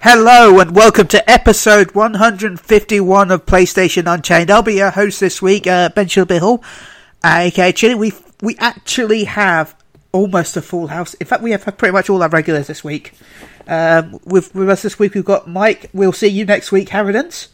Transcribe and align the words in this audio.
Hello 0.00 0.60
and 0.60 0.74
welcome 0.76 1.06
to 1.08 1.30
episode 1.30 1.94
151 1.94 3.30
of 3.30 3.46
PlayStation 3.46 4.12
Unchained. 4.12 4.50
I'll 4.50 4.62
be 4.62 4.74
your 4.74 4.90
host 4.90 5.20
this 5.20 5.40
week, 5.40 5.66
uh, 5.66 5.88
Ben 5.90 6.06
Shilbill, 6.06 6.62
aka 7.24 7.72
Chili. 7.72 7.94
We 7.94 8.12
we 8.42 8.56
actually 8.58 9.24
have 9.24 9.74
almost 10.12 10.56
a 10.56 10.62
full 10.62 10.88
house. 10.88 11.14
In 11.14 11.26
fact, 11.26 11.42
we 11.42 11.52
have 11.52 11.64
pretty 11.78 11.92
much 11.92 12.10
all 12.10 12.22
our 12.22 12.28
regulars 12.28 12.66
this 12.66 12.84
week. 12.84 13.12
Um, 13.66 14.20
with 14.24 14.54
with 14.54 14.68
us 14.68 14.82
this 14.82 14.98
week, 14.98 15.14
we've 15.14 15.24
got 15.24 15.48
Mike. 15.48 15.88
We'll 15.94 16.12
see 16.12 16.28
you 16.28 16.44
next 16.44 16.70
week, 16.70 16.90
Harridans. 16.90 17.48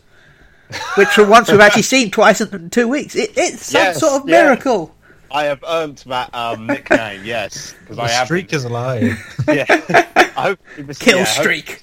Which 0.96 1.08
for 1.08 1.26
once 1.26 1.50
we've 1.50 1.60
actually 1.60 1.82
seen 1.82 2.10
twice 2.10 2.40
in 2.40 2.70
two 2.70 2.86
weeks. 2.88 3.14
It, 3.16 3.30
it's 3.36 3.66
some 3.66 3.80
Yes, 3.80 4.00
sort 4.00 4.22
of 4.22 4.28
yeah. 4.28 4.42
miracle. 4.44 4.94
I 5.32 5.44
have 5.44 5.62
earned 5.66 5.98
that 6.08 6.34
um, 6.34 6.66
nickname, 6.66 7.24
yes, 7.24 7.74
because 7.82 7.96
The 7.98 8.02
I 8.02 8.08
have. 8.08 8.26
streak 8.26 8.52
is 8.52 8.64
alive. 8.64 9.16
Yeah, 9.48 9.64
hopefully 10.34 10.86
this, 10.86 10.98
Kill 10.98 11.18
yeah, 11.18 11.24
hope- 11.24 11.42
streak. 11.42 11.82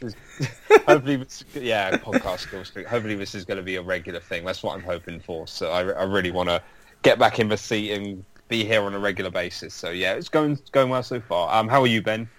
Hopefully, 0.87 1.17
this, 1.17 1.43
yeah, 1.53 1.97
podcast 1.97 2.49
kill 2.49 2.63
streak. 2.65 2.87
Hopefully, 2.87 3.15
this 3.15 3.35
is 3.35 3.45
going 3.45 3.57
to 3.57 3.63
be 3.63 3.75
a 3.75 3.81
regular 3.81 4.19
thing. 4.19 4.45
That's 4.45 4.63
what 4.63 4.75
I'm 4.75 4.83
hoping 4.83 5.19
for. 5.19 5.47
So 5.47 5.71
I, 5.71 5.81
I 5.81 6.03
really 6.03 6.31
want 6.31 6.49
to 6.49 6.61
get 7.01 7.19
back 7.19 7.39
in 7.39 7.49
the 7.49 7.57
seat 7.57 7.91
and 7.91 8.23
be 8.47 8.63
here 8.63 8.81
on 8.83 8.93
a 8.93 8.99
regular 8.99 9.29
basis. 9.31 9.73
So 9.73 9.89
yeah, 9.89 10.13
it's 10.13 10.29
going 10.29 10.59
going 10.71 10.89
well 10.89 11.03
so 11.03 11.19
far. 11.19 11.53
Um, 11.53 11.67
how 11.67 11.81
are 11.81 11.87
you, 11.87 12.01
Ben? 12.01 12.29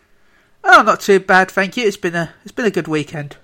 Oh, 0.64 0.82
not 0.82 1.00
too 1.00 1.20
bad, 1.20 1.50
thank 1.50 1.76
you. 1.76 1.86
It's 1.86 1.96
been 1.96 2.14
a 2.14 2.34
it's 2.42 2.52
been 2.52 2.66
a 2.66 2.70
good 2.70 2.88
weekend. 2.88 3.36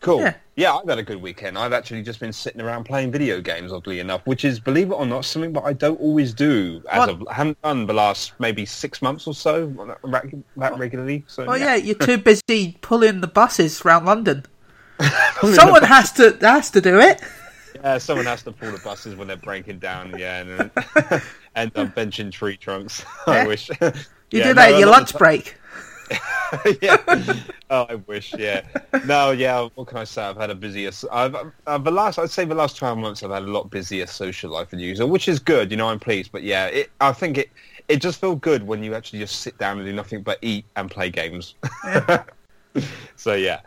Cool. 0.00 0.20
Yeah. 0.20 0.34
Yeah. 0.58 0.74
I've 0.74 0.88
had 0.88 0.98
a 0.98 1.02
good 1.02 1.22
weekend. 1.22 1.56
I've 1.56 1.72
actually 1.72 2.02
just 2.02 2.18
been 2.18 2.32
sitting 2.32 2.60
around 2.60 2.84
playing 2.84 3.12
video 3.12 3.40
games, 3.40 3.72
oddly 3.72 4.00
enough, 4.00 4.22
which 4.26 4.44
is, 4.44 4.58
believe 4.58 4.90
it 4.90 4.94
or 4.94 5.06
not, 5.06 5.24
something 5.24 5.52
that 5.52 5.62
I 5.62 5.72
don't 5.72 6.00
always 6.00 6.34
do. 6.34 6.82
As 6.90 6.98
What? 6.98 7.08
of, 7.10 7.28
I 7.28 7.34
haven't 7.34 7.62
done 7.62 7.86
the 7.86 7.94
last 7.94 8.32
maybe 8.40 8.66
six 8.66 9.00
months 9.00 9.26
or 9.28 9.34
so 9.34 9.68
that, 9.68 10.42
that 10.56 10.78
regularly. 10.78 11.24
So 11.28 11.44
oh, 11.44 11.46
Well, 11.46 11.58
yeah, 11.58 11.76
you're 11.76 11.94
too 11.94 12.18
busy 12.18 12.76
pulling 12.80 13.20
the 13.20 13.28
buses 13.28 13.82
around 13.82 14.06
London. 14.06 14.44
Someone 15.40 15.84
has 15.84 16.10
to 16.12 16.36
has 16.40 16.70
to 16.72 16.80
do 16.80 16.98
it. 16.98 17.22
Yeah, 17.76 17.98
someone 17.98 18.26
has 18.26 18.42
to 18.42 18.50
pull 18.50 18.72
the 18.72 18.78
buses 18.78 19.14
when 19.14 19.28
they're 19.28 19.36
breaking 19.36 19.78
down. 19.78 20.18
Yeah, 20.18 20.40
and 20.40 20.50
end 21.54 21.76
up 21.76 21.94
benching 21.94 22.32
tree 22.32 22.56
trunks. 22.56 23.04
Yeah. 23.28 23.34
I 23.34 23.46
wish. 23.46 23.68
You 23.68 23.76
Yeah, 23.80 24.48
do 24.48 24.54
that 24.54 24.70
no, 24.70 24.74
at 24.74 24.78
your 24.80 24.88
lunch 24.88 25.16
break. 25.16 25.54
yeah. 26.82 26.96
Oh, 27.70 27.86
I 27.88 27.96
wish. 28.06 28.34
Yeah. 28.34 28.62
No. 29.04 29.30
Yeah. 29.30 29.68
What 29.74 29.88
can 29.88 29.98
I 29.98 30.04
say? 30.04 30.22
I've 30.22 30.36
had 30.36 30.50
a 30.50 30.54
busier. 30.54 30.90
I've 31.12 31.34
uh, 31.66 31.78
the 31.78 31.90
last. 31.90 32.18
I'd 32.18 32.30
say 32.30 32.44
the 32.44 32.54
last 32.54 32.76
twelve 32.76 32.98
months. 32.98 33.22
I've 33.22 33.30
had 33.30 33.42
a 33.42 33.46
lot 33.46 33.70
busier 33.70 34.06
social 34.06 34.50
life 34.50 34.70
than 34.70 34.80
usual, 34.80 35.08
which 35.08 35.28
is 35.28 35.38
good. 35.38 35.70
You 35.70 35.76
know, 35.76 35.88
I'm 35.88 36.00
pleased. 36.00 36.32
But 36.32 36.42
yeah, 36.42 36.66
it, 36.66 36.90
I 37.00 37.12
think 37.12 37.38
it. 37.38 37.50
It 37.88 38.02
just 38.02 38.20
feels 38.20 38.38
good 38.40 38.66
when 38.66 38.82
you 38.82 38.94
actually 38.94 39.20
just 39.20 39.40
sit 39.40 39.56
down 39.56 39.78
and 39.78 39.86
do 39.86 39.92
nothing 39.94 40.22
but 40.22 40.38
eat 40.42 40.66
and 40.76 40.90
play 40.90 41.08
games. 41.08 41.54
so 43.16 43.34
yeah, 43.34 43.60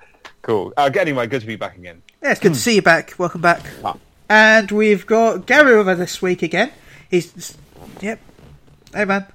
cool. 0.44 0.74
Uh, 0.78 0.92
anyway, 1.00 1.26
good 1.28 1.42
to 1.42 1.48
be 1.48 1.56
back 1.56 1.76
again. 1.78 2.02
Yeah, 2.22 2.32
it's 2.32 2.40
good 2.40 2.54
to 2.54 2.60
see 2.60 2.76
you 2.76 2.82
back. 2.84 3.16
Welcome 3.18 3.42
back. 3.42 3.66
Ah. 3.84 3.98
And 4.30 4.72
we've 4.72 5.06
got 5.06 5.46
Gary 5.46 5.74
over 5.74 5.96
this 5.96 6.22
week 6.22 6.42
again. 6.42 6.72
He's 7.10 7.58
yep. 8.00 8.20
Hey 8.94 9.06
man. 9.06 9.26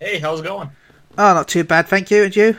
Hey, 0.00 0.18
how's 0.18 0.40
it 0.40 0.44
going? 0.44 0.70
Oh, 1.18 1.34
not 1.34 1.48
too 1.48 1.64
bad, 1.64 1.88
thank 1.88 2.10
you. 2.10 2.24
And 2.24 2.34
you? 2.34 2.56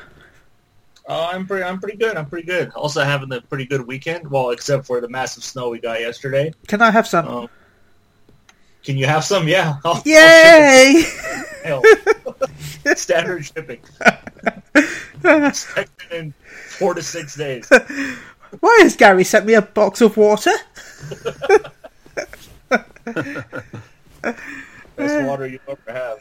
Uh, 1.08 1.30
I'm 1.34 1.46
pretty. 1.46 1.64
I'm 1.64 1.80
pretty 1.80 1.98
good. 1.98 2.16
I'm 2.16 2.28
pretty 2.28 2.48
good. 2.48 2.72
Also 2.76 3.04
having 3.04 3.32
a 3.34 3.42
pretty 3.42 3.66
good 3.66 3.86
weekend. 3.86 4.30
Well, 4.30 4.52
except 4.52 4.86
for 4.86 5.02
the 5.02 5.10
massive 5.10 5.44
snow 5.44 5.70
we 5.70 5.80
got 5.80 6.00
yesterday. 6.00 6.54
Can 6.68 6.82
I 6.82 6.92
have 6.92 7.08
some? 7.08 7.28
Um, 7.28 7.50
can 8.86 8.96
you 8.98 9.06
have 9.06 9.24
some? 9.26 9.48
Yeah. 9.48 9.76
I'll- 9.86 9.96
I'll 9.96 10.02
Yay! 10.06 11.04
mail. 11.66 11.82
Standard 12.96 13.46
shipping. 13.46 13.80
Expected 15.26 16.12
in 16.12 16.34
four 16.68 16.94
to 16.94 17.02
six 17.02 17.36
days. 17.36 17.70
Why 18.60 18.80
has 18.84 18.96
Gary 18.96 19.24
sent 19.24 19.46
me 19.46 19.56
a 19.56 19.62
box 19.62 20.00
of 20.02 20.16
water? 20.16 20.52
Best 24.96 25.26
water 25.26 25.48
you 25.48 25.60
ever 25.68 26.20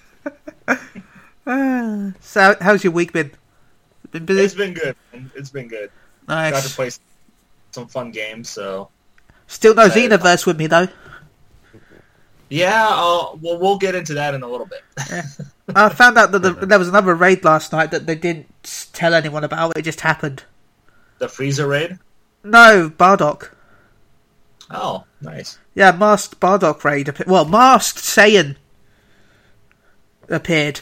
have. 0.66 1.01
Ah, 1.46 2.12
so, 2.20 2.56
how's 2.60 2.84
your 2.84 2.92
week 2.92 3.12
been? 3.12 3.32
Been 4.10 4.24
busy? 4.26 4.42
It's 4.42 4.54
been 4.54 4.74
good. 4.74 4.96
It's 5.34 5.50
been 5.50 5.68
good. 5.68 5.90
Got 6.28 6.62
to 6.62 6.68
play 6.70 6.90
some 7.72 7.88
fun 7.88 8.10
games. 8.10 8.48
So 8.48 8.90
Still 9.46 9.74
no 9.74 9.88
Xenoverse 9.88 10.46
with 10.46 10.58
me 10.58 10.66
though. 10.66 10.88
yeah. 12.48 12.86
Uh, 12.88 13.36
well, 13.40 13.58
we'll 13.58 13.78
get 13.78 13.94
into 13.94 14.14
that 14.14 14.34
in 14.34 14.42
a 14.42 14.48
little 14.48 14.66
bit. 14.66 14.82
I 15.74 15.88
found 15.88 16.18
out 16.18 16.32
that 16.32 16.38
the, 16.40 16.52
there 16.66 16.78
was 16.78 16.88
another 16.88 17.14
raid 17.14 17.44
last 17.44 17.72
night 17.72 17.90
that 17.90 18.06
they 18.06 18.14
didn't 18.14 18.90
tell 18.92 19.14
anyone 19.14 19.44
about. 19.44 19.76
It 19.76 19.82
just 19.82 20.00
happened. 20.02 20.44
The 21.18 21.26
Frieza 21.26 21.68
raid. 21.68 21.98
No, 22.44 22.90
Bardock. 22.90 23.50
Oh, 24.70 25.04
nice. 25.20 25.58
Yeah, 25.74 25.92
masked 25.92 26.40
Bardock 26.40 26.82
raid. 26.84 27.14
Well, 27.26 27.44
masked 27.44 27.98
Saiyan 27.98 28.56
appeared, 30.28 30.80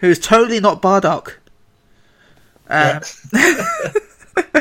who's 0.00 0.18
totally 0.18 0.60
not 0.60 0.82
Bardock. 0.82 1.34
Uh, 2.68 3.00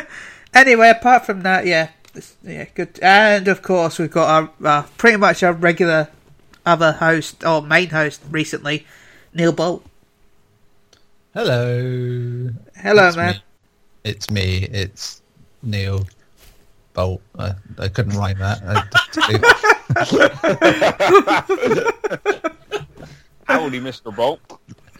anyway, 0.54 0.90
apart 0.90 1.26
from 1.26 1.42
that, 1.44 1.66
yeah, 1.66 1.90
this- 2.14 2.36
yeah, 2.44 2.66
good. 2.76 3.00
And 3.02 3.48
of 3.48 3.62
course, 3.62 3.98
we've 4.00 4.12
got 4.12 4.30
our 4.30 4.52
uh, 4.68 4.84
pretty 4.98 5.18
much 5.18 5.44
our 5.44 5.54
regular 5.54 6.10
other 6.66 6.92
host 6.94 7.44
or 7.44 7.62
main 7.62 7.90
host 7.90 8.22
recently, 8.30 8.86
Neil 9.34 9.52
Bolt. 9.52 9.86
Hello. 11.34 12.50
Hello, 12.76 13.08
It's 13.08 13.18
man. 13.18 13.34
Me. 13.36 13.42
It's 14.04 14.30
me. 14.32 14.68
It's 14.72 15.22
Neil 15.62 16.08
Bolt. 16.94 17.22
I, 17.38 17.54
I 17.78 17.88
couldn't 17.88 18.18
write 18.18 18.38
that. 18.40 18.62
I- 18.66 19.90
Howdy, 23.46 23.80
Mr. 23.80 24.16
Bolt. 24.16 24.40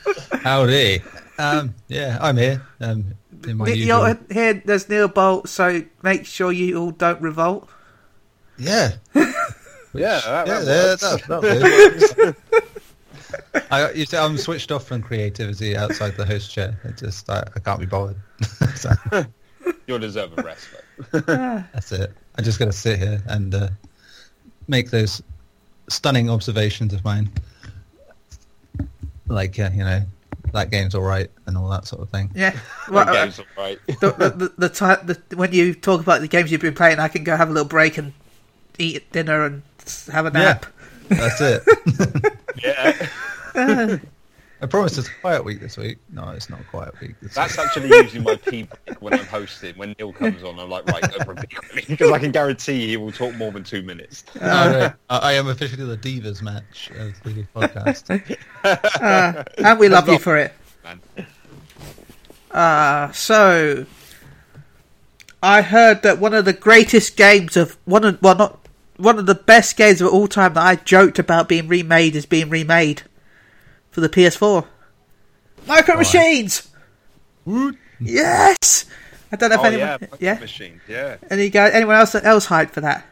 Howdy. 0.32 1.02
Um, 1.38 1.76
yeah, 1.88 2.18
I'm 2.22 2.38
here. 2.38 2.62
Um, 2.80 3.16
in 3.48 3.58
my 3.58 3.68
You're 3.68 4.20
here. 4.32 4.62
There's 4.66 4.90
Neil 4.90 5.08
Bolt, 5.08 5.50
so 5.50 5.84
make 6.04 6.26
sure 6.26 6.52
you 6.52 6.78
all 6.78 6.92
don't 6.92 7.22
revolt. 7.22 7.70
Yeah. 8.58 8.92
Yeah, 9.94 10.22
that, 10.24 10.48
Yeah, 10.48 10.60
that 10.60 11.02
yeah, 11.02 11.70
works. 11.72 12.14
that, 12.14 12.36
that 13.54 13.68
I, 13.72 13.92
you 13.92 14.06
see, 14.06 14.18
I'm 14.18 14.38
switched 14.38 14.72
off 14.72 14.86
from 14.86 15.02
creativity 15.02 15.76
outside 15.76 16.16
the 16.16 16.26
host 16.26 16.52
chair. 16.52 16.80
It 16.84 16.98
just, 16.98 17.30
I, 17.30 17.44
I 17.56 17.60
can't 17.60 17.80
be 17.80 17.86
bothered. 17.86 18.18
so, 18.76 18.92
You'll 19.88 20.00
deserve 20.00 20.38
a 20.38 20.44
rest. 20.44 20.68
Though. 21.12 21.22
that's 21.74 21.92
it. 21.92 22.14
I'm 22.36 22.44
just 22.44 22.60
going 22.60 22.70
to 22.72 22.78
sit 22.78 23.00
here 23.00 23.24
and 23.26 23.56
uh, 23.56 23.70
make 24.68 24.92
those 24.92 25.24
stunning 25.90 26.30
observations 26.30 26.94
of 26.94 27.04
mine. 27.04 27.32
Like, 29.30 29.58
uh, 29.60 29.70
you 29.74 29.84
know, 29.84 30.02
that 30.52 30.72
game's 30.72 30.96
all 30.96 31.04
right 31.04 31.30
and 31.46 31.58
all 31.58 31.70
that 31.70 31.88
sort 31.88 32.02
of 32.02 32.10
thing. 32.10 32.32
Yeah. 32.36 32.58
Well, 32.90 33.08
uh, 33.08 33.14
game's 33.14 33.40
all 33.40 33.46
right. 33.58 33.80
the, 33.88 34.12
the, 34.12 34.30
the, 34.30 34.54
the, 34.58 34.70
ti- 34.70 35.06
the 35.30 35.38
when 35.38 35.54
you 35.54 35.74
talk 35.74 36.02
about 36.02 36.22
the 36.22 36.28
games 36.28 36.52
you've 36.52 36.62
been 36.62 36.76
playing, 36.76 37.00
I 37.00 37.08
can 37.08 37.24
go 37.24 37.38
have 37.38 37.50
a 37.50 37.54
little 37.54 37.68
break 37.68 37.98
and 37.98 38.14
eat 38.78 39.12
dinner 39.12 39.46
and 39.46 39.62
have 40.12 40.26
a 40.26 40.32
nap. 40.32 40.66
That's 41.10 41.42
it. 41.42 41.64
yeah. 43.56 43.98
I 44.62 44.66
promised 44.66 44.98
it's 44.98 45.08
a 45.08 45.12
quiet 45.22 45.46
week 45.46 45.62
this 45.62 45.78
week. 45.78 46.00
No, 46.12 46.30
it's 46.32 46.50
not 46.50 46.60
a 46.60 46.64
quiet 46.66 47.00
week 47.00 47.16
this 47.22 47.34
That's 47.34 47.56
week. 47.58 47.66
actually 47.66 47.88
usually 47.96 48.22
my 48.24 48.36
pee 48.36 48.64
break 48.86 49.02
when 49.02 49.14
I'm 49.14 49.26
hosting. 49.26 49.74
When 49.78 49.96
Neil 49.98 50.12
comes 50.12 50.44
on, 50.44 50.60
I'm 50.60 50.70
like, 50.70 50.86
right, 50.88 51.02
go 51.02 51.24
for 51.24 51.32
a 51.32 51.36
pee 51.36 51.56
quickly. 51.56 51.84
Because 51.88 52.12
I 52.12 52.20
can 52.20 52.32
guarantee 52.32 52.88
he 52.88 52.98
will 52.98 53.12
talk 53.14 53.34
more 53.36 53.52
than 53.54 53.64
two 53.64 53.82
minutes. 53.84 54.26
No, 54.42 54.72
no, 54.72 54.94
I, 55.10 55.18
I 55.18 55.34
am 55.34 55.48
officially 55.48 55.86
the 55.86 55.98
Divas 55.98 56.42
match 56.42 56.92
of 56.98 57.24
the 57.24 57.46
podcast. 57.56 58.38
Uh, 59.02 59.44
and 59.58 59.80
we 59.80 59.88
love 59.88 60.08
you 60.08 60.14
not- 60.14 60.22
for 60.22 60.38
it. 60.38 60.54
Man. 60.84 61.00
Uh, 62.52 63.12
so 63.14 63.86
I 65.42 65.62
heard 65.62 66.02
that 66.02 66.20
one 66.20 66.34
of 66.34 66.44
the 66.46 66.54
greatest 66.54 67.16
games 67.16 67.56
of 67.56 67.78
one 67.86 68.04
of 68.04 68.22
well 68.22 68.36
not 68.36 68.60
one 68.98 69.18
of 69.20 69.26
the 69.28 69.36
best 69.36 69.78
games 69.78 70.02
of 70.02 70.12
all 70.12 70.28
time 70.28 70.56
that 70.56 70.66
I 70.66 70.76
joked 70.76 71.20
about 71.20 71.48
being 71.48 71.68
remade 71.70 72.16
is 72.16 72.26
being 72.26 72.50
remade 72.50 73.04
for 73.92 74.02
the 74.02 74.10
PS4. 74.10 74.66
Micro 75.68 75.96
Why? 75.96 76.00
Machines. 76.00 76.70
Yes. 78.00 78.86
I 79.32 79.36
don't 79.36 79.50
know 79.50 79.56
if 79.56 79.62
Oh, 79.62 79.64
anyone. 79.66 79.98
yeah. 80.02 80.08
Yeah. 80.20 80.40
Machine. 80.40 80.82
Yeah. 80.88 81.18
Any 81.30 81.50
guy, 81.50 81.70
anyone 81.70 81.96
else 81.96 82.16
else 82.16 82.48
hyped 82.48 82.72
for 82.72 82.82
that? 82.82 83.06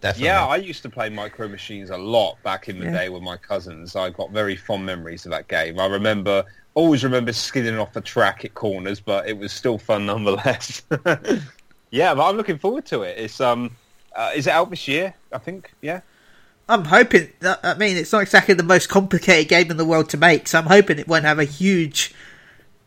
Definitely. 0.00 0.26
Yeah, 0.26 0.46
I 0.46 0.56
used 0.56 0.82
to 0.82 0.90
play 0.90 1.08
Micro 1.10 1.46
Machines 1.48 1.90
a 1.90 1.96
lot 1.96 2.36
back 2.42 2.68
in 2.68 2.78
the 2.80 2.86
Yeah. 2.86 2.92
day 2.92 3.08
with 3.08 3.22
my 3.22 3.36
cousins. 3.36 3.94
I 3.94 4.10
got 4.10 4.30
very 4.32 4.56
fond 4.56 4.84
memories 4.84 5.24
of 5.26 5.30
that 5.30 5.46
game. 5.46 5.78
I 5.78 5.86
remember, 5.86 6.44
always 6.74 7.04
remember 7.04 7.32
skidding 7.32 7.78
off 7.78 7.92
the 7.92 8.00
track 8.00 8.44
at 8.44 8.54
corners, 8.54 8.98
but 8.98 9.28
it 9.28 9.38
was 9.38 9.52
still 9.52 9.78
fun 9.78 10.06
nonetheless. 10.06 10.82
yeah, 11.90 12.14
but 12.14 12.28
I'm 12.28 12.36
looking 12.36 12.58
forward 12.58 12.84
to 12.86 13.02
it. 13.02 13.16
It's 13.16 13.40
um, 13.40 13.76
uh, 14.16 14.32
is 14.34 14.48
it 14.48 14.52
out 14.52 14.70
this 14.70 14.88
year? 14.88 15.14
I 15.32 15.38
think. 15.38 15.72
Yeah. 15.80 16.00
I'm 16.72 16.84
hoping. 16.84 17.28
I 17.42 17.74
mean, 17.74 17.96
it's 17.96 18.12
not 18.12 18.22
exactly 18.22 18.54
the 18.54 18.62
most 18.62 18.88
complicated 18.88 19.48
game 19.48 19.70
in 19.70 19.76
the 19.76 19.84
world 19.84 20.08
to 20.10 20.16
make, 20.16 20.48
so 20.48 20.58
I'm 20.58 20.66
hoping 20.66 20.98
it 20.98 21.06
won't 21.08 21.24
have 21.24 21.38
a 21.38 21.44
huge 21.44 22.14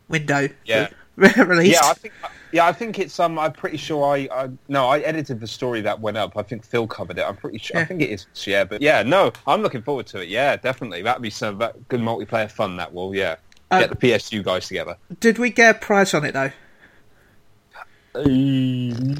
window 0.08 0.48
Yeah. 0.64 0.88
for 1.16 1.44
release. 1.44 1.72
Yeah, 1.74 1.80
I 1.90 1.94
think. 1.94 2.14
Yeah, 2.52 2.66
I 2.66 2.72
think 2.72 2.98
it's 2.98 3.18
um. 3.18 3.38
I'm 3.38 3.52
pretty 3.52 3.76
sure 3.76 4.04
I, 4.04 4.28
I 4.32 4.48
no, 4.68 4.86
I 4.86 5.00
edited 5.00 5.40
the 5.40 5.46
story 5.46 5.80
that 5.82 6.00
went 6.00 6.16
up. 6.16 6.36
I 6.36 6.42
think 6.42 6.64
Phil 6.64 6.86
covered 6.86 7.18
it. 7.18 7.22
I'm 7.22 7.36
pretty 7.36 7.58
sure. 7.58 7.76
Yeah. 7.76 7.82
I 7.82 7.86
think 7.86 8.00
it 8.02 8.10
is. 8.10 8.26
Yeah, 8.46 8.64
but 8.64 8.80
yeah, 8.80 9.02
no, 9.02 9.32
I'm 9.46 9.62
looking 9.62 9.82
forward 9.82 10.06
to 10.08 10.20
it. 10.20 10.28
Yeah, 10.28 10.56
definitely. 10.56 11.02
That'd 11.02 11.22
be 11.22 11.30
some 11.30 11.58
that 11.58 11.88
good 11.88 12.00
multiplayer 12.00 12.50
fun. 12.50 12.76
That 12.76 12.94
will. 12.94 13.14
Yeah, 13.14 13.36
Uh, 13.70 13.80
get 13.80 13.90
the 13.90 13.96
PSU 13.96 14.44
guys 14.44 14.68
together. 14.68 14.96
Did 15.20 15.38
we 15.38 15.50
get 15.50 15.76
a 15.76 15.78
price 15.78 16.14
on 16.14 16.24
it 16.24 16.32
though? 16.32 16.50
Uh, 18.16 18.22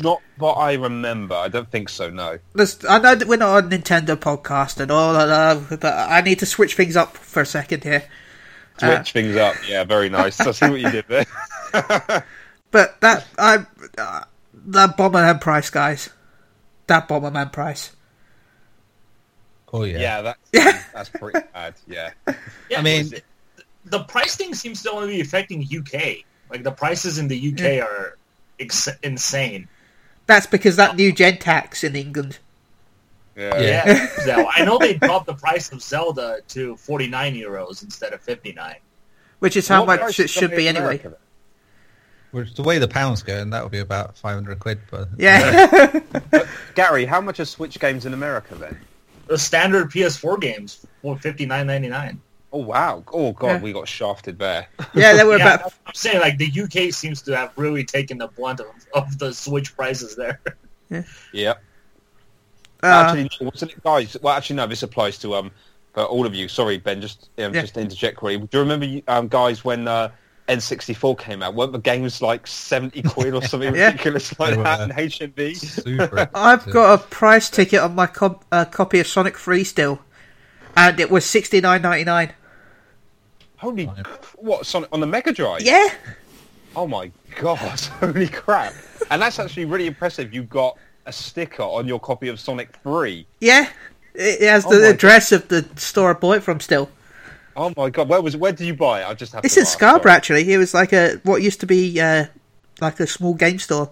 not 0.01 0.23
that 0.39 0.45
I 0.47 0.75
remember. 0.75 1.35
I 1.35 1.49
don't 1.49 1.71
think 1.71 1.89
so. 1.89 2.11
No. 2.11 2.39
Let's, 2.55 2.85
I 2.85 2.99
know 2.99 3.15
that 3.15 3.29
we're 3.29 3.37
not 3.37 3.65
a 3.65 3.67
Nintendo 3.67 4.17
podcast 4.17 4.81
and 4.81 4.91
all 4.91 5.13
that, 5.13 5.81
but 5.81 5.85
I 5.85 6.21
need 6.23 6.39
to 6.41 6.47
switch 6.47 6.75
things 6.75 6.97
up 6.97 7.17
for 7.17 7.43
a 7.43 7.47
second 7.47 7.83
here. 7.85 8.05
Uh, 8.81 8.97
Switch 8.97 9.13
things 9.13 9.37
up. 9.37 9.55
Yeah, 9.69 9.85
very 9.85 10.09
nice. 10.09 10.39
I 10.41 10.51
see 10.53 10.69
what 10.71 10.81
you 10.81 10.91
did 10.91 11.05
there. 11.09 11.27
But 12.71 13.01
that 13.01 13.25
I 13.39 13.65
uh, 13.97 14.25
that 14.67 14.97
Bomberman 14.99 15.41
price, 15.41 15.71
guys. 15.71 16.11
That 16.89 17.09
Bomberman 17.09 17.53
price. 17.53 17.95
Oh 19.73 19.85
yeah. 19.85 19.99
yeah, 19.99 20.23
that's 20.53 20.85
that's 20.93 21.09
pretty 21.09 21.41
bad. 21.55 21.75
Yeah. 21.87 22.11
Yeah, 22.69 22.79
I 22.79 22.83
mean- 22.83 23.09
the, 23.09 23.23
the 23.87 24.01
price 24.01 24.37
thing 24.37 24.55
seems 24.55 24.83
to 24.83 24.91
only 24.91 25.09
be 25.15 25.21
affecting 25.21 25.63
UK. 25.63 26.25
Like 26.51 26.65
the 26.65 26.73
prices 26.73 27.19
in 27.19 27.29
the 27.29 27.53
UK 27.53 27.83
are 27.89 28.19
ex- 28.59 28.89
insane. 29.03 29.69
That's 30.27 30.47
because 30.47 30.77
that 30.77 30.97
new 30.97 31.13
gen 31.13 31.39
tax 31.39 31.85
in 31.85 31.95
England. 31.97 32.39
Yeah. 33.37 33.61
Yeah. 33.61 34.09
Yeah, 34.27 34.45
I 34.51 34.65
know 34.65 34.79
they 34.79 34.95
dropped 34.95 35.27
the 35.27 35.35
price 35.35 35.71
of 35.71 35.81
Zelda 35.83 36.41
to 36.49 36.77
49 36.77 37.35
euros 37.35 37.83
instead 37.85 38.13
of 38.13 38.21
59. 38.21 38.77
Which 39.39 39.57
is 39.57 39.69
how 39.69 39.85
What 39.85 40.01
much 40.01 40.19
it 40.19 40.29
should 40.31 40.51
be 40.51 40.67
in 40.67 40.77
anyway. 40.77 41.01
Which 42.33 42.55
the 42.55 42.63
way 42.63 42.79
the 42.79 42.89
pound's 42.89 43.23
going, 43.23 43.51
that 43.51 43.63
would 43.63 43.71
be 43.73 43.79
about 43.79 44.17
500 44.17 44.59
quid. 44.59 44.81
But 44.91 45.09
Yeah. 45.19 46.01
Gary, 46.75 47.05
how 47.05 47.21
much 47.21 47.39
are 47.39 47.45
Switch 47.45 47.79
games 47.79 48.05
in 48.05 48.15
America 48.15 48.55
then? 48.57 48.81
The 49.27 49.39
standard 49.39 49.91
PS4 49.91 50.41
games 50.41 50.87
for 51.03 51.17
59.99. 51.17 52.19
Oh 52.53 52.59
wow! 52.59 53.05
Oh 53.13 53.33
god, 53.33 53.47
Yeah. 53.47 53.59
we 53.63 53.73
got 53.73 53.89
shafted 53.89 54.39
there. 54.39 54.69
yeah, 54.95 55.15
they 55.15 55.25
were 55.25 55.37
Yeah, 55.37 55.55
about 55.55 55.73
I'm 55.87 55.95
saying 55.95 56.21
like 56.21 56.39
the 56.39 56.51
UK 56.63 56.93
seems 56.93 57.21
to 57.23 57.37
have 57.37 57.53
really 57.57 57.85
taken 57.85 58.19
the 58.19 58.29
blunt 58.29 58.61
of, 58.61 58.67
of 58.95 59.19
the 59.19 59.33
Switch 59.35 59.77
prices 59.77 60.17
there. 60.17 60.41
Yeah. 61.33 61.55
uh, 62.83 62.87
actually, 62.87 63.25
no, 63.41 63.51
wasn't 63.53 63.73
it, 63.73 63.83
guys? 63.83 64.17
Well, 64.23 64.35
actually, 64.35 64.57
no. 64.57 64.67
This 64.67 64.83
applies 64.85 65.19
to 65.19 65.35
um, 65.35 65.51
for 65.93 66.05
all 66.05 66.25
of 66.27 66.35
you. 66.35 66.49
Sorry, 66.49 66.79
Ben. 66.79 67.01
Just 67.01 67.29
um, 67.39 67.53
Yeah. 67.53 67.63
just 67.63 67.75
to 67.75 67.81
interject 67.81 68.17
quickly. 68.17 68.47
Do 68.47 68.59
you 68.59 68.63
remember, 68.65 68.87
um, 69.09 69.27
guys, 69.29 69.65
when 69.65 69.89
uh, 69.89 70.11
N64 70.49 71.19
came 71.19 71.43
out? 71.43 71.55
Weren't 71.55 71.73
the 71.73 71.79
games 71.81 72.23
like 72.23 72.47
seventy 72.47 73.03
quid 73.03 73.35
or 73.35 73.43
something 73.51 73.75
Yeah. 73.75 73.87
ridiculous 73.87 74.39
like 74.39 74.55
They 74.55 74.63
that 74.63 74.81
in 74.83 74.91
HMV? 74.97 75.57
super. 75.57 76.31
I've 76.35 76.71
got 76.71 76.95
a 77.01 77.03
price 77.03 77.51
ticket 77.51 77.81
on 77.81 77.97
my 77.97 78.07
co- 78.07 78.41
uh, 78.53 78.65
copy 78.67 79.01
of 79.01 79.09
Sonic 79.09 79.37
3 79.37 79.65
still, 79.65 79.99
and 80.77 81.01
it 81.01 81.11
was 81.11 81.25
sixty 81.25 81.61
nine 81.61 81.83
ninety 81.83 82.05
nine. 82.05 82.33
Holy, 83.59 83.87
what? 84.37 84.67
Sonic 84.67 84.89
on 84.93 85.01
the 85.01 85.07
Mega 85.07 85.33
Drive? 85.33 85.63
Yeah, 85.63 85.89
Oh 86.77 86.87
my 86.87 87.11
god! 87.41 87.81
Holy 88.01 88.29
crap! 88.29 88.75
And 89.11 89.23
that's 89.23 89.39
actually 89.39 89.65
really 89.65 89.87
impressive. 89.87 90.35
You 90.35 90.43
got 90.43 90.77
a 91.07 91.13
sticker 91.13 91.63
on 91.63 91.87
your 91.89 91.99
copy 92.01 92.29
of 92.29 92.39
Sonic 92.39 92.77
Three. 92.83 93.27
yeah. 93.41 93.69
It 94.15 94.43
it 94.43 94.49
has 94.49 94.65
Oh 94.67 94.71
the 94.75 94.81
my 94.81 94.87
address 94.89 95.33
of 95.33 95.49
the 95.49 95.67
store 95.77 96.11
I 96.11 96.13
bought 96.15 96.39
it 96.39 96.43
from 96.43 96.61
still. 96.61 96.89
Oh 97.55 97.73
my 97.77 97.91
god! 97.91 98.09
Where 98.09 98.21
was? 98.23 98.37
Where 98.37 98.53
did 98.53 98.67
you 98.67 98.75
buy 98.75 99.03
it? 99.03 99.07
I 99.07 99.15
just 99.15 99.33
have. 99.33 99.45
It's 99.45 99.55
to 99.55 99.61
in 99.61 99.67
ask, 99.67 99.73
Scarborough 99.79 100.03
sorry. 100.11 100.17
actually. 100.17 100.53
It 100.53 100.59
was 100.59 100.73
like 100.75 100.93
a 100.93 101.21
what 101.23 101.43
used 101.43 101.61
to 101.61 101.67
be 101.67 101.99
uh, 102.01 102.27
like 102.81 102.99
a 103.01 103.07
small 103.07 103.35
game 103.35 103.59
store. 103.59 103.91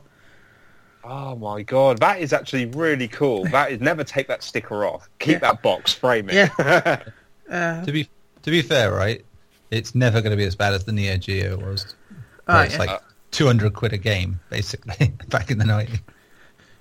Oh 1.07 1.37
my 1.37 1.63
god, 1.63 1.99
that 1.99 2.21
is 2.21 2.33
actually 2.33 2.67
really 2.67 3.09
cool. 3.09 3.45
That 3.47 3.71
is 3.73 3.81
never 3.81 4.05
take 4.05 4.27
that 4.29 4.43
sticker 4.43 4.85
off. 4.87 5.09
Keep 5.19 5.33
Yeah. 5.35 5.39
that 5.41 5.63
box, 5.63 5.93
frame 5.93 6.29
it. 6.31 6.35
Yeah. 6.59 7.03
Uh, 7.51 7.85
To 7.85 7.93
be 7.93 8.09
to 8.43 8.51
be 8.51 8.63
fair, 8.63 8.91
right? 8.91 9.23
It's 9.71 9.95
never 9.95 10.23
going 10.23 10.31
to 10.31 10.37
be 10.37 10.45
as 10.45 10.57
bad 10.57 10.73
as 10.73 10.85
the 10.85 10.93
Neo 10.93 11.19
Geo 11.19 11.59
was. 11.59 11.95
oh, 12.49 12.61
it's 12.61 12.73
yeah. 12.75 12.79
like 12.81 13.03
200 13.33 13.75
quid 13.75 13.93
a 13.93 13.99
game, 13.99 14.41
basically, 14.49 15.09
back 15.29 15.51
in 15.51 15.59
the 15.59 15.65
90s. 15.67 16.01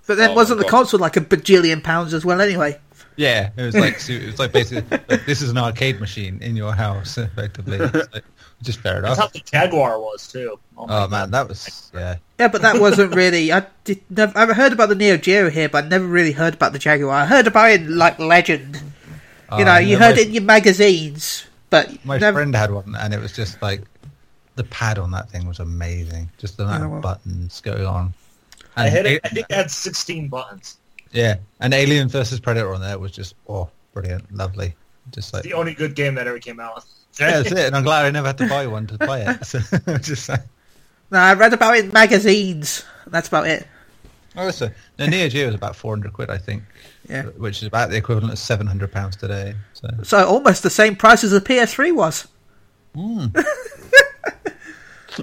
but 0.07 0.15
then 0.15 0.29
Oh 0.29 0.33
wasn't 0.35 0.59
the 0.59 0.63
God. 0.63 0.71
console 0.71 1.01
like 1.01 1.17
a 1.17 1.21
bajillion 1.21 1.83
pounds 1.83 2.13
as 2.13 2.23
well? 2.23 2.39
Anyway, 2.39 2.79
Yeah, 3.17 3.49
it 3.57 3.61
was 3.61 3.75
like 3.75 3.95
it 4.09 4.25
was 4.25 4.39
like 4.39 4.53
basically 4.53 4.99
like, 5.09 5.25
this 5.25 5.41
is 5.41 5.49
an 5.49 5.57
arcade 5.57 5.99
machine 5.99 6.39
in 6.41 6.55
your 6.55 6.71
house, 6.73 7.17
effectively. 7.17 7.79
It's 7.81 8.13
like, 8.13 8.23
just 8.63 8.79
fair 8.79 9.01
That's 9.01 9.19
how 9.19 9.27
the 9.27 9.39
Jaguar 9.39 9.99
was 9.99 10.27
too. 10.27 10.57
my 10.75 10.85
Oh 10.89 11.07
man, 11.07 11.31
that 11.31 11.47
was 11.47 11.91
yeah. 11.93 12.15
yeah, 12.39 12.47
but 12.47 12.61
that 12.63 12.79
wasn't 12.79 13.13
really. 13.15 13.51
I 13.51 13.65
did 13.83 14.01
never. 14.09 14.35
I've 14.37 14.55
heard 14.55 14.73
about 14.73 14.89
the 14.89 14.95
Neo 14.95 15.17
Geo 15.17 15.49
here, 15.49 15.69
but 15.69 15.85
I 15.85 15.87
never 15.87 16.05
really 16.05 16.31
heard 16.31 16.55
about 16.55 16.73
the 16.73 16.79
Jaguar. 16.79 17.11
I 17.13 17.25
heard 17.25 17.45
about 17.47 17.69
it 17.71 17.81
in, 17.81 17.97
like 17.97 18.17
legend. 18.19 18.75
You 18.77 19.59
Uh, 19.59 19.63
know, 19.65 19.77
you 19.77 19.99
my- 19.99 20.05
heard 20.07 20.17
it 20.17 20.27
in 20.29 20.33
your 20.33 20.43
magazines, 20.43 21.45
but 21.69 22.03
My 22.05 22.17
never. 22.17 22.37
friend 22.39 22.55
had 22.55 22.71
one, 22.71 22.95
and 22.97 23.13
it 23.13 23.19
was 23.19 23.31
just 23.33 23.61
like 23.61 23.81
the 24.55 24.63
pad 24.63 24.97
on 24.97 25.11
that 25.11 25.29
thing 25.29 25.47
was 25.47 25.59
amazing. 25.59 26.29
Just 26.37 26.57
the 26.57 26.63
amount 26.63 26.83
Oh, 26.83 26.87
well. 26.87 26.97
of 26.97 27.01
buttons 27.03 27.61
going 27.61 27.85
on. 27.85 28.13
I 28.75 28.85
And 28.87 28.93
hit 28.95 29.05
it. 29.05 29.21
A- 29.23 29.25
I 29.27 29.29
think 29.29 29.45
it 29.49 29.55
had 29.55 29.69
16 29.71 30.29
buttons. 30.29 30.77
yeah, 31.11 31.35
and 31.59 31.73
Alien 31.73 32.07
versus 32.09 32.39
Predator 32.39 32.73
on 32.73 32.81
there 32.81 32.97
was 32.97 33.11
just 33.11 33.35
oh, 33.47 33.69
brilliant, 33.93 34.33
lovely. 34.33 34.75
Just 35.11 35.33
like 35.33 35.43
The 35.43 35.53
only 35.53 35.73
good 35.73 35.95
game 35.95 36.15
that 36.15 36.27
ever 36.27 36.39
came 36.39 36.59
out. 36.59 36.83
Yeah, 37.19 37.41
that's 37.41 37.51
it. 37.51 37.67
And 37.67 37.75
I'm 37.75 37.83
glad 37.83 38.05
I 38.05 38.11
never 38.11 38.27
had 38.27 38.37
to 38.39 38.47
buy 38.47 38.67
one 38.67 38.87
to 38.87 38.97
play 38.97 39.25
it. 39.25 39.45
So 39.45 39.59
just 39.99 40.29
No, 40.29 41.19
I 41.19 41.33
read 41.33 41.53
about 41.53 41.77
it 41.77 41.85
in 41.85 41.91
magazines. 41.91 42.85
That's 43.07 43.27
about 43.27 43.47
it. 43.47 43.67
oh, 44.35 44.49
so 44.51 44.69
the 44.97 45.07
Neo 45.07 45.27
Geo 45.29 45.45
was 45.47 45.55
about 45.55 45.75
400 45.75 46.13
quid, 46.13 46.29
I 46.29 46.37
think. 46.37 46.63
Yeah. 47.09 47.23
which 47.23 47.61
is 47.61 47.67
about 47.67 47.89
the 47.89 47.97
equivalent 47.97 48.31
of 48.31 48.39
700 48.39 48.91
pounds 48.91 49.17
today. 49.17 49.55
So 49.73 49.89
So 50.03 50.25
almost 50.25 50.63
the 50.63 50.69
same 50.69 50.95
price 50.95 51.23
as 51.23 51.31
the 51.31 51.41
PS3 51.41 51.93
was. 51.93 52.27
Hmm. 52.95 53.25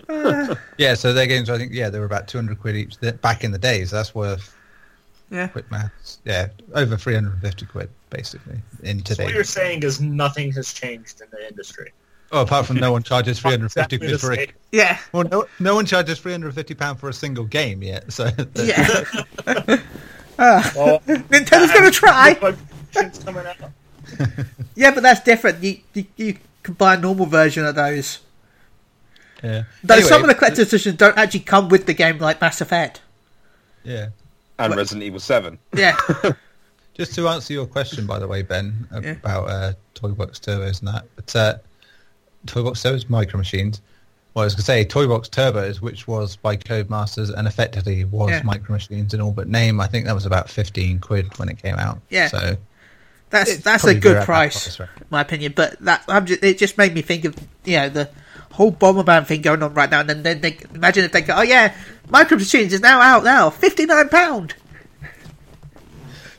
yeah, 0.79 0.95
so 0.95 1.13
their 1.13 1.27
games, 1.27 1.51
I 1.51 1.59
think, 1.59 1.73
yeah, 1.73 1.91
they 1.91 1.99
were 1.99 2.05
about 2.05 2.29
200 2.29 2.61
quid 2.61 2.77
each 2.77 2.97
back 3.21 3.43
in 3.45 3.51
the 3.51 3.59
days. 3.59 3.91
That's 3.91 4.15
worth 4.15 4.55
Yeah. 5.31 5.47
quick 5.49 5.71
maths. 5.71 6.19
Yeah, 6.25 6.49
over 6.75 6.97
350 6.97 7.67
quid 7.67 7.89
basically 8.11 8.61
in 8.83 9.05
So 9.07 9.23
what 9.23 9.33
you're 9.33 9.45
saying 9.45 9.83
is 9.85 10.01
nothing 10.01 10.51
has 10.53 10.73
changed 10.73 11.21
in 11.21 11.29
the 11.31 11.47
industry. 11.49 11.93
Oh, 12.33 12.43
apart 12.43 12.67
from 12.67 12.77
no 12.77 12.93
one 12.93 13.03
charges 13.03 13.39
350 13.41 13.97
Exactly 13.97 13.99
quid 13.99 14.21
for 14.21 14.33
a 14.33 14.37
same. 14.37 14.53
Yeah. 14.73 14.99
well, 15.13 15.25
no, 15.25 15.47
no 15.61 15.75
one 15.77 15.87
charges 15.87 16.19
350 16.19 16.75
pound 16.75 16.99
for 17.01 17.09
a 17.09 17.13
single 17.13 17.45
game 17.45 17.83
yet. 17.83 18.13
So 18.13 18.31
Yeah. 18.55 19.05
Ah. 20.43 20.73
Well, 20.75 21.01
Nintendo's 21.07 21.71
gonna 21.71 21.91
try. 21.91 22.35
Coming 22.35 23.45
out. 23.47 23.57
Yeah, 24.75 24.91
but 24.93 25.03
that's 25.03 25.21
different. 25.21 25.63
You, 25.63 25.79
you 25.93 26.07
you 26.17 26.37
can 26.63 26.75
buy 26.75 26.95
a 26.95 26.99
normal 26.99 27.27
version 27.27 27.67
of 27.67 27.75
those. 27.75 28.21
yeah. 29.45 29.65
Though 29.85 29.95
Anyway, 29.97 30.09
some 30.09 30.23
of 30.23 30.29
the 30.29 30.35
collector's 30.35 30.69
editions 30.69 30.97
don't 30.97 31.19
actually 31.19 31.41
come 31.41 31.69
with 31.69 31.85
the 31.85 31.93
game, 31.93 32.19
like 32.19 32.41
Mass 32.41 32.63
Effect. 32.63 33.03
yeah. 33.85 34.09
And 34.67 34.77
Resident 34.77 35.03
Evil 35.05 35.21
Seven. 35.21 35.59
Yeah. 35.75 35.97
Just 36.95 37.15
to 37.15 37.29
answer 37.29 37.53
your 37.53 37.67
question, 37.67 38.07
by 38.07 38.19
the 38.19 38.27
way, 38.29 38.43
Ben, 38.43 38.87
Yeah. 38.93 39.13
about 39.13 39.49
uh, 39.49 39.73
Toybox 39.95 40.41
Turbos 40.41 40.81
and 40.81 40.89
that, 40.89 41.05
but 41.17 41.35
uh, 41.37 41.55
Toybox 42.47 42.73
Turbos 42.85 43.09
Micro 43.09 43.39
Machines. 43.39 43.81
Well, 44.35 44.43
I 44.43 44.47
was 44.47 44.55
going 44.55 44.59
to 44.61 44.65
say 44.65 44.85
Toybox 44.85 45.29
Turbos, 45.31 45.81
which 45.81 46.07
was 46.07 46.37
by 46.37 46.57
Codemasters 46.57 47.33
and 47.37 47.49
effectively 47.49 48.05
was 48.05 48.31
Yeah. 48.31 48.43
Micro 48.45 48.75
Machines 48.75 49.13
in 49.15 49.21
all 49.21 49.33
but 49.33 49.49
name. 49.49 49.81
I 49.81 49.87
think 49.87 50.07
that 50.07 50.15
was 50.15 50.27
about 50.27 50.49
fifteen 50.51 50.99
quid 51.01 51.37
when 51.39 51.49
it 51.49 51.61
came 51.63 51.77
out. 51.77 52.01
Yeah. 52.11 52.29
So 52.29 52.57
That's 53.31 53.59
that's 53.59 53.85
a 53.85 53.95
good 53.95 54.13
around 54.13 54.21
that 54.21 54.27
price, 54.27 54.79
right? 54.81 54.89
my 55.11 55.21
opinion. 55.23 55.53
But 55.57 55.79
that 55.81 56.05
I'm 56.07 56.27
just, 56.27 56.45
it 56.45 56.59
just 56.59 56.77
made 56.79 56.95
me 56.95 57.03
think 57.03 57.25
of 57.25 57.35
you 57.65 57.77
know 57.79 57.89
the 57.89 58.11
whole 58.61 58.73
Bomberman 58.73 59.27
thing 59.27 59.41
going 59.41 59.63
on 59.63 59.73
right 59.73 59.91
now. 59.91 60.01
And 60.01 60.09
then, 60.11 60.23
then 60.23 60.41
they 60.43 60.59
imagine 60.75 61.05
if 61.05 61.13
they 61.13 61.23
go, 61.23 61.35
oh 61.39 61.43
yeah, 61.43 61.75
Micro 62.11 62.37
Machines 62.37 62.75
is 62.75 62.81
now 62.83 63.01
out 63.01 63.25
now, 63.25 63.49
fifty 63.49 63.87
nine 63.87 64.11
pound. 64.11 64.55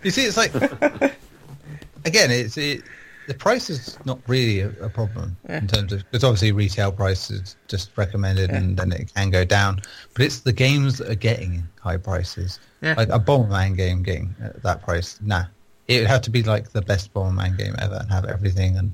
You 0.04 0.12
see, 0.12 0.26
it's 0.26 0.38
like 0.38 0.54
again, 2.06 2.32
it's 2.32 2.58
it, 2.58 2.84
the 3.28 3.34
price 3.34 3.70
is 3.70 3.98
not 4.06 4.20
really 4.28 4.60
a, 4.60 4.70
a 4.82 4.90
problem 4.90 5.36
Yeah. 5.50 5.60
in 5.60 5.68
terms 5.68 5.94
of 5.94 6.04
because 6.12 6.24
obviously 6.24 6.52
retail 6.52 6.92
price 6.92 7.32
is 7.32 7.56
just 7.68 7.96
recommended 7.98 8.50
and 8.52 8.78
then 8.78 8.92
it 8.92 9.12
can 9.16 9.30
go 9.32 9.44
down, 9.46 9.82
but 10.14 10.24
it's 10.24 10.42
the 10.42 10.54
games 10.54 10.98
that 11.00 11.10
are 11.10 11.16
getting 11.16 11.68
high 11.82 11.98
prices. 11.98 12.60
Yeah. 12.82 12.96
Like 12.98 13.10
a 13.10 13.20
Bomberman 13.20 13.78
game 13.78 14.04
getting 14.04 14.36
at 14.44 14.62
that 14.64 14.84
price, 14.84 15.20
nah. 15.22 15.46
It 15.88 16.00
would 16.00 16.08
have 16.08 16.22
to 16.24 16.30
be 16.30 16.44
like 16.44 16.72
the 16.72 16.82
best 16.82 17.14
Bomberman 17.14 17.58
game 17.58 17.76
ever 17.80 17.96
and 17.96 18.12
have 18.12 18.26
everything 18.26 18.78
and 18.78 18.94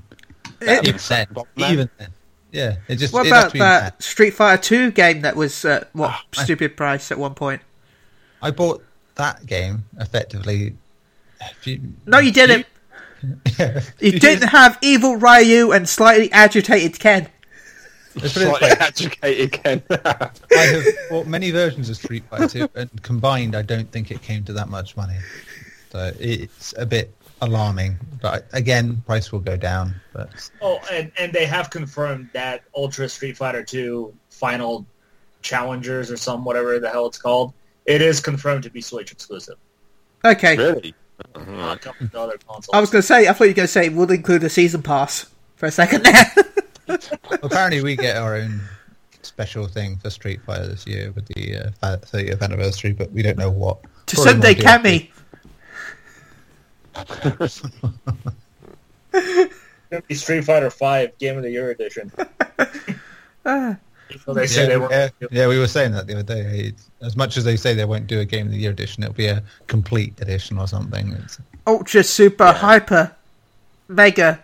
It- 0.60 0.86
even 0.88 1.00
then, 1.08 1.26
even 1.70 1.90
then, 1.98 2.08
yeah, 2.52 2.76
it 2.88 2.96
just 2.96 3.12
What 3.12 3.26
it 3.26 3.30
about 3.30 3.52
that 3.52 3.58
mad. 3.58 4.02
Street 4.02 4.30
Fighter 4.30 4.60
Two 4.62 4.90
game 4.90 5.20
that 5.22 5.36
was 5.36 5.64
uh, 5.64 5.84
what 5.92 6.10
I- 6.36 6.42
stupid 6.44 6.76
price 6.76 7.10
at 7.12 7.18
one 7.18 7.34
point? 7.34 7.62
I 8.42 8.50
bought 8.52 8.84
that 9.16 9.44
game 9.46 9.84
effectively. 9.98 10.76
you- 11.64 11.80
No, 12.06 12.18
you 12.18 12.32
didn't. 12.32 12.66
Yeah. 13.58 13.80
You 13.98 14.12
didn't 14.20 14.50
have 14.50 14.78
evil 14.80 15.16
Ryu 15.16 15.72
and 15.72 15.88
slightly 15.88 16.30
agitated 16.30 17.00
Ken. 17.00 17.26
Let's 18.14 18.32
put 18.32 18.42
it 18.42 18.46
this 18.46 18.58
Slightly 18.58 18.68
way. 18.68 18.76
educated, 18.78 19.52
Ken. 19.52 19.82
I 19.90 20.30
have 20.60 20.84
bought 21.10 21.26
many 21.26 21.50
versions 21.50 21.90
of 21.90 21.96
Street 21.96 22.22
Fighter 22.30 22.46
2, 22.46 22.70
and 22.76 23.02
combined, 23.02 23.56
I 23.56 23.62
don't 23.62 23.90
think 23.90 24.12
it 24.12 24.22
came 24.22 24.44
to 24.44 24.52
that 24.52 24.68
much 24.68 24.96
money. 24.96 25.16
So 25.90 26.12
it's 26.20 26.72
a 26.78 26.86
bit 26.86 27.12
alarming. 27.40 27.96
But 28.20 28.46
again, 28.52 29.02
price 29.06 29.32
will 29.32 29.40
go 29.40 29.56
down. 29.56 29.94
But 30.12 30.50
Oh, 30.60 30.80
and, 30.90 31.12
and 31.18 31.32
they 31.32 31.46
have 31.46 31.70
confirmed 31.70 32.30
that 32.32 32.64
Ultra 32.74 33.08
Street 33.08 33.36
Fighter 33.36 33.62
2 33.62 34.12
Final 34.30 34.86
Challengers 35.42 36.10
or 36.10 36.16
some 36.16 36.44
whatever 36.44 36.78
the 36.78 36.90
hell 36.90 37.06
it's 37.06 37.18
called, 37.18 37.52
it 37.86 38.02
is 38.02 38.20
confirmed 38.20 38.64
to 38.64 38.70
be 38.70 38.80
Switch 38.80 39.12
exclusive. 39.12 39.56
Okay. 40.24 40.56
really? 40.56 40.94
Not 41.36 41.80
coming 41.80 42.10
other 42.14 42.38
consoles. 42.38 42.70
I 42.72 42.80
was 42.80 42.90
going 42.90 43.02
to 43.02 43.06
say, 43.06 43.28
I 43.28 43.32
thought 43.32 43.44
you 43.44 43.50
were 43.50 43.54
going 43.54 43.66
to 43.66 43.72
say 43.72 43.86
it 43.86 43.92
would 43.92 44.10
include 44.10 44.44
a 44.44 44.50
season 44.50 44.82
pass 44.82 45.26
for 45.56 45.66
a 45.66 45.70
second 45.70 46.04
there. 46.04 46.32
apparently, 47.42 47.82
we 47.82 47.96
get 47.96 48.16
our 48.16 48.36
own 48.36 48.60
special 49.22 49.66
thing 49.66 49.96
for 49.96 50.10
Street 50.10 50.40
Fighter 50.42 50.68
this 50.68 50.86
year 50.86 51.12
with 51.12 51.26
the 51.26 51.72
uh, 51.82 51.96
30th 51.96 52.40
anniversary, 52.40 52.92
but 52.92 53.10
we 53.12 53.22
don't 53.22 53.38
know 53.38 53.50
what. 53.50 53.82
to 54.06 54.16
Probably 54.16 54.32
Sunday 54.32 54.54
more 54.54 54.64
Cammy. 54.64 55.10
It's 57.40 57.60
gonna 59.90 60.02
be 60.06 60.14
Street 60.14 60.44
Fighter 60.44 60.70
5 60.70 61.18
Game 61.18 61.36
of 61.38 61.42
the 61.42 61.50
Year 61.50 61.70
edition. 61.70 62.12
So 64.24 64.32
they 64.32 64.46
say 64.46 64.62
yeah, 64.62 64.68
they 64.68 64.76
were. 64.78 64.90
yeah, 64.90 65.08
yeah, 65.30 65.48
we 65.48 65.58
were 65.58 65.66
saying 65.66 65.92
that 65.92 66.06
the 66.06 66.14
other 66.14 66.22
day. 66.22 66.72
As 67.02 67.14
much 67.14 67.36
as 67.36 67.44
they 67.44 67.56
say 67.56 67.74
they 67.74 67.84
won't 67.84 68.06
do 68.06 68.20
a 68.20 68.24
Game 68.24 68.46
of 68.46 68.52
the 68.52 68.58
Year 68.58 68.70
edition, 68.70 69.02
it'll 69.02 69.14
be 69.14 69.26
a 69.26 69.42
complete 69.66 70.18
edition 70.22 70.58
or 70.58 70.66
something. 70.66 71.12
It's, 71.12 71.38
Ultra 71.66 72.02
Super 72.02 72.52
Hyper 72.52 73.14
Mega 73.88 74.42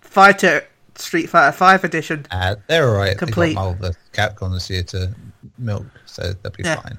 Fighter 0.00 0.64
Street 0.94 1.26
Fighter 1.26 1.50
5 1.50 1.82
edition. 1.84 2.26
uh, 2.30 2.54
they're 2.68 2.88
all 2.88 2.94
right. 2.96 3.18
Complete. 3.18 3.48
They 3.48 3.54
got 3.54 3.60
all 3.64 3.74
the 3.74 3.96
Capcom 4.12 4.52
this 4.54 4.70
year 4.70 4.84
to 4.84 5.12
milk, 5.58 5.86
so 6.06 6.32
they'll 6.32 6.52
be 6.52 6.62
Yeah. 6.62 6.76
fine. 6.80 6.98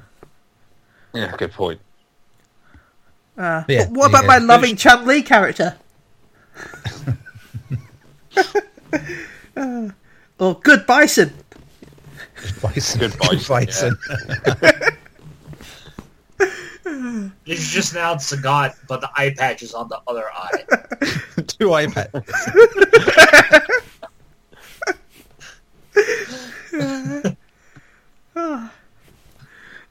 Yeah, 1.14 1.34
good 1.38 1.54
point. 1.54 1.80
Uh, 3.38 3.64
Yeah, 3.68 3.86
but 3.86 3.92
what 3.92 4.10
about 4.10 4.24
you 4.24 4.28
my 4.28 4.38
loving 4.38 4.76
Chun-Li 4.76 5.24
character? 5.24 5.76
Uh, 9.56 9.90
or 10.40 10.60
Good 10.60 10.86
Bison. 10.86 11.34
Good 12.36 12.62
Bison. 12.62 13.00
Good 13.00 13.18
Bison, 13.48 13.98
It's 17.46 17.68
just 17.72 17.94
now 17.96 18.16
Sagat, 18.16 18.76
but 18.88 19.02
the 19.02 19.10
eye 19.16 19.34
patch 19.36 19.64
is 19.64 19.74
on 19.74 19.88
the 19.90 20.00
other 20.08 20.26
eye. 20.34 20.64
Two 21.48 21.70
iPads. 21.70 22.24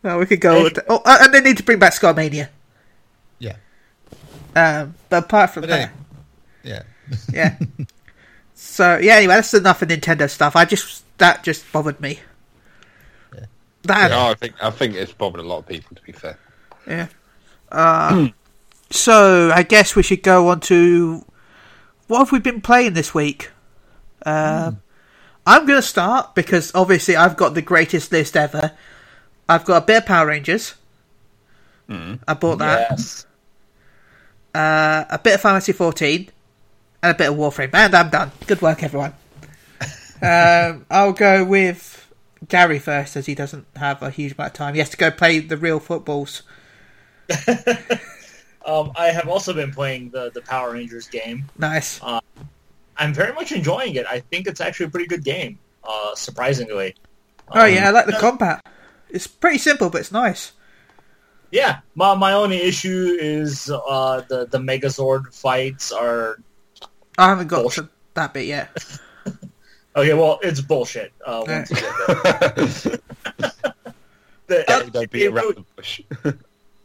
No, 0.05 0.19
we 0.19 0.27
could 0.27 0.41
go. 0.41 0.65
With 0.65 0.81
oh, 0.89 1.01
uh, 1.05 1.19
and 1.23 1.33
they 1.33 1.41
need 1.41 1.57
to 1.59 1.63
bring 1.63 1.79
back 1.79 1.93
Scarmania. 1.95 2.33
Yeah. 2.35 2.47
Um, 4.55 4.95
but 5.09 5.25
apart 5.25 5.51
from 5.51 5.63
But 5.63 5.71
that, 5.71 5.81
anyway, 5.81 5.93
yeah. 6.63 6.83
yeah. 7.33 7.59
so 8.55 8.99
yeah, 8.99 9.17
anyway, 9.17 9.35
that's 9.35 9.55
enough 9.55 9.83
of 9.83 9.89
Nintendo 9.89 10.29
stuff. 10.29 10.57
I 10.57 10.65
just 10.65 11.05
that 11.19 11.43
just 11.43 11.71
bothered 11.73 12.01
me. 12.01 12.21
Yeah. 13.35 13.45
That 13.85 14.11
No, 14.11 14.31
I 14.31 14.35
think 14.35 14.55
I 14.63 14.71
think 14.71 14.95
it's 14.95 15.13
bothered 15.13 15.41
a 15.41 15.47
lot 15.47 15.59
of 15.59 15.67
people. 15.67 15.97
To 15.97 16.03
be 16.03 16.13
fair, 16.13 16.39
Yeah. 16.87 17.09
Uh, 17.71 18.29
so 18.91 19.51
I 19.55 19.63
guess 19.63 19.97
we 19.97 20.03
should 20.03 20.23
go 20.23 20.49
on 20.49 20.61
to 20.61 21.25
what 22.09 22.19
have 22.19 22.33
we 22.33 22.39
been 22.39 22.61
playing 22.61 22.93
this 22.93 23.15
week. 23.15 23.51
Um, 24.25 24.83
I'm 25.47 25.67
going 25.67 25.79
to 25.81 25.87
start 25.87 26.35
because 26.35 26.73
obviously 26.75 27.17
I've 27.17 27.37
got 27.37 27.55
the 27.55 27.63
greatest 27.63 28.13
list 28.13 28.37
ever. 28.37 28.73
I've 29.49 29.65
got 29.65 29.83
a 29.83 29.87
bit 29.87 29.99
of 29.99 30.07
Power 30.07 30.27
Rangers. 30.29 30.75
I 32.29 32.35
bought 32.35 32.59
that. 32.59 32.87
yes. 32.91 33.27
Uh, 34.55 35.05
a 35.11 35.19
bit 35.19 35.35
of 35.35 35.41
Final 35.41 35.55
Fantasy 35.57 35.73
14 35.73 36.31
and 37.03 37.13
a 37.13 37.15
bit 37.17 37.31
of 37.31 37.37
Warframe. 37.37 37.71
And 37.75 37.95
I'm 37.95 38.11
done. 38.11 38.31
Good 38.47 38.61
work, 38.63 38.83
everyone. 38.83 39.15
um, 40.23 40.85
I'll 40.91 41.13
go 41.13 41.45
with 41.45 42.13
Gary 42.49 42.79
first, 42.79 43.17
as 43.17 43.27
he 43.27 43.35
doesn't 43.35 43.67
have 43.77 44.03
a 44.03 44.11
huge 44.11 44.33
amount 44.35 44.49
of 44.51 44.55
time. 44.55 44.75
He 44.75 44.81
has 44.81 44.91
to 44.91 44.97
go 44.97 45.11
play 45.11 45.39
the 45.41 45.57
real 45.57 45.81
footballs. 45.81 46.43
Um, 48.65 48.93
I 48.95 49.07
have 49.07 49.27
also 49.27 49.53
been 49.53 49.73
playing 49.73 50.11
the, 50.11 50.31
the 50.31 50.41
Power 50.43 50.75
Rangers 50.75 51.09
game. 51.09 51.51
Nice. 51.59 52.01
I'm 52.97 53.13
very 53.13 53.33
much 53.33 53.51
enjoying 53.51 53.97
it. 53.97 54.07
I 54.07 54.21
think 54.21 54.47
it's 54.47 54.61
actually 54.61 54.87
a 54.87 54.91
pretty 54.91 55.09
good 55.09 55.25
game, 55.25 55.59
uh, 55.83 56.15
surprisingly. 56.15 56.95
Oh 57.51 57.65
yeah, 57.65 57.89
I 57.89 57.91
like 57.91 58.07
Um, 58.07 58.13
the 58.13 58.19
combat. 58.19 58.65
It's 59.11 59.27
pretty 59.27 59.59
simple, 59.59 59.91
but 59.91 60.03
it's 60.03 60.13
nice. 60.13 60.53
Yeah, 61.53 61.81
my, 61.95 62.15
my 62.17 62.33
only 62.33 62.57
issue 62.61 63.17
is 63.21 63.71
uh, 63.71 64.23
the, 64.29 64.47
the 64.47 64.59
Megazord 64.59 65.33
fights 65.35 65.93
are... 65.93 66.39
I 67.19 67.29
haven't 67.29 67.47
got 67.49 67.61
Bullshit. 67.63 67.85
to 67.85 67.91
that 68.15 68.35
bit 68.35 68.47
yet. 68.47 68.77
Okay, 69.95 70.15
well, 70.15 70.41
it's 70.43 70.63
bullshit. 70.63 71.13
Uh, 71.23 71.45
once 71.47 71.71
you 71.71 71.77
get 71.77 72.07
there. 73.37 73.51
The- 74.47 75.09
beat 75.11 75.27
around 75.27 75.57
the 75.57 75.65
bush. 75.77 76.01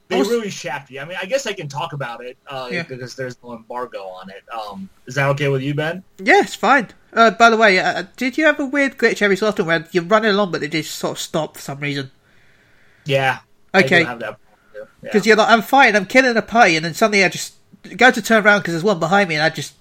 they 0.09 0.19
was- 0.19 0.27
really 0.27 0.50
shaft 0.50 0.91
you. 0.91 1.00
I 1.00 1.05
mean, 1.05 1.17
I 1.21 1.25
guess 1.25 1.47
I 1.47 1.53
can 1.53 1.69
talk 1.69 1.93
about 1.93 2.21
it 2.24 2.38
uh, 2.47 2.67
Yeah. 2.69 2.83
because 2.83 3.15
there's 3.15 3.38
no 3.41 3.53
embargo 3.55 4.00
on 4.03 4.29
it. 4.29 4.43
Um, 4.53 4.89
is 5.05 5.15
that 5.15 5.29
okay 5.29 5.47
with 5.47 5.62
you, 5.62 5.74
Ben? 5.74 6.03
Yeah, 6.17 6.41
it's 6.41 6.55
fine. 6.55 6.89
Uh, 7.13 7.31
by 7.31 7.50
the 7.50 7.55
way, 7.57 7.79
uh, 7.79 8.03
did 8.17 8.38
you 8.38 8.45
have 8.45 8.59
a 8.59 8.65
weird 8.65 8.97
glitch 8.97 9.21
every 9.21 9.38
so 9.38 9.47
often 9.47 9.65
where 9.65 9.88
you're 9.91 10.03
running 10.03 10.31
along 10.31 10.51
but 10.51 10.59
they 10.59 10.67
just 10.67 10.95
sort 10.95 11.13
of 11.13 11.19
stop 11.19 11.55
for 11.55 11.62
some 11.62 11.79
reason? 11.79 12.12
Yeah. 13.05 13.39
I 13.74 13.83
do 13.83 13.86
Okay, 13.86 14.03
have 14.79 14.89
that 14.89 14.89
problem 14.89 14.89
too. 14.89 14.91
Yeah. 15.01 15.10
because 15.12 15.25
you're 15.25 15.36
like, 15.36 15.50
I'm 15.50 15.62
fighting, 15.62 15.96
I'm 15.96 16.05
killing 16.05 16.38
a 16.38 16.41
party, 16.41 16.75
and 16.75 16.86
then 16.86 16.93
suddenly 16.93 17.24
I 17.24 17.29
just 17.29 17.55
go 17.96 18.12
to 18.12 18.22
turn 18.22 18.46
around 18.46 18.60
because 18.60 18.74
there's 18.74 18.84
one 18.84 19.00
behind 19.00 19.29
me, 19.29 19.36
and 19.36 19.43
I 19.43 19.50
just 19.50 19.74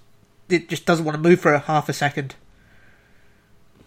it 0.49 0.69
just 0.69 0.85
doesn't 0.85 1.05
want 1.05 1.15
to 1.15 1.21
move 1.21 1.39
for 1.39 1.53
a 1.53 1.59
half 1.59 1.89
a 1.89 1.93
second. 1.93 2.35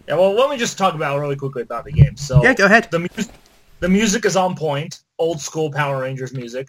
Yeah, 0.07 0.15
well, 0.15 0.33
let 0.33 0.49
me 0.49 0.57
just 0.57 0.77
talk 0.77 0.93
about 0.95 1.19
really 1.19 1.35
quickly 1.35 1.61
about 1.61 1.85
the 1.85 1.91
game. 1.91 2.17
So 2.17 2.43
Yeah, 2.43 2.53
go 2.53 2.65
ahead. 2.65 2.89
The 2.91 2.99
music, 2.99 3.33
the 3.79 3.89
music 3.89 4.25
is 4.25 4.35
on 4.35 4.55
point. 4.55 4.99
Old 5.17 5.39
school 5.39 5.71
Power 5.71 6.01
Rangers 6.01 6.33
music. 6.33 6.67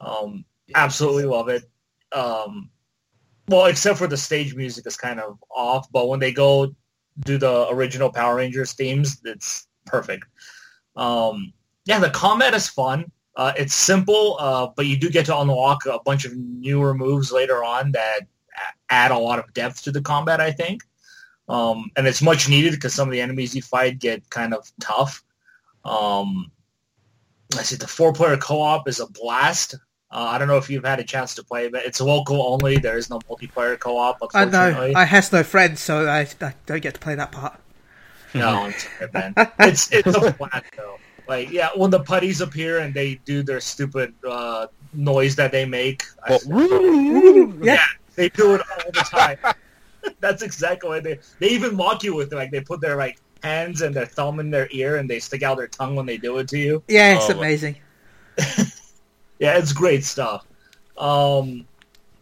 Um, 0.00 0.44
absolutely 0.74 1.24
love 1.24 1.48
it. 1.48 1.64
Um, 2.12 2.70
well, 3.48 3.66
except 3.66 3.98
for 3.98 4.06
the 4.06 4.16
stage 4.16 4.54
music 4.54 4.86
is 4.86 4.96
kind 4.96 5.20
of 5.20 5.38
off, 5.50 5.90
but 5.90 6.08
when 6.08 6.20
they 6.20 6.32
go 6.32 6.74
do 7.20 7.38
the 7.38 7.68
original 7.70 8.10
Power 8.10 8.36
Rangers 8.36 8.72
themes, 8.72 9.20
it's 9.24 9.66
perfect. 9.86 10.24
Um, 10.96 11.52
yeah, 11.84 11.98
the 11.98 12.10
combat 12.10 12.54
is 12.54 12.68
fun. 12.68 13.10
Uh, 13.38 13.52
it's 13.56 13.74
simple, 13.74 14.36
uh, 14.38 14.66
but 14.76 14.84
you 14.86 14.98
do 14.98 15.08
get 15.08 15.24
to 15.24 15.38
unlock 15.38 15.86
a 15.86 15.98
bunch 16.04 16.26
of 16.26 16.36
newer 16.36 16.92
moves 16.92 17.32
later 17.32 17.64
on 17.64 17.92
that 17.92 18.26
add 18.90 19.12
a 19.12 19.18
lot 19.18 19.38
of 19.38 19.54
depth 19.54 19.82
to 19.84 19.92
the 19.92 20.02
combat. 20.02 20.40
I 20.40 20.52
think 20.52 20.82
um, 21.48 21.90
and 21.96 22.06
it's 22.06 22.20
much 22.20 22.48
needed 22.48 22.72
because 22.72 22.94
some 22.94 23.08
of 23.08 23.12
the 23.12 23.20
enemies 23.20 23.54
you 23.54 23.62
fight 23.62 23.98
get 23.98 24.28
kind 24.30 24.52
of 24.52 24.70
tough. 24.80 25.24
Um, 25.84 26.50
I 27.56 27.62
see 27.62 27.76
the 27.76 27.88
four-player 27.88 28.36
co-op 28.36 28.86
is 28.88 29.00
a 29.00 29.06
blast. 29.06 29.74
Uh, 30.10 30.28
I 30.30 30.38
don't 30.38 30.48
know 30.48 30.58
if 30.58 30.68
you've 30.68 30.84
had 30.84 31.00
a 31.00 31.04
chance 31.04 31.34
to 31.36 31.44
play, 31.44 31.68
but 31.68 31.84
it's 31.84 32.00
local 32.00 32.42
only. 32.42 32.78
There 32.78 32.98
is 32.98 33.08
no 33.08 33.18
multiplayer 33.20 33.78
co-op. 33.78 34.18
I 34.34 34.44
know 34.44 34.92
I 34.94 35.04
has 35.04 35.32
no 35.32 35.42
friends, 35.42 35.80
so 35.80 36.06
I, 36.06 36.28
I 36.40 36.54
don't 36.66 36.82
get 36.82 36.94
to 36.94 37.00
play 37.00 37.14
that 37.14 37.32
part. 37.32 37.58
no, 38.34 38.48
I'm 38.64 38.72
sorry, 38.72 39.10
man. 39.12 39.34
It's 39.60 39.90
it's 39.92 40.14
a 40.14 40.32
blast 40.38 40.64
though. 40.76 40.98
Like 41.28 41.50
yeah, 41.50 41.68
when 41.76 41.90
the 41.90 42.00
putties 42.00 42.40
appear 42.40 42.78
and 42.78 42.92
they 42.94 43.16
do 43.26 43.42
their 43.42 43.60
stupid 43.60 44.14
uh, 44.26 44.66
noise 44.94 45.36
that 45.36 45.52
they 45.52 45.64
make, 45.66 46.04
I- 46.24 46.32
What? 46.32 46.46
Woo! 46.46 47.58
Yeah. 47.62 47.84
they 48.16 48.30
do 48.30 48.54
it 48.54 48.62
all 48.70 48.90
the 48.92 49.00
time. 49.00 49.38
That's 50.20 50.42
exactly 50.42 50.88
what 50.88 51.04
they. 51.04 51.18
They 51.38 51.48
even 51.50 51.76
mock 51.76 52.02
you 52.02 52.14
with 52.14 52.32
it. 52.32 52.36
Like 52.36 52.50
they 52.50 52.60
put 52.62 52.80
their 52.80 52.96
like 52.96 53.18
hands 53.42 53.82
and 53.82 53.94
their 53.94 54.06
thumb 54.06 54.40
in 54.40 54.50
their 54.50 54.68
ear 54.70 54.96
and 54.96 55.08
they 55.08 55.18
stick 55.20 55.42
out 55.42 55.58
their 55.58 55.66
tongue 55.68 55.94
when 55.94 56.06
they 56.06 56.16
do 56.16 56.38
it 56.38 56.48
to 56.48 56.58
you. 56.58 56.82
Yeah, 56.88 57.14
it's 57.16 57.24
Oh, 57.26 57.28
well. 57.28 57.38
amazing. 57.38 57.76
Yeah, 59.38 59.56
it's 59.56 59.72
great 59.72 60.04
stuff. 60.04 60.44
Um, 60.96 61.64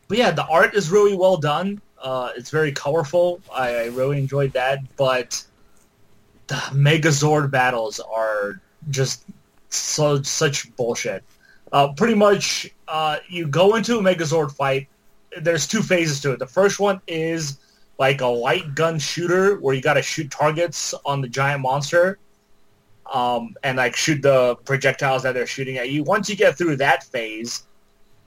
but 0.09 0.19
yeah, 0.19 0.33
the 0.33 0.45
art 0.49 0.75
is 0.75 0.91
really 0.91 1.17
well 1.17 1.39
done. 1.39 1.81
Uh, 1.99 2.31
it's 2.37 2.51
very 2.51 2.73
colorful. 2.73 3.41
I, 3.51 3.75
I 3.75 3.85
really 3.87 4.19
enjoyed 4.19 4.53
that. 4.53 4.81
But 4.99 5.43
the 6.49 6.57
Megazord 6.75 7.51
battles 7.51 8.01
are 8.01 8.61
just 8.91 9.25
so 9.69 10.23
such 10.23 10.75
bullshit. 10.77 11.25
Uh, 11.73 11.93
pretty 11.93 12.15
much, 12.15 12.71
uh, 12.89 13.19
you 13.29 13.47
go 13.47 13.75
into 13.75 13.99
a 13.99 14.03
Megazord 14.03 14.53
fight. 14.53 14.89
There's 15.41 15.67
two 15.67 15.83
phases 15.83 16.21
to 16.23 16.33
it. 16.33 16.39
The 16.39 16.47
first 16.47 16.79
one 16.79 17.01
is 17.07 17.59
like 17.99 18.21
a 18.21 18.27
light 18.27 18.75
gun 18.75 18.99
shooter 18.99 19.57
where 19.57 19.75
you 19.75 19.83
got 19.83 19.95
to 19.95 20.03
shoot 20.03 20.31
targets 20.31 20.95
on 21.05 21.21
the 21.21 21.29
giant 21.29 21.63
monster 21.63 22.19
um, 23.13 23.55
and 23.63 23.77
like 23.77 23.97
shoot 23.97 24.23
the 24.23 24.57
projectiles 24.65 25.23
that 25.23 25.33
they're 25.33 25.47
shooting 25.47 25.79
at 25.79 25.91
you. 25.91 26.03
Once 26.03 26.29
you 26.29 26.37
get 26.37 26.57
through 26.57 26.77
that 26.77 27.05
phase, 27.05 27.67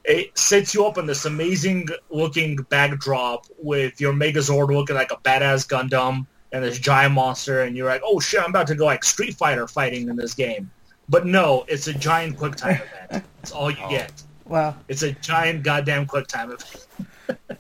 it 0.06 0.38
sets 0.38 0.74
you 0.74 0.86
up 0.86 0.98
in 0.98 1.06
this 1.06 1.26
amazing 1.26 1.88
looking 2.10 2.56
backdrop 2.70 3.46
with 3.62 4.00
your 4.00 4.14
Megazord 4.14 4.74
looking 4.74 4.96
like 4.96 5.12
a 5.12 5.18
badass 5.18 5.68
Gundam 5.68 6.26
and 6.52 6.64
this 6.64 6.80
giant 6.80 7.14
monster, 7.14 7.62
and 7.62 7.76
you're 7.78 7.88
like, 7.88 8.02
oh 8.04 8.20
shit, 8.20 8.42
I'm 8.42 8.50
about 8.50 8.68
to 8.68 8.76
go 8.76 8.86
like 8.86 9.04
Street 9.04 9.36
Fighter 9.36 9.68
fighting 9.68 10.10
in 10.10 10.16
this 10.16 10.34
game. 10.34 10.70
But 11.08 11.26
no, 11.26 11.66
it's 11.68 11.88
a 11.88 11.94
giant 11.94 12.38
quick 12.38 12.56
time 12.56 12.82
event. 13.10 13.24
That's 13.42 13.52
all 13.52 13.70
you 13.72 13.78
Oh. 13.84 13.90
get. 13.90 14.12
Well, 14.46 14.76
It's 14.88 15.04
a 15.04 15.12
giant 15.12 15.64
goddamn 15.64 16.06
quick 16.08 16.26
time 16.28 16.52
event. 16.52 16.88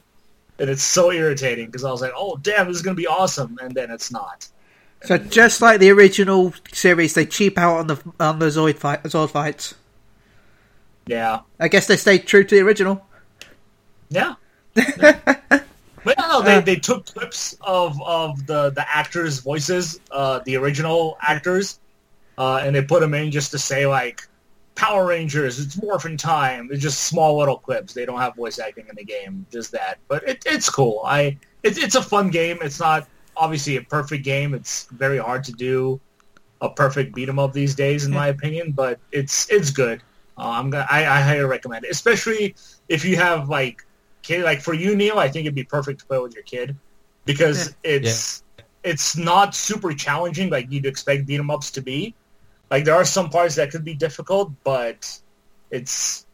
and 0.59 0.69
it's 0.69 0.83
so 0.83 1.11
irritating 1.11 1.67
because 1.67 1.83
I 1.83 1.91
was 1.91 2.01
like, 2.01 2.13
oh 2.15 2.37
damn, 2.37 2.67
this 2.67 2.77
is 2.77 2.81
gonna 2.81 2.95
be 2.95 3.07
awesome, 3.07 3.57
and 3.61 3.73
then 3.75 3.91
it's 3.91 4.11
not. 4.11 4.47
so 5.03 5.17
just 5.17 5.61
like 5.61 5.79
the 5.79 5.91
original 5.91 6.53
series, 6.73 7.13
they 7.13 7.25
cheap 7.25 7.57
out 7.57 7.77
on 7.77 7.87
the 7.87 8.01
on 8.19 8.39
the 8.39 8.47
Zoid 8.47 8.77
fight, 8.77 9.03
Zord 9.03 9.29
fights. 9.29 9.75
Yeah, 11.05 11.41
I 11.59 11.67
guess 11.69 11.87
they 11.87 11.95
stayed 11.97 12.27
true 12.27 12.43
to 12.43 12.55
the 12.55 12.61
original. 12.61 13.05
yeah. 14.09 14.35
But 16.03 16.17
no, 16.17 16.27
no, 16.27 16.41
they, 16.41 16.61
they 16.61 16.75
took 16.75 17.05
clips 17.05 17.55
of, 17.61 18.01
of 18.01 18.45
the, 18.45 18.69
the 18.71 18.85
actors' 18.89 19.39
voices, 19.39 19.99
uh, 20.11 20.39
the 20.45 20.55
original 20.57 21.17
actors, 21.21 21.79
uh, 22.37 22.61
and 22.63 22.75
they 22.75 22.81
put 22.81 23.01
them 23.01 23.13
in 23.13 23.31
just 23.31 23.51
to 23.51 23.59
say 23.59 23.85
like 23.85 24.27
Power 24.79 25.07
Rangers, 25.07 25.59
it's 25.59 25.81
morphin 25.81 26.15
time. 26.15 26.69
It's 26.71 26.81
just 26.81 27.03
small 27.03 27.37
little 27.37 27.57
clips. 27.57 27.93
They 27.93 28.05
don't 28.05 28.19
have 28.19 28.37
voice 28.37 28.59
acting 28.59 28.85
in 28.87 28.95
the 28.95 29.03
game, 29.03 29.45
just 29.51 29.73
that. 29.73 29.97
But 30.07 30.23
it, 30.27 30.43
it's 30.45 30.69
cool. 30.69 31.01
I 31.05 31.37
it's 31.63 31.77
it's 31.77 31.95
a 31.95 32.01
fun 32.01 32.29
game. 32.29 32.59
It's 32.61 32.79
not 32.79 33.05
obviously 33.35 33.75
a 33.75 33.81
perfect 33.81 34.23
game. 34.23 34.53
It's 34.53 34.85
very 34.85 35.17
hard 35.17 35.43
to 35.43 35.51
do 35.51 35.99
a 36.61 36.69
perfect 36.69 37.13
beat 37.13 37.27
'em 37.27 37.39
up 37.39 37.51
these 37.51 37.75
days, 37.75 38.05
in 38.05 38.13
my 38.13 38.27
opinion. 38.27 38.71
But 38.71 39.01
it's 39.11 39.51
it's 39.51 39.69
good. 39.69 40.01
Uh, 40.37 40.47
I'm 40.47 40.69
gonna 40.69 40.87
I, 40.89 40.99
I 40.99 41.19
highly 41.19 41.43
recommend 41.43 41.83
it, 41.83 41.91
especially 41.91 42.55
if 42.87 43.03
you 43.03 43.17
have 43.17 43.49
like 43.49 43.85
kid 44.21 44.43
like 44.43 44.61
for 44.61 44.73
you 44.73 44.95
Neil. 44.95 45.19
I 45.19 45.27
think 45.29 45.45
it'd 45.45 45.55
be 45.55 45.63
perfect 45.63 46.01
to 46.01 46.05
play 46.05 46.19
with 46.19 46.33
your 46.33 46.43
kid 46.43 46.75
because 47.25 47.75
it's 47.83 48.43
it's 48.83 49.17
not 49.17 49.55
super 49.55 49.93
challenging 49.93 50.49
like 50.49 50.71
you'd 50.71 50.85
expect 50.85 51.25
beat 51.25 51.39
'em 51.39 51.51
ups 51.51 51.71
to 51.71 51.81
be. 51.81 52.13
Like 52.71 52.85
there 52.85 52.95
are 52.95 53.05
some 53.05 53.29
parts 53.29 53.55
that 53.55 53.71
could 53.71 53.83
be 53.83 53.95
difficult, 53.95 54.51
but 54.63 55.19
it's 55.71 56.25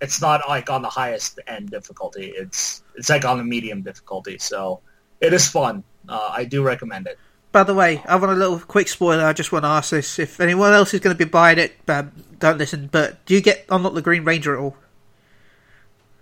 it's 0.00 0.20
not 0.20 0.48
like 0.48 0.70
on 0.70 0.82
the 0.82 0.88
highest 0.88 1.40
end 1.46 1.70
difficulty. 1.70 2.32
It's 2.34 2.82
it's 2.96 3.08
like 3.08 3.24
on 3.24 3.38
the 3.38 3.44
medium 3.44 3.82
difficulty. 3.82 4.38
So 4.38 4.80
it 5.20 5.32
is 5.32 5.48
fun. 5.48 5.84
Uh, 6.08 6.30
I 6.32 6.44
do 6.44 6.62
recommend 6.62 7.06
it. 7.06 7.18
By 7.50 7.62
the 7.64 7.74
way, 7.74 8.02
I 8.06 8.16
want 8.16 8.32
a 8.32 8.34
little 8.34 8.58
quick 8.58 8.88
spoiler. 8.88 9.24
I 9.24 9.32
just 9.32 9.52
want 9.52 9.64
to 9.64 9.68
ask 9.68 9.90
this: 9.90 10.18
if 10.18 10.40
anyone 10.40 10.72
else 10.72 10.94
is 10.94 11.00
going 11.00 11.16
to 11.16 11.24
be 11.24 11.28
buying 11.28 11.58
it, 11.58 11.72
um, 11.88 12.12
don't 12.38 12.58
listen. 12.58 12.88
But 12.90 13.24
do 13.26 13.34
you 13.34 13.40
get 13.40 13.64
unlock 13.68 13.94
the 13.94 14.02
Green 14.02 14.24
Ranger 14.24 14.54
at 14.54 14.60
all? 14.60 14.76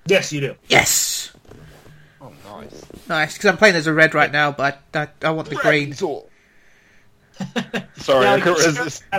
Yes, 0.06 0.32
you 0.32 0.40
do. 0.40 0.54
Yes, 0.68 1.32
Oh, 2.20 2.32
nice. 2.44 2.82
nice. 3.08 3.34
Because 3.34 3.50
I'm 3.50 3.56
playing 3.56 3.76
as 3.76 3.86
a 3.86 3.92
red 3.92 4.14
right 4.14 4.32
now, 4.32 4.50
but 4.52 4.82
I, 4.94 5.02
I, 5.02 5.08
I 5.22 5.30
want 5.30 5.48
the 5.48 5.56
green. 5.56 5.92
Sorry, 7.96 8.24
Yeah, 8.24 8.32
I 8.32 8.40
couldn't 8.40 8.66
resist. 8.66 9.04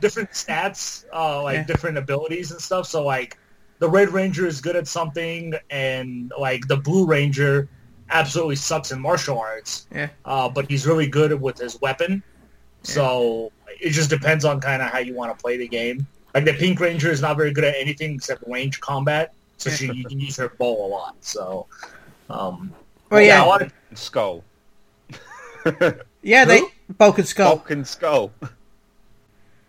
different 0.00 0.30
stats, 0.32 1.04
uh, 1.12 1.42
like 1.42 1.56
Yeah. 1.58 1.64
different 1.64 1.98
abilities 1.98 2.50
and 2.50 2.60
stuff. 2.60 2.86
So 2.86 3.04
like 3.04 3.38
the 3.78 3.88
Red 3.88 4.10
Ranger 4.10 4.46
is 4.46 4.60
good 4.60 4.76
at 4.76 4.88
something, 4.88 5.54
and 5.70 6.32
like 6.38 6.66
the 6.68 6.76
Blue 6.76 7.06
Ranger 7.06 7.68
absolutely 8.10 8.56
sucks 8.56 8.92
in 8.92 9.00
martial 9.00 9.38
arts. 9.38 9.86
Yeah. 9.94 10.08
Uh, 10.24 10.48
but 10.48 10.70
he's 10.70 10.86
really 10.86 11.06
good 11.06 11.40
with 11.40 11.58
his 11.58 11.80
weapon. 11.80 12.22
So 12.82 13.52
it 13.80 13.90
just 13.90 14.10
depends 14.10 14.44
on 14.44 14.60
kind 14.60 14.82
of 14.82 14.90
how 14.90 14.98
you 14.98 15.14
want 15.14 15.36
to 15.36 15.40
play 15.40 15.56
the 15.56 15.68
game. 15.68 16.06
Like 16.34 16.44
the 16.44 16.54
Pink 16.54 16.80
Ranger 16.80 17.10
is 17.10 17.20
not 17.20 17.36
very 17.36 17.52
good 17.52 17.64
at 17.64 17.74
anything 17.76 18.14
except 18.14 18.42
range 18.46 18.80
combat, 18.80 19.34
so 19.62 19.70
she, 19.70 19.86
you 19.92 20.04
can 20.04 20.20
use 20.20 20.36
her 20.36 20.48
bow 20.48 20.86
a 20.86 20.88
lot. 20.88 21.16
So, 21.20 21.66
um, 22.30 22.72
Well, 23.10 23.20
I 23.20 23.24
yeah, 23.24 23.46
wanted- 23.46 23.72
Skull. 23.94 24.42
yeah. 26.22 26.44
They 26.44 26.60
Who? 26.60 26.70
Bulk 26.98 27.18
and 27.18 27.28
Skull. 27.28 27.56
Bulk 27.56 27.70
and 27.70 27.86
Skull. 27.86 28.32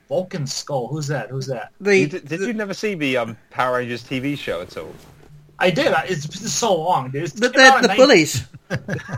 Bulk 0.08 0.34
and 0.34 0.50
Skull. 0.50 0.88
Who's 0.88 1.08
that? 1.08 1.30
Who's 1.30 1.48
that? 1.48 1.72
The, 1.80 1.98
You 1.98 2.08
did, 2.08 2.28
did 2.28 2.42
you 2.42 2.54
never 2.54 2.74
see 2.74 2.94
the 2.96 3.18
um, 3.18 3.38
Power 3.50 3.78
Rangers 3.78 4.04
TV 4.04 4.38
show 4.38 4.62
at 4.62 4.76
all? 4.78 4.94
I 5.60 5.70
did. 5.70 5.94
I- 5.94 6.06
It's 6.06 6.26
been 6.26 6.48
so 6.48 6.76
long, 6.76 7.12
dude. 7.12 7.24
It's 7.24 7.34
the, 7.34 7.50
came 7.50 7.62
out 7.62 7.82
the, 7.84 7.92
in 7.92 7.98
the 7.98 8.06
19 8.06 8.06
bullies. 8.06 8.44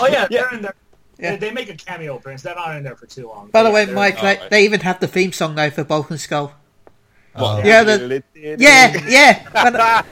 Oh 0.00 0.06
yeah, 0.06 0.26
Yeah. 0.30 0.42
they're 0.42 0.54
in 0.54 0.62
there. 0.62 0.74
Yeah. 1.18 1.30
They, 1.32 1.48
they 1.48 1.50
make 1.52 1.68
a 1.68 1.74
cameo 1.76 2.16
appearance. 2.16 2.40
They're 2.42 2.54
not 2.54 2.74
in 2.74 2.84
there 2.84 2.96
for 2.96 3.04
too 3.06 3.28
long. 3.28 3.50
By 3.50 3.62
the 3.62 3.70
way, 3.70 3.80
yeah, 3.82 3.86
they're- 3.86 3.94
Mike, 3.94 4.14
they, 4.20 4.20
alright. 4.36 4.50
they 4.50 4.64
even 4.64 4.80
have 4.80 4.98
the 4.98 5.06
theme 5.06 5.30
song 5.32 5.54
now 5.54 5.68
for 5.68 5.84
Bulk 5.84 6.10
and 6.10 6.18
Skull. 6.18 6.54
Oh, 7.36 7.60
Yeah, 7.64 7.82
the- 7.82 8.22
Yeah, 8.34 9.06
yeah. 9.08 9.48
I, 9.54 10.04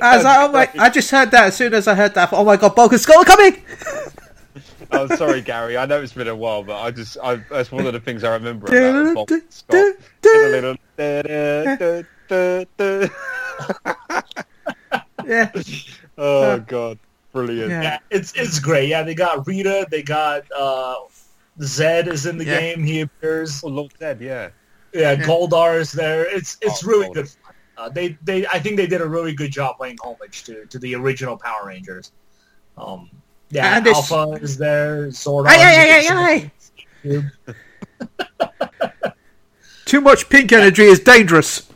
I 0.00 0.16
was 0.16 0.24
like, 0.24 0.38
oh 0.38 0.52
my! 0.52 0.70
I 0.78 0.88
just 0.90 1.10
heard 1.10 1.30
that. 1.32 1.48
As 1.48 1.56
soon 1.56 1.74
as 1.74 1.86
I 1.86 1.94
heard 1.94 2.14
that, 2.14 2.28
I 2.28 2.30
thought, 2.30 2.40
oh 2.40 2.44
my 2.44 2.56
god, 2.56 2.74
Bulk 2.74 2.92
and 2.92 3.00
Skull 3.00 3.20
are 3.22 3.24
coming! 3.24 3.62
I'm 4.90 5.10
Oh, 5.10 5.16
sorry, 5.16 5.40
Gary. 5.40 5.76
I 5.76 5.86
know 5.86 6.00
it's 6.00 6.12
been 6.12 6.28
a 6.28 6.36
while, 6.36 6.62
but 6.62 6.80
I 6.80 6.90
just 6.92 7.18
I, 7.22 7.36
that's 7.50 7.70
one 7.72 7.86
of 7.86 7.92
the 7.92 8.00
things 8.00 8.22
I 8.24 8.32
remember 8.34 8.66
about 8.68 9.14
Bulk 9.14 9.30
and 9.32 9.42
Skull. 9.50 9.92
Du- 10.22 10.78
Yeah, 15.26 15.50
Oh 16.18 16.58
god, 16.60 16.98
brilliant! 17.32 17.70
Yeah. 17.70 17.82
yeah, 17.82 17.98
it's 18.10 18.32
it's 18.34 18.58
great. 18.60 18.88
Yeah, 18.88 19.02
they 19.02 19.14
got 19.14 19.46
Rita. 19.46 19.86
They 19.90 20.02
got 20.02 20.42
uh, 20.56 20.94
Zedd 21.60 22.06
is 22.08 22.26
in 22.26 22.38
the 22.38 22.44
Yeah. 22.44 22.60
game. 22.60 22.84
He 22.84 23.00
appears. 23.00 23.62
Oh, 23.64 23.68
Lord 23.68 23.92
Zedd, 24.00 24.20
yeah. 24.20 24.50
Yeah, 24.94 25.12
Yeah. 25.18 25.26
Goldar 25.26 25.78
is 25.80 25.92
there. 25.92 26.24
It's 26.24 26.56
it's 26.62 26.84
Oh, 26.84 26.88
really 26.88 27.08
Goldar. 27.08 27.14
good. 27.14 27.30
Uh, 27.76 27.88
they 27.88 28.16
they 28.22 28.46
I 28.46 28.58
think 28.60 28.76
they 28.76 28.86
did 28.86 29.00
a 29.00 29.06
really 29.08 29.34
good 29.34 29.50
job 29.50 29.76
playing 29.78 29.98
homage 30.02 30.44
to 30.44 30.64
to 30.66 30.78
the 30.78 30.94
original 30.94 31.36
Power 31.36 31.66
Rangers. 31.66 32.12
Um, 32.78 33.10
yeah, 33.50 33.76
And 33.76 33.86
it's- 33.86 34.10
Alpha 34.12 34.32
is 34.42 34.56
there. 34.56 35.08
Zordon. 35.08 35.48
Hey, 35.48 35.58
hey, 35.58 36.02
hey, 36.02 36.50
hey, 37.02 37.20
hey! 38.62 39.10
Too 39.84 40.00
much 40.00 40.28
pink 40.28 40.50
energy 40.52 40.84
is 40.84 41.00
dangerous. 41.00 41.68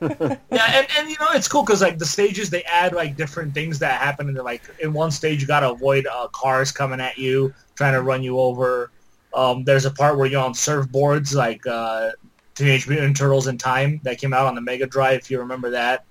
Yeah, 0.00 0.36
and, 0.52 0.86
and 0.98 1.08
you 1.08 1.16
know 1.18 1.26
it's 1.32 1.48
cool 1.48 1.62
because 1.64 1.80
like 1.82 1.98
the 1.98 2.04
stages 2.06 2.50
they 2.50 2.62
add 2.64 2.92
like 2.92 3.16
different 3.16 3.52
things 3.54 3.78
that 3.80 4.00
happen 4.00 4.28
in 4.28 4.34
the 4.34 4.42
like 4.42 4.62
in 4.80 4.92
one 4.92 5.10
stage 5.10 5.40
you 5.40 5.46
gotta 5.46 5.70
avoid 5.70 6.06
uh, 6.06 6.28
cars 6.28 6.70
coming 6.70 7.00
at 7.00 7.16
you 7.18 7.52
trying 7.74 7.94
to 7.94 8.02
run 8.02 8.22
you 8.22 8.38
over. 8.38 8.90
Um, 9.38 9.62
there's 9.62 9.84
a 9.84 9.90
part 9.92 10.18
where 10.18 10.26
you're 10.26 10.42
on 10.42 10.52
surfboards 10.52 11.32
like 11.34 11.64
uh, 11.66 12.10
Teenage 12.56 12.88
Mutant 12.88 13.16
Turtles 13.16 13.46
in 13.46 13.56
Time 13.56 14.00
that 14.02 14.18
came 14.18 14.32
out 14.34 14.46
on 14.46 14.56
the 14.56 14.60
Mega 14.60 14.86
Drive 14.86 15.20
if 15.20 15.30
you 15.30 15.38
remember 15.38 15.70
that. 15.70 16.04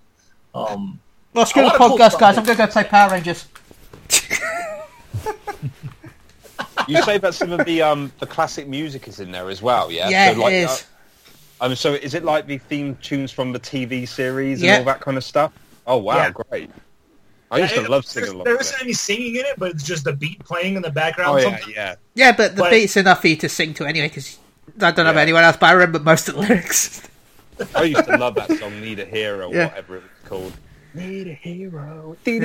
Um, 0.55 0.99
Well, 1.33 1.45
screw 1.45 1.61
A 1.61 1.65
the 1.65 1.67
lot 1.71 1.75
of 1.81 1.87
cool 1.89 1.97
podcast, 1.97 2.19
guys. 2.19 2.37
I'm 2.37 2.45
going 2.45 2.57
to 2.57 2.65
go 2.65 2.71
play 2.71 2.85
Power 2.85 3.11
Rangers. 3.11 3.45
You 6.87 7.01
say 7.03 7.17
that 7.17 7.33
some 7.33 7.51
of 7.51 7.65
the 7.65 7.81
um 7.81 8.13
the 8.19 8.25
classic 8.27 8.65
music 8.67 9.09
is 9.09 9.19
in 9.19 9.31
there 9.31 9.49
as 9.49 9.61
well, 9.61 9.91
yeah? 9.91 10.07
Yeah, 10.09 10.33
so, 10.33 10.39
like, 10.39 10.53
it 10.53 10.55
is. 10.63 10.85
Uh, 11.59 11.65
um, 11.65 11.75
so 11.75 11.93
is 11.95 12.13
it 12.13 12.23
like 12.23 12.47
the 12.47 12.59
theme 12.59 12.95
tunes 13.01 13.31
from 13.31 13.51
the 13.51 13.59
TV 13.59 14.07
series 14.07 14.61
Yeah. 14.61 14.75
and 14.75 14.87
all 14.87 14.93
that 14.93 15.01
kind 15.01 15.17
of 15.17 15.23
stuff? 15.25 15.51
Oh 15.85 15.97
wow, 15.97 16.15
Yeah. 16.17 16.31
great! 16.31 16.69
I 17.49 17.59
used 17.59 17.71
yeah, 17.73 17.79
to 17.79 17.85
it- 17.85 17.89
love 17.89 18.03
there's- 18.03 18.11
singing 18.13 18.29
along. 18.29 18.43
There 18.45 18.53
with 18.57 18.61
isn't 18.61 18.81
any 18.81 18.93
singing 18.93 19.35
in 19.35 19.45
it, 19.45 19.55
but 19.57 19.71
it's 19.71 19.83
just 19.83 20.03
the 20.03 20.13
beat 20.13 20.39
playing 20.43 20.75
in 20.75 20.81
the 20.81 20.91
background. 20.91 21.39
Oh 21.39 21.49
yeah, 21.49 21.59
yeah. 21.73 21.95
Yeah, 22.13 22.31
but 22.35 22.55
the 22.55 22.63
But- 22.63 22.71
beat's 22.71 22.97
enough 22.97 23.21
for 23.21 23.27
you 23.29 23.35
to 23.37 23.49
sing 23.49 23.73
to 23.75 23.85
anyway, 23.85 24.07
because 24.09 24.37
I 24.81 24.91
don't 24.91 25.05
know 25.05 25.11
about 25.11 25.21
anyone 25.21 25.43
else, 25.43 25.57
but 25.57 25.67
I 25.67 25.71
remember 25.73 25.99
most 25.99 26.27
of 26.29 26.35
the 26.35 26.41
lyrics. 26.41 27.01
I 27.75 27.83
used 27.83 28.05
to 28.05 28.17
love 28.17 28.35
that 28.35 28.51
song, 28.59 28.79
"Need 28.81 28.99
a 28.99 29.05
Hero," 29.05 29.51
Yeah. 29.51 29.67
whatever 29.67 29.95
it 29.97 30.03
was 30.03 30.29
called. 30.29 30.53
Need 30.93 31.27
a 31.27 31.33
hero. 31.33 32.15
Sorry, 32.25 32.35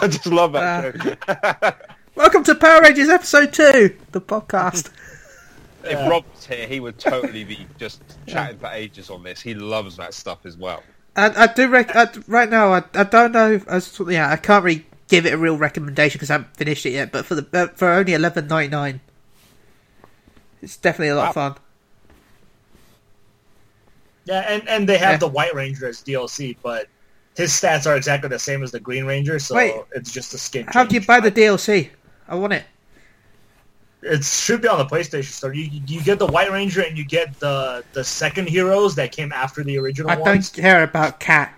I 0.00 0.06
just 0.08 0.26
love 0.26 0.52
that. 0.52 0.94
tune. 1.00 1.74
Welcome 2.14 2.44
to 2.44 2.54
Power 2.54 2.80
Rangers 2.82 3.08
Episode 3.08 3.52
2, 3.52 3.96
the 4.12 4.20
podcast. 4.20 4.90
if 5.84 5.98
Rob 6.08 6.24
was 6.32 6.46
here, 6.46 6.66
he 6.68 6.78
would 6.80 6.98
totally 6.98 7.44
be 7.44 7.66
just 7.78 8.02
chatting 8.26 8.58
for 8.58 8.68
ages 8.68 9.10
on 9.10 9.22
this. 9.24 9.40
He 9.40 9.54
loves 9.54 9.96
that 9.96 10.14
stuff 10.14 10.38
as 10.44 10.56
well. 10.56 10.82
I, 11.16 11.44
I 11.44 11.46
do 11.48 11.68
rec- 11.68 11.94
I, 11.94 12.08
right 12.26 12.48
now. 12.50 12.72
I, 12.72 12.82
I 12.94 13.04
don't 13.04 13.32
know. 13.32 13.60
As, 13.68 14.00
yeah, 14.08 14.30
I 14.30 14.36
can't 14.36 14.64
really 14.64 14.84
give 15.08 15.26
it 15.26 15.32
a 15.32 15.38
real 15.38 15.56
recommendation 15.56 16.18
because 16.18 16.30
I 16.30 16.34
haven't 16.34 16.56
finished 16.56 16.84
it 16.86 16.90
yet. 16.90 17.12
But 17.12 17.24
for 17.26 17.34
the 17.36 17.46
uh, 17.52 17.68
for 17.74 17.88
only 17.90 18.14
eleven 18.14 18.48
ninety 18.48 18.70
nine, 18.70 19.00
it's 20.60 20.76
definitely 20.76 21.08
a 21.08 21.16
lot 21.16 21.28
of 21.28 21.34
fun. 21.34 21.54
Yeah, 24.24 24.40
and, 24.48 24.66
and 24.68 24.88
they 24.88 24.96
have 24.98 25.12
Yeah. 25.12 25.16
the 25.18 25.28
White 25.28 25.54
Ranger 25.54 25.86
as 25.86 25.98
DLC, 26.02 26.56
but 26.62 26.88
his 27.36 27.50
stats 27.50 27.86
are 27.86 27.96
exactly 27.96 28.28
the 28.30 28.38
same 28.38 28.62
as 28.62 28.70
the 28.70 28.80
Green 28.80 29.04
Ranger, 29.04 29.38
so 29.38 29.54
Wait. 29.54 29.74
it's 29.94 30.10
just 30.12 30.32
a 30.34 30.38
skin. 30.38 30.66
How 30.68 30.84
do 30.84 30.94
you 30.94 31.02
buy 31.02 31.20
the 31.20 31.30
DLC? 31.30 31.90
I 32.26 32.34
want 32.36 32.54
it. 32.54 32.64
It 34.06 34.22
should 34.22 34.60
be 34.60 34.68
on 34.68 34.76
the 34.78 34.84
PlayStation 34.84 35.30
Store. 35.32 35.54
You 35.54 35.80
you 35.86 36.02
get 36.02 36.18
the 36.18 36.26
White 36.26 36.50
Ranger 36.52 36.82
and 36.82 36.96
you 36.98 37.04
get 37.04 37.38
the 37.40 37.82
the 37.94 38.04
second 38.04 38.48
heroes 38.48 38.94
that 38.96 39.12
came 39.12 39.32
after 39.32 39.64
the 39.64 39.78
original 39.78 40.10
I 40.10 40.16
ones. 40.16 40.50
don't 40.50 40.62
care 40.62 40.82
about 40.82 41.20
Cat 41.20 41.54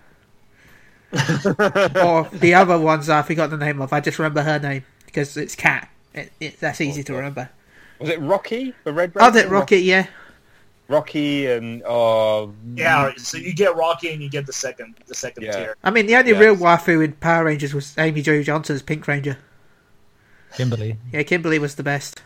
or 1.12 2.28
the 2.32 2.52
other 2.54 2.78
ones. 2.78 3.09
I 3.09 3.22
forgot 3.22 3.50
the 3.50 3.56
name 3.56 3.80
of. 3.80 3.92
I 3.92 4.00
just 4.00 4.18
remember 4.18 4.42
her 4.42 4.59
name 4.59 4.85
because 5.06 5.37
it's 5.37 5.54
Cat. 5.54 5.88
It, 6.14 6.32
it, 6.40 6.61
that's 6.61 6.80
easy 6.80 7.02
to 7.04 7.14
remember. 7.14 7.50
Was 7.98 8.11
it 8.11 8.20
Rocky, 8.20 8.74
the 8.85 8.92
Red 8.92 9.12
Oh, 9.16 9.26
Ranger? 9.26 9.42
that 9.42 9.50
Rocket, 9.50 9.80
yeah. 9.80 10.06
Rocky 10.88 11.46
and 11.50 11.82
oh 11.85 12.54
Yeah, 12.76 13.11
so 13.16 13.38
you 13.38 13.52
get 13.54 13.74
Rocky 13.74 14.12
and 14.12 14.22
you 14.22 14.30
get 14.30 14.46
the 14.46 14.52
second 14.52 14.94
the 15.06 15.14
second 15.16 15.42
Yeah. 15.44 15.52
tier. 15.56 15.76
I 15.82 15.90
mean, 15.90 16.06
the 16.06 16.14
only 16.14 16.30
Yes. 16.30 16.40
real 16.40 16.54
waifu 16.56 17.04
in 17.04 17.12
Power 17.14 17.44
Rangers 17.46 17.74
was 17.74 17.92
Amy 17.98 18.22
Jo 18.22 18.40
Johnson's 18.42 18.82
Pink 18.82 19.06
Ranger. 19.09 19.37
Kimberly. 20.54 20.96
Yeah, 21.12 21.24
Kimberly 21.24 21.59
was 21.59 21.74
the 21.74 21.82
best. 21.82 22.22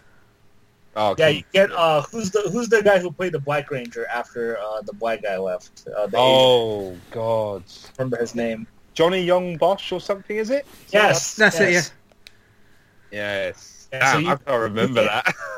Oh 0.96 1.14
Yeah, 1.18 1.26
okay. 1.26 1.32
you 1.38 1.44
get 1.52 1.72
uh 1.72 2.02
who's 2.10 2.30
the 2.30 2.42
who's 2.52 2.68
the 2.68 2.82
guy 2.82 2.98
who 2.98 3.12
played 3.12 3.32
the 3.32 3.38
Black 3.38 3.70
Ranger 3.70 4.06
after 4.06 4.58
uh 4.58 4.82
the 4.82 4.92
black 4.92 5.22
guy 5.22 5.38
left? 5.38 5.86
Uh, 5.86 6.06
the 6.06 6.16
Asian, 6.18 6.36
oh 6.40 6.96
God, 7.10 7.62
remember 7.98 8.16
his 8.18 8.34
name? 8.34 8.66
Johnny 8.94 9.22
Yong 9.22 9.56
Bosch 9.56 9.92
or 9.92 10.00
something 10.00 10.36
is 10.36 10.50
it? 10.50 10.66
Yes, 10.92 11.36
That's 11.36 11.60
it, 11.60 11.72
yes. 11.72 11.92
Yes. 13.12 13.88
Yeah, 13.92 14.12
so 14.12 14.18
you- 14.18 14.30
I 14.30 14.36
can't 14.36 14.60
remember 14.62 15.04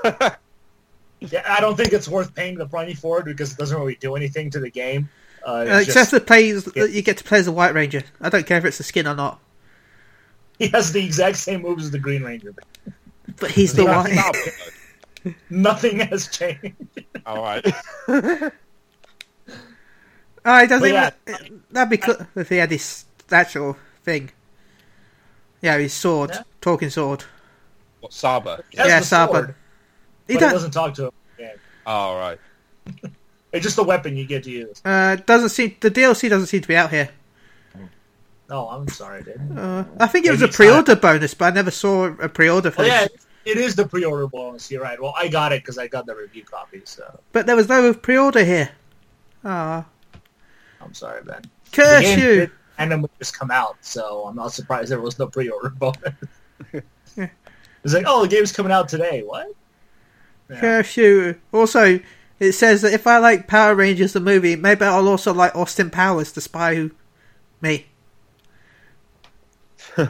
that. 0.05 0.39
Yeah, 1.31 1.45
I 1.49 1.61
don't 1.61 1.77
think 1.77 1.93
it's 1.93 2.09
worth 2.09 2.35
paying 2.35 2.57
the 2.59 2.69
money 2.73 2.95
for 2.95 3.21
it 3.21 3.27
because 3.27 3.53
it 3.53 3.57
doesn't 3.57 3.79
really 3.79 3.95
do 3.95 4.17
anything 4.17 4.51
to 4.51 4.59
the 4.59 4.71
game. 4.71 5.09
Uh, 5.47 5.51
Uh, 5.51 5.63
except 5.79 5.95
just, 5.95 6.11
the 6.11 6.21
plays 6.21 6.65
that 6.65 6.91
you 6.91 7.01
get 7.01 7.17
to 7.19 7.23
play 7.25 7.39
as 7.39 7.47
a 7.47 7.53
White 7.53 7.75
Ranger. 7.75 8.03
I 8.21 8.29
don't 8.29 8.45
care 8.45 8.59
if 8.59 8.65
it's 8.65 8.79
the 8.79 8.83
skin 8.83 9.07
or 9.07 9.15
not, 9.15 9.39
he 10.59 10.67
has 10.69 10.91
the 10.93 11.05
exact 11.05 11.37
same 11.37 11.63
moves 11.63 11.85
as 11.85 11.91
the 11.93 12.01
Green 12.01 12.25
Ranger. 12.25 12.53
but 13.39 13.53
he's 13.53 13.73
the 13.73 13.83
Stop 13.83 14.07
white. 14.07 14.73
It. 15.25 15.35
Nothing 15.51 16.01
has 16.01 16.29
changed. 16.29 16.75
All 17.27 17.43
right. 17.43 17.65
Oh, 20.45 20.59
he 20.61 20.67
doesn't 20.67 20.91
But 20.91 21.15
even. 21.41 21.63
That'd 21.71 21.91
be 21.91 21.97
cool 21.99 22.17
if 22.35 22.49
he 22.49 22.57
had 22.57 22.71
his 22.73 23.05
actual 23.31 23.77
thing. 24.03 24.31
Yeah, 25.61 25.79
his 25.79 25.93
sword, 25.95 26.31
Yeah. 26.31 26.43
talking 26.61 26.91
sword. 26.91 27.23
what 28.01 28.13
Saba? 28.13 28.65
He 28.71 28.79
Yeah, 28.79 28.99
the 28.99 29.07
Saba. 29.07 29.33
sword, 29.33 29.55
He 30.27 30.35
but 30.35 30.41
don't- 30.41 30.53
doesn't 30.53 30.73
talk 30.73 30.95
to 30.95 31.05
him. 31.05 31.11
Yeah. 31.39 31.53
All 31.87 32.17
right. 32.19 32.39
It's 33.53 33.63
just 33.65 33.77
a 33.77 33.83
weapon 33.83 34.17
you 34.17 34.25
get 34.27 34.45
to 34.45 34.51
use. 34.51 34.81
uh, 34.83 35.15
doesn't 35.27 35.51
seem 35.51 35.77
the 35.79 35.91
DLC 35.91 36.31
doesn't 36.31 36.47
seem 36.47 36.63
to 36.63 36.69
be 36.69 36.75
out 36.75 36.91
here. 36.91 37.11
Oh, 38.49 38.67
I'm 38.69 38.89
sorry, 38.89 39.23
dude. 39.23 39.41
Uh, 39.57 39.85
I 40.01 40.07
think 40.07 40.25
it 40.25 40.31
was 40.31 40.41
Maybe 40.41 40.51
a 40.51 40.55
pre-order 40.55 40.97
bonus, 40.97 41.35
but 41.35 41.45
I 41.45 41.51
never 41.55 41.71
saw 41.71 42.07
a 42.07 42.31
pre-order 42.31 42.71
for 42.71 42.81
Oh 42.81 42.87
yeah, 42.87 43.03
this. 43.09 43.27
It 43.45 43.59
is 43.59 43.75
the 43.75 43.87
pre-order 43.87 44.27
bonus. 44.27 44.71
You're 44.71 44.83
right. 44.83 45.01
Well, 45.01 45.15
I 45.17 45.29
got 45.29 45.53
it 45.53 45.63
because 45.63 45.79
I 45.79 45.89
got 45.89 46.07
the 46.07 46.15
review 46.15 46.45
copy. 46.45 46.83
So 46.85 47.21
But 47.33 47.47
there 47.47 47.57
was 47.57 47.69
no 47.69 47.93
pre-order 47.95 48.45
here. 48.45 48.71
Ah, 49.45 49.85
I'm 50.81 50.95
sorry, 50.95 51.23
Ben. 51.23 51.43
Curse 51.73 52.17
you! 52.17 52.51
randomly 52.79 53.11
just 53.19 53.39
come 53.39 53.51
out, 53.51 53.77
so 53.81 54.25
I'm 54.27 54.37
not 54.37 54.53
surprised 54.53 54.91
there 54.91 55.01
was 55.01 55.19
no 55.19 55.27
pre-order 55.27 55.71
bonus. 55.79 56.15
Yeah. 56.73 57.29
it's 57.85 57.95
like, 57.95 58.05
oh, 58.07 58.23
the 58.23 58.29
game's 58.29 58.53
coming 58.53 58.73
out 58.73 58.89
today. 58.89 59.23
What? 59.23 59.53
Yeah. 60.51 60.61
Curse 60.61 60.97
you! 60.97 61.41
Also, 61.53 62.01
it 62.39 62.53
says 62.53 62.83
that 62.83 62.93
if 62.93 63.07
I 63.07 63.19
like 63.19 63.47
Power 63.47 63.75
Rangers 63.75 64.13
the 64.13 64.21
movie, 64.21 64.57
maybe 64.57 64.85
I'll 64.85 65.09
also 65.09 65.33
like 65.33 65.55
Austin 65.55 65.91
Powers, 65.91 66.33
the 66.33 66.41
spy 66.41 66.75
who 66.75 66.91
me. 67.61 67.87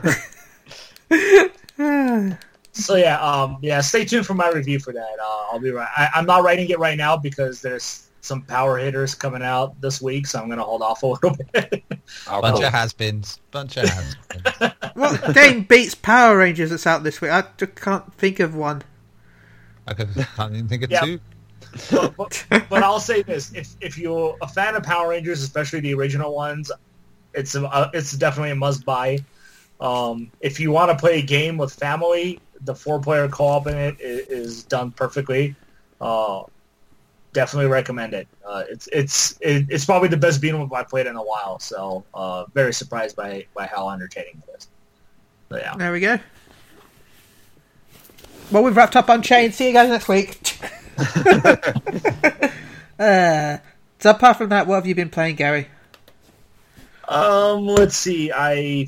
So 2.72 2.96
yeah, 2.96 3.20
um, 3.20 3.58
yeah. 3.60 3.80
Stay 3.82 4.04
tuned 4.04 4.26
for 4.26 4.34
my 4.34 4.48
review 4.50 4.78
for 4.78 4.92
that. 4.92 5.16
Uh, 5.22 5.52
I'll 5.52 5.58
be 5.60 5.70
right. 5.70 5.88
I, 5.96 6.08
I'm 6.14 6.24
not 6.26 6.42
writing 6.42 6.68
it 6.70 6.78
right 6.78 6.96
now 6.96 7.16
because 7.16 7.60
there's 7.60 8.08
some 8.22 8.42
power 8.42 8.78
hitters 8.78 9.14
coming 9.14 9.42
out 9.42 9.78
this 9.80 10.00
week, 10.00 10.26
so 10.26 10.40
I'm 10.40 10.48
gonna 10.48 10.62
hold 10.62 10.80
off 10.80 11.02
a 11.02 11.06
little 11.08 11.36
bit. 11.52 11.84
Oh, 12.28 12.40
Bunch 12.40 12.56
cool. 12.56 12.64
of 12.66 12.72
has-beens. 12.72 13.40
Bunch 13.50 13.76
of 13.76 13.88
has-beens. 13.88 14.72
what 14.94 15.34
game 15.34 15.64
beats 15.64 15.94
Power 15.94 16.38
Rangers 16.38 16.70
that's 16.70 16.86
out 16.86 17.02
this 17.04 17.20
week? 17.20 17.30
I 17.30 17.44
just 17.58 17.74
can't 17.74 18.12
think 18.14 18.40
of 18.40 18.54
one. 18.54 18.82
I 19.86 19.94
can't 19.94 20.10
even 20.54 20.68
think 20.68 20.84
of 20.84 20.90
Yeah. 20.90 21.00
two. 21.00 21.20
but, 21.90 22.16
but, 22.48 22.66
but 22.70 22.82
I'll 22.82 23.00
say 23.00 23.22
this: 23.22 23.52
if 23.54 23.74
if 23.80 23.98
you're 23.98 24.36
a 24.40 24.48
fan 24.48 24.76
of 24.76 24.82
Power 24.82 25.08
Rangers, 25.10 25.42
especially 25.42 25.80
the 25.80 25.94
original 25.94 26.34
ones, 26.34 26.70
it's 27.34 27.54
a, 27.54 27.66
uh, 27.66 27.90
it's 27.92 28.12
definitely 28.12 28.50
a 28.52 28.56
must 28.56 28.84
buy. 28.84 29.18
Um, 29.80 30.30
if 30.40 30.60
you 30.60 30.70
want 30.70 30.90
to 30.90 30.96
play 30.96 31.18
a 31.18 31.22
game 31.22 31.56
with 31.56 31.72
family, 31.74 32.40
the 32.64 32.74
four 32.74 33.00
player 33.00 33.28
co 33.28 33.44
op 33.46 33.66
in 33.66 33.76
it 33.76 34.00
is, 34.00 34.26
is 34.28 34.62
done 34.64 34.90
perfectly. 34.92 35.54
Uh, 36.00 36.42
definitely 37.32 37.70
recommend 37.70 38.14
it. 38.14 38.28
Uh, 38.46 38.64
it's 38.68 38.88
it's 38.92 39.38
it, 39.40 39.66
it's 39.68 39.84
probably 39.84 40.08
the 40.08 40.16
best 40.16 40.40
beat 40.40 40.54
'em 40.54 40.60
up 40.60 40.72
I 40.72 40.82
played 40.82 41.06
in 41.06 41.16
a 41.16 41.22
while. 41.22 41.58
So 41.58 42.04
uh, 42.14 42.44
very 42.54 42.72
surprised 42.72 43.16
by 43.16 43.46
by 43.54 43.66
how 43.66 43.90
entertaining 43.90 44.42
it 44.46 44.56
is. 44.58 44.68
So 45.50 45.58
yeah. 45.58 45.74
There 45.76 45.92
we 45.92 46.00
go. 46.00 46.18
Well, 48.50 48.62
we've 48.62 48.76
wrapped 48.76 48.96
up 48.96 49.08
Unchained. 49.08 49.54
See 49.54 49.68
you 49.68 49.72
guys 49.72 49.88
next 49.88 50.08
week. 50.08 50.58
uh, 52.98 53.58
so 53.98 54.10
apart 54.10 54.36
from 54.36 54.50
that, 54.50 54.66
what 54.66 54.74
have 54.74 54.86
you 54.86 54.94
been 54.94 55.08
playing, 55.08 55.36
Gary? 55.36 55.68
Um, 57.08 57.66
let's 57.66 57.96
see. 57.96 58.30
I 58.30 58.86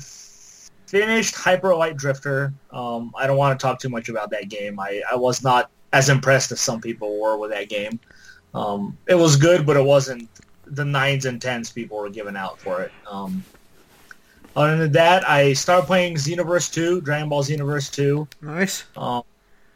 finished 0.87 1.35
Hyper 1.35 1.75
Light 1.75 1.97
Drifter. 1.97 2.53
Um, 2.71 3.11
I 3.17 3.27
don't 3.27 3.37
want 3.37 3.59
to 3.59 3.63
talk 3.65 3.79
too 3.79 3.89
much 3.89 4.09
about 4.09 4.29
that 4.31 4.49
game. 4.49 4.79
I, 4.79 5.01
I 5.11 5.15
was 5.15 5.43
not 5.43 5.69
as 5.93 6.09
impressed 6.09 6.51
as 6.51 6.59
some 6.61 6.81
people 6.81 7.19
were 7.19 7.37
with 7.37 7.51
that 7.51 7.69
game. 7.69 7.99
Um, 8.53 8.97
it 9.07 9.15
was 9.15 9.35
good, 9.35 9.65
but 9.65 9.75
it 9.77 9.83
wasn't 9.83 10.29
the 10.67 10.85
nines 10.85 11.25
and 11.25 11.41
tens 11.41 11.71
people 11.71 11.97
were 11.97 12.09
giving 12.09 12.35
out 12.35 12.59
for 12.59 12.81
it. 12.81 12.91
Um, 13.09 13.43
other 14.55 14.77
than 14.77 14.91
that, 14.93 15.27
I 15.29 15.53
started 15.53 15.85
playing 15.85 16.15
Xenoverse 16.15 16.71
2, 16.73 17.01
Dragon 17.01 17.27
Ball 17.29 17.43
Xenoverse 17.43 17.91
2. 17.91 18.27
Nice. 18.41 18.83
Um, 18.95 19.23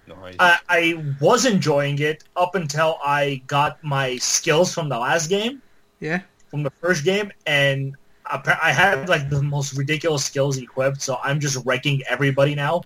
Nice. 0.08 0.36
I, 0.40 0.58
I 0.70 1.04
was 1.22 1.46
enjoying 1.46 2.00
it 2.00 2.24
up 2.36 2.56
until 2.56 2.98
I 3.06 3.44
got 3.46 3.78
my 3.84 4.18
skills 4.18 4.74
from 4.74 4.90
the 4.90 4.98
last 4.98 5.28
game 5.28 5.62
Yeah. 6.00 6.22
from 6.48 6.64
the 6.64 6.72
first 6.72 7.04
game, 7.06 7.32
and 7.46 7.94
appa- 7.94 8.09
I 8.30 8.72
have 8.72 9.10
like 9.10 9.30
the 9.30 9.42
most 9.42 9.78
ridiculous 9.78 10.24
skills 10.26 10.58
equipped, 10.58 11.02
so 11.02 11.18
I'm 11.24 11.40
just 11.40 11.64
wrecking 11.66 12.02
everybody 12.10 12.56
now. 12.56 12.84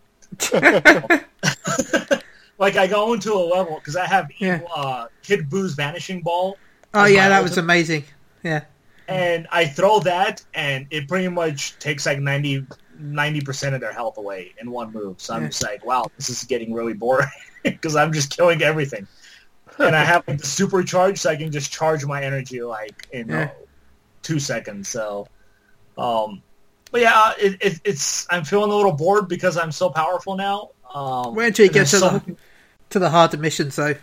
like 2.57 2.77
I 2.77 2.87
go 2.87 3.13
into 3.13 3.33
a 3.33 3.43
level 3.43 3.75
because 3.75 3.95
I 3.95 4.05
have 4.05 4.27
Yeah. 4.39 4.61
uh, 4.75 5.07
Kid 5.23 5.49
Buu's 5.49 5.73
Vanishing 5.75 6.21
Ball, 6.21 6.57
Oh 6.93 7.05
yeah, 7.05 7.29
that 7.29 7.41
was 7.43 7.57
amazing. 7.57 8.05
Yeah. 8.43 8.65
and 9.07 9.47
I 9.51 9.65
throw 9.65 9.99
that, 10.01 10.43
and 10.53 10.87
it 10.91 11.07
pretty 11.07 11.27
much 11.27 11.77
takes 11.79 12.05
like 12.05 12.19
90 12.19 12.65
percent 13.41 13.75
of 13.75 13.81
their 13.81 13.91
health 13.93 14.17
away 14.17 14.53
in 14.61 14.71
one 14.71 14.93
move. 14.93 15.19
So 15.19 15.33
I'm 15.33 15.43
Yeah. 15.43 15.47
just 15.49 15.63
like, 15.63 15.83
wow, 15.85 16.05
this 16.17 16.29
is 16.29 16.43
getting 16.45 16.73
really 16.73 16.93
boring 16.93 17.27
because 17.63 17.95
I'm 17.95 18.13
just 18.13 18.35
killing 18.35 18.61
everything. 18.61 19.07
and 19.79 19.95
I 19.95 20.03
have 20.03 20.23
like, 20.27 20.37
the 20.37 20.45
supercharge, 20.45 21.17
so 21.17 21.31
I 21.31 21.35
can 21.35 21.51
just 21.51 21.71
charge 21.71 22.05
my 22.05 22.23
energy 22.23 22.61
like 22.61 23.07
in 23.11 23.29
Yeah. 23.29 23.43
uh, 23.45 23.49
two 24.21 24.39
seconds. 24.39 24.87
So, 24.89 25.27
um, 25.97 26.41
but 26.91 27.01
yeah, 27.01 27.33
it, 27.39 27.57
it, 27.61 27.81
it's 27.83 28.27
I'm 28.29 28.43
feeling 28.43 28.71
a 28.71 28.75
little 28.75 28.91
bored 28.91 29.27
because 29.27 29.57
I'm 29.57 29.71
so 29.71 29.89
powerful 29.89 30.35
now. 30.35 30.69
Um, 30.93 31.33
Wait 31.35 31.47
until 31.47 31.65
you 31.65 31.71
get 31.71 31.87
to 31.87 31.99
the 31.99 32.35
to 32.91 32.99
the 32.99 33.09
harder 33.09 33.37
missions, 33.37 33.75
though. 33.75 33.95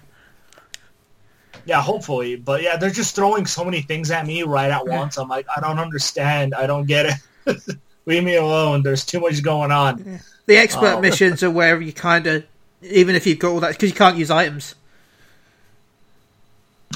Yeah, 1.67 1.83
hopefully. 1.83 2.37
But 2.37 2.63
yeah, 2.63 2.77
they're 2.77 2.91
just 2.91 3.15
throwing 3.15 3.47
so 3.47 3.65
many 3.65 3.83
things 3.83 4.11
at 4.11 4.27
me 4.27 4.43
right 4.43 4.71
at 4.71 4.83
Yeah. 4.87 4.99
once. 4.99 5.19
I'm 5.19 5.29
like, 5.29 5.47
I 5.55 5.61
don't 5.61 5.79
understand. 5.79 6.55
I 6.55 6.67
don't 6.67 6.87
get 6.87 7.21
it. 7.47 7.61
Leave 8.07 8.25
me 8.25 8.37
alone. 8.37 8.83
There's 8.83 9.05
too 9.05 9.21
much 9.21 9.43
going 9.43 9.71
on. 9.71 10.21
The 10.47 10.57
expert 10.57 10.95
Oh. 10.97 11.01
missions 11.01 11.43
are 11.43 11.51
where 11.51 11.81
you 11.81 11.93
kind 11.93 12.27
of, 12.27 12.45
even 12.83 13.15
if 13.15 13.27
you've 13.27 13.39
got 13.39 13.51
all 13.51 13.61
that, 13.61 13.73
because 13.73 13.91
you 13.91 13.95
can't 13.95 14.17
use 14.17 14.31
items. 14.31 14.75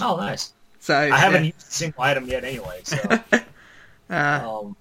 Oh, 0.03 0.17
nice. 0.17 0.53
So 0.81 0.97
I 0.97 1.17
haven't 1.17 1.45
yeah. 1.45 1.53
used 1.55 1.69
a 1.69 1.73
single 1.73 2.03
item 2.03 2.27
yet 2.27 2.45
anyway. 2.45 2.81
So, 2.85 2.97
Uh, 4.11 4.61
um, 4.65 4.77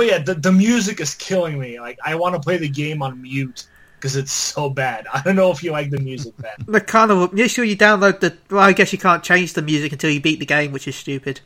but 0.00 0.06
yeah, 0.06 0.18
the, 0.18 0.32
the 0.32 0.50
music 0.50 0.98
is 0.98 1.14
killing 1.14 1.58
me. 1.58 1.78
Like, 1.78 1.98
I 2.02 2.14
want 2.14 2.34
to 2.34 2.40
play 2.40 2.56
the 2.56 2.70
game 2.70 3.02
on 3.02 3.20
mute 3.20 3.68
because 3.96 4.16
it's 4.16 4.32
so 4.32 4.70
bad. 4.70 5.06
I 5.12 5.20
don't 5.20 5.36
know 5.36 5.50
if 5.50 5.62
you 5.62 5.72
like 5.72 5.90
the 5.90 5.98
music, 5.98 6.34
Ben. 6.38 6.52
the 6.66 6.80
carnival. 6.80 7.28
Make 7.34 7.50
sure 7.50 7.66
you 7.66 7.76
download 7.76 8.20
the. 8.20 8.34
Well, 8.48 8.62
I 8.62 8.72
guess 8.72 8.94
you 8.94 8.98
can't 8.98 9.22
change 9.22 9.52
the 9.52 9.60
music 9.60 9.92
until 9.92 10.08
you 10.08 10.18
beat 10.18 10.40
the 10.40 10.46
game, 10.46 10.72
which 10.72 10.88
is 10.88 10.96
stupid. 10.96 11.42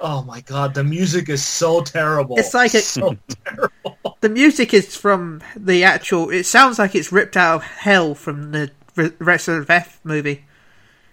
oh 0.00 0.22
my 0.24 0.40
god, 0.40 0.74
the 0.74 0.82
music 0.82 1.28
is 1.28 1.44
so 1.44 1.82
terrible. 1.82 2.36
It's 2.36 2.52
like 2.52 2.74
it's 2.74 2.86
so 3.00 3.16
terrible. 3.44 4.18
The 4.20 4.28
music 4.28 4.74
is 4.74 4.96
from 4.96 5.40
the 5.54 5.84
actual. 5.84 6.30
It 6.30 6.46
sounds 6.46 6.80
like 6.80 6.96
it's 6.96 7.12
ripped 7.12 7.36
out 7.36 7.54
of 7.56 7.62
hell 7.62 8.16
from 8.16 8.50
the 8.50 8.72
Re- 8.96 9.12
rest 9.20 9.46
of 9.46 9.68
the 9.68 9.72
F 9.72 10.00
movie. 10.02 10.44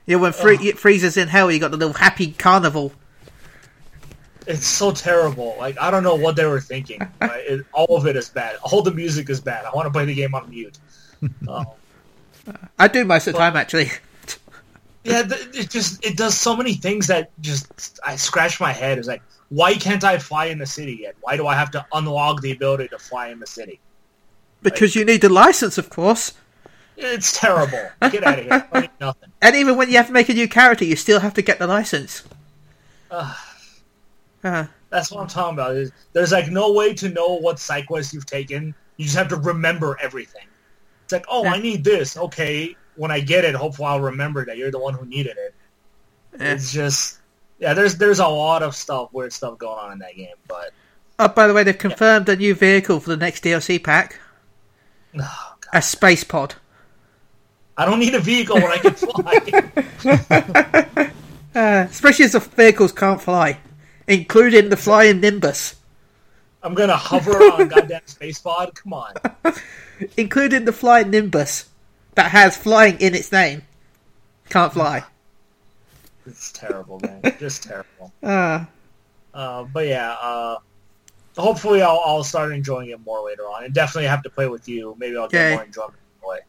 You 0.08 0.18
know, 0.18 0.24
when 0.24 0.34
it 0.66 0.80
freezes 0.80 1.16
in 1.16 1.28
hell, 1.28 1.52
you 1.52 1.60
got 1.60 1.70
the 1.70 1.78
little 1.78 1.94
happy 1.94 2.32
carnival. 2.32 2.92
It's 4.50 4.66
so 4.66 4.92
terrible. 4.92 5.56
Like 5.60 5.80
I 5.80 5.92
don't 5.92 6.02
know 6.02 6.16
what 6.16 6.36
they 6.36 6.46
were 6.46 6.60
thinking. 6.60 7.00
Right? 7.22 7.44
It, 7.46 7.66
all 7.72 7.96
of 7.96 8.08
it 8.08 8.16
is 8.16 8.30
bad. 8.30 8.56
All 8.64 8.82
the 8.82 8.92
music 8.92 9.30
is 9.30 9.40
bad. 9.40 9.64
I 9.66 9.70
want 9.72 9.86
to 9.86 9.92
play 9.92 10.06
the 10.06 10.16
game 10.16 10.34
on 10.36 10.50
mute. 10.50 10.78
Um, 11.48 11.66
I 12.80 12.88
do 12.88 13.04
most 13.06 13.28
of 13.28 13.34
the 13.34 13.40
time, 13.40 13.56
actually. 13.58 13.92
yeah, 15.04 15.22
th- 15.22 15.50
it 15.54 15.70
just 15.70 16.04
it 16.04 16.18
does 16.18 16.36
so 16.36 16.56
many 16.56 16.74
things 16.74 17.08
that 17.08 17.30
just 17.42 18.00
I 18.04 18.16
scratch 18.16 18.60
my 18.60 18.72
head. 18.72 18.98
It's 18.98 19.08
like, 19.08 19.22
why 19.50 19.76
can't 19.76 20.04
I 20.04 20.18
fly 20.18 20.46
in 20.46 20.58
the 20.58 20.66
city 20.66 21.00
yet? 21.02 21.16
Why 21.22 21.36
do 21.38 21.46
I 21.46 21.54
have 21.56 21.70
to 21.72 21.86
unlock 21.94 22.42
the 22.42 22.52
ability 22.52 22.88
to 22.88 22.98
fly 22.98 23.28
in 23.28 23.40
the 23.40 23.46
city? 23.46 23.80
Because 24.64 24.96
you 24.96 25.06
need 25.06 25.22
the 25.22 25.30
license, 25.30 25.78
of 25.78 25.90
course. 25.90 26.34
It's 26.98 27.38
terrible. 27.38 27.90
Get 28.10 28.24
out 28.24 28.40
of 28.40 28.46
here. 28.46 28.90
Nothing. 29.00 29.32
And 29.42 29.56
even 29.56 29.78
when 29.78 29.90
you 29.90 29.98
have 29.98 30.08
to 30.08 30.14
make 30.14 30.30
a 30.30 30.34
new 30.34 30.48
character, 30.48 30.86
you 30.86 30.96
still 30.96 31.20
have 31.20 31.34
to 31.36 31.42
get 31.42 31.60
the 31.60 31.68
license. 31.68 32.24
Ugh. 34.44 34.66
Uh, 34.66 34.68
That's 34.90 35.12
what 35.12 35.22
I'm 35.22 35.28
talking 35.28 35.54
about. 35.54 35.76
Is 35.76 35.92
There's 36.14 36.32
like 36.32 36.50
no 36.50 36.72
way 36.74 36.94
to 36.96 37.10
know 37.10 37.36
what 37.40 37.60
side 37.60 37.88
quest 37.88 38.14
you've 38.14 38.26
taken. 38.26 38.74
You 38.98 39.06
just 39.06 39.18
have 39.18 39.28
to 39.30 39.36
remember 39.38 39.98
everything. 40.02 40.46
It's 41.04 41.14
like, 41.14 41.26
oh, 41.30 41.44
Yeah. 41.44 41.54
I 41.54 41.60
need 41.60 41.84
this. 41.84 42.18
Okay, 42.18 42.76
when 42.96 43.12
I 43.12 43.20
get 43.20 43.46
it, 43.46 43.56
hopefully 43.56 43.88
I'll 43.88 44.00
remember 44.02 44.46
that 44.46 44.58
you're 44.58 44.72
the 44.72 44.80
one 44.80 44.94
who 44.94 45.06
needed 45.06 45.38
it. 45.38 45.56
yeah. 46.40 46.54
It's 46.54 46.72
just, 46.72 47.20
yeah. 47.60 47.74
There's 47.74 47.96
there's 47.98 48.20
a 48.20 48.28
lot 48.28 48.62
of 48.64 48.76
stuff, 48.76 49.10
weird 49.14 49.34
stuff 49.34 49.58
going 49.58 49.78
on 49.80 49.92
in 49.94 50.00
that 50.00 50.16
game. 50.16 50.36
But 50.48 50.72
Oh, 51.18 51.28
by 51.28 51.48
the 51.48 51.54
way, 51.54 51.64
they've 51.64 51.78
confirmed 51.78 52.30
a 52.30 52.36
new 52.36 52.54
vehicle 52.56 53.00
for 53.02 53.10
the 53.10 53.18
next 53.18 53.44
DLC 53.44 53.84
pack. 53.84 54.20
oh. 55.20 55.54
A 55.74 55.82
space 55.82 56.24
pod. 56.24 56.56
I 57.78 57.86
don't 57.86 58.00
need 58.00 58.16
a 58.16 58.20
vehicle 58.20 58.56
when 58.56 58.72
I 58.72 58.78
can 58.78 58.94
fly. 60.04 61.12
Uh, 61.56 61.88
especially 61.90 62.26
as 62.26 62.34
the 62.34 62.40
vehicles 62.40 62.92
can't 62.92 63.22
fly, 63.22 63.58
including 64.10 64.70
the 64.70 64.76
flying 64.78 65.22
Nimbus. 65.22 65.76
I'm 66.62 66.74
gonna 66.74 66.98
hover 66.98 67.32
on 67.54 67.68
goddamn 67.70 68.02
space 68.06 68.40
pod. 68.40 68.76
Come 68.76 68.92
on. 68.94 69.14
Including 70.18 70.66
the 70.66 70.74
flying 70.74 71.10
Nimbus 71.12 71.70
that 72.16 72.32
has 72.32 72.58
flying 72.58 73.00
in 73.00 73.16
its 73.16 73.32
name. 73.32 73.62
Can't 74.50 74.74
fly. 74.74 75.04
It's 76.26 76.52
terrible, 76.52 77.00
man. 77.00 77.22
Just 77.40 77.64
terrible. 77.64 78.12
Uh, 78.22 78.66
Uh, 79.34 79.64
but 79.64 79.88
yeah, 79.88 80.12
uh, 80.14 80.58
hopefully 81.38 81.82
I'll, 81.82 82.02
I'll 82.04 82.24
start 82.24 82.52
enjoying 82.52 82.90
it 82.90 83.00
more 83.06 83.24
later 83.26 83.44
on, 83.44 83.64
and 83.64 83.74
definitely 83.74 84.08
have 84.08 84.24
to 84.24 84.30
play 84.30 84.48
with 84.48 84.68
you. 84.68 84.96
Maybe 85.00 85.16
I'll 85.18 85.30
get 85.30 85.40
Okay. 85.46 85.56
more 85.56 85.64
enjoyment 85.64 86.00
away. 86.24 86.40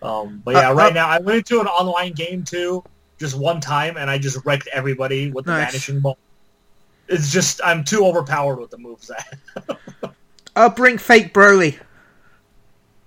Um, 0.00 0.40
but 0.44 0.54
yeah, 0.54 0.70
Uh, 0.70 0.74
right 0.74 0.92
uh, 0.92 0.94
now 0.94 1.08
I 1.08 1.18
went 1.18 1.38
into 1.38 1.60
an 1.60 1.66
online 1.66 2.12
game 2.12 2.44
too, 2.44 2.82
just 3.18 3.36
one 3.36 3.60
time, 3.60 3.96
and 3.98 4.08
I 4.08 4.16
just 4.18 4.38
wrecked 4.46 4.68
everybody 4.72 5.30
with 5.30 5.44
the 5.44 5.52
Nice. 5.52 5.72
vanishing 5.72 6.00
ball. 6.00 6.16
It's 7.10 7.30
just 7.32 7.60
I'm 7.64 7.84
too 7.84 8.06
overpowered 8.06 8.60
with 8.60 8.70
the 8.70 8.78
moves. 8.78 9.10
I'll 10.56 10.70
bring 10.76 10.96
fake 10.96 11.34
Broly. 11.34 11.78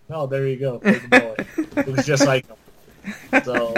oh, 0.09 0.27
there 0.27 0.45
you 0.47 0.57
go. 0.57 0.79
Fake 0.79 1.09
boy. 1.09 1.35
it 1.77 1.87
was 1.87 2.05
just 2.05 2.25
like 2.27 2.45
him. 2.45 3.43
So 3.43 3.73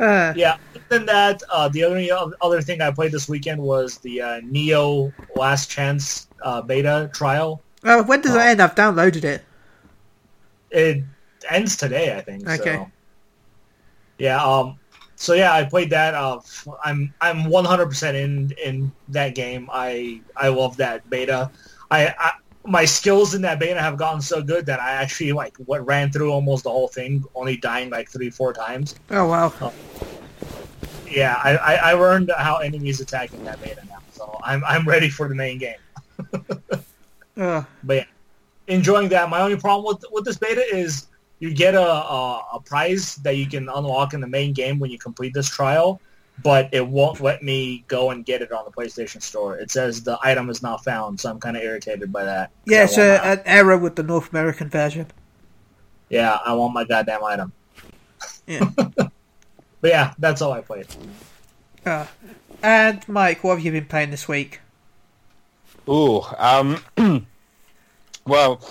Uh, 0.00 0.32
yeah. 0.36 0.56
Other 0.74 0.84
than 0.88 1.06
that, 1.06 1.42
uh, 1.52 1.68
the 1.68 1.84
only 1.84 2.10
other 2.10 2.60
thing 2.62 2.80
I 2.80 2.90
played 2.90 3.12
this 3.12 3.28
weekend 3.28 3.60
was 3.62 3.98
the 3.98 4.20
uh, 4.22 4.40
Nioh 4.40 5.12
Last 5.36 5.70
Chance 5.70 6.26
uh, 6.42 6.60
beta 6.62 7.10
trial. 7.14 7.60
uh, 7.84 8.02
when 8.04 8.20
does 8.22 8.34
it 8.34 8.38
Oh. 8.38 8.40
end? 8.40 8.60
I've 8.62 8.74
downloaded 8.74 9.22
it. 9.24 9.44
It 10.70 11.04
ends 11.50 11.76
today, 11.76 12.16
I 12.16 12.22
think. 12.22 12.48
Okay. 12.48 12.76
So. 12.76 12.90
Yeah. 14.18 14.42
Um. 14.42 14.78
So 15.22 15.34
yeah, 15.34 15.52
I 15.54 15.62
played 15.62 15.90
that. 15.90 16.14
Uh, 16.14 16.40
I'm 16.84 17.14
I'm 17.20 17.44
100% 17.44 18.14
in 18.14 18.52
in 18.64 18.90
that 19.10 19.36
game. 19.36 19.68
I 19.72 20.20
I 20.36 20.48
love 20.48 20.76
that 20.78 21.08
beta. 21.08 21.48
I, 21.92 22.12
I 22.18 22.32
my 22.64 22.84
skills 22.84 23.32
in 23.34 23.42
that 23.42 23.60
beta 23.60 23.80
have 23.80 23.96
gotten 23.96 24.20
so 24.20 24.42
good 24.42 24.66
that 24.66 24.80
I 24.80 24.90
actually 24.94 25.30
like 25.30 25.56
what 25.58 25.86
ran 25.86 26.10
through 26.10 26.32
almost 26.32 26.64
the 26.64 26.70
whole 26.70 26.88
thing, 26.88 27.22
only 27.36 27.56
dying 27.56 27.88
like 27.88 28.10
three 28.10 28.30
four 28.30 28.52
times. 28.52 28.96
Oh 29.12 29.28
wow. 29.28 29.72
Yeah, 31.08 31.36
I, 31.44 31.56
I, 31.56 31.74
I 31.74 31.92
learned 31.92 32.32
how 32.36 32.56
enemies 32.56 33.00
attack 33.00 33.32
in 33.32 33.44
that 33.44 33.62
beta 33.62 33.82
now, 33.88 33.98
so 34.10 34.40
I'm 34.42 34.64
I'm 34.64 34.84
ready 34.88 35.08
for 35.08 35.28
the 35.28 35.36
main 35.36 35.58
game. 35.58 35.78
Uh, 37.34 37.64
But 37.84 37.96
yeah, 37.96 38.04
enjoying 38.66 39.08
that. 39.08 39.30
My 39.30 39.40
only 39.40 39.56
problem 39.56 39.86
with 39.86 40.04
with 40.12 40.24
this 40.26 40.36
beta 40.36 40.62
is 40.74 41.06
you 41.42 41.52
get 41.52 41.74
a, 41.74 41.82
a 41.82 42.42
a 42.54 42.60
prize 42.60 43.16
that 43.16 43.36
you 43.36 43.46
can 43.48 43.68
unlock 43.68 44.14
in 44.14 44.20
the 44.20 44.28
main 44.28 44.52
game 44.52 44.78
when 44.78 44.92
you 44.92 44.98
complete 44.98 45.34
this 45.34 45.48
trial, 45.48 46.00
but 46.40 46.68
it 46.72 46.86
won't 46.86 47.20
let 47.20 47.42
me 47.42 47.84
go 47.88 48.12
and 48.12 48.24
get 48.24 48.42
it 48.42 48.52
on 48.52 48.64
the 48.64 48.70
PlayStation 48.70 49.20
Store. 49.20 49.56
It 49.56 49.72
says 49.72 50.04
the 50.04 50.16
item 50.22 50.50
is 50.50 50.62
not 50.62 50.84
found, 50.84 51.18
so 51.18 51.30
I'm 51.30 51.40
kind 51.40 51.56
of 51.56 51.64
irritated 51.64 52.12
by 52.12 52.22
that. 52.24 52.52
yeah, 52.64 52.78
I 52.78 52.82
it's 52.84 52.96
want 52.96 53.08
a, 53.08 53.24
an 53.24 53.40
error 53.44 53.76
with 53.76 53.96
the 53.96 54.04
North 54.04 54.30
American 54.30 54.68
version. 54.68 55.08
yeah, 56.10 56.38
I 56.46 56.52
want 56.54 56.74
my 56.74 56.84
goddamn 56.84 57.24
item. 57.24 57.52
Yeah. 58.46 58.70
But 59.80 59.90
yeah, 59.90 60.14
that's 60.16 60.40
all 60.40 60.52
I 60.52 60.60
played. 60.60 60.86
Uh, 61.84 62.06
and 62.62 63.02
Mike, 63.08 63.42
what 63.42 63.56
have 63.56 63.64
you 63.64 63.72
been 63.72 63.86
playing 63.86 64.12
this 64.12 64.28
week? 64.28 64.60
Ooh, 65.88 66.22
um, 66.38 66.78
well, 68.24 68.62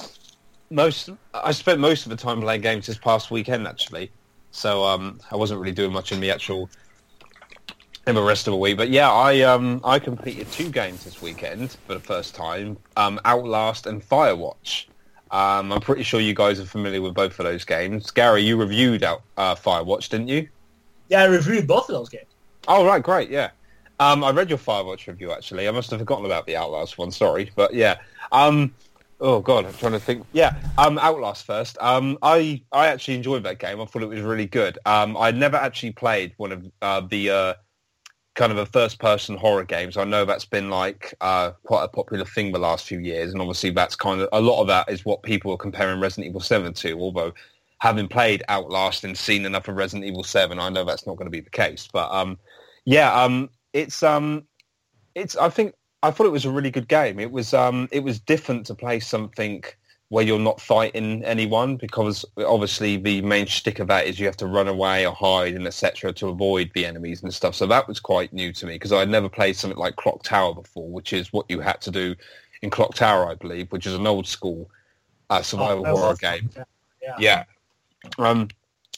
most 0.71 1.09
I 1.33 1.51
spent 1.51 1.79
most 1.79 2.05
of 2.05 2.09
the 2.09 2.15
time 2.15 2.41
playing 2.41 2.61
games 2.61 2.87
this 2.87 2.97
past 2.97 3.29
weekend 3.29 3.67
actually, 3.67 4.11
so 4.51 4.83
um, 4.83 5.19
I 5.29 5.35
wasn't 5.35 5.59
really 5.59 5.73
doing 5.73 5.91
much 5.91 6.11
in 6.11 6.19
the 6.19 6.31
actual 6.31 6.69
in 8.07 8.15
the 8.15 8.21
rest 8.21 8.47
of 8.47 8.51
the 8.51 8.57
week. 8.57 8.77
But 8.77 8.89
yeah, 8.89 9.11
I 9.11 9.41
um, 9.41 9.81
I 9.83 9.99
completed 9.99 10.51
two 10.51 10.69
games 10.69 11.03
this 11.03 11.21
weekend 11.21 11.77
for 11.85 11.93
the 11.93 11.99
first 11.99 12.33
time, 12.33 12.77
um, 12.97 13.19
Outlast 13.25 13.85
and 13.85 14.01
Firewatch. 14.01 14.85
Um, 15.29 15.71
I'm 15.71 15.81
pretty 15.81 16.03
sure 16.03 16.19
you 16.19 16.33
guys 16.33 16.59
are 16.59 16.65
familiar 16.65 17.01
with 17.01 17.13
both 17.13 17.39
of 17.39 17.45
those 17.45 17.63
games. 17.63 18.11
Gary, 18.11 18.41
you 18.41 18.57
reviewed 18.57 19.03
out 19.03 19.21
uh, 19.37 19.55
Firewatch, 19.55 20.09
didn't 20.09 20.27
you? 20.27 20.49
Yeah, 21.09 21.21
I 21.21 21.25
reviewed 21.25 21.67
both 21.67 21.89
of 21.89 21.95
those 21.95 22.09
games. 22.09 22.25
Oh 22.67 22.85
right, 22.85 23.01
great, 23.01 23.29
yeah. 23.29 23.51
Um, 23.99 24.23
I 24.23 24.31
read 24.31 24.49
your 24.49 24.57
Firewatch 24.57 25.07
review 25.07 25.31
actually. 25.31 25.67
I 25.67 25.71
must 25.71 25.91
have 25.91 25.99
forgotten 25.99 26.25
about 26.25 26.45
the 26.47 26.57
Outlast 26.57 26.97
one. 26.97 27.11
Sorry, 27.11 27.51
but 27.55 27.73
yeah. 27.73 27.99
Um, 28.31 28.73
oh 29.21 29.39
god, 29.39 29.65
I'm 29.65 29.73
trying 29.73 29.93
to 29.93 29.99
think. 29.99 30.25
Yeah, 30.33 30.55
um, 30.77 30.97
Outlast 30.97 31.45
first. 31.45 31.77
Um, 31.79 32.17
I 32.21 32.61
I 32.71 32.87
actually 32.87 33.15
enjoyed 33.15 33.43
that 33.43 33.59
game. 33.59 33.79
I 33.79 33.85
thought 33.85 34.03
it 34.03 34.09
was 34.09 34.21
really 34.21 34.47
good. 34.47 34.77
Um, 34.85 35.15
I 35.15 35.31
never 35.31 35.57
actually 35.57 35.93
played 35.93 36.33
one 36.37 36.51
of 36.51 36.71
uh, 36.81 37.01
the 37.01 37.29
uh, 37.29 37.53
kind 38.35 38.51
of 38.51 38.57
a 38.57 38.65
first-person 38.65 39.37
horror 39.37 39.63
games. 39.63 39.97
I 39.97 40.03
know 40.03 40.25
that's 40.25 40.45
been 40.45 40.69
like 40.69 41.13
uh, 41.21 41.51
quite 41.63 41.83
a 41.83 41.87
popular 41.87 42.25
thing 42.25 42.51
the 42.51 42.59
last 42.59 42.85
few 42.85 42.99
years, 42.99 43.31
and 43.31 43.41
obviously 43.41 43.69
that's 43.69 43.95
kind 43.95 44.21
of 44.21 44.29
a 44.33 44.41
lot 44.41 44.61
of 44.61 44.67
that 44.67 44.89
is 44.89 45.05
what 45.05 45.23
people 45.23 45.51
are 45.53 45.57
comparing 45.57 45.99
Resident 45.99 46.27
Evil 46.27 46.41
Seven 46.41 46.73
to. 46.73 46.99
Although 46.99 47.33
having 47.79 48.07
played 48.07 48.43
Outlast 48.49 49.03
and 49.03 49.17
seen 49.17 49.45
enough 49.45 49.67
of 49.67 49.75
Resident 49.75 50.05
Evil 50.05 50.23
Seven, 50.23 50.59
I 50.59 50.69
know 50.69 50.83
that's 50.83 51.07
not 51.07 51.17
going 51.17 51.27
to 51.27 51.31
be 51.31 51.41
the 51.41 51.49
case. 51.49 51.87
But 51.91 52.11
um, 52.11 52.37
yeah, 52.85 53.13
um, 53.13 53.49
it's 53.73 54.01
um, 54.03 54.43
it's. 55.15 55.35
I 55.35 55.49
think 55.49 55.75
I 56.03 56.11
thought 56.11 56.25
it 56.25 56.31
was 56.31 56.45
a 56.45 56.51
really 56.51 56.71
good 56.71 56.87
game. 56.87 57.19
It 57.19 57.31
was 57.31 57.53
um, 57.53 57.87
it 57.91 58.03
was 58.03 58.19
different 58.19 58.65
to 58.67 58.75
play 58.75 58.99
something 58.99 59.63
where 60.09 60.25
you're 60.25 60.39
not 60.39 60.59
fighting 60.59 61.23
anyone 61.23 61.77
because 61.77 62.25
obviously 62.37 62.97
the 62.97 63.21
main 63.21 63.47
stick 63.47 63.79
of 63.79 63.87
that 63.87 64.05
is 64.05 64.19
you 64.19 64.25
have 64.25 64.35
to 64.35 64.45
run 64.45 64.67
away 64.67 65.07
or 65.07 65.13
hide 65.13 65.53
and 65.53 65.65
etc. 65.65 66.11
to 66.11 66.27
avoid 66.27 66.69
the 66.73 66.85
enemies 66.85 67.23
and 67.23 67.33
stuff. 67.33 67.55
So 67.55 67.65
that 67.67 67.87
was 67.87 68.01
quite 68.01 68.33
new 68.33 68.51
to 68.51 68.65
me 68.65 68.73
because 68.73 68.91
I'd 68.91 69.07
never 69.07 69.29
played 69.29 69.55
something 69.55 69.79
like 69.79 69.95
Clock 69.95 70.23
Tower 70.23 70.53
before, 70.53 70.89
which 70.89 71.13
is 71.13 71.31
what 71.31 71.45
you 71.47 71.61
had 71.61 71.79
to 71.81 71.91
do 71.91 72.13
in 72.61 72.69
Clock 72.69 72.93
Tower, 72.95 73.29
I 73.29 73.35
believe, 73.35 73.71
which 73.71 73.87
is 73.87 73.93
an 73.93 74.05
old 74.05 74.27
school 74.27 74.69
uh, 75.29 75.41
survival 75.41 75.87
Oh, 75.87 75.95
horror 75.95 76.15
game. 76.15 76.49
Yeah. 77.01 77.15
Yeah. 77.17 77.43
Um, 78.17 78.49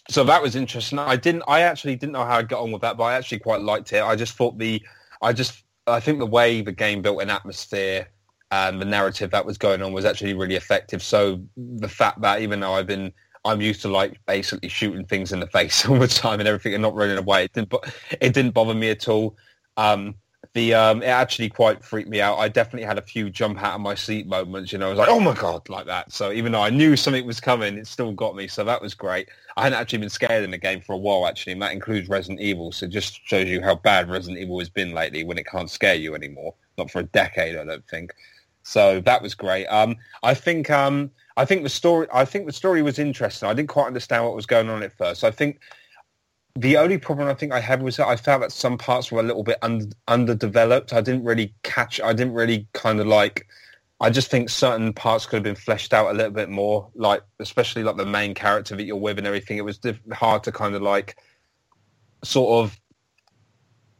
so 0.10 0.24
that 0.24 0.42
was 0.42 0.56
interesting. 0.56 1.00
I 1.00 1.16
didn't. 1.16 1.44
I 1.48 1.62
actually 1.62 1.96
didn't 1.96 2.13
know 2.13 2.26
how 2.26 2.38
I 2.38 2.42
got 2.42 2.62
on 2.62 2.72
with 2.72 2.82
that, 2.82 2.98
but 2.98 3.04
I 3.04 3.13
actually 3.13 3.39
quite 3.39 3.62
liked 3.62 3.94
it. 3.94 4.02
I 4.04 4.16
just 4.16 4.34
thought 4.36 4.58
the. 4.58 4.82
I 5.22 5.32
just. 5.32 5.62
I 5.88 6.00
think 6.00 6.19
the 6.19 6.26
way 6.26 6.62
the 6.62 6.72
game 6.72 7.02
built 7.02 7.22
an 7.22 7.30
atmosphere 7.30 8.08
and 8.52 8.82
the 8.82 8.86
narrative 8.86 9.32
that 9.32 9.46
was 9.46 9.58
going 9.58 9.82
on 9.82 9.93
was 9.93 10.06
actually 10.06 10.34
really 10.34 10.56
effective. 10.56 11.02
So 11.02 11.41
the 11.58 11.89
fact 11.89 12.22
that 12.22 12.41
even 12.41 12.60
though 12.60 12.74
I've 12.74 12.88
been. 12.88 13.12
I'm 13.46 13.60
used 13.60 13.82
to 13.82 13.89
like 13.89 14.22
basically 14.26 14.69
shooting 14.69 15.06
things 15.06 15.34
in 15.34 15.41
the 15.41 15.48
face 15.48 15.86
all 15.89 16.00
the 16.00 16.08
time 16.08 16.39
and 16.39 16.48
everything 16.48 16.76
and 16.76 16.82
not 16.82 16.96
running 16.96 17.17
away. 17.17 17.43
It 17.43 17.52
didn't. 17.52 17.74
It 18.22 18.34
didn't 18.34 18.52
bother 18.52 18.74
me 18.74 18.89
at 18.89 19.10
all. 19.10 19.36
Um, 19.76 20.15
the 20.54 20.74
um, 20.74 21.02
it 21.02 21.08
actually 21.08 21.50
quite 21.50 21.84
freaked 21.84 22.10
me 22.10 22.22
out. 22.22 22.38
I 22.38 22.48
definitely 22.48 22.86
had 22.86 23.00
a 23.00 23.02
few 23.02 23.30
jump 23.30 23.62
out 23.62 23.74
of 23.74 23.82
my 23.82 23.96
seat 23.96 24.28
moments. 24.28 24.72
You 24.72 24.78
know, 24.78 24.88
I 24.88 24.89
was 24.89 25.00
like, 25.00 25.10
"Oh 25.10 25.20
my 25.20 25.34
god!" 25.34 25.68
like 25.68 25.88
that. 25.88 26.12
So 26.12 26.32
even 26.32 26.52
though 26.52 26.62
I 26.62 26.70
knew 26.70 26.96
something 26.96 27.26
was 27.26 27.39
coming, 27.39 27.78
it 27.78 27.88
still 27.88 28.12
got 28.12 28.36
me. 28.36 28.48
So 28.48 28.63
that 28.63 28.82
was 28.82 28.94
great. 28.94 29.30
I 29.58 29.63
hadn't 29.63 29.80
actually 29.80 30.00
been 30.00 30.10
scared 30.10 30.44
in 30.44 30.52
the 30.52 30.58
game 30.58 30.82
for 30.82 30.94
a 30.94 30.98
while, 30.98 31.28
actually, 31.28 31.54
and 31.54 31.62
that 31.63 31.74
includes 31.74 32.08
Resident 32.08 32.39
Evil. 32.39 32.72
So 32.72 32.86
it 32.86 32.92
just 32.92 33.26
shows 33.26 33.48
you 33.48 33.62
how 33.62 33.76
bad 33.76 34.10
Resident 34.10 34.39
Evil 34.39 34.60
has 34.60 34.70
been 34.70 34.94
lately 34.94 35.24
when 35.24 35.39
it 35.39 35.48
can't 35.48 35.70
scare 35.70 35.96
you 35.96 36.13
anymore. 36.13 36.54
Not 36.78 36.92
for 36.92 37.00
a 37.00 37.04
decade, 37.04 37.56
I 37.56 37.66
don't 37.66 37.88
think. 37.88 38.13
So 38.62 39.02
that 39.02 39.22
was 39.22 39.34
great. 39.34 39.66
Um, 39.68 39.96
I 40.22 40.36
think 40.36 40.70
um, 40.70 41.10
I 41.36 41.46
think 41.46 41.63
the 41.63 41.70
story 41.70 42.08
I 42.13 42.26
think 42.26 42.46
the 42.46 42.54
story 42.54 42.84
was 42.84 43.00
interesting. 43.00 43.50
I 43.50 43.54
didn't 43.54 43.70
quite 43.70 43.88
understand 43.88 44.24
what 44.24 44.36
was 44.36 44.46
going 44.46 44.70
on 44.70 44.84
at 44.84 44.96
first. 44.96 45.24
I 45.24 45.32
think 45.32 45.60
the 46.56 46.78
only 46.78 46.98
problem 46.98 47.28
I 47.28 47.34
think 47.34 47.52
I 47.52 47.60
had 47.60 47.82
was 47.82 47.98
that 47.98 48.08
I 48.08 48.16
felt 48.16 48.42
that 48.42 48.52
some 48.52 48.78
parts 48.78 49.12
were 49.12 49.20
a 49.20 49.24
little 49.24 49.44
bit 49.44 49.58
under, 49.62 49.88
underdeveloped. 50.08 50.94
I 50.94 51.02
didn't 51.02 51.24
really 51.24 51.54
catch. 51.63 52.00
I 52.00 52.13
didn't 52.13 52.34
really 52.34 52.68
kind 52.74 53.00
of 53.00 53.08
like. 53.08 53.48
I 54.00 54.10
just 54.10 54.30
think 54.30 54.50
certain 54.50 54.94
parts 54.94 55.26
could 55.26 55.38
have 55.38 55.44
been 55.44 55.56
fleshed 55.56 55.94
out 55.94 56.12
a 56.12 56.13
little 56.13 56.32
bit 56.32 56.50
more, 56.50 56.89
like 56.94 57.22
especially 57.39 57.84
like 57.84 57.96
the 57.96 58.06
main 58.06 58.34
character 58.34 58.76
that 58.76 58.84
you're 58.84 58.98
with 58.98 59.18
and 59.18 59.26
everything. 59.26 59.58
It 59.58 59.66
was 59.66 59.78
diff- 59.78 60.00
hard 60.12 60.44
to 60.44 60.52
kind 60.52 60.76
of 60.76 60.82
like 60.82 61.16
sort 62.24 62.66
of 62.66 62.80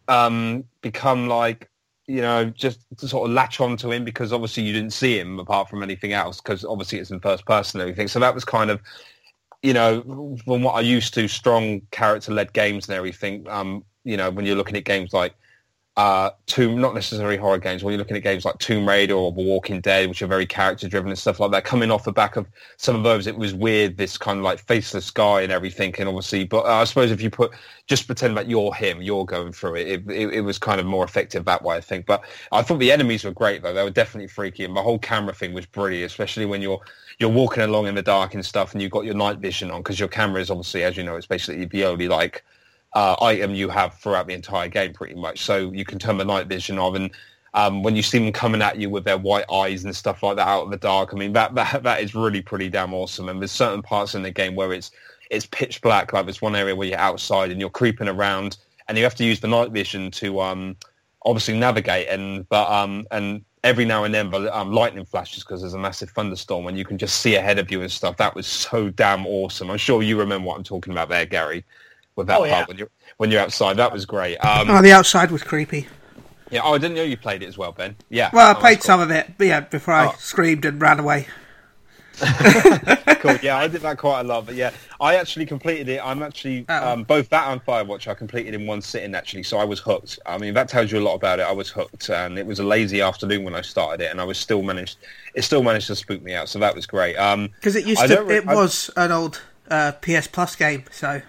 um, 0.08 0.66
become 0.82 1.28
like 1.28 1.70
you 2.06 2.22
know 2.22 2.46
just 2.46 2.86
to 2.98 3.08
sort 3.08 3.30
of 3.30 3.34
latch 3.34 3.62
onto 3.62 3.90
him 3.92 4.04
because 4.04 4.34
obviously 4.34 4.62
you 4.64 4.74
didn't 4.74 4.92
see 4.92 5.18
him 5.18 5.40
apart 5.40 5.70
from 5.70 5.82
anything 5.82 6.12
else 6.12 6.42
because 6.42 6.66
obviously 6.66 7.00
it's 7.00 7.12
in 7.12 7.20
first 7.20 7.46
person 7.46 7.80
and 7.80 7.90
everything. 7.90 8.08
So 8.08 8.20
that 8.20 8.36
was 8.36 8.46
kind 8.46 8.70
of 8.70 8.82
you 9.64 9.74
know, 9.74 10.38
from 10.46 10.62
what 10.62 10.74
I 10.74 10.82
used 10.82 11.14
to, 11.16 11.28
strong 11.28 11.82
character-led 11.92 12.54
games 12.54 12.88
and 12.88 12.96
everything. 12.96 13.48
Um, 13.50 13.84
you 14.04 14.18
know, 14.18 14.30
when 14.30 14.46
you're 14.46 14.58
looking 14.58 14.76
at 14.76 14.84
games 14.84 15.14
like 15.14 15.34
uh, 15.96 16.32
Tomb, 16.48 16.82
not 16.82 16.96
necessarily 16.96 17.38
horror 17.38 17.60
games, 17.60 17.84
when 17.84 17.92
you're 17.92 18.00
looking 18.00 18.18
at 18.18 18.24
games 18.24 18.46
like 18.46 18.58
Tomb 18.58 18.88
Raider 18.88 19.14
or 19.14 19.32
The 19.32 19.44
Walking 19.44 19.80
Dead, 19.80 20.10
which 20.10 20.24
are 20.24 20.28
very 20.28 20.48
character 20.48 20.90
driven 20.90 21.10
and 21.10 21.20
stuff 21.20 21.40
like 21.40 21.52
that, 21.52 21.66
coming 21.66 21.92
off 21.92 22.04
the 22.04 22.12
back 22.12 22.36
of 22.36 22.48
some 22.78 22.96
of 22.96 23.04
those, 23.04 23.28
it 23.28 23.38
was 23.38 23.54
weird, 23.54 23.96
this 23.96 24.18
kind 24.18 24.40
of 24.40 24.44
like 24.44 24.60
faceless 24.60 25.12
guy 25.12 25.42
and 25.42 25.52
everything. 25.52 25.94
And 26.00 26.10
obviously, 26.10 26.46
but 26.46 26.66
uh, 26.66 26.82
I 26.82 26.86
suppose 26.86 27.12
if 27.12 27.22
you 27.22 27.30
put, 27.30 27.52
just 27.86 28.08
pretend 28.08 28.36
that 28.38 28.50
you're 28.50 28.74
him, 28.74 29.04
you're 29.04 29.26
going 29.26 29.52
through 29.52 29.76
it, 29.76 29.88
it, 29.88 30.12
it, 30.12 30.34
it 30.34 30.42
was 30.42 30.58
kind 30.58 30.80
of 30.80 30.88
more 30.88 31.06
effective 31.06 31.46
that 31.46 31.62
way, 31.62 31.76
I 31.76 31.82
think. 31.82 32.08
But 32.08 32.24
I 32.52 32.64
thought 32.64 32.80
the 32.80 32.92
enemies 32.92 33.24
were 33.24 33.32
great 33.32 33.62
though. 33.62 33.74
They 33.74 33.84
were 33.84 33.92
definitely 33.92 34.30
freaky. 34.30 34.66
And 34.66 34.76
the 34.76 34.82
whole 34.82 34.98
camera 34.98 35.34
thing 35.34 35.54
was 35.54 35.68
brilliant, 35.68 36.10
especially 36.12 36.48
when 36.48 36.64
you're, 36.64 36.82
you're 37.20 37.30
walking 37.30 37.62
along 37.62 37.86
in 37.86 37.94
the 37.94 38.02
dark 38.02 38.34
and 38.34 38.44
stuff 38.44 38.74
and 38.74 38.82
you've 38.82 38.92
got 38.92 39.06
your 39.06 39.14
night 39.14 39.38
vision 39.38 39.70
on 39.70 39.82
because 39.84 40.00
your 40.00 40.10
camera 40.10 40.42
is 40.42 40.50
obviously, 40.50 40.84
as 40.84 40.98
you 40.98 41.04
know, 41.04 41.18
it's 41.18 41.28
basically 41.28 41.66
the 41.66 41.86
only 41.86 42.08
like, 42.08 42.44
uh, 42.96 43.16
item 43.22 43.56
you 43.56 43.70
have 43.70 43.96
throughout 43.96 44.28
the 44.28 44.34
entire 44.34 44.68
game, 44.68 44.94
pretty 44.94 45.16
much. 45.16 45.42
So 45.42 45.72
you 45.72 45.86
can 45.86 46.00
turn 46.00 46.18
the 46.18 46.26
night 46.26 46.48
vision 46.48 46.78
on, 46.78 46.96
and 46.96 47.12
um, 47.54 47.84
when 47.84 47.96
you 47.96 48.02
see 48.02 48.20
them 48.20 48.32
coming 48.32 48.62
at 48.62 48.78
you 48.78 48.90
with 48.90 49.04
their 49.04 49.18
white 49.18 49.46
eyes 49.52 49.84
and 49.84 49.96
stuff 49.96 50.24
like 50.24 50.38
that 50.38 50.48
out 50.48 50.64
of 50.64 50.72
the 50.72 50.78
dark, 50.78 51.14
I 51.14 51.18
mean 51.18 51.34
that 51.34 51.56
that 51.56 51.84
that 51.84 52.02
is 52.02 52.16
really 52.16 52.42
pretty 52.42 52.70
damn 52.70 52.94
awesome. 52.94 53.30
And 53.30 53.42
there's 53.42 53.52
certain 53.52 53.82
parts 53.82 54.16
in 54.16 54.24
the 54.24 54.32
game 54.32 54.56
where 54.56 54.74
it's 54.74 54.92
it's 55.30 55.46
pitch 55.48 55.82
black, 55.82 56.14
like 56.14 56.26
there's 56.26 56.42
one 56.42 56.56
area 56.56 56.76
where 56.76 56.88
you're 56.88 57.00
outside 57.00 57.52
and 57.52 57.60
you're 57.60 57.70
creeping 57.70 58.08
around, 58.08 58.58
and 58.88 58.98
you 58.98 59.04
have 59.04 59.16
to 59.16 59.24
use 59.24 59.40
the 59.40 59.48
night 59.48 59.72
vision 59.72 60.12
to 60.12 60.42
um, 60.42 60.76
obviously 61.26 61.58
navigate. 61.58 62.08
And 62.10 62.48
but 62.50 62.70
um, 62.70 63.08
and 63.10 63.44
every 63.64 63.86
now 63.86 64.04
and 64.04 64.14
then, 64.14 64.30
but 64.30 64.54
um, 64.54 64.72
lightning 64.72 65.06
flashes 65.06 65.44
because 65.44 65.62
there's 65.62 65.74
a 65.74 65.80
massive 65.80 66.12
thunderstorm, 66.12 66.68
and 66.68 66.78
you 66.78 66.86
can 66.86 67.00
just 67.00 67.22
see 67.22 67.36
ahead 67.36 67.58
of 67.58 67.72
you 67.72 67.82
and 67.82 67.92
stuff. 67.92 68.18
That 68.18 68.36
was 68.36 68.46
so 68.46 68.92
damn 68.92 69.26
awesome. 69.26 69.72
I'm 69.72 69.78
sure 69.78 70.04
you 70.04 70.20
remember 70.20 70.48
what 70.48 70.58
I'm 70.58 70.64
talking 70.64 70.94
about 70.94 71.10
there, 71.10 71.26
Gary 71.26 71.66
with 72.16 72.28
that 72.28 72.36
Oh, 72.40 72.40
part 72.40 72.50
yeah. 72.50 72.66
when 72.66 72.78
you're 72.78 72.90
when 73.18 73.32
you're 73.32 73.42
outside. 73.42 73.78
That 73.78 73.92
was 73.92 74.06
great. 74.06 74.38
Um, 74.38 74.70
Oh, 74.70 74.82
the 74.82 74.92
outside 74.92 75.32
was 75.32 75.44
creepy. 75.44 75.88
yeah. 76.52 76.62
Oh, 76.64 76.74
I 76.74 76.78
didn't 76.78 76.96
know 76.96 77.04
you 77.04 77.18
played 77.18 77.44
it 77.44 77.48
as 77.48 77.58
well, 77.58 77.72
Ben. 77.72 77.96
Yeah. 78.10 78.30
Well, 78.34 78.48
I 78.48 78.52
Oh, 78.52 78.60
played 78.60 78.78
that's 78.78 78.86
some 78.86 79.00
of 79.02 79.12
it, 79.12 79.34
but 79.38 79.48
yeah, 79.48 79.62
before 79.62 79.94
I 79.94 80.08
Oh. 80.08 80.16
screamed 80.20 80.66
and 80.66 80.82
ran 80.82 81.00
away. 81.00 81.28
cool. 82.20 82.28
cool. 83.22 83.36
Yeah, 83.42 83.58
I 83.58 83.68
did 83.68 83.82
that 83.82 83.98
quite 83.98 84.22
a 84.22 84.24
lot. 84.24 84.46
But 84.46 84.54
yeah, 84.56 84.72
I 85.02 85.16
actually 85.16 85.48
completed 85.48 85.90
it. 85.90 86.00
I'm 86.04 86.22
actually 86.22 86.68
um, 86.70 87.04
both 87.04 87.28
that 87.30 87.48
and 87.52 87.64
Firewatch. 87.66 88.08
I 88.08 88.14
completed 88.14 88.54
in 88.54 88.68
one 88.68 88.82
sitting 88.82 89.16
actually, 89.16 89.42
so 89.44 89.58
I 89.58 89.64
was 89.64 89.80
hooked. 89.80 90.20
I 90.28 90.38
mean, 90.38 90.54
that 90.54 90.70
tells 90.70 90.92
you 90.92 91.00
a 91.00 91.02
lot 91.02 91.16
about 91.16 91.40
it. 91.40 91.44
I 91.44 91.52
was 91.52 91.70
hooked, 91.70 92.10
and 92.10 92.38
it 92.38 92.46
was 92.46 92.60
a 92.60 92.64
lazy 92.64 93.02
afternoon 93.02 93.44
when 93.44 93.56
I 93.56 93.62
started 93.62 94.04
it, 94.04 94.12
and 94.12 94.22
I 94.22 94.26
was 94.26 94.38
still 94.38 94.62
managed. 94.62 94.98
It 95.34 95.42
still 95.44 95.64
managed 95.64 95.88
to 95.88 95.96
spook 95.96 96.22
me 96.22 96.36
out, 96.36 96.50
so 96.50 96.60
that 96.60 96.76
was 96.76 96.86
great. 96.86 97.16
Um, 97.16 97.50
Because 97.56 97.76
it 97.76 97.86
used 97.88 98.02
I 98.02 98.08
to, 98.08 98.16
don't 98.16 98.28
re- 98.28 98.38
it 98.38 98.48
I- 98.48 98.54
was 98.56 98.92
an 98.96 99.12
old 99.12 99.42
uh, 99.72 99.94
PS 99.94 100.28
Plus 100.28 100.56
game, 100.56 100.84
so 100.92 101.22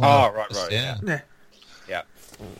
Oh, 0.00 0.32
right, 0.32 0.50
right, 0.50 0.72
Yeah. 0.72 0.98
yeah. 1.02 1.20
Yeah. 1.88 2.02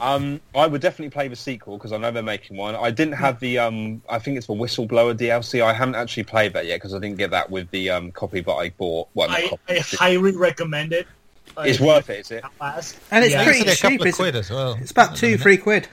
Um, 0.01 0.41
I 0.55 0.67
would 0.67 0.81
definitely 0.81 1.11
play 1.11 1.29
the 1.29 1.37
sequel 1.37 1.77
because 1.79 1.93
I 1.93 1.97
know 1.97 2.11
they're 2.11 2.23
making 2.23 2.57
one. 2.57 2.77
I 2.77 2.91
didn't 2.91 3.15
have 3.15 3.41
the, 3.41 3.59
um, 3.59 4.03
I 4.09 4.19
think 4.19 4.37
it's 4.37 4.47
the 4.47 4.55
Whistleblower 4.55 5.17
DLC. 5.17 5.63
I 5.63 5.73
haven't 5.73 5.97
actually 5.97 6.25
played 6.25 6.53
that 6.53 6.67
yet 6.67 6.77
because 6.77 6.95
I 6.95 6.99
didn't 6.99 7.19
get 7.19 7.31
that 7.31 7.51
with 7.51 7.71
the 7.71 7.91
um, 7.91 8.13
copy 8.13 8.41
that 8.41 8.53
I 8.53 8.71
bought. 8.71 9.09
Well, 9.15 9.31
I, 9.31 9.49
copy. 9.49 9.79
I 9.79 9.81
highly 9.81 10.37
recommend 10.37 10.93
it. 10.93 11.07
It's 11.59 11.79
if 11.79 11.87
worth 11.87 12.11
it, 12.11 12.21
is 12.21 12.31
it? 12.31 12.45
And 12.61 13.25
it's 13.25 13.33
yeah. 13.33 13.45
pretty 13.45 13.61
It's 13.61 13.79
a 13.79 13.83
couple 13.83 13.99
cheap, 13.99 14.07
of 14.07 14.15
quid 14.15 14.37
as 14.37 14.51
well. 14.51 14.77
It's 14.81 14.91
about 14.91 15.17
two, 15.17 15.39
three 15.39 15.57
quid. 15.57 15.89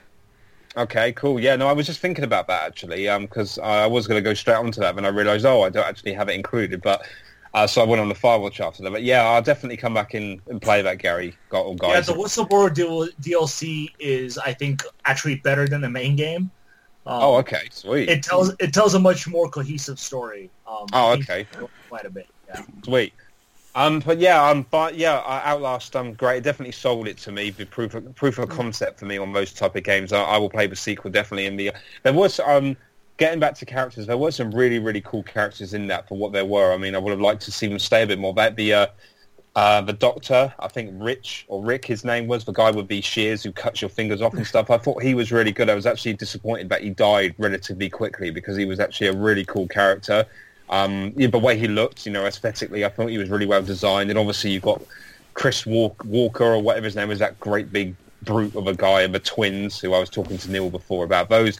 Okay, 0.77 1.11
cool. 1.13 1.39
Yeah, 1.39 1.55
no, 1.57 1.67
I 1.67 1.73
was 1.73 1.85
just 1.85 1.99
thinking 1.99 2.23
about 2.23 2.47
that 2.47 2.63
actually 2.63 3.05
because 3.19 3.59
I 3.59 3.85
was 3.87 4.07
going 4.07 4.17
to 4.17 4.27
go 4.27 4.33
straight 4.33 4.55
onto 4.55 4.79
that, 4.79 4.95
and 4.97 5.05
I 5.05 5.09
realised, 5.09 5.45
oh, 5.45 5.63
I 5.63 5.69
don't 5.69 5.85
actually 5.85 6.13
have 6.13 6.29
it 6.29 6.33
included. 6.33 6.81
But 6.81 7.05
uh, 7.53 7.67
so 7.67 7.81
I 7.81 7.85
went 7.85 8.01
on 8.01 8.09
the 8.09 8.15
Firewatch 8.15 8.59
after 8.59 8.83
that. 8.83 8.91
But 8.91 9.03
yeah, 9.03 9.23
I'll 9.23 9.41
definitely 9.41 9.77
come 9.77 9.93
back 9.93 10.15
in 10.15 10.41
and 10.47 10.61
play 10.61 10.81
that, 10.81 10.99
Gary. 10.99 11.35
Got 11.49 11.65
all 11.65 11.75
guys. 11.75 12.07
Yeah, 12.07 12.13
the 12.13 12.21
Whistleblower 12.21 12.69
DLC 13.21 13.89
is, 13.99 14.37
I 14.37 14.53
think, 14.53 14.83
actually 15.05 15.35
better 15.35 15.67
than 15.67 15.81
the 15.81 15.89
main 15.89 16.15
game. 16.15 16.49
Um, 17.05 17.23
oh, 17.23 17.35
okay, 17.37 17.67
sweet, 17.71 18.09
It 18.09 18.21
tells 18.21 18.53
it 18.59 18.73
tells 18.73 18.93
a 18.93 18.99
much 18.99 19.27
more 19.27 19.49
cohesive 19.49 19.99
story. 19.99 20.51
Um, 20.67 20.85
Oh, 20.93 21.13
okay. 21.13 21.47
Quite 21.89 22.05
a 22.05 22.11
bit. 22.11 22.27
Yeah. 22.47 22.61
sweet. 22.83 23.13
Um, 23.73 24.01
but 24.01 24.19
yeah, 24.19 24.43
um, 24.47 24.65
but 24.69 24.95
yeah, 24.95 25.21
Outlast, 25.25 25.95
um, 25.95 26.13
great. 26.13 26.37
It 26.37 26.43
definitely 26.43 26.73
sold 26.73 27.07
it 27.07 27.17
to 27.19 27.31
me. 27.31 27.49
The 27.49 27.65
proof 27.65 27.95
of, 27.95 28.13
proof 28.15 28.37
of 28.37 28.49
concept 28.49 28.99
for 28.99 29.05
me 29.05 29.17
on 29.17 29.31
those 29.33 29.53
type 29.53 29.75
of 29.75 29.83
games. 29.83 30.13
I, 30.13 30.21
I 30.21 30.37
will 30.37 30.49
play 30.49 30.67
the 30.67 30.75
sequel 30.75 31.09
definitely. 31.09 31.45
In 31.45 31.55
the 31.55 31.71
there 32.03 32.13
was 32.13 32.39
um, 32.41 32.77
getting 33.21 33.39
back 33.39 33.53
to 33.53 33.67
characters, 33.67 34.07
there 34.07 34.17
were 34.17 34.31
some 34.31 34.49
really 34.51 34.79
really 34.79 35.01
cool 35.01 35.21
characters 35.21 35.75
in 35.75 35.85
that 35.87 36.07
for 36.07 36.17
what 36.17 36.33
there 36.33 36.43
were. 36.43 36.73
I 36.73 36.77
mean, 36.77 36.95
I 36.95 36.97
would 36.97 37.11
have 37.11 37.21
liked 37.21 37.43
to 37.43 37.51
see 37.51 37.67
them 37.67 37.77
stay 37.77 38.01
a 38.01 38.07
bit 38.07 38.17
more. 38.17 38.33
That 38.33 38.55
the 38.55 38.73
uh, 38.73 38.87
uh, 39.55 39.81
the 39.81 39.93
doctor, 39.93 40.51
I 40.57 40.67
think 40.67 40.91
Rich 40.95 41.45
or 41.47 41.63
Rick, 41.63 41.85
his 41.85 42.03
name 42.03 42.25
was 42.25 42.45
the 42.45 42.51
guy 42.51 42.71
with 42.71 42.87
the 42.87 42.99
shears 43.01 43.43
who 43.43 43.51
cuts 43.51 43.79
your 43.79 43.89
fingers 43.89 44.23
off 44.23 44.33
and 44.33 44.47
stuff. 44.47 44.71
I 44.71 44.79
thought 44.79 45.03
he 45.03 45.13
was 45.13 45.31
really 45.31 45.51
good. 45.51 45.69
I 45.69 45.75
was 45.75 45.85
actually 45.85 46.13
disappointed 46.13 46.69
that 46.69 46.81
he 46.81 46.89
died 46.89 47.35
relatively 47.37 47.89
quickly 47.91 48.31
because 48.31 48.57
he 48.57 48.65
was 48.65 48.79
actually 48.79 49.07
a 49.07 49.13
really 49.13 49.45
cool 49.45 49.67
character. 49.67 50.25
Um, 50.71 51.13
yeah, 51.15 51.27
the 51.27 51.37
way 51.37 51.59
he 51.59 51.67
looked, 51.67 52.07
you 52.07 52.11
know, 52.11 52.25
aesthetically, 52.25 52.83
I 52.85 52.89
thought 52.89 53.07
he 53.07 53.19
was 53.19 53.29
really 53.29 53.45
well 53.45 53.61
designed. 53.61 54.09
And 54.09 54.17
obviously, 54.17 54.49
you've 54.49 54.63
got 54.63 54.81
Chris 55.35 55.65
Walk- 55.67 56.03
Walker 56.05 56.45
or 56.45 56.59
whatever 56.59 56.85
his 56.85 56.95
name 56.95 57.11
is, 57.11 57.19
that 57.19 57.39
great 57.39 57.71
big 57.71 57.93
brute 58.23 58.55
of 58.55 58.65
a 58.67 58.73
guy, 58.73 59.01
and 59.01 59.13
the 59.13 59.19
twins, 59.19 59.79
who 59.79 59.93
I 59.93 59.99
was 59.99 60.09
talking 60.09 60.37
to 60.39 60.51
Neil 60.51 60.71
before 60.71 61.03
about 61.03 61.29
those. 61.29 61.59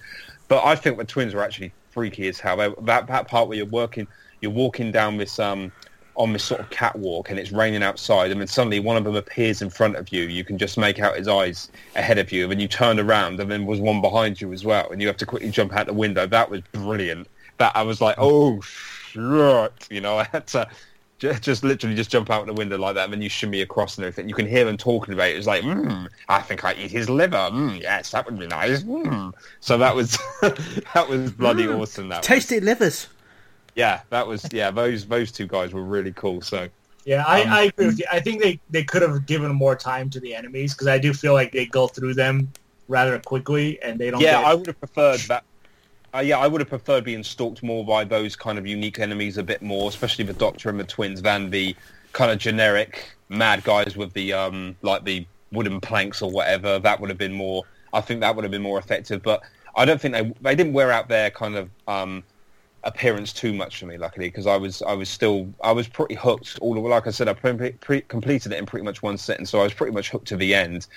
But 0.52 0.66
I 0.66 0.76
think 0.76 0.98
the 0.98 1.06
twins 1.06 1.34
were 1.34 1.42
actually 1.42 1.72
freaky 1.92 2.28
as 2.28 2.38
hell. 2.38 2.58
That 2.58 3.08
that 3.08 3.30
part 3.30 3.48
where 3.48 3.56
you're 3.56 3.66
working, 3.68 4.06
you're 4.42 4.52
walking 4.52 4.92
down 4.92 5.16
this 5.16 5.40
um 5.40 5.72
on 6.16 6.34
this 6.34 6.44
sort 6.44 6.60
of 6.60 6.70
catwalk, 6.70 7.30
and 7.30 7.40
it's 7.40 7.54
raining 7.54 7.84
outside, 7.84 8.32
and 8.32 8.42
then 8.42 8.48
suddenly 8.48 8.82
one 8.82 8.98
of 8.98 9.06
them 9.06 9.16
appears 9.16 9.62
in 9.62 9.70
front 9.70 9.96
of 9.96 10.12
you. 10.12 10.24
You 10.24 10.44
can 10.44 10.58
just 10.58 10.78
make 10.78 11.00
out 11.00 11.16
his 11.16 11.30
eyes 11.30 11.70
ahead 11.96 12.18
of 12.18 12.34
you, 12.34 12.44
and 12.44 12.52
then 12.52 12.60
you 12.60 12.68
turn 12.68 13.00
around, 13.00 13.40
and 13.40 13.50
then 13.50 13.66
was 13.66 13.80
one 13.80 14.02
behind 14.02 14.42
you 14.42 14.52
as 14.52 14.66
well, 14.66 14.92
and 14.92 15.00
you 15.00 15.08
have 15.08 15.16
to 15.16 15.26
quickly 15.26 15.50
jump 15.52 15.72
out 15.72 15.86
the 15.86 15.94
window. 15.94 16.28
That 16.28 16.50
was 16.50 16.60
brilliant. 16.74 17.30
That 17.58 17.72
I 17.74 17.84
was 17.84 18.02
like, 18.02 18.18
oh 18.18 18.60
shit, 18.60 19.88
you 19.90 20.02
know, 20.02 20.18
I 20.18 20.26
had 20.26 20.48
to 20.48 20.68
just 21.22 21.64
literally 21.64 21.96
just 21.96 22.10
jump 22.10 22.30
out 22.30 22.46
the 22.46 22.54
window 22.54 22.78
like 22.78 22.96
that, 22.96 23.06
and 23.06 23.14
then 23.14 23.22
you 23.22 23.30
shimmy 23.30 23.62
across 23.62 23.98
and 23.98 24.06
everything. 24.06 24.28
You 24.28 24.36
can 24.36 24.48
hear 24.48 24.66
them 24.66 24.78
talking 24.78 25.14
about 25.14 25.30
it. 25.30 25.38
It's 25.38 25.48
like, 25.48 25.64
mm, 25.64 26.08
I 26.28 26.42
think 26.42 26.66
I 26.66 26.74
eat 26.74 26.92
his 26.92 27.10
liver. 27.10 27.38
Mm, 27.38 27.82
yes, 27.82 28.12
that 28.12 28.26
would 28.26 28.40
be 28.40 28.48
nice. 28.48 28.84
Mm. 28.84 29.34
So 29.60 29.78
that 29.78 29.96
was 29.96 30.18
that 30.42 31.06
was 31.08 31.32
bloody 31.32 31.68
awesome. 31.68 32.10
That 32.10 32.20
was. 32.20 32.28
Tasty 32.28 32.60
livers. 32.60 33.08
yeah, 33.76 34.02
that 34.10 34.26
was 34.28 34.46
yeah. 34.52 34.72
Those 34.72 35.06
those 35.06 35.32
two 35.32 35.48
guys 35.48 35.74
were 35.74 35.84
really 35.84 36.14
cool. 36.14 36.42
So 36.42 36.68
Yeah, 37.06 37.24
I, 37.28 37.44
Um, 37.44 37.50
I 37.50 37.62
agree 37.64 37.88
with 37.88 38.00
you. 38.00 38.06
I 38.12 38.20
think 38.20 38.42
they, 38.42 38.60
they 38.70 38.84
could 38.84 39.02
have 39.02 39.26
given 39.26 39.52
more 39.54 39.76
time 39.76 40.10
to 40.12 40.20
the 40.20 40.36
enemies 40.36 40.74
because 40.74 40.88
I 40.88 40.98
do 40.98 41.14
feel 41.14 41.34
like 41.34 41.52
they 41.52 41.66
go 41.66 41.88
through 41.88 42.16
them 42.16 42.52
rather 42.88 43.18
quickly 43.20 43.82
and 43.82 44.00
they 44.00 44.12
don't. 44.12 44.22
yeah, 44.22 44.42
get, 44.42 44.46
I 44.46 44.54
would 44.54 44.68
have 44.68 44.80
preferred 44.80 45.20
that. 45.22 45.44
Uh, 46.14 46.20
yeah, 46.20 46.38
I 46.38 46.48
would 46.48 46.60
have 46.60 46.70
preferred 46.70 47.06
being 47.06 47.24
stalked 47.24 47.64
more 47.64 47.86
by 47.86 48.04
those 48.04 48.36
kind 48.36 48.58
of 48.58 48.68
unique 48.68 49.00
enemies 49.00 49.38
a 49.38 49.44
bit 49.44 49.62
more, 49.62 49.88
especially 49.88 50.26
the 50.26 50.34
Doctor 50.34 50.70
and 50.70 50.80
the 50.80 50.84
twins, 50.84 51.22
than 51.22 51.50
the 51.50 51.76
kind 52.12 52.32
of 52.32 52.38
generic 52.38 53.10
mad 53.30 53.64
guys 53.64 53.96
with 53.96 54.12
the 54.12 54.34
um 54.34 54.76
like 54.82 55.06
the 55.06 55.26
wooden 55.54 55.80
planks 55.80 56.22
or 56.22 56.30
whatever. 56.30 56.80
That 56.80 57.00
would 57.00 57.10
have 57.10 57.18
been 57.18 57.34
more. 57.34 57.64
I 57.94 58.02
think 58.02 58.20
that 58.22 58.36
would 58.36 58.44
have 58.44 58.52
been 58.52 58.62
more 58.62 58.78
effective, 58.78 59.22
but 59.22 59.42
I 59.76 59.86
don't 59.86 60.02
think 60.02 60.14
they 60.14 60.34
they 60.42 60.56
didn't 60.56 60.74
wear 60.74 60.92
out 60.92 61.08
their 61.08 61.30
kind 61.30 61.56
of 61.56 61.70
um 61.88 62.24
appearance 62.84 63.32
too 63.32 63.54
much 63.54 63.80
for 63.80 63.86
me, 63.86 63.98
luckily, 63.98 64.28
because 64.28 64.48
I 64.48 64.58
was 64.58 64.82
I 64.82 64.94
was 64.94 65.08
still 65.08 65.48
I 65.64 65.72
was 65.72 65.88
pretty 65.88 66.16
hooked. 66.16 66.60
All 66.60 66.74
the 66.74 66.82
like 66.82 67.08
I 67.08 67.12
said, 67.12 67.30
I 67.30 67.34
pre- 67.34 67.72
pre- 67.72 68.02
completed 68.02 68.52
it 68.52 68.58
in 68.58 68.66
pretty 68.66 68.84
much 68.84 69.02
one 69.02 69.18
sitting, 69.18 69.46
so 69.46 69.62
I 69.62 69.64
was 69.64 69.74
pretty 69.74 69.94
much 69.94 70.10
hooked 70.10 70.28
to 70.28 70.36
the 70.36 70.54
end. 70.54 70.88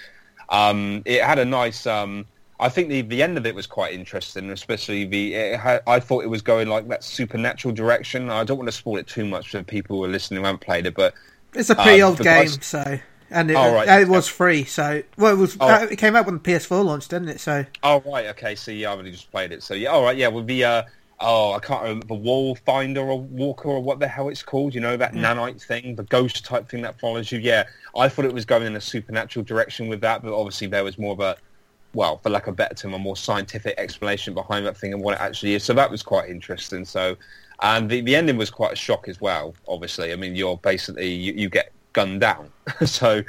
Um, 0.48 1.02
it 1.04 1.22
had 1.22 1.38
a 1.38 1.44
nice. 1.44 1.86
Um, 1.86 2.26
I 2.60 2.68
think 2.68 2.88
the 2.88 3.02
the 3.02 3.22
end 3.22 3.36
of 3.36 3.46
it 3.46 3.54
was 3.54 3.66
quite 3.66 3.94
interesting, 3.94 4.50
especially 4.50 5.04
the. 5.04 5.34
It 5.34 5.60
had, 5.60 5.82
I 5.86 5.98
thought 6.00 6.24
it 6.24 6.28
was 6.30 6.42
going 6.42 6.68
like 6.68 6.86
that 6.88 7.02
supernatural 7.02 7.74
direction. 7.74 8.30
I 8.30 8.44
don't 8.44 8.58
want 8.58 8.68
to 8.68 8.72
spoil 8.72 8.96
it 8.98 9.06
too 9.06 9.24
much 9.24 9.50
for 9.50 9.62
people 9.62 9.96
who 9.96 10.04
are 10.04 10.08
listening 10.08 10.40
who 10.40 10.46
haven't 10.46 10.60
played 10.60 10.86
it, 10.86 10.94
but 10.94 11.14
It's 11.54 11.70
a 11.70 11.74
pretty 11.74 12.00
Um, 12.02 12.10
old 12.10 12.20
game, 12.20 12.48
so 12.48 12.98
and 13.30 13.50
it, 13.50 13.54
Oh, 13.54 13.74
right. 13.74 13.88
and 13.88 14.02
it 14.02 14.08
was 14.08 14.28
free. 14.28 14.64
So 14.64 15.02
well, 15.16 15.32
it 15.32 15.38
was. 15.38 15.56
Oh. 15.60 15.68
uh, 15.68 15.86
it 15.90 15.96
came 15.96 16.14
out 16.14 16.26
when 16.26 16.34
the 16.36 16.40
PS4 16.40 16.84
launched, 16.84 17.10
didn't 17.10 17.28
it? 17.28 17.40
So 17.40 17.64
Oh 17.82 18.02
right, 18.06 18.26
okay. 18.26 18.54
So 18.54 18.70
yeah, 18.70 18.92
I've 18.92 18.98
only 18.98 19.10
just 19.10 19.30
played 19.32 19.50
it. 19.52 19.62
So 19.62 19.74
yeah, 19.74 19.88
all 19.90 20.04
right, 20.04 20.16
yeah. 20.16 20.28
With 20.28 20.46
the 20.46 20.62
uh, 20.64 20.82
oh, 21.18 21.54
I 21.54 21.58
can't 21.58 21.82
remember 21.82 22.06
the 22.06 22.14
wall 22.14 22.54
finder 22.64 23.00
or 23.00 23.20
walker 23.20 23.68
or 23.68 23.82
what 23.82 23.98
the 23.98 24.06
hell 24.06 24.28
it's 24.28 24.44
called. 24.44 24.74
You 24.76 24.80
know 24.80 24.96
that 24.96 25.12
nanite 25.14 25.60
thing, 25.60 25.96
the 25.96 26.04
ghost 26.04 26.44
type 26.44 26.68
thing 26.68 26.82
that 26.82 27.00
follows 27.00 27.32
you. 27.32 27.40
Yeah, 27.40 27.64
I 27.96 28.08
thought 28.08 28.26
it 28.26 28.32
was 28.32 28.44
going 28.44 28.64
in 28.64 28.76
a 28.76 28.80
supernatural 28.80 29.44
direction 29.44 29.88
with 29.88 30.00
that, 30.02 30.22
but 30.22 30.32
obviously 30.32 30.68
there 30.68 30.84
was 30.84 30.98
more 30.98 31.12
of 31.14 31.20
a 31.20 31.36
well, 31.94 32.18
for 32.18 32.30
lack 32.30 32.46
of 32.46 32.54
a 32.54 32.56
better 32.56 32.74
term, 32.74 32.94
a 32.94 32.98
more 32.98 33.16
scientific 33.16 33.74
explanation 33.78 34.34
behind 34.34 34.66
that 34.66 34.76
thing 34.76 34.92
and 34.92 35.02
what 35.02 35.14
it 35.14 35.20
actually 35.20 35.54
is. 35.54 35.64
So 35.64 35.72
that 35.74 35.90
was 35.90 36.02
quite 36.02 36.28
interesting. 36.28 36.84
So, 36.84 37.16
and 37.62 37.88
the, 37.88 38.00
the 38.00 38.16
ending 38.16 38.36
was 38.36 38.50
quite 38.50 38.72
a 38.72 38.76
shock 38.76 39.08
as 39.08 39.20
well. 39.20 39.54
Obviously, 39.68 40.12
I 40.12 40.16
mean, 40.16 40.34
you're 40.34 40.58
basically 40.58 41.12
you, 41.12 41.32
you 41.32 41.48
get 41.48 41.72
gunned 41.92 42.20
down. 42.20 42.50
so 42.84 43.22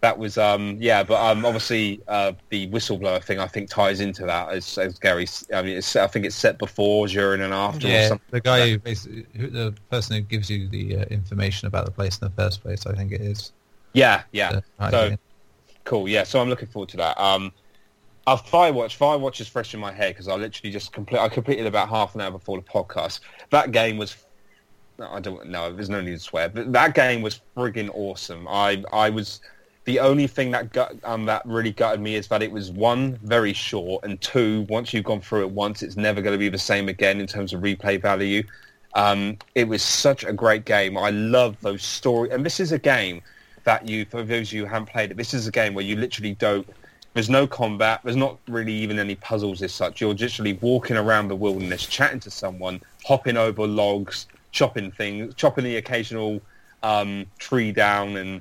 that 0.00 0.16
was 0.16 0.38
um 0.38 0.76
yeah, 0.78 1.02
but 1.02 1.20
um 1.20 1.44
obviously 1.44 2.00
uh, 2.06 2.32
the 2.50 2.68
whistleblower 2.68 3.22
thing 3.22 3.40
I 3.40 3.48
think 3.48 3.68
ties 3.68 4.00
into 4.00 4.24
that 4.26 4.50
as, 4.50 4.78
as 4.78 4.98
Gary. 4.98 5.26
I 5.52 5.62
mean, 5.62 5.76
it's, 5.76 5.96
I 5.96 6.06
think 6.06 6.24
it's 6.24 6.36
set 6.36 6.58
before, 6.58 7.08
during, 7.08 7.40
and 7.40 7.52
after. 7.52 7.88
or 7.88 7.90
Yeah, 7.90 8.08
something 8.08 8.26
the 8.30 8.40
guy 8.40 8.70
who 8.70 8.78
basically, 8.78 9.26
who, 9.36 9.48
the 9.48 9.74
person 9.90 10.16
who 10.16 10.22
gives 10.22 10.48
you 10.48 10.68
the 10.68 10.98
uh, 10.98 11.04
information 11.06 11.66
about 11.66 11.84
the 11.84 11.90
place 11.90 12.18
in 12.18 12.28
the 12.28 12.34
first 12.34 12.62
place, 12.62 12.86
I 12.86 12.94
think 12.94 13.12
it 13.12 13.20
is. 13.20 13.52
Yeah, 13.92 14.22
yeah. 14.32 14.60
Uh, 14.78 14.90
so 14.90 15.16
cool. 15.84 16.08
Yeah, 16.08 16.22
so 16.22 16.40
I'm 16.40 16.48
looking 16.48 16.68
forward 16.68 16.90
to 16.90 16.96
that. 16.98 17.20
Um, 17.20 17.52
uh, 18.32 18.36
Firewatch. 18.36 18.96
Firewatch 18.98 19.40
is 19.40 19.48
fresh 19.48 19.72
in 19.72 19.80
my 19.80 19.92
head 19.92 20.14
because 20.14 20.28
I 20.28 20.34
literally 20.34 20.70
just 20.70 20.92
complete. 20.92 21.18
I 21.18 21.28
completed 21.28 21.66
about 21.66 21.88
half 21.88 22.14
an 22.14 22.20
hour 22.20 22.30
before 22.30 22.58
the 22.58 22.64
podcast. 22.64 23.20
That 23.50 23.72
game 23.72 23.96
was. 23.96 24.16
I 25.00 25.20
don't 25.20 25.48
know. 25.48 25.72
There's 25.72 25.88
no 25.88 26.00
need 26.00 26.10
to 26.10 26.18
swear, 26.18 26.48
but 26.48 26.72
that 26.72 26.94
game 26.94 27.22
was 27.22 27.40
friggin' 27.56 27.90
awesome. 27.94 28.46
I 28.48 28.84
I 28.92 29.10
was. 29.10 29.40
The 29.84 30.00
only 30.00 30.26
thing 30.26 30.50
that 30.50 30.74
gut, 30.74 30.96
um, 31.04 31.24
that 31.24 31.46
really 31.46 31.72
gutted 31.72 32.00
me 32.00 32.16
is 32.16 32.28
that 32.28 32.42
it 32.42 32.52
was 32.52 32.70
one 32.70 33.18
very 33.22 33.54
short, 33.54 34.04
and 34.04 34.20
two, 34.20 34.66
once 34.68 34.92
you've 34.92 35.04
gone 35.04 35.22
through 35.22 35.42
it 35.42 35.50
once, 35.50 35.82
it's 35.82 35.96
never 35.96 36.20
going 36.20 36.34
to 36.34 36.38
be 36.38 36.50
the 36.50 36.58
same 36.58 36.90
again 36.90 37.22
in 37.22 37.26
terms 37.26 37.54
of 37.54 37.62
replay 37.62 37.98
value. 38.00 38.42
Um, 38.94 39.38
it 39.54 39.66
was 39.66 39.82
such 39.82 40.24
a 40.24 40.32
great 40.34 40.66
game. 40.66 40.98
I 40.98 41.08
love 41.08 41.56
those 41.62 41.82
story, 41.82 42.28
and 42.30 42.44
this 42.44 42.60
is 42.60 42.72
a 42.72 42.78
game 42.78 43.22
that 43.64 43.88
you, 43.88 44.04
for 44.04 44.22
those 44.22 44.48
of 44.48 44.52
you 44.52 44.64
who 44.64 44.68
haven't 44.68 44.90
played 44.90 45.10
it, 45.10 45.16
this 45.16 45.32
is 45.32 45.46
a 45.46 45.50
game 45.50 45.72
where 45.72 45.84
you 45.84 45.96
literally 45.96 46.34
don't. 46.34 46.68
There's 47.14 47.30
no 47.30 47.46
combat. 47.46 48.00
There's 48.04 48.16
not 48.16 48.38
really 48.48 48.72
even 48.72 48.98
any 48.98 49.14
puzzles 49.16 49.62
as 49.62 49.72
such. 49.72 50.00
You're 50.00 50.14
literally 50.14 50.52
walking 50.54 50.96
around 50.96 51.28
the 51.28 51.36
wilderness, 51.36 51.86
chatting 51.86 52.20
to 52.20 52.30
someone, 52.30 52.80
hopping 53.04 53.36
over 53.36 53.66
logs, 53.66 54.26
chopping 54.52 54.90
things, 54.92 55.34
chopping 55.34 55.64
the 55.64 55.76
occasional 55.76 56.40
um, 56.82 57.26
tree 57.38 57.72
down, 57.72 58.16
and 58.16 58.40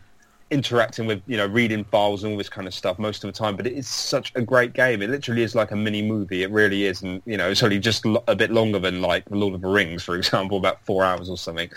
interacting 0.50 1.06
with, 1.06 1.22
you 1.28 1.38
know, 1.38 1.48
reading 1.48 1.84
files 1.86 2.24
and 2.24 2.32
all 2.32 2.38
this 2.38 2.50
kind 2.50 2.68
of 2.68 2.74
stuff 2.74 3.00
most 3.00 3.24
of 3.24 3.34
the 3.34 3.38
time. 3.38 3.56
But 3.56 3.68
it 3.68 3.74
is 3.74 3.88
such 3.88 4.32
a 4.36 4.42
great 4.42 4.74
game. 4.74 5.02
It 5.02 5.10
literally 5.10 5.44
is 5.44 5.56
like 5.56 5.72
a 5.72 5.76
mini 5.76 6.02
movie. 6.02 6.44
It 6.44 6.52
really 6.52 6.86
is, 6.86 7.02
and 7.02 7.22
you 7.26 7.38
know, 7.38 7.50
it's 7.50 7.64
only 7.64 7.80
just 7.80 8.06
a 8.28 8.36
bit 8.36 8.52
longer 8.52 8.80
than 8.80 9.02
like 9.02 9.24
Lord 9.30 9.56
of 9.56 9.62
the 9.62 9.68
Rings, 9.68 10.04
for 10.04 10.16
example, 10.18 10.58
about 10.58 10.84
four 10.86 11.04
hours 11.04 11.30
or 11.30 11.38
something. 11.38 11.70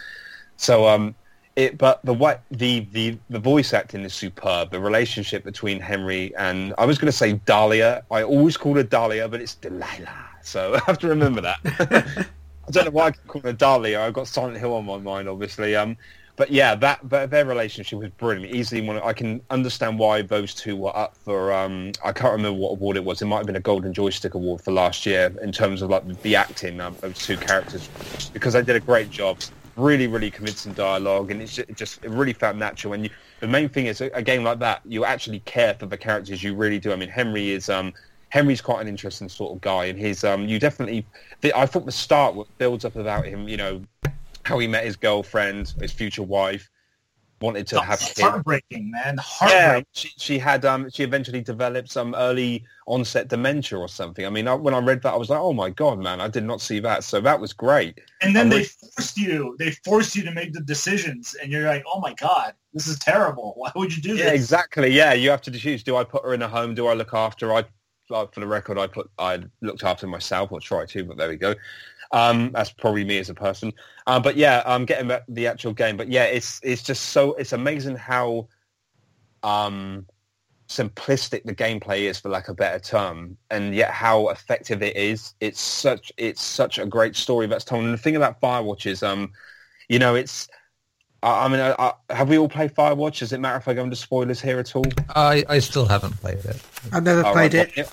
So, 0.56 0.86
um, 0.86 1.14
it, 1.60 1.78
but 1.78 2.00
the 2.04 2.14
what 2.14 2.42
the, 2.50 2.80
the 2.92 3.18
the 3.28 3.38
voice 3.38 3.72
acting 3.72 4.02
is 4.02 4.14
superb. 4.14 4.70
The 4.70 4.80
relationship 4.80 5.44
between 5.44 5.80
Henry 5.80 6.34
and 6.36 6.74
I 6.78 6.86
was 6.86 6.98
going 6.98 7.10
to 7.10 7.16
say 7.16 7.34
Dahlia. 7.34 8.02
I 8.10 8.22
always 8.22 8.56
call 8.56 8.74
her 8.76 8.82
Dahlia, 8.82 9.28
but 9.28 9.40
it's 9.40 9.54
Delilah. 9.54 10.26
So 10.42 10.74
I 10.76 10.80
have 10.86 10.98
to 10.98 11.08
remember 11.08 11.40
that. 11.42 11.58
I 12.68 12.70
don't 12.70 12.84
know 12.86 12.90
why 12.90 13.08
I 13.08 13.10
call 13.12 13.42
her 13.42 13.52
Dahlia. 13.52 14.00
I've 14.00 14.12
got 14.12 14.28
Silent 14.28 14.58
Hill 14.58 14.74
on 14.74 14.86
my 14.86 14.98
mind, 14.98 15.28
obviously. 15.28 15.76
Um, 15.76 15.96
but 16.36 16.50
yeah, 16.50 16.74
that 16.76 17.00
their 17.02 17.44
relationship 17.44 17.98
was 17.98 18.08
brilliant. 18.12 18.54
Easily 18.54 18.80
one. 18.80 18.98
I 19.02 19.12
can 19.12 19.42
understand 19.50 19.98
why 19.98 20.22
those 20.22 20.54
two 20.54 20.74
were 20.74 20.96
up 20.96 21.14
for. 21.14 21.52
Um, 21.52 21.92
I 22.02 22.12
can't 22.12 22.32
remember 22.32 22.58
what 22.58 22.70
award 22.70 22.96
it 22.96 23.04
was. 23.04 23.20
It 23.20 23.26
might 23.26 23.38
have 23.38 23.46
been 23.46 23.56
a 23.56 23.60
Golden 23.60 23.92
Joystick 23.92 24.32
Award 24.32 24.62
for 24.62 24.72
last 24.72 25.04
year 25.04 25.34
in 25.42 25.52
terms 25.52 25.82
of 25.82 25.90
like 25.90 26.22
the 26.22 26.36
acting 26.36 26.80
of 26.80 26.98
those 27.02 27.18
two 27.18 27.36
characters 27.36 27.90
because 28.32 28.54
they 28.54 28.62
did 28.62 28.76
a 28.76 28.80
great 28.80 29.10
job. 29.10 29.38
Really, 29.76 30.08
really 30.08 30.30
convincing 30.30 30.72
dialogue, 30.72 31.30
and 31.30 31.40
it's 31.40 31.54
just, 31.54 31.70
it 31.70 31.76
just 31.76 32.04
it 32.04 32.10
really 32.10 32.32
felt 32.32 32.56
natural. 32.56 32.92
And 32.92 33.04
you, 33.04 33.10
the 33.38 33.46
main 33.46 33.68
thing 33.68 33.86
is 33.86 34.00
a, 34.00 34.10
a 34.10 34.22
game 34.22 34.42
like 34.42 34.58
that, 34.58 34.82
you 34.84 35.04
actually 35.04 35.40
care 35.40 35.74
for 35.74 35.86
the 35.86 35.96
characters. 35.96 36.42
You 36.42 36.54
really 36.54 36.78
do. 36.78 36.92
I 36.92 36.96
mean, 36.96 37.08
Henry 37.08 37.50
is 37.50 37.68
um, 37.70 37.94
Henry's 38.30 38.60
quite 38.60 38.80
an 38.80 38.88
interesting 38.88 39.28
sort 39.28 39.54
of 39.54 39.60
guy, 39.60 39.84
and 39.86 39.98
his 39.98 40.24
um, 40.24 40.46
you 40.46 40.58
definitely. 40.58 41.06
The, 41.40 41.56
I 41.56 41.66
thought 41.66 41.86
the 41.86 41.92
start 41.92 42.36
builds 42.58 42.84
up 42.84 42.96
about 42.96 43.24
him, 43.24 43.48
you 43.48 43.56
know, 43.56 43.82
how 44.44 44.58
he 44.58 44.66
met 44.66 44.84
his 44.84 44.96
girlfriend, 44.96 45.74
his 45.80 45.92
future 45.92 46.22
wife, 46.22 46.68
wanted 47.40 47.66
to 47.68 47.80
have 47.80 48.00
kids. 48.00 48.20
heartbreaking, 48.20 48.90
man. 48.90 49.18
Yeah, 49.42 49.80
she, 49.92 50.10
she 50.18 50.38
had 50.38 50.64
um 50.64 50.90
she 50.90 51.02
eventually 51.02 51.40
developed 51.40 51.90
some 51.90 52.14
early 52.14 52.64
onset 52.86 53.28
dementia 53.28 53.78
or 53.78 53.88
something. 53.88 54.26
I 54.26 54.30
mean, 54.30 54.48
I, 54.48 54.54
when 54.54 54.74
I 54.74 54.78
read 54.78 55.02
that, 55.02 55.14
I 55.14 55.16
was 55.16 55.30
like, 55.30 55.40
oh 55.40 55.52
my 55.52 55.70
god, 55.70 55.98
man, 55.98 56.20
I 56.20 56.28
did 56.28 56.44
not 56.44 56.60
see 56.60 56.80
that. 56.80 57.04
So 57.04 57.20
that 57.22 57.40
was 57.40 57.52
great. 57.52 58.00
And 58.22 58.36
then 58.36 58.48
they 58.50 58.64
forced 58.64 59.16
you. 59.16 59.56
They 59.58 59.70
forced 59.84 60.16
you 60.16 60.22
to 60.24 60.32
make 60.32 60.52
the 60.52 60.60
decisions, 60.60 61.34
and 61.42 61.50
you're 61.50 61.66
like, 61.66 61.84
"Oh 61.92 62.00
my 62.00 62.14
god, 62.14 62.54
this 62.74 62.86
is 62.86 62.98
terrible. 62.98 63.54
Why 63.56 63.72
would 63.74 63.96
you 63.96 64.02
do 64.02 64.16
Yeah, 64.16 64.30
this?" 64.30 64.42
exactly. 64.42 64.90
Yeah, 64.90 65.14
you 65.14 65.30
have 65.30 65.42
to 65.42 65.50
choose. 65.50 65.82
Do 65.82 65.96
I 65.96 66.04
put 66.04 66.24
her 66.24 66.34
in 66.34 66.42
a 66.42 66.48
home? 66.48 66.74
Do 66.74 66.86
I 66.88 66.94
look 66.94 67.14
after? 67.14 67.48
her? 67.48 67.54
I, 67.54 67.64
for 68.08 68.28
the 68.40 68.46
record, 68.46 68.76
I 68.76 68.88
put 68.88 69.08
I 69.18 69.40
looked 69.62 69.84
after 69.84 70.06
myself. 70.06 70.52
or 70.52 70.60
try 70.60 70.84
to, 70.84 71.04
but 71.04 71.16
there 71.16 71.28
we 71.28 71.36
go. 71.36 71.54
Um, 72.12 72.50
that's 72.52 72.72
probably 72.72 73.04
me 73.04 73.18
as 73.18 73.30
a 73.30 73.34
person. 73.34 73.72
Uh, 74.06 74.18
but 74.18 74.36
yeah, 74.36 74.62
I'm 74.66 74.84
getting 74.84 75.08
back 75.08 75.22
the 75.28 75.46
actual 75.46 75.72
game. 75.72 75.96
But 75.96 76.08
yeah, 76.08 76.24
it's 76.24 76.60
it's 76.62 76.82
just 76.82 77.10
so 77.10 77.34
it's 77.34 77.52
amazing 77.52 77.96
how 77.96 78.48
um, 79.42 80.06
simplistic 80.68 81.44
the 81.44 81.54
gameplay 81.54 82.00
is, 82.00 82.18
for 82.18 82.28
lack 82.28 82.48
of 82.48 82.54
a 82.54 82.56
better 82.56 82.78
term, 82.80 83.36
and 83.50 83.74
yet 83.74 83.90
how 83.90 84.28
effective 84.28 84.82
it 84.82 84.96
is. 84.96 85.34
It's 85.40 85.60
such 85.60 86.12
it's 86.16 86.42
such 86.42 86.78
a 86.78 86.86
great 86.86 87.16
story 87.16 87.46
that's 87.46 87.64
told. 87.64 87.84
And 87.84 87.94
the 87.94 87.98
thing 87.98 88.16
about 88.16 88.40
Firewatch 88.40 88.86
is, 88.86 89.02
um, 89.02 89.32
you 89.88 89.98
know, 89.98 90.14
it's 90.16 90.48
I, 91.22 91.44
I 91.44 91.48
mean, 91.48 91.60
I, 91.60 91.74
I, 91.78 92.14
have 92.14 92.28
we 92.28 92.38
all 92.38 92.48
played 92.48 92.74
Firewatch? 92.74 93.18
Does 93.18 93.32
it 93.32 93.40
matter 93.40 93.58
if 93.58 93.68
I 93.68 93.74
go 93.74 93.84
into 93.84 93.96
spoilers 93.96 94.40
here 94.40 94.58
at 94.58 94.74
all? 94.74 94.84
I, 95.14 95.44
I 95.48 95.58
still 95.58 95.86
haven't 95.86 96.14
played 96.20 96.38
it. 96.44 96.62
I've 96.92 97.02
never 97.02 97.24
Oh, 97.26 97.32
played 97.32 97.54
right, 97.54 97.76
it. 97.76 97.90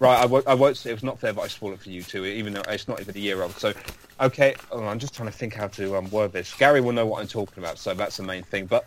Right, 0.00 0.18
I 0.18 0.24
won't, 0.24 0.46
I 0.46 0.54
won't 0.54 0.78
say 0.78 0.90
it 0.90 0.94
was 0.94 1.02
not 1.02 1.20
fair, 1.20 1.34
but 1.34 1.42
I 1.42 1.48
spoil 1.48 1.74
it 1.74 1.80
for 1.80 1.90
you 1.90 2.02
too, 2.02 2.24
even 2.24 2.54
though 2.54 2.62
it's 2.68 2.88
not 2.88 3.00
even 3.00 3.14
a 3.14 3.20
year 3.20 3.42
old. 3.42 3.52
So, 3.52 3.74
okay, 4.18 4.54
oh, 4.72 4.86
I'm 4.86 4.98
just 4.98 5.14
trying 5.14 5.28
to 5.28 5.36
think 5.36 5.52
how 5.52 5.68
to 5.68 5.94
um, 5.96 6.10
word 6.10 6.32
this. 6.32 6.54
Gary 6.54 6.80
will 6.80 6.92
know 6.92 7.04
what 7.04 7.20
I'm 7.20 7.28
talking 7.28 7.62
about, 7.62 7.78
so 7.78 7.92
that's 7.92 8.16
the 8.16 8.22
main 8.22 8.42
thing. 8.42 8.64
But 8.64 8.86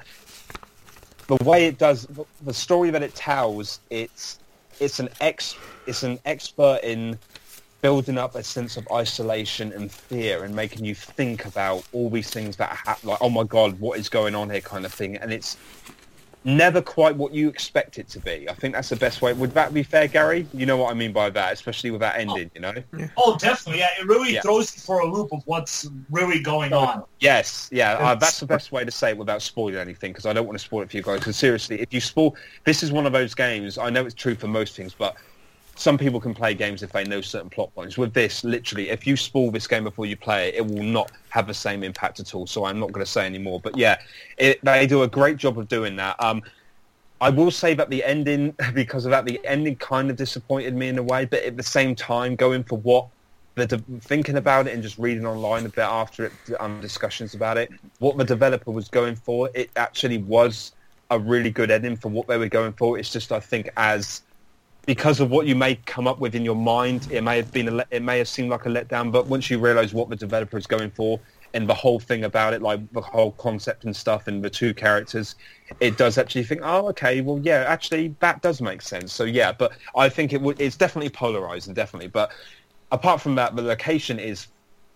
the 1.27 1.37
way 1.43 1.67
it 1.67 1.77
does, 1.77 2.07
the 2.41 2.53
story 2.53 2.89
that 2.89 3.03
it 3.03 3.13
tells, 3.13 3.79
it's 3.91 4.39
it's 4.79 4.99
an 4.99 5.07
ex, 5.21 5.55
it's 5.85 6.01
an 6.01 6.17
expert 6.25 6.79
in 6.81 7.19
building 7.83 8.17
up 8.17 8.33
a 8.33 8.43
sense 8.43 8.75
of 8.75 8.87
isolation 8.91 9.71
and 9.73 9.91
fear 9.91 10.43
and 10.43 10.55
making 10.55 10.83
you 10.83 10.95
think 10.95 11.45
about 11.45 11.83
all 11.91 12.09
these 12.09 12.31
things 12.31 12.55
that 12.55 12.69
happen, 12.69 13.09
like, 13.09 13.19
oh 13.21 13.29
my 13.29 13.43
god, 13.43 13.79
what 13.79 13.99
is 13.99 14.09
going 14.09 14.33
on 14.33 14.49
here, 14.49 14.61
kind 14.61 14.83
of 14.83 14.91
thing. 14.91 15.17
And 15.17 15.31
it's 15.31 15.57
never 16.45 16.81
quite 16.81 17.15
what 17.15 17.33
you 17.33 17.47
expect 17.47 17.97
it 17.97 18.09
to 18.09 18.19
be. 18.19 18.49
I 18.49 18.53
think 18.53 18.73
that's 18.73 18.89
the 18.89 18.95
best 18.95 19.21
way. 19.21 19.33
Would 19.33 19.51
that 19.51 19.73
be 19.73 19.83
fair, 19.83 20.07
Gary? 20.07 20.47
You 20.53 20.65
know 20.65 20.77
what 20.77 20.91
I 20.91 20.93
mean 20.93 21.13
by 21.13 21.29
that, 21.29 21.53
especially 21.53 21.91
with 21.91 22.01
that 22.01 22.17
ending, 22.17 22.51
you 22.53 22.61
know? 22.61 22.73
Oh, 23.17 23.37
definitely. 23.37 23.79
Yeah, 23.79 23.89
it 23.99 24.07
really 24.07 24.33
Yeah. 24.33 24.41
throws 24.41 24.75
you 24.75 24.81
for 24.81 24.99
a 24.99 25.05
loop 25.05 25.31
of 25.31 25.41
what's 25.45 25.87
really 26.09 26.39
going 26.39 26.73
on. 26.73 27.03
Yes, 27.19 27.69
yeah, 27.71 27.93
uh, 27.93 28.15
that's 28.15 28.39
the 28.39 28.45
best 28.45 28.71
way 28.71 28.83
to 28.83 28.91
say 28.91 29.11
it 29.11 29.17
without 29.17 29.41
spoiling 29.41 29.77
anything, 29.77 30.11
because 30.11 30.25
I 30.25 30.33
don't 30.33 30.45
want 30.45 30.57
to 30.57 30.63
spoil 30.63 30.81
it 30.81 30.91
for 30.91 30.97
you 30.97 31.03
guys. 31.03 31.19
Because 31.19 31.37
seriously, 31.37 31.79
if 31.79 31.93
you 31.93 32.01
spoil, 32.01 32.35
this 32.65 32.83
is 32.83 32.91
one 32.91 33.05
of 33.05 33.13
those 33.13 33.33
games. 33.33 33.77
I 33.77 33.89
know 33.89 34.05
it's 34.05 34.15
true 34.15 34.35
for 34.35 34.47
most 34.47 34.75
things, 34.75 34.93
but 34.93 35.15
some 35.75 35.97
people 35.97 36.19
can 36.19 36.33
play 36.33 36.53
games 36.53 36.83
if 36.83 36.91
they 36.91 37.03
know 37.03 37.21
certain 37.21 37.49
plot 37.49 37.73
points. 37.73 37.97
With 37.97 38.13
this, 38.13 38.43
literally, 38.43 38.89
if 38.89 39.07
you 39.07 39.17
spoil 39.17 39.49
this 39.49 39.65
game 39.65 39.83
before 39.83 40.05
you 40.05 40.15
play 40.15 40.49
it, 40.49 40.55
it 40.55 40.65
will 40.65 40.83
not 40.83 41.11
have 41.29 41.47
the 41.47 41.53
same 41.53 41.83
impact 41.83 42.19
at 42.19 42.35
all. 42.35 42.45
So 42.45 42.65
I'm 42.65 42.79
not 42.79 42.91
going 42.91 43.05
to 43.05 43.11
say 43.11 43.25
anymore. 43.25 43.59
But 43.59 43.75
yeah, 43.77 43.99
it, 44.37 44.63
they 44.63 44.85
do 44.85 45.03
a 45.03 45.07
great 45.07 45.37
job 45.37 45.57
of 45.57 45.67
doing 45.67 45.95
that. 45.95 46.21
Um, 46.21 46.43
I 47.21 47.29
will 47.29 47.51
say 47.51 47.73
that 47.73 47.89
the 47.89 48.03
ending, 48.03 48.55
because 48.73 49.05
of 49.05 49.11
that, 49.11 49.25
the 49.25 49.39
ending 49.45 49.75
kind 49.77 50.11
of 50.11 50.15
disappointed 50.15 50.75
me 50.75 50.89
in 50.89 50.97
a 50.99 51.03
way. 51.03 51.25
But 51.25 51.43
at 51.43 51.57
the 51.57 51.63
same 51.63 51.95
time, 51.95 52.35
going 52.35 52.63
for 52.63 52.77
what 52.77 53.07
the 53.55 53.65
de- 53.65 53.99
thinking 54.01 54.37
about 54.37 54.67
it 54.67 54.73
and 54.73 54.83
just 54.83 54.97
reading 54.97 55.25
online 55.25 55.65
a 55.65 55.69
bit 55.69 55.79
after 55.79 56.25
it, 56.25 56.33
um, 56.59 56.81
discussions 56.81 57.33
about 57.33 57.57
it, 57.57 57.71
what 57.99 58.17
the 58.17 58.23
developer 58.23 58.71
was 58.71 58.89
going 58.89 59.15
for, 59.15 59.49
it 59.55 59.71
actually 59.75 60.19
was 60.19 60.73
a 61.09 61.17
really 61.19 61.51
good 61.51 61.71
ending 61.71 61.95
for 61.95 62.09
what 62.09 62.27
they 62.27 62.37
were 62.37 62.49
going 62.49 62.73
for. 62.73 62.97
It's 62.97 63.11
just 63.11 63.31
I 63.31 63.39
think 63.39 63.69
as 63.77 64.21
because 64.85 65.19
of 65.19 65.31
what 65.31 65.47
you 65.47 65.55
may 65.55 65.75
come 65.85 66.07
up 66.07 66.19
with 66.19 66.35
in 66.35 66.43
your 66.43 66.55
mind, 66.55 67.07
it 67.11 67.23
may 67.23 67.37
have 67.37 67.51
been 67.51 67.67
a 67.69 67.71
le- 67.71 67.85
it 67.91 68.01
may 68.01 68.17
have 68.17 68.27
seemed 68.27 68.49
like 68.49 68.65
a 68.65 68.69
letdown. 68.69 69.11
But 69.11 69.27
once 69.27 69.49
you 69.49 69.59
realise 69.59 69.93
what 69.93 70.09
the 70.09 70.15
developer 70.15 70.57
is 70.57 70.67
going 70.67 70.91
for 70.91 71.19
and 71.53 71.69
the 71.69 71.73
whole 71.73 71.99
thing 71.99 72.23
about 72.23 72.53
it, 72.53 72.61
like 72.61 72.91
the 72.91 73.01
whole 73.01 73.31
concept 73.33 73.85
and 73.85 73.95
stuff, 73.95 74.27
and 74.27 74.43
the 74.43 74.49
two 74.49 74.73
characters, 74.73 75.35
it 75.79 75.97
does 75.97 76.17
actually 76.17 76.43
think, 76.43 76.61
oh, 76.63 76.87
okay, 76.89 77.21
well, 77.21 77.39
yeah, 77.43 77.63
actually 77.67 78.15
that 78.19 78.41
does 78.41 78.61
make 78.61 78.81
sense. 78.81 79.13
So 79.13 79.23
yeah, 79.23 79.51
but 79.51 79.73
I 79.95 80.09
think 80.09 80.33
it 80.33 80.41
would 80.41 80.59
it's 80.59 80.75
definitely 80.75 81.09
polarizing, 81.09 81.73
definitely. 81.73 82.09
But 82.09 82.31
apart 82.91 83.21
from 83.21 83.35
that, 83.35 83.55
the 83.55 83.61
location 83.61 84.19
is 84.19 84.47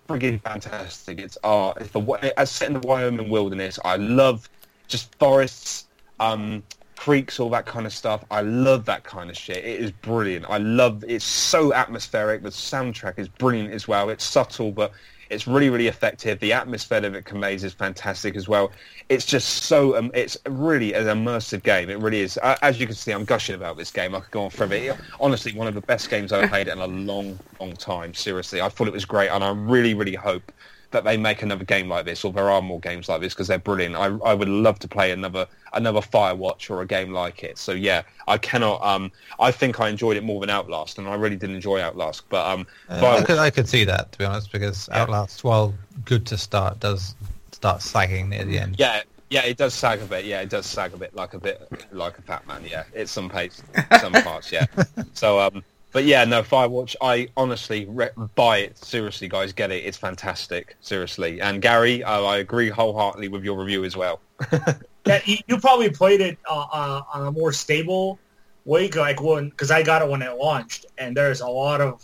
friggin' 0.08 0.42
fantastic. 0.42 1.20
It's 1.20 1.38
art. 1.44 1.78
It's 1.80 1.92
the 1.92 2.34
as 2.38 2.50
set 2.52 2.68
in 2.68 2.80
the 2.80 2.88
Wyoming 2.88 3.30
wilderness. 3.30 3.80
I 3.86 3.98
love 3.98 4.50
just 4.88 5.14
forests, 5.16 5.88
um, 6.20 6.64
creeks, 6.98 7.40
all 7.40 7.50
that 7.52 7.66
kind 7.66 7.86
of 7.86 7.94
stuff. 7.94 8.26
I 8.30 8.42
love 8.42 8.86
that 8.86 9.04
kind 9.04 9.30
of 9.30 9.38
shit. 9.38 9.58
It 9.58 9.80
is 9.80 9.92
brilliant. 9.92 10.46
I 10.50 10.58
love. 10.58 11.04
It's 11.08 11.26
so 11.26 11.74
atmospheric. 11.74 12.44
The 12.44 12.50
soundtrack 12.50 13.18
is 13.18 13.30
brilliant 13.30 13.72
as 13.74 13.88
well. 13.88 14.10
It's 14.10 14.24
subtle, 14.26 14.72
but 14.72 14.92
it's 15.30 15.48
really, 15.48 15.70
really 15.70 15.88
effective. 15.88 16.40
The 16.40 16.54
atmosphere 16.54 17.02
that 17.02 17.14
it 17.16 17.26
conveys 17.26 17.64
is 17.64 17.74
fantastic 17.74 18.36
as 18.36 18.48
well. 18.48 18.72
It's 19.10 19.26
just 19.26 19.64
so. 19.64 19.98
Um, 19.98 20.12
it's 20.14 20.38
really 20.48 20.94
an 20.94 21.06
immersive 21.06 21.64
game. 21.64 21.90
It 21.90 22.00
really 22.00 22.22
is. 22.22 22.38
Uh, 22.42 22.58
as 22.62 22.80
you 22.80 22.86
can 22.86 22.96
see, 22.96 23.12
I'm 23.12 23.26
gushing 23.26 23.56
about 23.56 23.78
this 23.78 23.92
game. 23.92 24.16
I 24.16 24.20
could 24.20 24.32
go 24.32 24.44
on 24.44 24.50
forever. 24.50 24.76
It- 24.76 24.98
honestly, 25.20 25.54
one 25.54 25.68
of 25.68 25.76
the 25.76 25.82
best 25.82 26.10
games 26.10 26.32
I've 26.32 26.50
played 26.50 26.68
in 26.68 26.80
a 26.80 26.88
long, 26.88 27.40
long 27.60 27.74
time. 27.74 28.14
Seriously, 28.14 28.62
I 28.62 28.70
thought 28.70 28.88
it 28.88 28.94
was 28.94 29.06
great, 29.06 29.30
and 29.30 29.44
I 29.44 29.52
really, 29.52 29.94
really 29.94 30.16
hope 30.16 30.52
that 30.92 31.04
they 31.04 31.18
make 31.18 31.42
another 31.42 31.66
game 31.66 31.90
like 31.90 32.06
this, 32.06 32.24
or 32.24 32.32
there 32.32 32.50
are 32.50 32.62
more 32.62 32.80
games 32.80 33.10
like 33.10 33.22
this 33.22 33.34
because 33.34 33.48
they're 33.48 33.60
brilliant. 33.60 33.96
I 33.96 34.06
I 34.26 34.34
would 34.34 34.48
love 34.50 34.80
to 34.80 34.88
play 34.88 35.12
another 35.12 35.48
another 35.74 36.00
Firewatch 36.00 36.70
or 36.70 36.82
a 36.82 36.86
game 36.86 37.12
like 37.12 37.44
it. 37.44 37.58
So 37.58 37.74
yeah, 37.74 38.04
I 38.28 38.38
cannot. 38.38 38.82
Um, 38.82 39.12
I 39.40 39.52
think 39.52 39.80
I 39.80 39.90
enjoyed 39.90 40.18
it 40.18 40.24
more 40.24 40.40
than 40.40 40.50
Outlast, 40.50 40.98
and 40.98 41.08
I 41.08 41.16
really 41.16 41.36
did 41.36 41.50
enjoy 41.50 41.82
Outlast. 41.82 42.28
But 42.30 42.46
um, 42.48 42.68
Uh, 42.90 43.18
I 43.18 43.24
could 43.24 43.38
I 43.38 43.50
could 43.50 43.68
see 43.68 43.84
that 43.84 44.12
to 44.14 44.18
be 44.18 44.26
honest 44.26 44.52
because 44.52 44.88
Yeah. 44.92 45.02
Outlast, 45.02 45.44
while 45.44 45.74
good 46.06 46.26
to 46.28 46.38
start, 46.38 46.80
does 46.80 47.16
start 47.52 47.82
sagging 47.82 48.30
near 48.30 48.46
the 48.46 48.60
end. 48.60 48.76
Yeah, 48.78 49.02
yeah, 49.30 49.44
it 49.44 49.58
does 49.58 49.74
sag 49.74 50.02
a 50.02 50.06
bit. 50.06 50.26
Yeah, 50.26 50.42
it 50.42 50.50
does 50.50 50.66
sag 50.66 50.94
a 50.94 50.98
bit 50.98 51.14
like 51.16 51.34
a 51.34 51.40
bit 51.40 51.70
like 51.92 52.18
a 52.18 52.22
fat 52.22 52.48
man. 52.48 52.64
Yeah, 52.66 52.84
it's 52.94 53.12
some 53.12 53.30
pace, 53.30 53.62
some 54.00 54.14
parts. 54.14 54.52
Yeah. 54.52 54.66
So, 55.14 55.40
um, 55.40 55.64
but 55.92 56.06
yeah, 56.06 56.24
no, 56.26 56.44
Firewatch. 56.44 56.96
I 57.02 57.30
honestly 57.38 57.86
re- 57.86 58.10
buy 58.36 58.60
it. 58.60 58.78
Seriously, 58.78 59.28
guys, 59.28 59.54
get 59.54 59.72
it. 59.72 59.86
It's 59.86 59.98
fantastic. 59.98 60.76
Seriously, 60.82 61.42
and 61.42 61.62
Gary, 61.62 62.04
uh, 62.04 62.24
I 62.24 62.38
agree 62.38 62.70
wholeheartedly 62.70 63.30
with 63.30 63.44
your 63.44 63.58
review 63.58 63.84
as 63.84 63.96
well. 63.96 64.20
Yeah, 65.08 65.22
you, 65.24 65.38
you 65.48 65.58
probably 65.58 65.90
played 65.90 66.20
it 66.20 66.38
uh, 66.50 66.66
uh, 66.72 67.02
on 67.14 67.28
a 67.28 67.32
more 67.32 67.54
stable 67.54 68.20
way, 68.66 68.90
like 68.90 69.22
when 69.22 69.50
because 69.50 69.72
I 69.72 69.82
got 69.82 70.02
it 70.02 70.10
when 70.10 70.22
it 70.22 70.38
launched, 70.38 70.86
and 70.98 71.16
there's 71.16 71.40
a 71.40 71.48
lot 71.48 71.80
of 71.80 72.04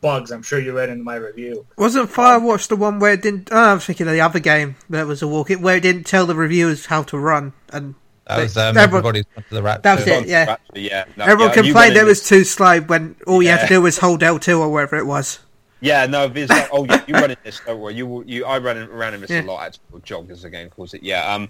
bugs. 0.00 0.30
I'm 0.30 0.42
sure 0.42 0.60
you 0.60 0.76
read 0.76 0.88
in 0.88 1.02
my 1.02 1.16
review. 1.16 1.66
Wasn't 1.76 2.08
Firewatch 2.08 2.68
the 2.68 2.76
one 2.76 3.00
where 3.00 3.14
it 3.14 3.22
didn't? 3.22 3.48
Oh, 3.50 3.56
I 3.56 3.74
was 3.74 3.84
thinking 3.84 4.06
of 4.06 4.12
the 4.12 4.20
other 4.20 4.38
game 4.38 4.76
that 4.90 5.08
was 5.08 5.22
a 5.22 5.28
walk 5.28 5.50
it 5.50 5.60
where 5.60 5.76
it 5.76 5.80
didn't 5.80 6.04
tell 6.04 6.24
the 6.24 6.36
reviewers 6.36 6.86
how 6.86 7.02
to 7.04 7.18
run, 7.18 7.52
and 7.72 7.96
That 8.26 8.38
was 8.42 8.56
um, 8.56 8.76
Everyone- 8.76 8.86
everybody's 8.88 9.24
gone 9.34 9.44
to 9.48 9.54
the 9.54 9.62
rat. 9.62 9.82
That 9.84 9.98
was 9.98 10.06
it. 10.08 10.26
yeah. 10.28 10.46
Actually, 10.48 10.88
yeah. 10.88 11.04
No, 11.16 11.24
everyone 11.24 11.48
yeah, 11.56 11.62
complained 11.62 11.96
it 11.96 12.04
was 12.04 12.26
too 12.28 12.42
slow 12.44 12.80
when 12.80 13.14
all 13.26 13.42
you 13.42 13.48
had 13.50 13.60
Yeah. 13.60 13.66
to 13.66 13.74
do 13.74 13.82
was 13.82 13.98
hold 13.98 14.20
L2 14.22 14.58
or 14.58 14.68
whatever 14.68 14.96
it 14.96 15.06
was. 15.06 15.38
Yeah, 15.80 16.06
no, 16.06 16.26
there's 16.26 16.48
like, 16.48 16.68
oh, 16.72 16.84
you, 16.84 16.98
you 17.06 17.14
run 17.14 17.30
in 17.32 17.36
this, 17.44 17.60
don't 17.64 17.78
worry. 17.78 17.94
You, 17.94 18.24
you, 18.26 18.44
I 18.44 18.58
ran 18.58 18.78
in, 18.78 18.88
ran 18.90 19.14
in 19.14 19.20
this 19.20 19.30
Yeah. 19.30 19.42
a 19.42 19.44
lot. 19.44 19.66
Actually, 19.66 19.82
or 19.92 20.00
jog 20.00 20.30
as 20.30 20.42
the 20.42 20.50
game 20.50 20.70
calls 20.70 20.94
it. 20.94 21.02
Yeah, 21.02 21.32
um, 21.32 21.48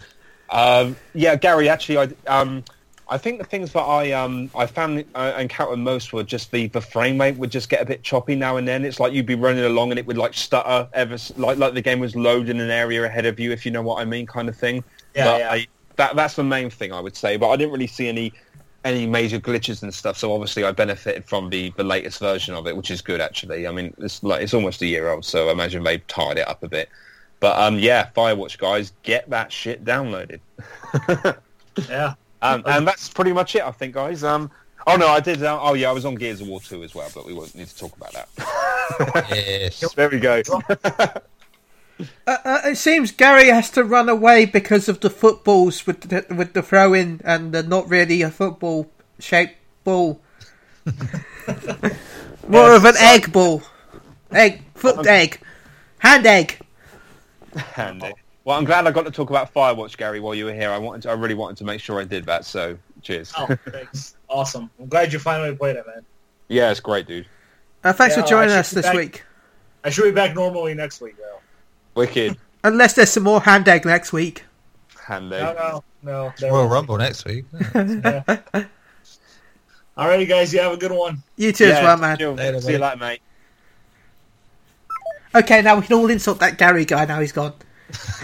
um, 0.50 0.96
yeah, 1.14 1.36
Gary. 1.36 1.68
Actually, 1.68 1.98
I, 2.26 2.40
um, 2.40 2.62
I 3.08 3.18
think 3.18 3.38
the 3.38 3.44
things 3.46 3.72
that 3.72 3.80
I, 3.82 4.10
um, 4.12 4.50
I 4.54 4.66
found 4.66 5.04
uh, 5.14 5.32
encountered 5.38 5.78
most 5.78 6.12
were 6.12 6.24
just 6.24 6.50
the 6.50 6.66
the 6.68 6.80
frame 6.80 7.20
rate 7.20 7.36
would 7.36 7.50
just 7.52 7.68
get 7.68 7.80
a 7.80 7.84
bit 7.84 8.02
choppy 8.02 8.34
now 8.34 8.56
and 8.56 8.66
then. 8.66 8.84
It's 8.84 8.98
like 9.00 9.12
you'd 9.12 9.26
be 9.26 9.36
running 9.36 9.64
along 9.64 9.90
and 9.92 9.98
it 9.98 10.06
would 10.06 10.18
like 10.18 10.34
stutter 10.34 10.88
ever, 10.92 11.16
like 11.36 11.56
like 11.56 11.74
the 11.74 11.80
game 11.82 12.00
was 12.00 12.16
loading 12.16 12.60
an 12.60 12.68
area 12.70 13.04
ahead 13.04 13.24
of 13.26 13.38
you, 13.40 13.52
if 13.52 13.64
you 13.64 13.70
know 13.70 13.82
what 13.82 14.00
I 14.00 14.04
mean, 14.04 14.26
kind 14.26 14.48
of 14.48 14.56
thing. 14.56 14.82
Yeah, 15.14 15.24
But 15.24 15.38
yeah. 15.40 15.52
I, 15.52 15.66
that 15.97 16.16
that's 16.16 16.34
the 16.34 16.44
main 16.44 16.70
thing 16.70 16.92
I 16.92 17.01
would 17.01 17.16
say. 17.16 17.36
But 17.36 17.49
I 17.51 17.57
didn't 17.57 17.72
really 17.72 17.86
see 17.86 18.09
any 18.09 18.32
any 18.84 19.07
major 19.07 19.40
glitches 19.40 19.82
and 19.82 19.92
stuff. 19.92 20.16
So 20.16 20.32
obviously 20.32 20.62
I 20.64 20.70
benefited 20.70 21.24
from 21.24 21.51
the, 21.51 21.70
the 21.76 21.82
latest 21.82 22.20
version 22.20 22.55
of 22.55 22.66
it, 22.68 22.76
which 22.76 22.90
is 22.90 23.03
good 23.03 23.20
actually. 23.20 23.66
I 23.66 23.72
mean, 23.72 23.92
it's 23.99 24.22
like 24.22 24.42
it's 24.42 24.55
almost 24.55 24.80
a 24.82 24.86
year 24.86 25.09
old, 25.11 25.24
so 25.24 25.49
I 25.49 25.53
imagine 25.53 25.82
they've 25.82 26.07
tied 26.07 26.38
it 26.38 26.47
up 26.47 26.62
a 26.62 26.68
bit. 26.68 26.88
But 27.40 27.59
um, 27.59 27.78
yeah, 27.78 28.11
Firewatch 28.16 28.59
guys, 28.59 28.92
get 29.03 29.28
that 29.30 29.53
shit 29.53 29.84
downloaded. 29.84 30.40
Yeah, 31.90 32.14
Um, 32.40 32.62
and 32.66 32.88
that's 32.88 33.09
pretty 33.09 33.32
much 33.32 33.55
it, 33.55 33.62
I 33.62 33.70
think, 33.70 33.94
guys. 33.94 34.24
Um, 34.24 34.51
oh 34.86 34.97
no, 34.97 35.09
I 35.09 35.20
did. 35.20 35.42
Uh, 35.42 35.59
oh 35.61 35.74
yeah, 35.74 35.90
I 35.90 35.92
was 35.92 36.05
on 36.07 36.14
Gears 36.14 36.40
of 36.40 36.49
War 36.49 36.61
2 36.61 36.82
as 36.84 36.94
well, 36.94 37.11
but 37.14 37.26
we 37.26 37.34
won't 37.34 37.55
need 37.55 37.68
to 37.68 37.76
talk 37.76 37.94
about 37.97 38.12
that. 38.12 39.26
Yes. 39.30 39.92
there 39.94 40.09
we 40.09 40.18
go. 40.18 40.42
Uh, 42.26 42.36
uh, 42.44 42.61
it 42.66 42.76
seems 42.76 43.11
Gary 43.12 43.49
has 43.49 43.70
to 43.70 43.82
run 43.84 44.09
away 44.09 44.44
because 44.44 44.88
of 44.88 45.01
the 45.01 45.09
footballs 45.11 45.86
with 45.86 46.03
the, 46.03 46.26
with 46.34 46.53
the 46.53 46.62
throw 46.62 46.92
in 46.92 47.20
and 47.24 47.53
the 47.53 47.62
not 47.62 47.88
really 47.88 48.22
a 48.22 48.30
football 48.30 48.90
shaped 49.18 49.55
ball. 49.84 50.20
More 52.49 52.74
of 52.74 52.84
an 52.84 52.94
egg 52.99 53.32
ball. 53.32 53.62
Egg, 54.30 54.62
foot 54.74 55.07
egg, 55.07 55.40
hand 55.99 56.26
egg. 56.26 56.59
Handy. 57.57 58.12
Well, 58.44 58.57
I'm 58.59 58.64
glad 58.64 58.86
I 58.86 58.90
got 58.90 59.05
to 59.07 59.11
talk 59.11 59.30
about 59.30 59.53
Firewatch, 59.53 59.97
Gary, 59.97 60.20
while 60.20 60.34
you 60.34 60.44
were 60.44 60.53
here. 60.55 60.70
I 60.70 60.78
wanted, 60.78 61.03
to, 61.03 61.11
I 61.11 61.14
really 61.14 61.34
wanted 61.34 61.57
to 61.59 61.64
make 61.64 61.80
sure 61.80 62.01
I 62.01 62.05
did 62.05 62.26
that. 62.26 62.44
So, 62.44 62.78
cheers. 63.03 63.32
oh, 63.36 63.49
thanks, 63.70 64.16
awesome. 64.28 64.70
I'm 64.78 64.86
glad 64.88 65.12
you 65.12 65.18
finally 65.18 65.55
played 65.57 65.76
it, 65.76 65.86
man. 65.86 66.05
Yeah, 66.49 66.70
it's 66.70 66.80
great, 66.80 67.07
dude. 67.09 67.26
Uh, 67.82 67.92
thanks 67.92 68.16
Yeah, 68.16 68.22
for 68.22 68.28
joining 68.28 68.55
us 68.55 68.70
this 68.70 68.86
back- 68.86 68.94
week. 68.94 69.24
I 69.82 69.90
should 69.90 70.05
be 70.05 70.11
back 70.12 70.34
normally 70.34 70.74
next 70.74 71.01
week, 71.01 71.16
though. 71.16 71.38
Wicked. 71.97 72.36
Unless 72.62 72.94
there's 72.94 73.11
some 73.11 73.24
more 73.24 73.40
hand 73.40 73.66
egg 73.68 73.84
next 73.84 74.12
week. 74.12 74.44
Handy. 75.05 75.36
No, 75.36 75.82
no, 76.03 76.32
no. 76.40 76.49
Royal. 76.51 76.68
Rumble 76.68 76.99
next 76.99 77.24
week. 77.24 77.44
Yeah. 77.74 78.22
Alrighty, 79.97 80.28
guys, 80.28 80.53
you 80.53 80.61
have 80.61 80.72
a 80.72 80.76
good 80.76 80.92
one. 80.92 81.22
You 81.36 81.53
too 81.53 81.64
as 81.64 81.82
well, 81.82 81.97
man. 81.97 82.18
Later, 82.18 82.61
See 82.61 82.72
you 82.74 82.78
mate. 82.78 82.84
later, 82.84 82.97
mate. 82.99 83.20
Okay, 85.34 85.62
now 85.62 85.76
we 85.76 85.86
can 85.86 85.94
all 85.97 86.11
insult 86.11 86.38
that 86.40 86.59
Gary 86.59 86.84
guy. 86.84 87.07
Now 87.07 87.18
he's 87.20 87.32
gone. 87.32 87.55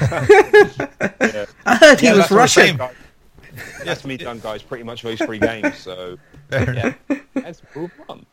Yeah. 0.00 1.46
I 1.66 1.76
heard 1.76 2.00
he 2.00 2.08
was 2.10 2.18
that's 2.18 2.30
Russian. 2.30 2.62
saying, 2.62 2.76
guys. 2.76 2.94
That's 3.84 4.04
me 4.04 4.18
done, 4.18 4.38
guys. 4.40 4.62
Pretty 4.62 4.84
much 4.84 5.00
those 5.02 5.18
three 5.18 5.38
games. 5.38 5.78
So 5.78 6.18
yeah, 6.50 6.92
let's 7.34 7.62
move 7.74 7.90
on. 8.08 8.26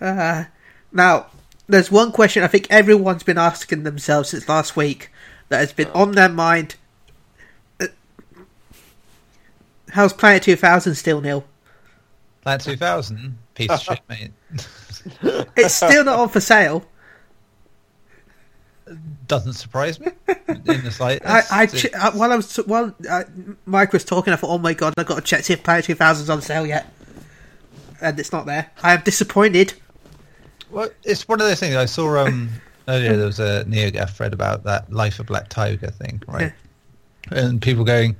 Uh, 0.00 0.44
now, 0.92 1.26
there's 1.70 1.90
one 1.90 2.12
question 2.12 2.42
I 2.42 2.46
think 2.48 2.66
everyone's 2.70 3.22
been 3.22 3.38
asking 3.38 3.82
themselves 3.84 4.30
since 4.30 4.48
last 4.48 4.76
week 4.76 5.10
that 5.48 5.58
has 5.58 5.72
been 5.72 5.88
on 5.88 6.12
their 6.12 6.28
mind. 6.28 6.76
Uh, 7.80 7.86
How's 9.90 10.12
Planet 10.12 10.42
2000 10.42 10.94
still 10.94 11.20
nil? 11.20 11.44
Planet 12.42 12.62
2000, 12.62 13.38
piece 13.54 13.70
of 13.70 13.80
shit, 13.80 14.00
mate. 14.08 14.30
It's 15.56 15.74
still 15.74 16.04
not 16.04 16.18
on 16.18 16.28
for 16.28 16.40
sale. 16.40 16.84
Doesn't 19.28 19.52
surprise 19.52 20.00
me 20.00 20.08
in 20.48 20.64
the 20.84 20.90
slightest. 20.90 21.52
I, 21.52 21.60
I 21.60 21.62
It's- 21.64 21.82
ch- 21.82 21.94
uh, 21.94 22.10
while 22.12 22.32
I 22.32 22.36
was 22.36 22.56
while 22.56 22.92
uh, 23.08 23.22
Mike 23.64 23.92
was 23.92 24.04
talking, 24.04 24.32
I 24.32 24.36
thought, 24.36 24.50
"Oh 24.50 24.58
my 24.58 24.74
god, 24.74 24.94
I've 24.98 25.06
got 25.06 25.14
to 25.14 25.20
check 25.22 25.44
see 25.44 25.52
if 25.52 25.62
Planet 25.62 25.84
2000's 25.84 26.28
on 26.28 26.42
sale 26.42 26.66
yet," 26.66 26.92
and 28.00 28.18
it's 28.18 28.32
not 28.32 28.46
there. 28.46 28.70
I 28.82 28.94
am 28.94 29.02
disappointed. 29.02 29.74
Well, 30.70 30.90
it's 31.04 31.26
one 31.26 31.40
of 31.40 31.46
those 31.46 31.60
things. 31.60 31.76
I 31.76 31.86
saw 31.86 32.18
um, 32.18 32.48
earlier 32.88 33.16
there 33.16 33.26
was 33.26 33.40
a 33.40 33.64
NeoGAF 33.66 34.10
thread 34.10 34.32
about 34.32 34.64
that 34.64 34.92
Life 34.92 35.18
of 35.18 35.26
Black 35.26 35.48
Tiger 35.48 35.90
thing, 35.90 36.22
right? 36.26 36.52
And 37.30 37.60
people 37.60 37.84
going, 37.84 38.16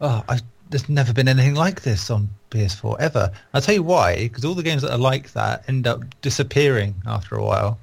"Oh, 0.00 0.24
I, 0.28 0.40
there's 0.70 0.88
never 0.88 1.12
been 1.12 1.28
anything 1.28 1.54
like 1.54 1.82
this 1.82 2.10
on 2.10 2.28
PS4 2.50 3.00
ever." 3.00 3.30
I'll 3.54 3.60
tell 3.60 3.74
you 3.74 3.82
why. 3.82 4.16
Because 4.16 4.44
all 4.44 4.54
the 4.54 4.62
games 4.62 4.82
that 4.82 4.92
are 4.92 4.98
like 4.98 5.32
that 5.32 5.64
end 5.68 5.86
up 5.86 6.02
disappearing 6.20 6.94
after 7.06 7.34
a 7.36 7.44
while. 7.44 7.78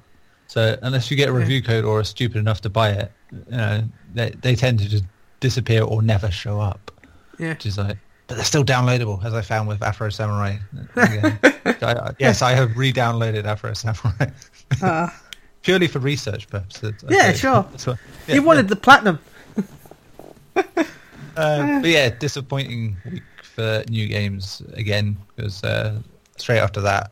So 0.46 0.78
unless 0.82 1.10
you 1.10 1.16
get 1.16 1.28
a 1.28 1.32
review 1.32 1.62
code 1.62 1.84
or 1.84 2.00
are 2.00 2.04
stupid 2.04 2.38
enough 2.38 2.60
to 2.60 2.70
buy 2.70 2.90
it, 2.90 3.12
you 3.32 3.56
know, 3.56 3.84
they 4.14 4.30
they 4.30 4.54
tend 4.54 4.78
to 4.80 4.88
just 4.88 5.04
disappear 5.40 5.82
or 5.82 6.02
never 6.02 6.30
show 6.30 6.60
up. 6.60 6.90
Yeah. 7.38 7.50
Which 7.50 7.66
is 7.66 7.78
like, 7.78 7.98
but 8.26 8.36
they're 8.36 8.44
still 8.44 8.64
downloadable, 8.64 9.22
as 9.24 9.34
I 9.34 9.42
found 9.42 9.68
with 9.68 9.82
Afro 9.82 10.08
Samurai. 10.10 10.56
Again. 10.96 11.38
I, 11.64 12.12
yes, 12.18 12.40
I 12.42 12.52
have 12.52 12.76
re-downloaded 12.76 13.44
Afro 13.44 13.72
Samurai 13.74 14.26
Uh, 14.82 15.08
purely 15.62 15.86
for 15.86 15.98
research 15.98 16.48
purposes. 16.48 16.94
Yeah, 17.08 17.32
sure. 17.32 17.62
What- 17.84 17.98
yeah, 18.28 18.34
you 18.36 18.42
wanted 18.42 18.68
the 18.68 18.76
platinum. 18.76 19.18
yeah. 20.56 20.62
Uh, 21.36 21.80
but 21.80 21.90
yeah, 21.90 22.08
disappointing 22.10 22.96
week 23.10 23.22
for 23.42 23.82
new 23.88 24.06
games 24.06 24.62
again 24.74 25.16
because 25.34 25.62
uh, 25.64 26.00
straight 26.36 26.60
after 26.60 26.80
that, 26.80 27.10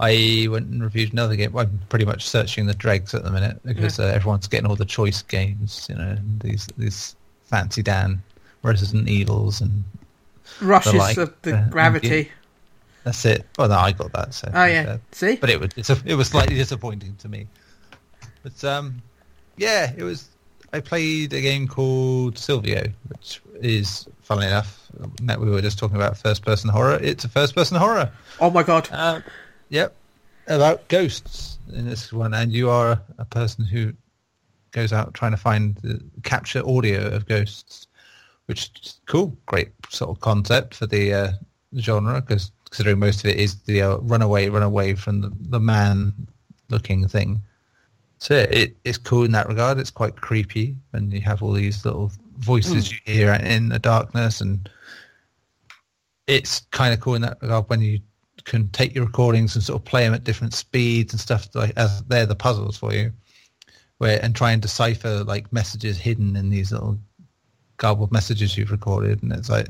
I 0.00 0.46
went 0.50 0.66
and 0.68 0.82
reviewed 0.82 1.12
another 1.12 1.34
game. 1.34 1.56
I'm 1.56 1.80
pretty 1.88 2.04
much 2.04 2.28
searching 2.28 2.66
the 2.66 2.74
dregs 2.74 3.14
at 3.14 3.24
the 3.24 3.30
minute 3.30 3.58
because 3.64 3.98
uh, 3.98 4.04
everyone's 4.04 4.46
getting 4.46 4.66
all 4.68 4.76
the 4.76 4.84
choice 4.84 5.22
games. 5.22 5.86
You 5.88 5.96
know, 5.96 6.16
these 6.42 6.68
these 6.76 7.16
fancy 7.46 7.82
Dan 7.82 8.22
Resident 8.62 9.08
Evils 9.08 9.60
and 9.62 9.82
Rushes 10.60 10.94
like, 10.94 11.16
of 11.16 11.34
the 11.42 11.56
uh, 11.56 11.68
gravity. 11.68 12.30
that's 13.04 13.24
it. 13.24 13.46
Well, 13.58 13.68
no, 13.68 13.76
I 13.76 13.92
got 13.92 14.12
that. 14.12 14.34
So 14.34 14.50
Oh 14.52 14.64
yeah, 14.64 14.98
see. 15.12 15.36
but 15.36 15.50
it 15.50 15.60
was 15.60 15.70
it's 15.76 15.90
a, 15.90 15.98
it 16.04 16.14
was 16.14 16.28
slightly 16.28 16.56
disappointing 16.56 17.16
to 17.16 17.28
me. 17.28 17.46
But 18.42 18.62
um, 18.64 19.02
yeah, 19.56 19.92
it 19.96 20.02
was. 20.02 20.28
I 20.72 20.80
played 20.80 21.32
a 21.32 21.40
game 21.40 21.66
called 21.66 22.34
Sylvio, 22.34 22.92
which 23.08 23.40
is, 23.62 24.06
funnily 24.20 24.48
enough, 24.48 24.90
Matt, 25.22 25.40
we 25.40 25.48
were 25.48 25.62
just 25.62 25.78
talking 25.78 25.96
about 25.96 26.18
first-person 26.18 26.68
horror. 26.68 26.98
It's 27.00 27.24
a 27.24 27.28
first-person 27.28 27.78
horror. 27.78 28.12
Oh 28.38 28.50
my 28.50 28.62
god. 28.62 28.88
Uh, 28.92 29.22
yep, 29.70 29.94
about 30.46 30.86
ghosts 30.88 31.58
in 31.72 31.88
this 31.88 32.12
one, 32.12 32.34
and 32.34 32.52
you 32.52 32.68
are 32.68 32.90
a, 32.92 33.02
a 33.18 33.24
person 33.24 33.64
who 33.64 33.94
goes 34.70 34.92
out 34.92 35.14
trying 35.14 35.30
to 35.30 35.36
find 35.36 35.76
the, 35.76 36.02
capture 36.22 36.62
audio 36.66 37.06
of 37.08 37.26
ghosts, 37.26 37.87
which 38.48 38.70
is 38.82 39.00
cool, 39.06 39.36
great 39.46 39.70
sort 39.88 40.10
of 40.10 40.20
concept 40.20 40.74
for 40.74 40.86
the 40.86 41.14
uh, 41.14 41.32
genre, 41.78 42.20
because 42.20 42.50
considering 42.64 42.98
most 42.98 43.20
of 43.20 43.30
it 43.30 43.36
is 43.36 43.62
the 43.62 43.82
uh, 43.82 43.96
run 43.98 44.22
away, 44.22 44.48
run 44.48 44.62
away 44.62 44.94
from 44.94 45.20
the, 45.20 45.32
the 45.48 45.60
man-looking 45.60 47.06
thing. 47.08 47.40
So 48.18 48.34
yeah, 48.34 48.46
it, 48.50 48.76
it's 48.84 48.98
cool 48.98 49.24
in 49.24 49.32
that 49.32 49.48
regard. 49.48 49.78
It's 49.78 49.90
quite 49.90 50.16
creepy, 50.16 50.76
and 50.92 51.12
you 51.12 51.20
have 51.20 51.42
all 51.42 51.52
these 51.52 51.84
little 51.84 52.10
voices 52.38 52.90
you 52.90 52.98
hear 53.04 53.32
in 53.34 53.68
the 53.68 53.78
darkness, 53.78 54.40
and 54.40 54.68
it's 56.26 56.60
kind 56.72 56.92
of 56.92 57.00
cool 57.00 57.14
in 57.14 57.22
that 57.22 57.38
regard 57.40 57.68
when 57.68 57.80
you 57.80 58.00
can 58.44 58.68
take 58.70 58.94
your 58.94 59.04
recordings 59.04 59.54
and 59.54 59.62
sort 59.62 59.80
of 59.80 59.84
play 59.84 60.04
them 60.04 60.14
at 60.14 60.24
different 60.24 60.54
speeds 60.54 61.12
and 61.12 61.20
stuff 61.20 61.48
like 61.54 61.72
as 61.76 62.02
they're 62.04 62.26
the 62.26 62.34
puzzles 62.34 62.78
for 62.78 62.94
you. 62.94 63.12
where 63.98 64.22
and 64.24 64.34
try 64.34 64.52
and 64.52 64.62
decipher 64.62 65.24
like 65.24 65.52
messages 65.52 65.98
hidden 65.98 66.36
in 66.36 66.50
these 66.50 66.72
little 66.72 66.98
garbled 67.78 68.12
messages 68.12 68.56
you've 68.56 68.70
recorded, 68.70 69.22
and 69.22 69.32
it's 69.32 69.48
like 69.48 69.68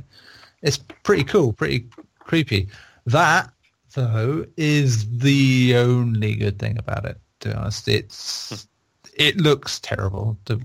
it's 0.62 0.78
pretty 1.02 1.24
cool, 1.24 1.52
pretty 1.52 1.86
creepy. 2.18 2.68
That 3.06 3.50
though 3.94 4.44
is 4.56 5.18
the 5.18 5.76
only 5.76 6.34
good 6.34 6.58
thing 6.58 6.78
about 6.78 7.04
it. 7.04 7.18
To 7.40 7.48
be 7.48 7.54
honest, 7.54 7.88
it's 7.88 8.50
hmm. 8.50 9.10
it 9.16 9.36
looks 9.38 9.80
terrible. 9.80 10.36
To 10.46 10.60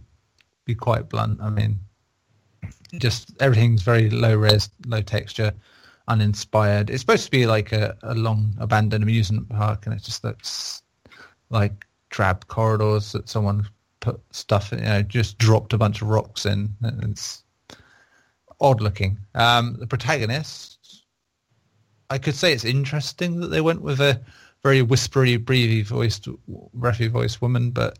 be 0.66 0.76
quite 0.76 1.10
blunt, 1.10 1.42
I 1.42 1.50
mean, 1.50 1.80
just 2.98 3.32
everything's 3.40 3.82
very 3.84 4.10
low 4.10 4.36
res, 4.36 4.70
low 4.88 5.02
texture, 5.02 5.54
uninspired. 6.08 6.90
It's 6.90 7.02
supposed 7.02 7.26
to 7.26 7.32
be 7.32 7.46
like 7.46 7.72
a, 7.72 7.96
a 8.04 8.16
long 8.16 8.56
abandoned 8.60 9.04
amusement 9.04 9.50
park, 9.50 9.86
and 9.86 9.96
it 9.96 10.04
just 10.04 10.24
looks 10.24 10.82
like 11.50 11.86
drab 12.10 12.48
corridors 12.48 13.12
that 13.12 13.30
someone 13.30 13.68
put 14.04 14.20
stuff, 14.32 14.72
you 14.74 14.80
know, 14.80 15.02
just 15.02 15.38
dropped 15.38 15.72
a 15.72 15.78
bunch 15.78 16.02
of 16.02 16.10
rocks 16.10 16.46
in. 16.46 16.70
It's 17.04 17.44
odd 18.60 18.82
looking. 18.82 19.18
Um, 19.34 19.78
the 19.80 19.88
protagonist, 19.88 21.06
I 22.10 22.18
could 22.18 22.36
say 22.36 22.52
it's 22.52 22.66
interesting 22.66 23.40
that 23.40 23.48
they 23.48 23.62
went 23.62 23.82
with 23.82 24.02
a 24.02 24.22
very 24.62 24.82
whispery, 24.82 25.38
breathy 25.38 25.84
voiced, 25.84 26.28
breathy 26.74 27.08
voiced 27.08 27.42
woman, 27.42 27.72
but 27.72 27.98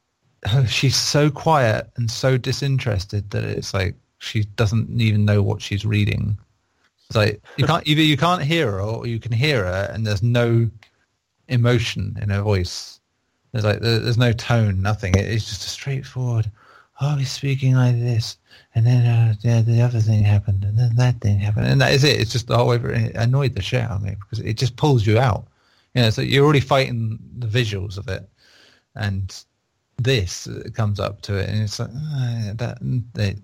she's 0.68 0.96
so 0.96 1.28
quiet 1.28 1.90
and 1.96 2.08
so 2.08 2.38
disinterested 2.38 3.30
that 3.30 3.42
it's 3.42 3.74
like 3.74 3.96
she 4.18 4.44
doesn't 4.44 5.00
even 5.00 5.24
know 5.24 5.42
what 5.42 5.60
she's 5.60 5.84
reading. 5.84 6.38
It's 7.08 7.16
like 7.16 7.42
you 7.56 7.66
can't 7.66 7.86
either 7.86 8.00
you 8.00 8.16
can't 8.16 8.42
hear 8.42 8.70
her 8.70 8.80
or 8.80 9.08
you 9.08 9.18
can 9.18 9.32
hear 9.32 9.64
her, 9.64 9.90
and 9.92 10.06
there's 10.06 10.22
no 10.22 10.70
emotion 11.48 12.16
in 12.22 12.30
her 12.30 12.42
voice. 12.42 13.00
There's 13.52 13.64
like 13.64 13.80
there's 13.80 14.18
no 14.18 14.32
tone, 14.32 14.80
nothing. 14.80 15.14
It's 15.14 15.48
just 15.48 15.64
a 15.64 15.68
straightforward. 15.68 16.50
Oh, 17.00 17.16
he's 17.16 17.30
speaking 17.30 17.74
like 17.74 17.98
this, 17.98 18.38
and 18.74 18.86
then 18.86 19.04
uh, 19.04 19.34
yeah, 19.40 19.60
the 19.60 19.82
other 19.82 20.00
thing 20.00 20.22
happened, 20.22 20.64
and 20.64 20.78
then 20.78 20.94
that 20.96 21.20
thing 21.20 21.38
happened, 21.38 21.66
and 21.66 21.80
that 21.80 21.92
is 21.92 22.02
it. 22.02 22.18
It's 22.18 22.32
just 22.32 22.46
the 22.46 22.56
whole 22.56 22.68
way. 22.68 22.76
It 22.76 23.14
annoyed 23.14 23.54
the 23.54 23.62
shit 23.62 23.82
out 23.82 23.90
of 23.92 24.02
me 24.02 24.16
because 24.20 24.38
it 24.40 24.54
just 24.54 24.76
pulls 24.76 25.06
you 25.06 25.18
out. 25.18 25.46
You 25.94 26.02
know, 26.02 26.10
so 26.10 26.22
you're 26.22 26.44
already 26.44 26.60
fighting 26.60 27.18
the 27.38 27.46
visuals 27.46 27.98
of 27.98 28.08
it, 28.08 28.26
and 28.94 29.34
this 29.98 30.48
comes 30.74 30.98
up 30.98 31.20
to 31.22 31.36
it, 31.36 31.48
and 31.50 31.62
it's 31.62 31.78
like 31.78 31.90
oh, 31.92 32.52
that 32.54 33.36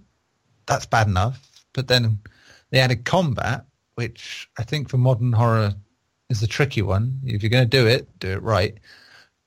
that's 0.67 0.87
bad 0.87 1.07
enough. 1.07 1.63
But 1.75 1.89
then 1.89 2.19
they 2.71 2.79
added 2.79 3.05
combat, 3.05 3.67
which 3.97 4.49
I 4.59 4.63
think 4.63 4.89
for 4.89 4.97
modern 4.97 5.35
horror 5.35 5.75
is 6.31 6.41
the 6.41 6.47
tricky 6.47 6.81
one. 6.81 7.21
If 7.25 7.43
you're 7.43 7.51
going 7.51 7.69
to 7.69 7.77
do 7.77 7.87
it, 7.87 8.19
do 8.21 8.31
it 8.31 8.43
right 8.43 8.79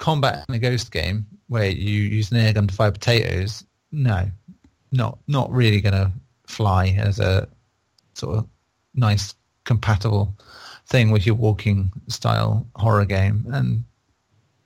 combat 0.02 0.44
in 0.50 0.56
a 0.56 0.60
ghost 0.60 0.92
game 0.92 1.26
where 1.48 1.70
you 1.70 2.02
use 2.02 2.32
an 2.32 2.38
air 2.38 2.52
gun 2.52 2.68
to 2.68 2.74
fire 2.74 2.92
potatoes, 2.92 3.64
no, 3.92 4.30
not 4.92 5.20
not 5.28 5.50
really 5.52 5.80
going 5.80 5.94
to 5.94 6.12
fly 6.48 6.88
as 6.98 7.20
a 7.20 7.48
sort 8.14 8.38
of 8.38 8.48
nice 8.94 9.34
compatible 9.64 10.36
thing 10.88 11.12
with 11.12 11.26
your 11.26 11.36
walking 11.36 11.92
style 12.08 12.68
horror 12.76 13.06
game. 13.06 13.46
And 13.54 13.86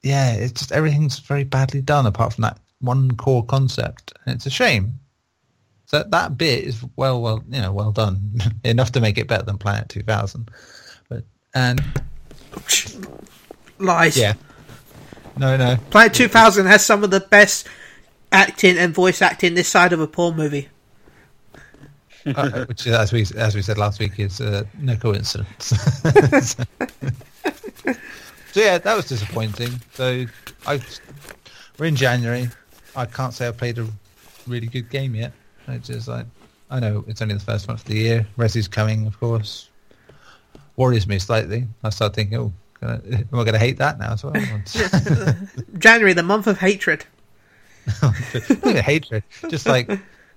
yeah, 0.02 0.34
it's 0.34 0.54
just 0.54 0.72
everything's 0.72 1.20
very 1.20 1.44
badly 1.44 1.82
done 1.82 2.06
apart 2.08 2.34
from 2.34 2.44
that 2.44 2.60
one 2.80 3.12
core 3.18 3.46
concept. 3.46 4.14
And 4.26 4.36
it's 4.36 4.46
a 4.46 4.50
shame. 4.50 5.00
So 5.86 6.04
that 6.10 6.38
bit 6.38 6.64
is 6.64 6.84
well, 6.96 7.22
well, 7.22 7.44
you 7.50 7.62
know, 7.62 7.72
well 7.72 7.92
done 7.92 8.42
enough 8.64 8.92
to 8.94 9.02
make 9.02 9.18
it 9.18 9.28
better 9.28 9.44
than 9.44 9.58
Planet 9.58 9.90
2000. 9.90 10.50
But 11.10 11.26
and 11.54 11.84
Lies. 13.78 14.18
yeah, 14.18 14.34
no, 15.38 15.58
no. 15.58 15.78
Planet 15.90 16.14
2000 16.14 16.66
has 16.66 16.86
some 16.86 17.04
of 17.04 17.12
the 17.12 17.20
best 17.20 17.68
acting 18.32 18.78
and 18.78 18.94
voice 18.94 19.22
acting 19.22 19.54
this 19.56 19.68
side 19.68 19.94
of 19.94 20.00
a 20.00 20.08
porn 20.08 20.36
movie. 20.36 20.70
uh, 22.26 22.66
which, 22.66 22.88
as 22.88 23.14
we 23.14 23.26
as 23.38 23.54
we 23.54 23.62
said 23.62 23.78
last 23.78 24.00
week, 24.00 24.20
is 24.20 24.42
uh, 24.42 24.64
no 24.80 24.96
coincidence. 24.96 25.66
so 26.56 26.66
yeah, 28.56 28.80
that 28.80 28.96
was 28.96 29.08
disappointing. 29.08 29.80
So 29.94 30.26
I 30.66 30.82
we're 31.78 31.86
in 31.86 31.96
January. 31.96 32.50
I 32.96 33.06
can't 33.06 33.34
say 33.34 33.48
I 33.48 33.52
played 33.52 33.78
a 33.78 33.88
really 34.48 34.68
good 34.68 34.90
game 34.90 35.14
yet. 35.14 35.34
It's 35.68 35.88
just 35.88 36.08
like 36.08 36.26
I 36.70 36.80
know 36.80 37.06
it's 37.08 37.22
only 37.22 37.36
the 37.36 37.42
first 37.42 37.68
month 37.68 37.82
of 37.82 37.88
the 37.88 37.98
year. 37.98 38.28
Resi's 38.38 38.68
coming, 38.68 39.06
of 39.06 39.20
course. 39.20 39.70
Worries 40.78 41.08
me 41.08 41.20
slightly. 41.20 41.68
I 41.84 41.90
start 41.90 42.16
thinking, 42.16 42.38
oh, 42.38 42.54
gonna, 42.86 43.02
am 43.12 43.28
I 43.32 43.44
going 43.44 43.54
to 43.54 43.60
hate 43.60 43.78
that 43.78 44.00
now 44.00 44.14
as 44.14 44.24
well? 44.24 44.34
January, 45.78 46.14
the 46.14 46.24
month 46.24 46.48
of 46.48 46.58
hatred. 46.58 47.06
hatred, 48.64 49.24
just 49.50 49.68
like 49.68 49.90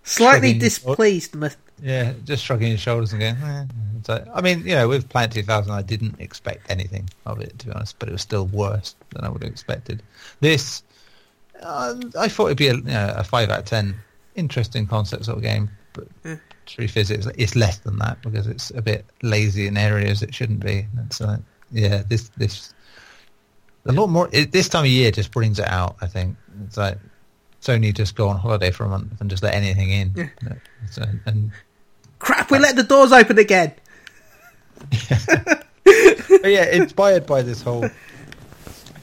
Slightly 0.09 0.55
displeased. 0.55 1.36
Yeah, 1.82 2.14
just 2.24 2.42
shrugging 2.42 2.72
his 2.72 2.80
shoulders 2.80 3.12
and 3.12 3.20
going. 3.20 3.36
Eh. 3.36 3.64
Like, 4.09 4.24
I 4.32 4.40
mean, 4.40 4.66
you 4.66 4.74
know, 4.74 4.88
with 4.88 5.09
Planet 5.09 5.32
2000, 5.32 5.70
I 5.70 5.82
didn't 5.82 6.18
expect 6.18 6.70
anything 6.70 7.09
of 7.26 7.40
it, 7.40 7.59
to 7.59 7.66
be 7.66 7.72
honest, 7.72 7.99
but 7.99 8.09
it 8.09 8.12
was 8.12 8.22
still 8.22 8.46
worse 8.46 8.96
than 9.11 9.24
I 9.24 9.28
would 9.28 9.42
have 9.42 9.53
expected. 9.53 10.03
This, 10.40 10.82
uh, 11.62 11.94
I 12.18 12.28
thought 12.28 12.46
it'd 12.46 12.59
be 12.59 12.68
a, 12.68 12.76
you 12.76 12.82
know, 12.82 13.12
a 13.16 13.22
five 13.22 13.51
out 13.51 13.61
of 13.61 13.64
ten, 13.66 13.94
interesting 14.34 14.86
concept 14.86 15.26
sort 15.26 15.36
of 15.36 15.42
game, 15.42 15.68
but 15.92 16.09
truth 16.66 16.96
is, 16.96 17.11
it's, 17.11 17.26
it's 17.36 17.55
less 17.55 17.78
than 17.78 17.99
that 17.99 18.20
because 18.22 18.46
it's 18.46 18.70
a 18.70 18.82
bit 18.82 19.05
lazy 19.22 19.66
in 19.66 19.76
areas 19.76 20.22
it 20.22 20.34
shouldn't 20.34 20.61
be. 20.61 20.86
It's 21.05 21.20
like, 21.20 21.40
yeah, 21.71 22.03
this 22.09 22.29
this 22.31 22.75
a 23.87 23.93
lot 23.93 24.09
more. 24.09 24.29
It, 24.33 24.53
this 24.53 24.69
time 24.69 24.85
of 24.85 24.91
year 24.91 25.11
just 25.11 25.33
brings 25.33 25.59
it 25.59 25.69
out. 25.69 25.97
I 26.01 26.07
think 26.07 26.37
it's 26.64 26.77
like 26.77 26.99
Sony 27.62 27.95
just 27.95 28.14
go 28.14 28.29
on 28.29 28.37
holiday 28.37 28.71
for 28.71 28.85
a 28.85 28.89
month 28.89 29.21
and 29.21 29.31
just 29.31 29.43
let 29.43 29.55
anything 29.55 29.91
in. 29.91 30.31
So, 30.91 31.05
and 31.27 31.51
Crap, 32.19 32.51
we 32.51 32.59
let 32.59 32.77
the 32.77 32.83
doors 32.83 33.12
open 33.12 33.39
again. 33.39 33.73
but 35.05 36.45
yeah, 36.45 36.71
inspired 36.71 37.27
by 37.27 37.43
this 37.43 37.62
whole 37.62 37.89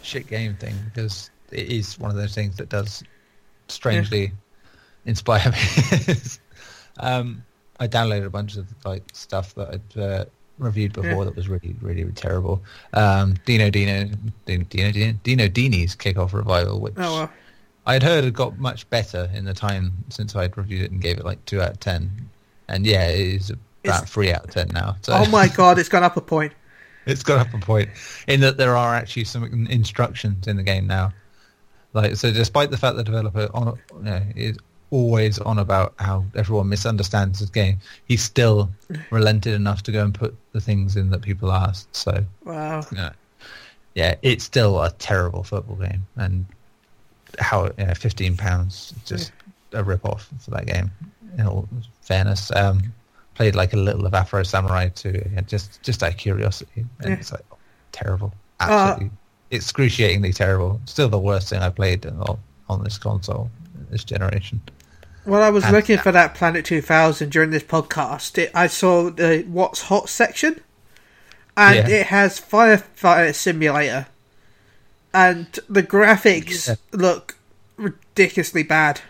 shit 0.02 0.28
game 0.28 0.56
thing 0.56 0.76
because 0.86 1.30
it 1.52 1.70
is 1.70 1.98
one 2.00 2.12
of 2.12 2.18
those 2.18 2.36
things 2.36 2.58
that 2.58 2.70
does 2.70 3.04
strangely 3.68 4.32
inspire 5.06 5.52
me. 5.52 6.16
um, 7.00 7.44
I 7.80 7.88
downloaded 7.88 8.26
a 8.26 8.30
bunch 8.30 8.58
of 8.58 8.68
like 8.86 9.04
stuff 9.14 9.56
that 9.56 9.70
I'd 9.74 10.00
uh, 10.00 10.26
reviewed 10.58 10.94
before 10.94 11.10
Yeah. 11.12 11.24
that 11.26 11.36
was 11.36 11.48
really, 11.50 11.76
really, 11.82 12.04
terrible. 12.14 12.62
Um, 12.94 13.36
Dino 13.46 13.70
Dino 13.70 14.10
Dino 14.46 14.64
Dino 14.70 15.14
Dino, 15.24 15.48
Dini's 15.48 15.96
kickoff 15.96 16.34
revival, 16.34 16.80
which 16.80 16.94
Oh, 16.98 17.14
well. 17.20 17.32
I'd 17.86 18.04
heard 18.04 18.24
had 18.24 18.34
got 18.34 18.58
much 18.58 18.90
better 18.90 19.30
in 19.34 19.46
the 19.46 19.54
time 19.54 19.94
since 20.10 20.36
I'd 20.36 20.58
reviewed 20.58 20.82
it 20.84 20.92
and 20.92 21.02
gave 21.02 21.18
it 21.18 21.26
like 21.26 21.44
two 21.46 21.62
out 21.62 21.72
of 21.72 21.80
ten. 21.80 22.30
And 22.68 22.86
yeah, 22.86 23.08
it 23.10 23.20
is 23.20 23.50
about 23.50 23.60
It's- 23.84 24.10
three 24.10 24.34
out 24.34 24.46
of 24.46 24.52
ten 24.52 24.70
now. 24.74 24.96
So 25.02 25.14
Oh 25.14 25.26
my 25.30 25.48
god, 25.48 25.78
it's 25.78 25.90
gone 25.90 26.04
up 26.04 26.18
a 26.18 26.22
point. 26.22 26.54
it's 27.06 27.22
got 27.22 27.46
up 27.46 27.54
a 27.54 27.60
point 27.60 27.90
in 28.28 28.40
that 28.42 28.58
there 28.58 28.76
are 28.76 28.96
actually 28.96 29.26
some 29.26 29.68
instructions 29.68 30.48
in 30.48 30.58
the 30.58 30.64
game 30.64 30.88
now. 30.88 31.14
Like 31.94 32.16
so, 32.16 32.32
despite 32.32 32.72
the 32.72 32.78
fact 32.78 32.98
the 32.98 33.04
developer 33.04 33.50
on 33.54 33.78
you 33.98 34.02
know, 34.02 34.22
is 34.36 34.58
always 34.92 35.40
on 35.40 35.60
about 35.60 35.94
how 36.00 36.24
everyone 36.36 36.70
misunderstands 36.70 37.40
this 37.40 37.50
game, 37.50 37.78
he's 38.06 38.24
still 38.24 38.70
relented 39.12 39.54
enough 39.54 39.84
to 39.84 39.92
go 39.92 40.04
and 40.04 40.14
put 40.14 40.36
the 40.52 40.62
things 40.62 40.96
in 40.96 41.10
that 41.10 41.22
people 41.22 41.52
asked. 41.52 41.96
So 41.96 42.24
Wow. 42.44 42.86
yeah, 42.94 43.12
yeah, 43.96 44.16
it's 44.22 44.44
still 44.44 44.82
a 44.82 44.92
terrible 44.92 45.44
football 45.44 45.78
game, 45.78 46.06
and 46.18 46.46
how 47.40 47.66
you 47.78 47.86
know, 47.86 47.94
fifteen 47.94 48.38
pounds 48.38 48.94
just 49.06 49.32
a 49.74 49.84
rip 49.84 50.06
off 50.06 50.30
for 50.40 50.52
that 50.52 50.66
game. 50.68 50.92
In 51.38 51.48
all 51.48 51.68
fairness, 52.02 52.52
um, 52.56 52.82
played 53.34 53.56
like 53.56 53.74
a 53.74 53.78
little 53.78 54.06
of 54.06 54.14
Afro 54.14 54.44
Samurai 54.44 54.90
too, 54.90 55.10
again, 55.26 55.46
just 55.48 55.82
just 55.84 56.02
out 56.04 56.12
of 56.12 56.18
curiosity, 56.18 56.86
and 57.02 57.10
Yeah. 57.10 57.18
it's 57.18 57.32
like 57.32 57.46
terrible, 57.92 58.34
absolutely 58.60 59.12
excruciatingly 59.52 60.34
terrible. 60.34 60.80
Still 60.86 61.10
the 61.10 61.20
worst 61.20 61.50
thing 61.50 61.62
I've 61.62 61.76
played 61.76 62.06
on, 62.06 62.40
on 62.70 62.84
this 62.84 62.98
console 62.98 63.50
this 63.92 64.04
generation. 64.04 64.62
Well, 65.26 65.42
I 65.42 65.50
was 65.50 65.64
And- 65.64 65.74
looking 65.74 65.98
for 65.98 66.12
that 66.12 66.36
Planet 66.36 66.66
2000 66.66 67.32
during 67.32 67.50
this 67.52 67.64
podcast. 67.64 68.38
It, 68.38 68.52
I 68.54 68.68
saw 68.68 69.10
the 69.10 69.44
What's 69.48 69.82
Hot 69.84 70.08
section, 70.10 70.62
and 71.58 71.88
Yeah. 71.90 71.96
it 71.96 72.06
has 72.08 72.40
Firefighter 72.40 73.34
Simulator, 73.34 74.08
and 75.14 75.48
the 75.70 75.84
graphics 75.84 76.68
Yeah. 76.68 76.76
look 76.92 77.36
ridiculously 77.78 78.64
bad. 78.64 79.02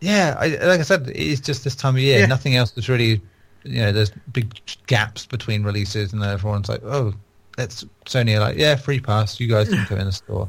Yeah, 0.00 0.34
I, 0.38 0.46
like 0.48 0.80
I 0.80 0.82
said, 0.82 1.10
it's 1.14 1.40
just 1.40 1.62
this 1.64 1.76
time 1.76 1.94
of 1.94 2.00
year. 2.00 2.20
Yeah. 2.20 2.26
Nothing 2.26 2.56
else 2.56 2.72
is 2.76 2.88
really, 2.88 3.20
you 3.64 3.80
know, 3.82 3.92
there's 3.92 4.10
big 4.32 4.58
gaps 4.86 5.26
between 5.26 5.62
releases, 5.62 6.12
and 6.12 6.22
everyone's 6.24 6.68
like, 6.68 6.82
oh, 6.84 7.12
let's 7.58 7.84
Sony 8.06 8.34
are 8.36 8.40
like, 8.40 8.56
yeah, 8.56 8.76
free 8.76 8.98
pass. 9.00 9.38
You 9.38 9.46
guys 9.46 9.68
can 9.68 9.86
go 9.88 9.96
in 9.96 10.06
the 10.06 10.12
store. 10.12 10.48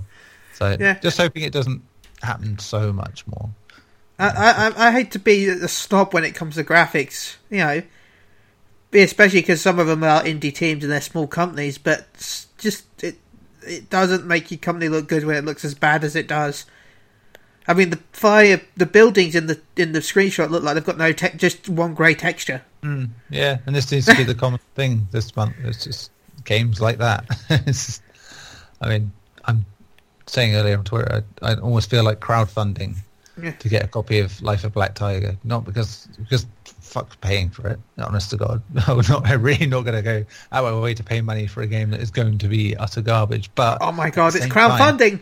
So 0.53 0.75
Yeah. 0.79 0.97
just 0.99 1.17
hoping 1.17 1.43
it 1.43 1.51
doesn't 1.51 1.81
happen 2.23 2.57
so 2.59 2.93
much 2.93 3.27
more. 3.27 3.49
I, 4.19 4.71
I, 4.77 4.87
I- 4.87 4.91
hate 4.91 5.11
to 5.11 5.19
be 5.19 5.47
a 5.47 5.67
snob 5.67 6.13
when 6.13 6.23
it 6.23 6.35
comes 6.35 6.55
to 6.55 6.63
graphics, 6.63 7.37
you 7.49 7.57
know, 7.59 7.81
especially 8.93 9.41
because 9.41 9.61
some 9.61 9.79
of 9.79 9.87
them 9.87 10.03
are 10.03 10.21
indie 10.23 10.53
teams 10.53 10.83
and 10.83 10.91
they're 10.91 11.01
small 11.01 11.27
companies, 11.27 11.77
but 11.77 12.07
just 12.57 12.85
it 13.03 13.17
it 13.63 13.89
doesn't 13.89 14.25
make 14.25 14.49
your 14.51 14.57
company 14.57 14.89
look 14.89 15.07
good 15.07 15.23
when 15.25 15.35
it 15.35 15.45
looks 15.45 15.63
as 15.63 15.75
bad 15.75 16.03
as 16.03 16.15
it 16.15 16.27
does. 16.27 16.65
I 17.67 17.73
mean, 17.75 17.91
the 17.91 17.99
fire, 18.11 18.59
the 18.75 18.87
buildings 18.87 19.35
in 19.35 19.47
the 19.47 19.61
in 19.77 19.91
the 19.91 19.99
screenshot 19.99 20.49
look 20.49 20.63
like 20.63 20.73
they've 20.75 20.83
got 20.85 20.97
no 20.97 21.13
tech, 21.13 21.37
just 21.37 21.69
one 21.69 21.93
grey 21.93 22.15
texture. 22.15 22.63
Mm, 22.83 23.09
yeah, 23.29 23.59
and 23.65 23.75
this 23.75 23.87
seems 23.87 24.05
to 24.07 24.15
be 24.15 24.23
the 24.23 24.35
common 24.35 24.59
thing 24.75 25.07
this 25.11 25.35
month. 25.35 25.55
It's 25.63 25.83
just 25.83 26.11
games 26.43 26.81
like 26.81 26.97
that. 26.97 27.25
just, 27.65 28.01
I 28.81 28.89
mean, 28.89 29.11
I'm 29.45 29.65
saying 30.25 30.55
earlier 30.55 30.77
on 30.77 30.83
Twitter, 30.83 31.23
I, 31.41 31.51
I 31.51 31.55
almost 31.55 31.89
feel 31.89 32.03
like 32.03 32.19
crowdfunding 32.19 32.95
Yeah. 33.41 33.51
to 33.51 33.69
get 33.69 33.83
a 33.83 33.87
copy 33.87 34.19
of 34.19 34.41
Life 34.41 34.63
of 34.63 34.73
Black 34.73 34.95
Tiger. 34.95 35.37
Not 35.43 35.65
because 35.65 36.07
because 36.17 36.45
fuck 36.79 37.19
paying 37.21 37.49
for 37.49 37.67
it. 37.69 37.79
Honest 37.97 38.29
to 38.31 38.37
God, 38.37 38.61
I'm 38.87 38.97
not. 39.09 39.25
I'm 39.27 39.41
really 39.41 39.65
not 39.67 39.81
going 39.85 39.95
to 39.95 40.01
go 40.01 40.25
out 40.51 40.65
of 40.65 40.73
my 40.75 40.79
way 40.79 40.93
to 40.93 41.03
pay 41.03 41.21
money 41.21 41.47
for 41.47 41.61
a 41.61 41.67
game 41.67 41.89
that 41.91 41.99
is 42.01 42.11
going 42.11 42.37
to 42.39 42.47
be 42.47 42.75
utter 42.77 43.01
garbage. 43.01 43.49
But 43.55 43.77
Oh 43.81 43.91
my 43.91 44.09
god, 44.09 44.35
it's 44.35 44.39
same 44.43 44.49
time- 44.49 44.97
crowdfunding. 44.97 45.19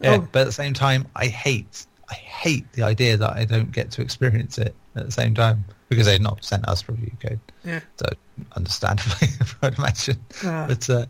yeah, 0.00 0.16
Oh. 0.16 0.28
but 0.32 0.40
at 0.40 0.44
the 0.46 0.52
same 0.52 0.74
time, 0.74 1.06
I 1.14 1.26
hate, 1.26 1.86
I 2.10 2.14
hate 2.14 2.70
the 2.72 2.82
idea 2.82 3.16
that 3.16 3.32
I 3.36 3.44
don't 3.44 3.72
get 3.72 3.90
to 3.92 4.02
experience 4.02 4.58
it 4.58 4.74
at 4.96 5.06
the 5.06 5.12
same 5.12 5.34
time 5.34 5.64
because 5.88 6.06
they've 6.06 6.20
not 6.20 6.44
sent 6.44 6.66
us 6.68 6.88
review 6.88 7.12
code. 7.20 7.40
Yeah. 7.64 7.80
So 7.98 8.06
understandably, 8.56 9.28
I'd 9.62 9.78
imagine. 9.78 10.18
Ah. 10.44 10.66
But 10.68 10.90
uh, 10.90 11.06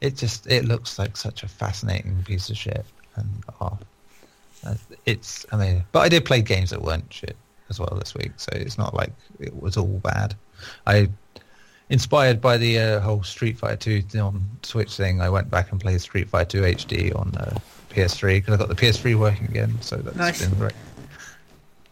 it 0.00 0.16
just, 0.16 0.46
it 0.46 0.64
looks 0.64 0.98
like 0.98 1.16
such 1.16 1.42
a 1.42 1.48
fascinating 1.48 2.22
piece 2.24 2.50
of 2.50 2.56
shit, 2.56 2.84
and 3.16 3.28
oh, 3.60 3.78
uh, 4.64 4.74
it's 5.06 5.46
amazing. 5.52 5.84
But 5.92 6.00
I 6.00 6.08
did 6.08 6.24
play 6.24 6.42
games 6.42 6.70
that 6.70 6.82
weren't 6.82 7.12
shit 7.12 7.36
as 7.70 7.78
well 7.78 7.94
this 7.98 8.14
week, 8.14 8.32
so 8.36 8.50
it's 8.52 8.78
not 8.78 8.94
like 8.94 9.12
it 9.40 9.60
was 9.60 9.76
all 9.76 9.86
bad. 9.86 10.34
I 10.86 11.08
inspired 11.90 12.40
by 12.40 12.56
the 12.56 12.78
uh, 12.78 13.00
whole 13.00 13.22
Street 13.22 13.58
Fighter 13.58 14.02
2 14.02 14.18
on 14.20 14.44
Switch 14.62 14.96
thing, 14.96 15.20
I 15.20 15.28
went 15.30 15.50
back 15.50 15.70
and 15.72 15.80
played 15.80 16.00
Street 16.00 16.28
Fighter 16.28 16.62
2 16.76 16.76
HD 16.76 17.18
on 17.18 17.34
uh, 17.36 17.58
PS3 17.90 18.36
because 18.36 18.54
I 18.54 18.56
got 18.56 18.68
the 18.68 18.74
PS3 18.74 19.18
working 19.18 19.46
again, 19.46 19.76
so 19.80 19.96
that's 19.96 20.16
Nice. 20.16 20.46
been 20.46 20.58
great. 20.58 20.72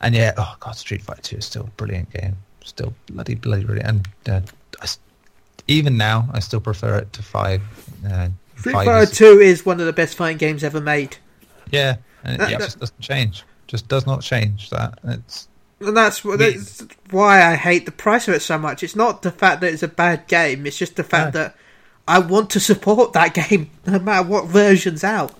And 0.01 0.15
yeah, 0.15 0.33
oh 0.37 0.55
god, 0.61 0.77
Street 0.77 1.03
Fighter 1.03 1.23
2 1.23 1.37
is 1.37 1.45
still 1.45 1.63
a 1.65 1.71
brilliant 1.79 2.13
game, 2.13 2.37
still 2.65 2.95
bloody 3.07 3.35
bloody 3.35 3.65
brilliant. 3.65 3.89
And 4.27 4.29
uh, 4.29 4.41
I 4.81 4.85
s 4.85 4.99
even 5.69 5.97
now, 5.97 6.29
I 6.33 6.41
still 6.41 6.61
prefer 6.61 6.97
it 6.99 7.13
to 7.15 7.23
Five. 7.23 7.63
Uh, 8.09 8.29
Street 8.59 8.73
Fighter 8.73 9.11
Two 9.11 9.41
is 9.41 9.67
one 9.67 9.81
of 9.81 9.87
the 9.87 9.93
best 9.93 10.15
fighting 10.17 10.37
games 10.39 10.63
ever 10.63 10.81
made. 10.81 11.17
Yeah, 11.71 11.97
and 12.27 12.35
it 12.35 12.39
That- 12.39 12.51
yeah, 12.51 12.59
that- 12.59 12.65
just 12.65 12.81
doesn't 12.81 13.01
change. 13.01 13.45
Just 13.67 13.89
does 13.89 14.07
not 14.07 14.21
change 14.23 14.71
that. 14.71 14.99
It's 15.05 15.49
And 15.81 15.97
that's, 15.97 16.21
that's 16.21 16.83
why 17.11 17.43
I 17.45 17.55
hate 17.57 17.85
the 17.87 17.93
price 17.93 18.29
of 18.29 18.35
it 18.35 18.41
so 18.43 18.59
much. 18.59 18.83
It's 18.83 18.95
not 18.97 19.23
the 19.23 19.31
fact 19.33 19.61
that 19.63 19.73
it's 19.73 19.83
a 19.83 19.89
bad 19.89 20.27
game, 20.29 20.67
it's 20.67 20.77
just 20.79 20.97
the 20.97 21.03
fact 21.05 21.35
No. 21.35 21.41
that 21.43 21.57
I 22.07 22.19
want 22.21 22.51
to 22.51 22.61
support 22.61 23.13
that 23.15 23.35
game 23.49 23.71
no 23.87 23.99
matter 23.99 24.27
what 24.29 24.47
version's 24.47 25.03
out. 25.03 25.33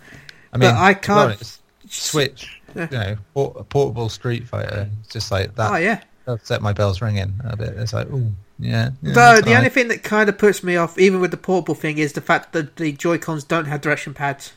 I 0.53 0.59
mean, 0.59 0.71
But 0.71 0.77
I 0.81 0.95
can't- 0.95 1.19
honest, 1.35 1.61
Switch, 1.89 2.61
Yeah. 2.75 2.89
you 2.91 2.99
know, 2.99 3.17
port- 3.35 3.57
a 3.61 3.65
portable 3.65 4.09
Street 4.09 4.49
Fighter. 4.49 4.91
It's 5.01 5.13
just 5.13 5.31
like 5.31 5.55
that. 5.55 5.71
Oh, 5.73 5.77
yeah. 5.77 6.01
that 6.25 6.45
set 6.45 6.61
my 6.63 6.73
bells 6.73 7.01
ringing 7.01 7.41
a 7.45 7.57
bit. 7.57 7.69
It's 7.77 7.93
like, 7.93 8.09
ooh, 8.11 8.33
yeah. 8.59 8.91
yeah 9.03 9.13
Though 9.13 9.41
the 9.41 9.55
only 9.57 9.69
thing 9.69 9.87
that 9.89 10.03
kind 10.03 10.29
of 10.29 10.37
puts 10.37 10.65
me 10.65 10.75
off, 10.77 10.99
even 10.99 11.21
with 11.21 11.31
the 11.31 11.37
portable 11.37 11.77
thing, 11.77 11.99
is 11.99 12.15
the 12.15 12.21
fact 12.21 12.53
that 12.55 12.75
the 12.77 12.91
Joy 12.93 13.19
Cons 13.19 13.45
don't 13.45 13.67
have 13.67 13.81
direction 13.81 14.13
pads, 14.15 14.53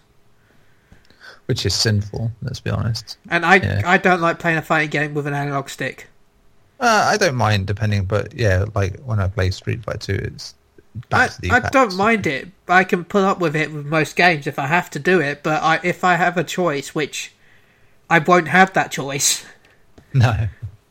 which 1.50 1.66
is 1.66 1.74
sinful. 1.74 2.32
Let's 2.44 2.60
be 2.60 2.70
honest. 2.70 3.18
and 3.30 3.44
I 3.44 3.56
Yeah. 3.56 3.82
I 3.86 3.98
don't 3.98 4.22
like 4.22 4.38
playing 4.38 4.58
a 4.58 4.62
fighting 4.62 4.92
game 4.92 5.14
with 5.16 5.26
an 5.26 5.34
analog 5.34 5.68
stick. 5.70 6.08
Uh, 6.80 7.10
I 7.12 7.18
don't 7.18 7.36
mind 7.36 7.66
depending, 7.66 8.06
but 8.06 8.34
yeah, 8.36 8.66
like 8.76 9.00
when 9.02 9.20
I 9.20 9.28
play 9.28 9.50
Street 9.50 9.84
Fighter 9.84 10.16
2, 10.18 10.26
it's 10.26 10.54
I, 11.12 11.28
to 11.28 11.42
the 11.42 11.52
I 11.52 11.60
pads. 11.60 11.72
don't 11.74 11.96
mind 11.98 12.28
it. 12.28 12.50
I 12.68 12.84
can 12.84 13.04
put 13.04 13.24
up 13.24 13.40
with 13.40 13.56
it 13.56 13.72
with 13.74 13.86
most 13.88 14.16
games 14.16 14.46
if 14.48 14.60
I 14.60 14.68
have 14.68 14.90
to 14.92 15.00
do 15.00 15.20
it. 15.20 15.42
But 15.44 15.62
I, 15.64 15.80
if 15.84 16.04
I 16.04 16.16
have 16.16 16.38
a 16.38 16.44
choice, 16.44 16.94
which 16.96 17.34
I 18.12 18.20
won't 18.20 18.48
have 18.48 18.72
that 18.74 18.92
choice, 18.92 19.44
No, 20.14 20.48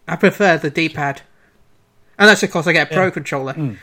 I 0.08 0.16
prefer 0.16 0.58
the 0.58 0.70
D-pad. 0.70 1.22
Unless, 2.18 2.42
of 2.42 2.50
course, 2.50 2.66
I 2.66 2.72
get 2.72 2.90
a 2.90 2.94
Pro 2.94 3.04
Yeah. 3.04 3.10
controller. 3.10 3.76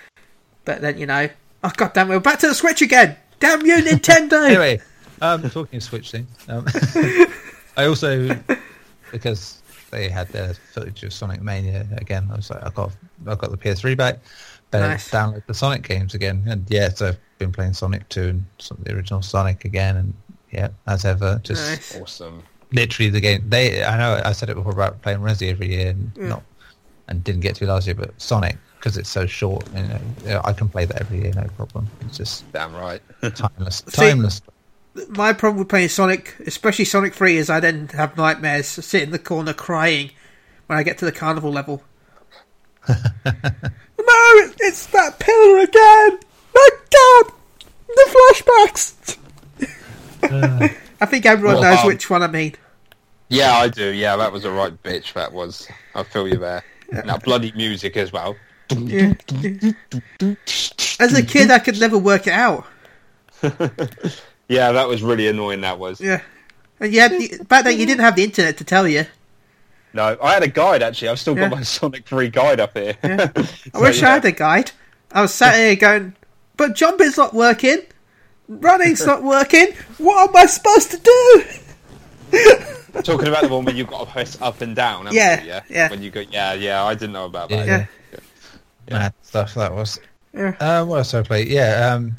But 0.66 0.82
then, 0.82 0.98
you 0.98 1.06
know... 1.06 1.30
Oh, 1.64 1.72
god 1.76 1.94
damn 1.94 2.12
it, 2.12 2.14
we're 2.14 2.20
back 2.20 2.40
to 2.40 2.48
the 2.48 2.54
Switch 2.56 2.82
again! 2.82 3.16
Damn 3.40 3.66
you, 3.66 3.78
Nintendo! 3.82 4.46
anyway, 4.46 4.80
um, 5.22 5.50
talking 5.50 5.78
of 5.78 5.84
Switch 5.84 6.12
things, 6.12 6.28
um, 6.48 6.66
I 7.78 7.86
also 7.86 8.38
because 9.12 9.62
they 9.92 10.10
had 10.10 10.30
their 10.30 10.54
footage 10.54 11.04
of 11.04 11.14
Sonic 11.14 11.42
Mania 11.42 11.88
again. 11.98 12.28
I 12.32 12.36
was 12.36 12.50
like, 12.50 12.64
I 12.64 12.70
got 12.72 12.92
I 13.28 13.36
got 13.36 13.52
the 13.52 13.58
PS3 13.58 13.96
back, 13.98 14.20
better 14.72 14.90
Nice. 14.90 15.10
download 15.10 15.46
the 15.48 15.54
Sonic 15.54 15.84
games 15.84 16.14
again, 16.14 16.44
and 16.48 16.66
yeah, 16.70 16.90
so 16.90 17.10
I've 17.10 17.20
been 17.40 17.52
playing 17.52 17.74
Sonic 17.74 18.08
2 18.10 18.22
and 18.24 18.46
some 18.60 18.78
of 18.78 18.84
the 18.86 18.94
original 18.94 19.22
Sonic 19.22 19.66
again, 19.66 19.98
and 19.98 20.14
yeah, 20.52 20.70
as 20.88 21.06
ever, 21.06 21.40
just 21.44 21.70
Nice. 21.70 21.96
Awesome. 22.02 22.44
literally 22.72 23.10
the 23.10 23.22
game. 23.22 23.44
They, 23.50 23.84
I 23.84 23.98
know 23.98 24.22
I 24.24 24.32
said 24.32 24.50
it 24.50 24.56
before 24.56 24.72
about 24.74 25.02
playing 25.02 25.20
Resi 25.20 25.50
every 25.50 25.70
year, 25.74 25.90
and 25.90 26.12
Yeah. 26.18 26.30
not 26.30 26.44
and 27.08 27.24
didn't 27.24 27.42
get 27.42 27.56
to 27.58 27.66
last 27.68 27.86
year, 27.86 27.96
but 27.96 28.20
Sonic 28.20 28.58
because 28.80 28.98
it's 28.98 29.10
so 29.10 29.26
short, 29.26 29.66
you 29.76 29.82
know, 29.82 30.42
I 30.44 30.54
can 30.54 30.70
play 30.70 30.86
that 30.86 31.02
every 31.02 31.22
year, 31.24 31.32
no 31.36 31.48
problem. 31.56 31.88
It's 32.02 32.18
just 32.18 32.52
Damn 32.52 32.76
right. 32.76 33.02
timeless, 33.34 33.84
See- 33.88 33.96
timeless. 33.96 34.42
My 35.10 35.34
problem 35.34 35.60
with 35.60 35.68
playing 35.70 35.90
Sonic, 35.90 36.36
especially 36.46 36.86
Sonic 36.86 37.14
3, 37.14 37.38
is 37.38 37.50
I 37.50 37.60
then 37.60 37.90
have 37.90 38.16
nightmares, 38.18 38.68
sit 38.68 39.04
in 39.04 39.12
the 39.12 39.20
corner 39.20 39.54
crying 39.54 40.12
when 40.68 40.78
I 40.80 40.84
get 40.84 40.98
to 41.00 41.06
the 41.06 41.12
carnival 41.12 41.52
level. 41.52 41.84
no, 42.88 42.96
it- 43.98 44.56
it's 44.60 44.86
that 44.88 45.20
pillar 45.20 45.60
again! 45.60 46.20
My 46.54 46.70
god! 46.92 47.34
The 47.88 48.16
flashbacks! 48.16 49.18
Uh, 50.24 50.68
I 51.02 51.06
think 51.06 51.26
everyone 51.26 51.56
Well, 51.56 51.64
knows 51.76 51.80
um, 51.82 51.88
which 51.88 52.10
one 52.10 52.24
I 52.24 52.28
mean. 52.28 52.56
Yeah, 53.30 53.54
I 53.54 53.68
do. 53.68 53.92
Yeah, 53.92 54.16
that 54.16 54.32
was 54.32 54.46
a 54.46 54.52
right 54.52 54.72
bitch. 54.84 55.14
That 55.14 55.34
was. 55.34 55.68
I 55.94 56.04
feel 56.04 56.28
you 56.28 56.38
there. 56.38 56.64
And 56.92 57.10
that 57.10 57.24
bloody 57.24 57.52
music 57.54 57.98
as 57.98 58.14
well. 58.14 58.36
Yeah. 58.72 59.14
As 61.00 61.14
a 61.18 61.24
kid, 61.24 61.52
I 61.52 61.60
could 61.60 61.80
never 61.80 61.98
work 61.98 62.28
it 62.28 62.34
out. 62.34 62.66
Yeah, 64.48 64.72
that 64.74 64.88
was 64.88 65.02
really 65.02 65.28
annoying. 65.28 65.62
That 65.62 65.80
was. 65.80 66.00
Yeah. 66.00 66.22
And 66.80 66.94
you 66.94 67.00
had, 67.00 67.48
back 67.48 67.64
then, 67.64 67.80
you 67.80 67.86
didn't 67.86 68.02
have 68.02 68.16
the 68.16 68.24
internet 68.24 68.58
to 68.58 68.64
tell 68.64 68.88
you. 68.88 69.06
No, 69.94 70.18
I 70.22 70.34
had 70.34 70.44
a 70.44 70.48
guide 70.50 70.84
actually. 70.84 71.08
I've 71.10 71.20
still 71.20 71.36
Yeah. 71.38 71.50
got 71.50 71.58
my 71.58 71.64
Sonic 71.64 72.06
3 72.06 72.30
guide 72.30 72.60
up 72.60 72.78
here. 72.78 72.96
Yeah. 73.04 73.32
I 73.36 73.44
So, 73.44 73.82
wish 73.82 74.04
I 74.04 74.10
had 74.12 74.26
a 74.26 74.32
guide. 74.32 74.72
I 75.12 75.22
was 75.22 75.34
sat 75.34 75.56
here 75.56 75.76
going, 75.78 76.16
but 76.58 76.76
jumping's 76.76 77.18
not 77.18 77.34
working. 77.34 77.80
Running's 78.50 79.06
not 79.06 79.24
working. 79.36 79.68
What 79.98 80.30
am 80.30 80.36
I 80.36 80.46
supposed 80.48 80.92
to 80.92 80.98
do? 80.98 81.44
Talking 83.04 83.28
about 83.28 83.44
the 83.44 83.50
one 83.50 83.66
where 83.66 83.74
you've 83.76 83.88
got 83.88 84.06
to 84.06 84.12
press 84.12 84.40
up 84.42 84.62
and 84.62 84.76
down. 84.76 85.08
Yeah, 85.12 85.42
you? 85.42 85.48
yeah, 85.48 85.62
yeah. 85.70 85.90
When 85.90 86.02
you 86.04 86.12
go, 86.12 86.22
yeah, 86.22 86.54
yeah. 86.54 86.84
I 86.84 86.94
didn't 86.94 87.14
know 87.14 87.26
about 87.26 87.50
that. 87.50 87.66
Yeah. 87.68 87.86
Yeah. 88.12 88.20
mad 88.98 89.14
stuff 89.22 89.54
that 89.56 89.74
was. 89.74 90.00
Yeah. 90.34 90.56
Uh, 90.60 90.86
what 90.86 90.98
else 90.98 91.12
did 91.12 91.20
I 91.20 91.24
play? 91.24 91.44
Yeah, 91.48 91.94
um, 91.94 92.16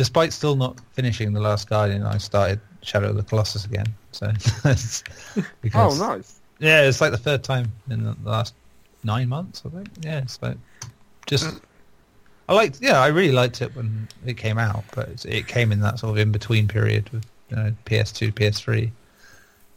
despite 0.00 0.32
still 0.32 0.56
not 0.56 0.80
finishing 0.92 1.34
the 1.34 1.40
Last 1.40 1.68
Guardian, 1.68 2.04
I 2.04 2.16
started 2.16 2.58
Shadow 2.80 3.10
of 3.10 3.16
the 3.16 3.22
Colossus 3.22 3.66
again. 3.66 3.84
So, 4.12 4.28
because, 4.64 5.02
Oh, 5.74 5.94
nice. 5.98 6.40
Yeah, 6.58 6.80
it's 6.84 7.02
like 7.02 7.10
the 7.10 7.18
third 7.18 7.44
time 7.44 7.70
in 7.90 8.04
the 8.04 8.16
last 8.24 8.54
nine 9.04 9.28
months. 9.28 9.62
I 9.66 9.68
think. 9.68 9.88
Yeah, 10.00 10.20
it's 10.20 10.40
like 10.40 10.56
just. 11.26 11.60
I 12.48 12.54
liked. 12.54 12.78
Yeah, 12.80 12.98
I 12.98 13.08
really 13.08 13.32
liked 13.32 13.60
it 13.60 13.76
when 13.76 14.08
it 14.24 14.38
came 14.38 14.56
out, 14.56 14.84
but 14.94 15.10
it's, 15.10 15.26
it 15.26 15.46
came 15.46 15.70
in 15.70 15.80
that 15.80 15.98
sort 15.98 16.12
of 16.12 16.16
in 16.16 16.32
between 16.32 16.66
period 16.66 17.10
with 17.10 17.26
you 17.50 17.56
know, 17.56 17.74
PS2, 17.84 18.32
PS3, 18.32 18.90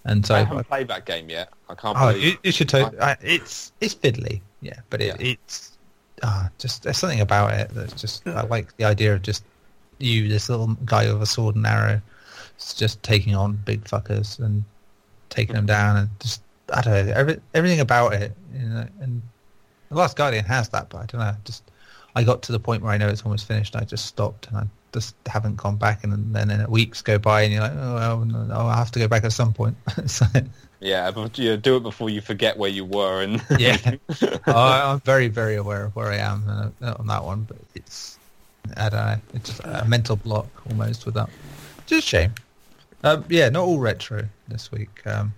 and 0.05 0.25
so 0.25 0.35
I 0.35 0.43
haven't 0.43 0.69
played 0.69 0.87
that 0.87 1.05
game 1.05 1.29
yet. 1.29 1.49
I 1.67 1.75
can't 1.75 1.97
Oh, 1.99 2.13
believe. 2.13 2.23
you, 2.23 2.37
you 2.43 2.51
should. 2.53 2.69
To- 2.69 2.95
I, 3.01 3.17
it's 3.21 3.73
it's 3.81 3.93
fiddly, 3.93 4.39
yeah, 4.61 4.79
but 4.89 5.01
it, 5.01 5.19
Yeah. 5.19 5.31
it's 5.33 5.77
ah, 6.23 6.49
just 6.59 6.83
there's 6.83 6.97
something 6.97 7.19
about 7.19 7.53
it 7.53 7.71
that's 7.73 7.99
just 7.99 8.25
I 8.25 8.43
like 8.43 8.75
the 8.77 8.85
idea 8.85 9.13
of 9.15 9.21
just 9.21 9.43
you, 9.99 10.27
this 10.27 10.49
little 10.49 10.67
guy 10.85 11.11
with 11.11 11.21
a 11.21 11.25
sword 11.25 11.55
and 11.55 11.65
arrow, 11.65 12.01
s- 12.57 12.73
just 12.73 13.01
taking 13.03 13.35
on 13.35 13.53
big 13.53 13.83
fuckers 13.85 14.39
and 14.39 14.63
taking 15.29 15.55
them 15.55 15.65
down, 15.65 15.97
and 15.97 16.09
just 16.19 16.41
I 16.73 16.81
don't 16.81 17.07
know 17.07 17.13
every, 17.13 17.39
everything 17.53 17.79
about 17.79 18.13
it. 18.13 18.33
You 18.53 18.67
know, 18.67 18.87
and 19.01 19.21
the 19.89 19.95
Last 19.95 20.15
Guardian 20.17 20.45
has 20.45 20.69
that, 20.69 20.89
but 20.89 20.97
I 20.99 21.05
don't 21.05 21.21
know. 21.21 21.35
Just 21.43 21.63
I 22.15 22.23
got 22.23 22.43
to 22.43 22.51
the 22.51 22.59
point 22.59 22.83
where 22.83 22.91
I 22.91 22.97
know 22.97 23.09
it's 23.09 23.23
almost 23.23 23.47
finished. 23.47 23.75
I 23.75 23.83
just 23.83 24.05
stopped 24.05 24.47
and 24.47 24.57
I 24.57 24.63
just 24.93 25.15
haven't 25.25 25.57
gone 25.57 25.75
back, 25.77 26.03
and 26.03 26.13
then, 26.13 26.47
then 26.47 26.69
weeks 26.69 27.01
go 27.01 27.17
by, 27.17 27.41
and 27.41 27.53
you're 27.53 27.61
like, 27.61 27.73
oh, 27.75 27.95
well, 27.95 28.25
no, 28.25 28.43
no, 28.43 28.59
I 28.67 28.77
have 28.77 28.91
to 28.91 28.99
go 28.99 29.07
back 29.07 29.23
at 29.23 29.33
some 29.33 29.51
point. 29.53 29.75
so, 30.05 30.25
Yeah, 30.79 31.11
but 31.11 31.37
you 31.39 31.57
do 31.57 31.77
it 31.77 31.83
before 31.83 32.09
you 32.09 32.21
forget 32.21 32.57
where 32.57 32.69
you 32.69 32.85
were. 32.85 33.21
And 33.21 33.43
Yeah. 33.57 33.95
oh, 34.47 34.91
I'm 34.91 34.99
very, 34.99 35.29
very 35.29 35.55
aware 35.55 35.85
of 35.85 35.95
where 35.95 36.11
I 36.11 36.17
am 36.17 36.71
uh, 36.81 36.93
on 36.99 37.07
that 37.07 37.23
one, 37.23 37.43
but 37.43 37.57
it's 37.73 38.19
I 38.77 38.89
don't 38.89 39.05
know, 39.05 39.17
it's 39.33 39.49
just 39.49 39.61
a 39.63 39.85
mental 39.85 40.15
block 40.15 40.47
almost 40.69 41.05
with 41.05 41.15
that. 41.15 41.29
Just 41.85 42.05
a 42.05 42.09
shame. 42.09 42.33
Um, 43.03 43.25
yeah, 43.29 43.49
not 43.49 43.63
all 43.63 43.79
retro 43.79 44.23
this 44.47 44.71
week. 44.71 45.05
Um, 45.05 45.33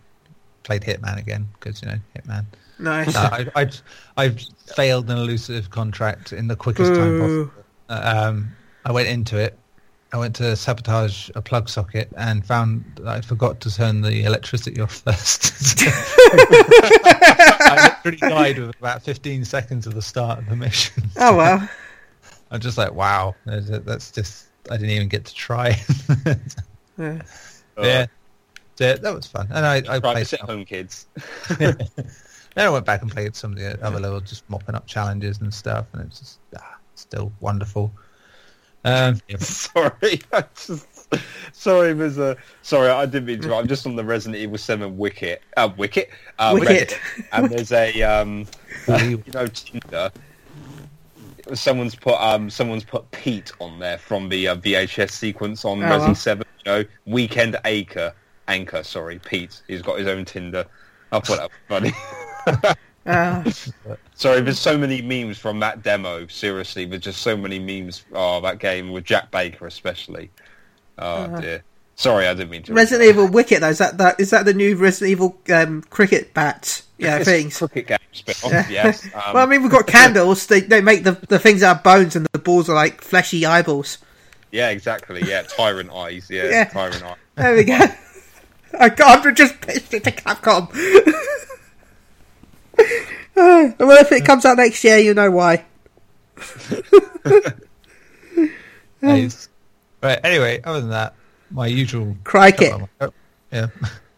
played 0.64 0.84
Hitman 0.84 1.18
again 1.18 1.48
because 1.54 1.82
you 1.82 1.88
know 1.88 1.98
Hitman. 2.16 2.46
Nice. 2.78 3.14
No, 3.14 3.20
I, 3.22 3.48
I, 3.56 3.70
I've 4.18 4.42
failed 4.76 5.10
an 5.10 5.18
elusive 5.18 5.70
contract 5.70 6.34
in 6.34 6.48
the 6.48 6.56
quickest 6.56 6.94
time 6.94 7.20
possible. 7.20 7.52
Uh, 7.90 8.28
Um, 8.30 8.50
I 8.86 8.92
went 8.92 9.08
into 9.08 9.38
it 9.38 9.58
I 10.16 10.18
went 10.18 10.34
to 10.38 10.56
sabotage 10.56 11.30
a 11.36 11.42
plug 11.42 11.68
socket 11.68 12.10
and 12.16 12.46
found 12.46 12.86
that 13.02 13.08
I 13.08 13.20
forgot 13.20 13.60
to 13.62 13.70
turn 13.70 14.00
the 14.00 14.24
electricity 14.24 14.80
off 14.80 15.02
first. 15.02 15.52
I 15.88 17.98
literally 18.06 18.34
died 18.34 18.60
with 18.60 18.78
about 18.78 19.02
15 19.02 19.44
seconds 19.44 19.86
of 19.88 19.94
the 19.94 20.02
start 20.02 20.40
of 20.40 20.48
the 20.48 20.56
mission. 20.56 21.04
Oh 21.18 21.36
well. 21.36 21.70
I'm 22.52 22.60
just 22.60 22.78
like, 22.78 22.94
wow, 22.94 23.36
that's 23.46 24.12
just, 24.12 24.48
I 24.70 24.78
didn't 24.78 24.92
even 24.92 25.10
get 25.10 25.26
to 25.26 25.34
try. 25.34 25.80
Yeah. 26.98 27.22
yeah. 27.78 28.06
So 28.76 28.94
that 28.96 29.14
was 29.14 29.28
fun. 29.28 29.48
And 29.52 29.66
I, 29.66 29.84
I 29.88 30.00
played 30.00 30.28
sit 30.28 30.40
some- 30.40 30.48
home, 30.48 30.66
kids. 30.66 31.08
then 31.58 31.78
I 32.56 32.70
went 32.70 32.86
back 32.86 33.02
and 33.02 33.12
played 33.12 33.36
some 33.36 33.52
of 33.54 33.60
the 33.60 33.84
other 33.86 34.00
little 34.00 34.22
just 34.22 34.50
mopping 34.50 34.76
up 34.76 34.88
challenges 34.88 35.40
and 35.40 35.54
stuff, 35.54 35.88
and 35.94 36.04
it's 36.04 36.20
just 36.20 36.40
ah, 36.58 36.78
still 36.96 37.32
wonderful. 37.42 37.92
Um, 38.86 39.20
yeah, 39.28 39.38
sorry, 39.40 40.22
I 40.32 40.44
just, 40.56 40.88
sorry, 41.54 41.94
there's 41.94 42.18
a 42.18 42.38
sorry. 42.62 42.90
I 42.90 43.06
didn't 43.06 43.26
mean 43.26 43.42
to. 43.42 43.56
I'm 43.56 43.68
just 43.68 43.86
on 43.88 43.96
the 43.96 44.06
Resident 44.06 44.42
Evil 44.42 44.58
Seven 44.58 44.98
Wicket, 44.98 45.42
uh, 45.58 45.70
Wicket, 45.76 46.10
uh, 46.38 46.56
Wicket. 46.58 46.90
Reddit, 46.90 47.28
and 47.32 47.50
there's 47.50 47.72
a 47.72 48.04
um, 48.04 48.46
uh, 48.88 48.98
you 48.98 49.24
know, 49.34 49.48
Tinder. 49.48 50.12
Someone's 51.54 51.96
put 51.96 52.16
um, 52.16 52.50
someone's 52.50 52.84
put 52.84 53.10
Pete 53.12 53.52
on 53.60 53.80
there 53.80 53.98
from 53.98 54.30
the 54.30 54.48
uh, 54.48 54.56
VHS 54.56 55.12
sequence 55.12 55.64
on 55.66 55.80
Oh, 55.80 55.82
Resident 55.84 56.08
well. 56.08 56.16
Seven. 56.16 56.46
You 56.66 56.72
know, 56.72 56.84
Weekend 57.06 57.58
Anchor, 57.66 58.14
Anchor. 58.48 58.84
Sorry, 58.84 59.20
Pete. 59.20 59.62
He's 59.68 59.82
got 59.82 60.00
his 60.00 60.08
own 60.08 60.26
Tinder. 60.26 60.66
I 61.12 61.20
thought 61.20 61.38
that 61.38 61.52
was 61.52 61.94
funny. 62.64 62.76
Uh, 63.06 63.44
Sorry, 64.16 64.42
there's 64.42 64.58
so 64.60 64.76
many 64.80 65.00
memes 65.04 65.38
from 65.38 65.60
that 65.60 65.84
demo. 65.84 66.26
Seriously, 66.26 66.86
there's 66.86 67.04
just 67.04 67.22
so 67.22 67.38
many 67.38 67.60
memes. 67.60 68.04
Oh, 68.14 68.42
that 68.42 68.58
game 68.58 68.92
with 68.92 69.04
Jack 69.04 69.30
Baker 69.30 69.68
especially. 69.68 70.32
Oh 70.98 71.06
Uh-huh. 71.26 71.40
dear. 71.42 71.64
Sorry, 71.98 72.28
I 72.28 72.34
didn't 72.34 72.50
mean 72.50 72.64
to. 72.64 72.74
Resident 72.74 73.08
Evil 73.08 73.28
Wicket 73.28 73.62
though 73.62 73.70
is 73.70 73.78
that 73.78 74.00
that 74.00 74.20
is 74.20 74.32
that 74.32 74.46
the 74.46 74.54
new 74.56 74.76
Resident 74.76 75.12
Evil 75.12 75.38
um, 75.54 75.84
cricket 75.84 76.34
bats? 76.34 76.84
Yeah, 76.98 77.18
It's 77.18 77.26
things. 77.26 77.58
Cricket 77.60 77.88
game 77.88 77.98
spin-off, 78.16 78.70
yes. 78.70 79.06
Um, 79.14 79.34
well, 79.34 79.44
I 79.44 79.46
mean, 79.46 79.62
we've 79.62 79.72
got 79.72 79.88
candles. 79.98 80.48
They 80.48 80.62
they 80.62 80.82
make 80.82 81.04
the 81.04 81.14
the 81.14 81.40
things 81.40 81.62
out 81.64 81.78
of 81.78 81.84
bones, 81.84 82.16
and 82.16 82.28
the 82.32 82.40
balls 82.40 82.70
are 82.70 82.76
like 82.76 83.02
fleshy 83.02 83.46
eyeballs. 83.46 83.98
yeah, 84.52 84.70
exactly. 84.70 85.22
Yeah, 85.24 85.44
Tyrant 85.44 85.92
Eyes. 85.92 86.28
Yeah, 86.30 86.46
Yeah. 86.46 86.64
Tyrant 86.66 87.04
Eyes. 87.04 87.16
There 87.36 87.56
we 87.56 87.64
go. 87.64 87.80
I 88.80 88.90
can't 88.90 89.38
just 89.38 89.62
pitched 89.62 89.94
it 89.94 90.04
to 90.04 90.12
Capcom. 90.12 90.70
Well, 93.36 93.92
if 94.02 94.12
it 94.12 94.26
comes 94.26 94.46
out 94.46 94.58
next 94.58 94.84
year, 94.84 94.98
you 94.98 95.14
know 95.14 95.30
why. 95.32 95.66
nice. 99.02 99.50
Right. 100.02 100.20
Anyway, 100.24 100.62
other 100.64 100.82
than 100.82 100.90
that, 100.90 101.14
my 101.52 101.68
usual 101.68 102.16
Crikey. 102.24 102.72
Oh, 103.02 103.12
yeah, 103.52 103.68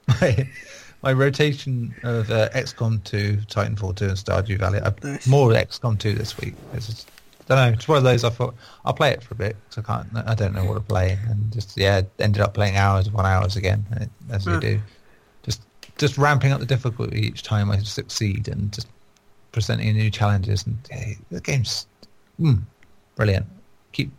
my, 0.07 0.47
my 1.07 1.13
rotation 1.13 1.95
of 2.03 2.29
uh, 2.29 2.49
XCOM 2.49 3.01
2, 3.05 3.37
Titanfall 3.47 3.95
2, 3.95 4.05
and 4.07 4.17
Stardew 4.17 4.59
Valley. 4.59 4.81
I, 4.81 4.93
Nice. 5.01 5.25
More 5.25 5.51
XCOM 5.53 5.97
2 5.97 6.11
this 6.11 6.37
week. 6.37 6.53
It's 6.73 6.87
just, 6.87 7.09
I 7.49 7.55
don't 7.55 7.65
know. 7.65 7.73
It's 7.77 7.87
one 7.87 7.97
of 7.97 8.03
those. 8.03 8.25
I 8.25 8.29
thought 8.29 8.53
I'll 8.83 8.93
play 8.93 9.11
it 9.11 9.23
for 9.23 9.33
a 9.33 9.37
bit 9.37 9.55
because 9.69 9.85
I 9.85 9.87
can't. 9.87 10.27
I 10.27 10.35
don't 10.35 10.53
know 10.53 10.65
what 10.65 10.73
to 10.73 10.81
play, 10.81 11.17
and 11.29 11.49
just 11.53 11.77
yeah, 11.77 12.01
ended 12.19 12.41
up 12.41 12.53
playing 12.53 12.75
hours 12.75 13.07
upon 13.07 13.25
hours 13.25 13.55
again, 13.55 13.85
as 14.29 14.45
you 14.45 14.59
do. 14.59 14.81
Just 15.43 15.61
just 15.97 16.17
ramping 16.17 16.51
up 16.51 16.59
the 16.59 16.65
difficulty 16.65 17.21
each 17.21 17.41
time 17.41 17.71
I 17.71 17.77
succeed, 17.77 18.49
and 18.49 18.73
just 18.73 18.89
presenting 19.53 19.93
new 19.93 20.11
challenges. 20.11 20.65
And 20.65 20.77
yeah, 20.91 21.13
the 21.31 21.39
game's 21.39 21.87
mm, 22.37 22.61
brilliant. 23.15 23.45
Keep 23.93 24.11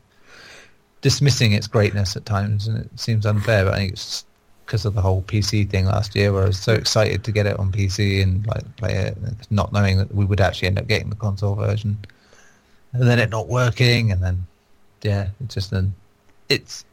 dismissing 1.02 1.52
its 1.52 1.66
greatness 1.66 2.16
at 2.16 2.24
times, 2.24 2.66
and 2.66 2.78
it 2.78 2.98
seems 2.98 3.26
unfair. 3.26 3.66
But 3.66 3.74
I 3.74 3.76
think 3.76 3.92
it's 3.92 4.24
because 4.68 4.84
of 4.84 4.92
the 4.94 5.00
whole 5.00 5.22
PC 5.22 5.68
thing 5.70 5.86
last 5.86 6.14
year, 6.14 6.30
where 6.30 6.42
I 6.42 6.48
was 6.48 6.58
so 6.60 6.74
excited 6.74 7.24
to 7.24 7.32
get 7.32 7.46
it 7.46 7.58
on 7.58 7.72
PC 7.72 8.22
and 8.22 8.46
like 8.46 8.76
play 8.76 8.92
it, 8.92 9.16
not 9.50 9.72
knowing 9.72 9.96
that 9.96 10.14
we 10.14 10.26
would 10.26 10.42
actually 10.42 10.68
end 10.68 10.78
up 10.78 10.86
getting 10.86 11.08
the 11.08 11.16
console 11.16 11.54
version, 11.54 11.96
and 12.92 13.08
then 13.08 13.18
it 13.18 13.30
not 13.30 13.48
working, 13.48 14.12
and 14.12 14.22
then 14.22 14.46
yeah, 15.02 15.28
it's 15.42 15.54
just 15.54 15.72
an 15.72 15.94
it's 16.50 16.84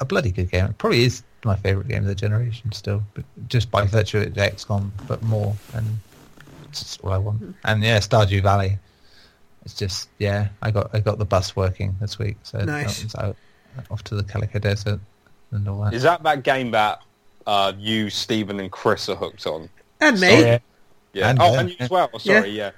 a 0.00 0.06
bloody 0.06 0.30
good 0.30 0.50
game. 0.50 0.64
It 0.64 0.78
probably 0.78 1.04
is 1.04 1.22
my 1.44 1.56
favorite 1.56 1.88
game 1.88 1.98
of 1.98 2.06
the 2.08 2.14
generation 2.14 2.72
still, 2.72 3.02
but 3.12 3.24
just 3.48 3.70
by 3.70 3.84
virtue 3.84 4.20
of 4.20 4.32
XCOM, 4.32 4.90
but 5.06 5.22
more, 5.22 5.54
and 5.74 5.86
it's 6.70 6.82
just 6.82 7.04
all 7.04 7.12
I 7.12 7.18
want. 7.18 7.40
Mm-hmm. 7.40 7.50
And 7.64 7.82
yeah, 7.84 7.98
Stardew 7.98 8.42
Valley. 8.42 8.78
It's 9.66 9.74
just 9.74 10.08
yeah, 10.18 10.48
I 10.62 10.70
got 10.70 10.88
I 10.94 11.00
got 11.00 11.18
the 11.18 11.26
bus 11.26 11.54
working 11.54 11.94
this 12.00 12.18
week, 12.18 12.38
so 12.44 12.64
Nice. 12.64 13.02
that 13.02 13.04
was 13.04 13.14
out 13.16 13.36
off 13.90 14.02
to 14.04 14.14
the 14.14 14.24
Calico 14.24 14.58
Desert 14.58 15.00
and 15.50 15.68
all 15.68 15.80
that. 15.82 15.94
Is 15.94 16.02
that 16.02 16.22
that 16.22 16.42
game 16.42 16.70
that 16.72 17.02
uh, 17.46 17.72
you, 17.78 18.10
Stephen, 18.10 18.60
and 18.60 18.70
Chris 18.70 19.08
are 19.08 19.16
hooked 19.16 19.46
on? 19.46 19.68
And 20.00 20.20
me. 20.20 20.28
Sorry. 20.28 20.60
Yeah. 21.12 21.30
And 21.30 21.38
oh, 21.40 21.50
Ben, 21.52 21.60
and 21.60 21.70
you 21.70 21.76
yeah. 21.78 21.84
as 21.84 21.90
well. 21.90 22.18
Sorry, 22.18 22.50
yeah. 22.50 22.70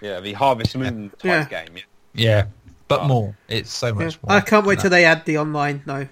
Yeah, 0.00 0.20
the 0.20 0.32
Harvest 0.32 0.76
Moon 0.76 1.10
type 1.10 1.24
Yeah. 1.24 1.44
game. 1.44 1.76
Yeah. 1.76 1.82
Yeah, 2.14 2.46
but 2.88 3.02
Oh. 3.02 3.08
more. 3.08 3.36
It's 3.48 3.70
so 3.72 3.88
Yeah. 3.88 3.92
much 3.92 4.18
more. 4.22 4.36
I 4.36 4.40
can't 4.40 4.66
wait 4.66 4.80
till 4.80 4.90
that. 4.90 4.96
they 4.96 5.04
add 5.04 5.24
the 5.26 5.38
online. 5.38 5.82
No. 5.86 6.08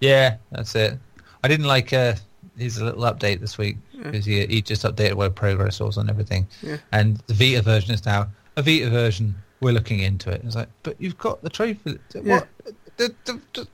Yeah, 0.00 0.36
that's 0.52 0.74
it. 0.74 0.98
I 1.42 1.48
didn't 1.48 1.66
like 1.66 1.92
uh, 1.92 2.14
his 2.56 2.80
little 2.80 3.02
update 3.02 3.40
this 3.40 3.56
week 3.58 3.76
because 3.96 4.24
he 4.24 4.46
he 4.46 4.62
just 4.62 4.82
updated 4.82 5.14
where 5.14 5.30
progress 5.30 5.80
was 5.80 5.96
on 5.98 6.08
everything, 6.10 6.46
Yeah. 6.62 6.76
and 6.92 7.16
the 7.26 7.34
Vita 7.34 7.62
version 7.62 7.94
is 7.94 8.04
now 8.04 8.28
a 8.56 8.62
Vita 8.62 8.90
version. 8.90 9.34
We're 9.60 9.72
looking 9.72 10.00
into 10.00 10.30
it. 10.30 10.42
It's 10.44 10.54
like, 10.54 10.68
but 10.82 10.96
you've 11.00 11.16
got 11.18 11.42
the 11.42 11.48
trophy. 11.48 11.98
What? 12.14 12.46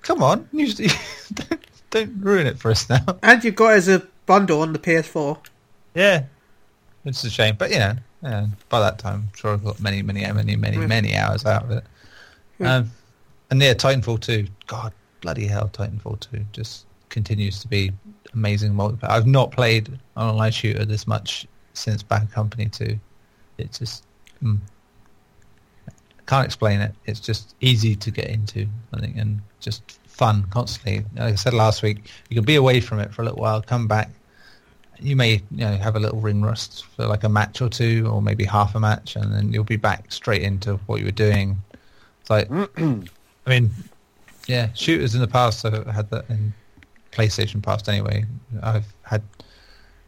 Come 0.03 0.23
on, 0.23 0.49
you, 0.53 0.73
don't, 1.35 1.67
don't 1.91 2.21
ruin 2.21 2.47
it 2.47 2.59
for 2.59 2.71
us 2.71 2.89
now. 2.89 3.05
And 3.23 3.43
you've 3.45 3.55
got 3.55 3.75
it 3.75 3.77
as 3.77 3.89
a 3.89 4.07
bundle 4.27 4.63
on 4.63 4.73
the 4.73 4.79
PS4. 4.79 5.39
Yeah, 5.95 6.25
it's 7.05 7.25
a 7.25 7.31
shame, 7.31 7.57
but 7.59 7.71
you 7.71 7.79
know, 7.79 7.95
yeah, 8.23 8.47
by 8.69 8.81
that 8.81 8.99
time, 8.99 9.29
I'm 9.29 9.37
sure 9.37 9.53
I've 9.53 9.65
got 9.65 9.81
many, 9.81 10.03
many, 10.03 10.21
many, 10.33 10.57
many, 10.57 10.77
many 10.79 11.17
hours 11.17 11.45
out 11.45 11.65
of 11.65 11.71
it. 11.71 11.85
Um, 12.61 12.91
and 13.51 13.61
yeah, 13.61 13.75
Titanfall 13.75 14.21
2, 14.21 14.47
God, 14.67 14.93
bloody 15.21 15.47
hell, 15.47 15.69
Titanfall 15.73 16.21
2 16.21 16.45
just 16.53 16.87
continues 17.09 17.61
to 17.61 17.69
be 17.69 17.93
amazing 18.35 18.73
multiplayer. 18.73 19.11
I've 19.11 19.27
not 19.27 19.51
played 19.51 19.89
an 19.89 20.01
online 20.17 20.53
shooter 20.53 20.85
this 20.85 21.07
much 21.07 21.47
since 21.75 22.03
Bad 22.03 22.31
Company 22.31 22.67
2. 22.67 22.99
It's 23.59 23.79
just, 23.79 24.05
mm, 24.43 24.59
can't 26.33 26.47
explain 26.47 26.81
it. 26.81 26.95
It's 27.05 27.21
just 27.21 27.55
easy 27.61 27.95
to 27.97 28.11
get 28.11 28.29
into, 28.29 28.67
I 28.95 29.01
think, 29.01 29.17
and 29.19 29.43
just 29.61 29.99
fun 30.07 30.45
constantly. 30.51 31.05
Like 31.15 31.33
I 31.33 31.35
said 31.35 31.53
last 31.53 31.83
week, 31.83 32.11
you 32.31 32.35
can 32.35 32.45
be 32.45 32.57
away 32.57 32.81
from 32.81 33.01
it 33.01 33.13
for 33.13 33.21
a 33.21 33.27
little 33.27 33.41
while, 33.41 33.61
come 33.61 33.87
back, 33.87 34.09
you 34.99 35.17
may 35.17 35.43
you 35.51 35.65
know 35.67 35.77
have 35.77 35.97
a 35.97 36.01
little 36.01 36.21
ring 36.21 36.43
rust 36.43 36.87
for 36.87 37.07
like 37.07 37.25
a 37.25 37.29
match 37.29 37.61
or 37.61 37.69
two 37.69 38.09
or 38.11 38.23
maybe 38.23 38.45
half 38.45 38.75
a 38.75 38.81
match 38.81 39.17
and 39.17 39.33
then 39.35 39.53
you'll 39.53 39.65
be 39.65 39.77
back 39.77 40.13
straight 40.13 40.43
into 40.43 40.77
what 40.87 41.01
you 41.01 41.07
were 41.07 41.11
doing 41.11 41.59
it's 42.21 42.31
like 42.31 42.49
i 42.77 43.51
mean 43.51 43.71
yeah 44.47 44.73
shooters 44.75 45.15
in 45.15 45.21
the 45.21 45.27
past 45.27 45.65
i've 45.65 45.87
had 45.87 46.09
that 46.11 46.29
in 46.31 46.55
playstation 47.11 47.61
past 47.61 47.89
anyway 47.89 48.25
i've 48.63 48.87
had 49.03 49.23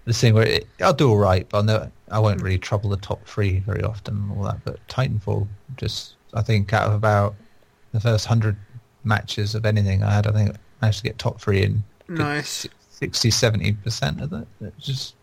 this 0.04 0.20
thing 0.20 0.34
where 0.34 0.46
it, 0.46 0.66
i'll 0.82 0.92
do 0.92 1.08
all 1.10 1.16
right 1.16 1.46
but 1.48 1.58
I'll 1.58 1.64
never, 1.64 1.92
i 2.10 2.18
won't 2.18 2.42
really 2.42 2.58
trouble 2.58 2.90
the 2.90 2.96
top 2.96 3.26
three 3.26 3.60
very 3.60 3.82
often 3.82 4.14
and 4.16 4.32
all 4.32 4.44
that 4.44 4.64
but 4.64 4.86
titanfall 4.88 5.46
just 5.76 6.14
i 6.34 6.42
think 6.42 6.72
out 6.72 6.88
of 6.88 6.94
about 6.94 7.34
the 7.92 8.00
first 8.00 8.26
hundred 8.26 8.56
matches 9.04 9.54
of 9.54 9.64
anything 9.66 10.02
i 10.02 10.12
had 10.12 10.26
i 10.26 10.32
think 10.32 10.50
I 10.50 10.58
managed 10.82 10.98
to 10.98 11.04
get 11.04 11.18
top 11.18 11.40
three 11.40 11.62
in 11.62 11.82
Nice. 12.08 12.66
60 12.90 13.30
70 13.30 13.72
percent 13.74 14.20
of 14.20 14.30
that 14.30 14.46
it's 14.60 14.86
just 14.86 15.14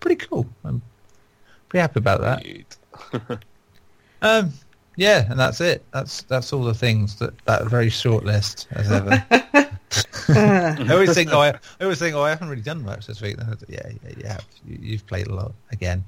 pretty 0.00 0.16
cool. 0.26 0.46
I'm 0.64 0.82
pretty 1.68 1.80
happy 1.80 1.98
about 2.00 2.20
that. 2.20 3.42
Um 4.22 4.52
yeah 4.96 5.26
and 5.28 5.40
that's 5.40 5.60
it. 5.60 5.84
That's 5.92 6.22
that's 6.22 6.52
all 6.52 6.62
the 6.62 6.74
things 6.74 7.16
that 7.16 7.36
that 7.46 7.66
very 7.66 7.88
short 7.88 8.24
list 8.24 8.68
as 8.70 8.92
ever 8.92 9.24
i 10.28 10.86
always 10.90 11.14
think 11.14 11.32
oh 11.32 11.40
I, 11.40 11.48
I 11.48 11.82
always 11.84 11.98
think 11.98 12.14
oh 12.14 12.22
i 12.22 12.30
haven't 12.30 12.48
really 12.48 12.62
done 12.62 12.84
much 12.84 13.06
this 13.06 13.20
week 13.20 13.38
And 13.38 13.46
I 13.46 13.50
was 13.50 13.60
like, 13.62 13.70
yeah 13.70 13.92
yeah 14.04 14.12
you 14.16 14.26
have 14.28 14.44
you, 14.66 14.78
you've 14.80 15.06
played 15.06 15.26
a 15.26 15.34
lot 15.34 15.52
again 15.70 16.04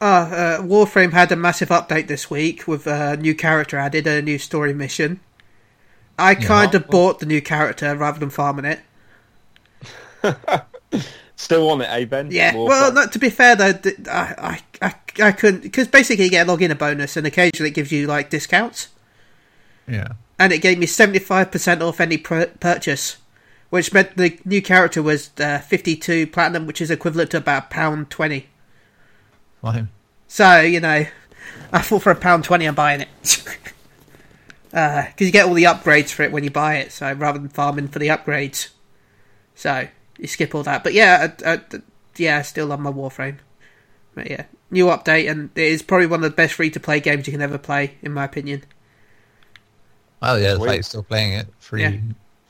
Ah, 0.00 0.30
uh, 0.30 0.62
Warframe 0.62 1.12
had 1.12 1.32
a 1.32 1.36
massive 1.36 1.70
update 1.70 2.06
this 2.06 2.30
week 2.30 2.68
with 2.68 2.86
a 2.86 3.16
new 3.16 3.34
character 3.34 3.76
added 3.76 4.06
and 4.06 4.18
a 4.18 4.22
new 4.22 4.38
story 4.38 4.72
mission. 4.72 5.18
I 6.16 6.34
kind 6.36 6.74
of 6.74 6.86
bought 6.86 7.18
the 7.18 7.26
new 7.26 7.40
character 7.40 7.96
rather 7.96 8.20
than 8.20 8.30
farming 8.30 8.64
it. 8.64 8.80
Still 11.36 11.70
on 11.70 11.80
it, 11.80 11.86
eh, 11.86 12.04
Ben? 12.04 12.30
Yeah. 12.30 12.52
More 12.52 12.68
well, 12.68 12.86
fun. 12.86 12.94
not 12.94 13.12
to 13.12 13.18
be 13.18 13.30
fair 13.30 13.56
though, 13.56 13.74
I 14.08 14.60
I 14.80 14.86
I, 14.86 14.94
I 15.20 15.32
couldn't 15.32 15.62
because 15.62 15.88
basically 15.88 16.24
you 16.24 16.30
get 16.30 16.48
a 16.48 16.50
login 16.50 16.76
bonus 16.78 17.16
and 17.16 17.26
occasionally 17.26 17.70
it 17.70 17.74
gives 17.74 17.90
you 17.92 18.06
like 18.06 18.30
discounts, 18.30 18.88
yeah 19.86 20.12
and 20.38 20.52
it 20.52 20.62
gave 20.62 20.78
me 20.78 20.86
seventy 20.86 21.18
five 21.18 21.50
percent 21.50 21.82
off 21.82 22.00
any 22.00 22.16
pur- 22.16 22.52
purchase, 22.60 23.16
which 23.70 23.92
meant 23.92 24.16
the 24.16 24.38
new 24.44 24.62
character 24.62 25.02
was 25.02 25.30
uh, 25.40 25.58
fifty 25.58 25.96
two 25.96 26.26
platinum, 26.26 26.66
which 26.66 26.80
is 26.80 26.90
equivalent 26.90 27.30
to 27.32 27.38
about 27.38 27.70
pound 27.70 28.10
twenty. 28.10 28.48
fine 29.60 29.88
So 30.28 30.60
you 30.60 30.80
know, 30.80 31.06
I 31.72 31.78
thought 31.80 32.02
for 32.02 32.10
a 32.10 32.16
pound 32.16 32.44
twenty, 32.44 32.66
I'm 32.66 32.74
buying 32.74 33.02
it. 33.02 33.08
because 34.70 35.26
you 35.26 35.32
get 35.32 35.46
all 35.46 35.54
the 35.54 35.64
upgrades 35.64 36.10
for 36.10 36.22
it 36.22 36.32
when 36.32 36.44
you 36.44 36.50
buy 36.50 36.76
it. 36.76 36.92
So 36.92 37.12
rather 37.12 37.38
than 37.38 37.48
farming 37.48 37.88
for 37.88 37.98
the 37.98 38.08
upgrades, 38.08 38.68
so 39.54 39.88
you 40.18 40.26
skip 40.26 40.54
all 40.54 40.62
that. 40.64 40.84
But 40.84 40.92
yeah, 40.92 41.32
uh, 41.44 41.58
uh, 41.72 41.78
yeah, 42.16 42.38
I 42.38 42.42
still 42.42 42.66
love 42.66 42.80
my 42.80 42.92
Warframe. 42.92 43.38
But 44.14 44.30
yeah, 44.30 44.44
new 44.70 44.86
update, 44.86 45.30
and 45.30 45.50
it 45.54 45.62
is 45.62 45.82
probably 45.82 46.06
one 46.06 46.24
of 46.24 46.30
the 46.30 46.36
best 46.36 46.54
free 46.54 46.70
to 46.70 46.80
play 46.80 47.00
games 47.00 47.26
you 47.26 47.32
can 47.32 47.42
ever 47.42 47.58
play, 47.58 47.94
in 48.02 48.12
my 48.12 48.24
opinion. 48.24 48.64
Oh 50.22 50.36
yeah, 50.36 50.50
the 50.52 50.56
Sweet. 50.56 50.66
fact 50.66 50.76
you're 50.76 50.82
still 50.82 51.02
playing 51.02 51.32
it 51.34 51.46
three 51.60 51.82
Yeah. 51.82 51.96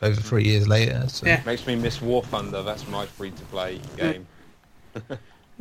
over 0.03 0.21
three 0.21 0.45
years 0.45 0.69
later. 0.69 1.05
So. 1.09 1.27
Yeah. 1.27 1.43
Makes 1.45 1.66
me 1.66 1.77
miss 1.77 2.01
War 2.01 2.23
Thunder. 2.23 2.62
That's 2.62 2.87
my 2.89 3.07
free 3.07 3.31
to 3.31 3.43
play 3.45 3.81
game. 3.97 4.27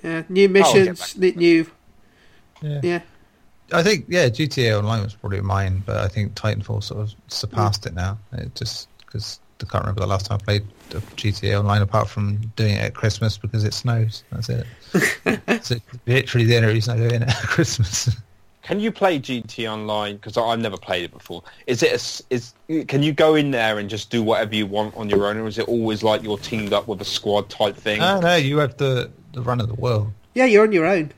Yeah, 0.03 0.24
new 0.30 0.45
oh, 0.45 0.49
missions, 0.49 1.16
back 1.16 1.36
new 1.36 1.66
Yeah. 2.62 2.82
yeah. 2.84 3.01
I 3.74 3.84
think 3.84 4.05
yeah, 4.08 4.30
GTA 4.30 4.78
Online 4.78 5.03
was 5.03 5.16
probably 5.16 5.41
mine, 5.41 5.84
but 5.86 5.97
I 5.97 6.08
think 6.08 6.36
Titanfall 6.36 6.84
sort 6.84 7.01
of 7.01 7.14
surpassed 7.28 7.86
it 7.86 7.93
now. 7.93 8.18
It 8.34 8.53
just 8.55 8.88
because 8.99 9.39
I 9.62 9.66
can't 9.66 9.84
remember 9.84 10.01
the 10.01 10.08
last 10.08 10.28
time 10.28 10.39
I 10.41 10.43
played 10.43 10.68
GTA 10.91 11.60
Online 11.60 11.82
apart 11.82 12.08
from 12.08 12.38
doing 12.55 12.74
it 12.76 12.82
at 12.82 12.93
Christmas 12.93 13.38
because 13.38 13.64
it 13.64 13.74
snows. 13.74 14.24
That's 14.32 14.49
it. 14.49 14.68
it's 15.47 15.74
literally 16.05 16.45
the 16.45 16.58
only 16.58 16.74
reason 16.74 16.93
I 16.93 17.10
do 17.10 17.16
it 17.16 17.22
at 17.24 17.36
Christmas. 17.43 18.16
Can 18.68 18.82
you 18.82 18.91
play 18.91 19.18
GTA 19.18 19.72
Online? 19.72 20.15
Because 20.18 20.36
I've 20.36 20.59
never 20.59 20.76
played 20.76 21.05
it 21.05 21.11
before. 21.13 21.41
Is 21.68 21.84
it 21.84 21.91
a 21.91 21.93
s 21.93 22.22
is? 22.30 22.53
Can 22.88 23.01
you 23.01 23.13
go 23.13 23.36
in 23.36 23.51
there 23.51 23.80
and 23.80 23.89
just 23.89 24.09
do 24.09 24.22
whatever 24.22 24.55
you 24.55 24.65
want 24.65 24.93
on 24.97 25.07
your 25.09 25.26
own, 25.28 25.38
or 25.38 25.47
is 25.47 25.57
it 25.57 25.70
always 25.70 26.03
like 26.03 26.22
you're 26.22 26.38
teamed 26.38 26.74
up 26.74 26.86
with 26.86 26.99
a 26.99 27.05
squad 27.05 27.49
type 27.49 27.78
thing? 27.78 27.99
no, 27.99 28.20
no, 28.20 28.36
you 28.36 28.57
have 28.57 28.76
the 28.76 29.09
the 29.32 29.41
run 29.41 29.61
of 29.61 29.70
the 29.70 29.76
world. 29.76 30.11
Yeah, 30.34 30.43
you're 30.45 30.63
on 30.63 30.74
your 30.74 30.86
own. 30.86 31.13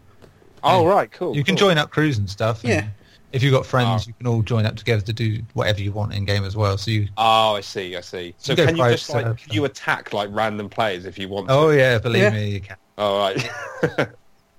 oh 0.64 0.86
right, 0.86 1.12
cool. 1.12 1.36
You 1.36 1.44
can 1.44 1.56
cool. 1.56 1.70
join 1.70 1.80
up 1.80 1.90
crews 1.90 2.20
and 2.20 2.30
stuff. 2.30 2.64
and 2.64 2.70
Yeah. 2.72 2.88
If 3.32 3.42
you've 3.44 3.54
got 3.54 3.66
friends, 3.66 4.04
Oh. 4.04 4.08
you 4.08 4.14
can 4.14 4.28
all 4.28 4.42
join 4.44 4.68
up 4.68 4.76
together 4.76 5.02
to 5.02 5.14
do 5.14 5.42
whatever 5.54 5.82
you 5.82 5.92
want 5.92 6.14
in 6.14 6.26
game 6.26 6.44
as 6.46 6.56
well. 6.56 6.78
So 6.78 6.92
you. 6.92 7.08
Oh, 7.18 7.56
I 7.56 7.62
see, 7.62 7.96
I 7.96 8.02
see. 8.02 8.36
So 8.38 8.54
You 8.54 8.58
can 8.68 8.78
you 8.78 8.84
just 8.92 9.10
like 9.10 9.26
can 9.38 9.54
you 9.54 9.66
attack 9.66 10.14
like 10.14 10.30
random 10.32 10.70
players 10.70 11.06
if 11.06 11.18
you 11.18 11.30
want? 11.30 11.48
to? 11.48 11.54
Oh 11.54 11.70
yeah, 11.72 11.98
believe 11.98 12.22
Yeah. 12.24 12.30
me, 12.30 12.50
you 12.52 12.62
can. 12.62 12.78
All 13.00 13.18
right. 13.20 13.50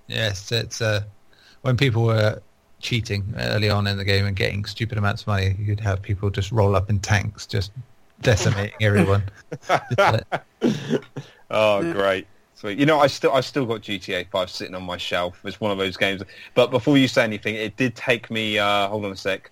Yes, 0.08 0.50
it's 0.50 0.80
uh, 0.80 1.02
when 1.62 1.76
people 1.76 2.02
were 2.02 2.42
cheating 2.80 3.34
early 3.38 3.70
on 3.70 3.86
in 3.86 3.96
the 3.96 4.04
game 4.04 4.26
and 4.26 4.34
getting 4.34 4.64
stupid 4.64 4.98
amounts 4.98 5.22
of 5.22 5.28
money, 5.28 5.56
you'd 5.58 5.80
have 5.80 6.02
people 6.02 6.30
just 6.30 6.50
roll 6.50 6.74
up 6.74 6.90
in 6.90 6.98
tanks, 6.98 7.46
just 7.46 7.70
decimating 8.20 8.74
everyone. 8.80 9.22
Oh, 11.50 11.92
great. 11.92 12.26
Sweet. 12.54 12.78
You 12.78 12.86
know, 12.86 13.00
I 13.00 13.06
still 13.06 13.32
I 13.32 13.40
still 13.40 13.66
got 13.66 13.80
GTA 13.80 14.28
5 14.28 14.50
sitting 14.50 14.74
on 14.74 14.82
my 14.82 14.96
shelf. 14.96 15.40
It's 15.44 15.60
one 15.60 15.72
of 15.72 15.78
those 15.78 15.96
games. 15.96 16.22
But 16.54 16.70
before 16.70 16.96
you 16.96 17.08
say 17.08 17.24
anything, 17.24 17.54
it 17.54 17.76
did 17.76 17.96
take 17.96 18.30
me, 18.30 18.58
uh, 18.58 18.86
hold 18.88 19.04
on 19.04 19.12
a 19.12 19.16
sec, 19.16 19.50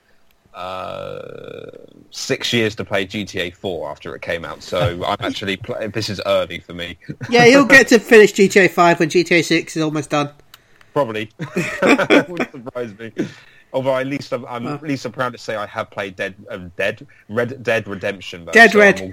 uh, 0.55 1.71
six 2.11 2.53
years 2.53 2.75
to 2.77 2.85
play 2.85 3.07
GTA 3.07 3.55
4 3.57 3.91
after 3.91 4.15
it 4.15 4.23
came 4.23 4.45
out. 4.45 4.63
So 4.63 5.03
I'm 5.07 5.17
actually, 5.21 5.57
play- 5.57 5.89
this 5.89 6.09
is 6.09 6.21
early 6.27 6.61
for 6.61 6.75
me. 6.75 6.99
Yeah, 7.31 7.47
you'll 7.47 7.65
get 7.65 7.89
to 7.89 7.99
finish 7.99 8.33
GTA 8.33 8.71
Five 8.71 9.01
when 9.01 9.09
GTA 9.09 9.45
Six 9.45 9.77
is 9.77 9.83
almost 9.83 10.11
done. 10.11 10.31
Probably. 10.99 11.31
Wouldn't 12.29 12.51
surprise 12.53 12.99
me. 12.99 13.13
Although 13.73 13.97
at 13.97 14.07
least 14.07 14.33
I'm, 14.33 14.45
I'm 14.47 14.67
Oh. 14.67 14.75
at 14.75 14.83
least 14.83 15.05
I'm 15.05 15.13
proud 15.13 15.33
to 15.33 15.39
say 15.39 15.55
I 15.57 15.67
have 15.67 15.91
played 15.91 16.17
Dead, 16.17 16.35
um, 16.51 16.73
Dead, 16.77 17.07
Red 17.29 17.63
Dead 17.63 17.87
Redemption. 17.87 18.45
Though, 18.45 18.53
Dead 18.53 18.73
so 18.73 18.79
Red. 18.81 19.01
All- 19.01 19.13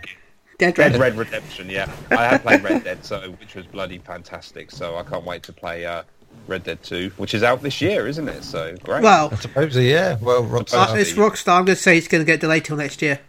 Dead 0.57 0.77
Red 0.77 0.91
Red. 0.93 0.99
Red 1.01 1.17
Redemption, 1.17 1.69
yeah. 1.69 1.91
I 2.11 2.23
have 2.27 2.41
played 2.41 2.63
Red 2.63 2.83
Dead, 2.85 3.03
so 3.05 3.19
which 3.39 3.55
was 3.55 3.65
bloody 3.65 3.97
fantastic. 3.99 4.71
So 4.71 4.95
I 4.95 5.03
can't 5.03 5.25
wait 5.25 5.43
to 5.43 5.53
play 5.53 5.85
uh, 5.85 6.03
Red 6.47 6.63
Dead 6.63 6.81
2, 6.81 7.11
which 7.17 7.33
is 7.33 7.43
out 7.43 7.61
this 7.61 7.81
year, 7.81 8.07
isn't 8.07 8.27
it? 8.29 8.43
So 8.43 8.75
great. 8.83 9.03
Well, 9.03 9.29
I 9.31 9.35
suppose, 9.35 9.75
yeah. 9.77 10.17
Well, 10.21 10.43
uh, 10.55 10.59
it's 10.95 11.11
Rockstar. 11.13 11.57
I'm 11.59 11.65
going 11.65 11.75
to 11.75 11.81
say 11.81 11.97
it's 11.97 12.07
going 12.07 12.21
to 12.21 12.25
get 12.25 12.39
delayed 12.39 12.63
till 12.65 12.77
next 12.77 13.01
year. 13.01 13.19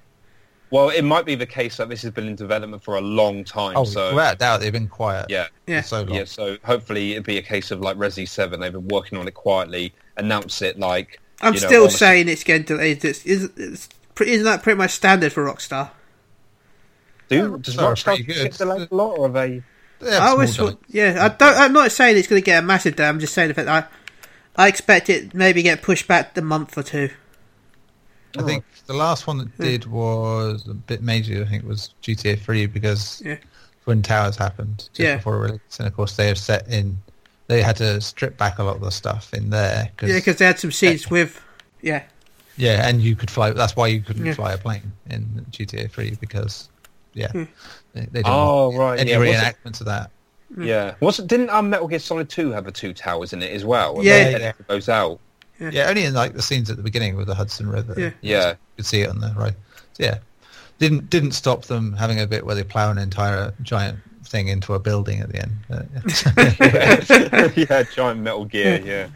Well, 0.71 0.91
it 0.91 1.03
might 1.03 1.25
be 1.25 1.35
the 1.35 1.47
case 1.47 1.77
that 1.77 1.89
this 1.89 2.03
has 2.03 2.11
been 2.11 2.27
in 2.27 2.35
development 2.35 2.83
for 2.83 2.97
a 2.97 3.01
long 3.01 3.45
time. 3.45 3.77
Oh, 3.77 3.85
so 3.85 4.15
without 4.15 4.39
doubt, 4.39 4.61
they've 4.61 4.73
been 4.73 4.89
quiet 4.89 5.27
yeah, 5.29 5.47
Yeah. 5.67 5.83
for 5.83 5.87
so 5.89 6.03
long. 6.03 6.15
yeah. 6.15 6.25
So 6.25 6.57
hopefully 6.65 7.13
it'll 7.13 7.25
be 7.25 7.39
a 7.39 7.43
case 7.43 7.71
of 7.71 7.81
like 7.81 7.97
Resi 7.97 8.29
7. 8.29 8.59
They've 8.59 8.73
been 8.73 8.89
working 8.89 9.19
on 9.19 9.29
it 9.29 9.35
quietly, 9.35 9.95
announce 10.17 10.63
it 10.63 10.79
like. 10.79 11.21
I'm 11.41 11.55
you 11.55 11.61
know, 11.61 11.67
still 11.67 11.81
almost- 11.83 11.99
saying 11.99 12.29
it's 12.29 12.45
getting 12.45 12.65
delayed. 12.65 13.05
It's, 13.05 13.25
it's, 13.25 13.45
it's, 13.57 13.89
isn't 14.21 14.45
that 14.45 14.63
pretty 14.63 14.79
much 14.79 14.91
standard 14.93 15.33
for 15.33 15.45
Rockstar? 15.45 15.91
Do, 17.29 17.59
does 17.59 17.77
Rockstar 17.77 17.83
are 17.83 18.17
Rockstar 18.17 18.27
get 18.27 18.53
delayed 18.53 18.89
a 18.91 18.95
lot, 18.95 19.19
or 19.19 19.27
are 19.27 19.29
they? 19.29 19.63
They 19.99 20.09
I 20.09 20.17
small 20.17 20.29
always 20.29 20.57
thought, 20.57 20.79
yeah. 20.89 21.25
I 21.25 21.29
don't. 21.29 21.57
I'm 21.57 21.73
not 21.73 21.91
saying 21.91 22.17
it's 22.19 22.29
going 22.29 22.41
to 22.41 22.45
get 22.45 22.63
a 22.63 22.67
massive 22.67 22.97
delay. 22.97 23.09
I'm 23.09 23.21
just 23.21 23.35
saying 23.35 23.53
that 23.53 23.69
I, 23.69 23.85
I 24.55 24.69
expect 24.69 25.09
it 25.11 25.35
maybe 25.35 25.63
get 25.63 25.83
pushed 25.83 26.07
back 26.07 26.37
a 26.37 26.43
month 26.43 26.77
or 26.77 26.83
two. 26.83 27.11
I 28.39 28.43
think 28.43 28.65
the 28.87 28.95
last 28.95 29.27
one 29.27 29.39
that 29.39 29.57
did 29.59 29.87
was 29.87 30.67
a 30.69 30.75
bit 30.75 31.03
major. 31.03 31.43
I 31.43 31.49
think 31.49 31.65
was 31.65 31.95
GTA 32.03 32.39
3 32.39 32.67
because 32.67 33.23
Yeah. 33.25 33.37
Twin 33.85 34.03
Towers 34.03 34.37
happened 34.37 34.79
just 34.93 34.99
Yeah. 34.99 35.17
before 35.17 35.39
release, 35.39 35.79
and 35.79 35.87
of 35.87 35.95
course 35.95 36.17
they 36.17 36.27
have 36.27 36.39
set 36.39 36.67
in. 36.69 36.99
They 37.49 37.63
had 37.63 37.77
to 37.77 38.01
strip 38.01 38.37
back 38.37 38.59
a 38.59 38.65
lot 38.65 38.77
of 38.77 38.83
the 38.83 38.91
stuff 38.91 39.33
in 39.33 39.51
there. 39.51 39.91
Cause, 39.97 40.11
Yeah, 40.11 40.17
because 40.17 40.37
they 40.37 40.47
had 40.47 40.59
some 40.59 40.73
scenes 40.73 41.09
with, 41.09 41.41
yeah, 41.81 42.03
yeah, 42.57 42.89
and 42.89 43.01
you 43.01 43.15
could 43.15 43.31
fly. 43.31 43.51
That's 43.53 43.77
why 43.77 43.87
you 43.87 44.01
couldn't 44.01 44.27
Yeah. 44.27 44.35
fly 44.35 44.53
a 44.53 44.59
plane 44.59 44.93
in 45.09 45.47
GTA 45.51 45.87
3 45.89 46.17
because 46.21 46.69
yeah, 47.15 47.31
Hmm. 47.33 47.45
they, 47.95 48.01
they 48.01 48.07
didn't 48.07 48.27
Oh, 48.27 48.77
right, 48.77 48.99
any 48.99 49.13
yeah, 49.13 49.19
reenactments 49.19 49.81
of 49.81 49.87
that. 49.87 50.11
Yeah. 50.59 50.95
Was 51.01 51.19
it, 51.19 51.27
didn't 51.29 51.51
um, 51.51 51.71
Metal 51.71 51.89
Gear 51.89 51.99
Solid 51.99 52.29
2 52.29 52.51
have 52.53 52.65
the 52.65 52.73
two 52.73 52.93
towers 52.93 53.33
in 53.33 53.43
it 53.43 53.53
as 53.53 53.65
well? 53.65 53.97
And 53.97 54.05
Yeah. 54.05 54.31
then 54.31 54.43
it 54.43 54.67
goes 54.69 54.89
out. 54.89 55.21
Yeah. 55.59 55.71
Yeah, 55.73 55.89
only 55.89 56.05
in 56.05 56.15
like 56.15 56.35
the 56.35 56.43
scenes 56.43 56.71
at 56.71 56.77
the 56.77 56.83
beginning 56.83 57.17
with 57.17 57.27
the 57.29 57.35
Hudson 57.35 57.69
River. 57.69 57.95
Yeah. 57.97 58.11
Yeah. 58.21 58.49
you 58.51 58.57
could 58.77 58.87
see 58.87 59.01
it 59.03 59.09
on 59.09 59.21
the 59.21 59.33
right. 59.37 59.55
So, 59.95 60.05
yeah, 60.05 60.19
didn't 60.79 61.09
didn't 61.11 61.33
stop 61.33 61.65
them 61.65 61.95
having 61.95 62.21
a 62.21 62.27
bit 62.27 62.45
where 62.45 62.55
they 62.55 62.65
plow 62.65 62.91
an 62.91 62.99
entire 62.99 63.55
giant 63.63 63.99
thing 64.25 64.49
into 64.49 64.75
a 64.75 64.79
building 64.79 65.21
at 65.21 65.31
the 65.31 65.43
end. 65.43 65.53
Uh, 65.71 65.83
yeah. 65.95 67.51
yeah, 67.71 67.83
giant 67.95 68.21
Metal 68.21 68.45
Gear, 68.45 68.81
yeah. 68.85 69.09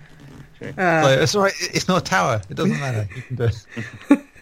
uh, 0.62 1.02
Like, 1.06 1.18
it's 1.18 1.34
all 1.34 1.42
right. 1.42 1.52
It's 1.60 1.88
not 1.88 2.02
a 2.02 2.04
tower. 2.04 2.40
It 2.48 2.54
doesn't 2.54 2.78
matter. 2.78 3.08
You 3.14 3.22
can 3.22 3.36
do 3.36 3.44
it. 3.44 3.66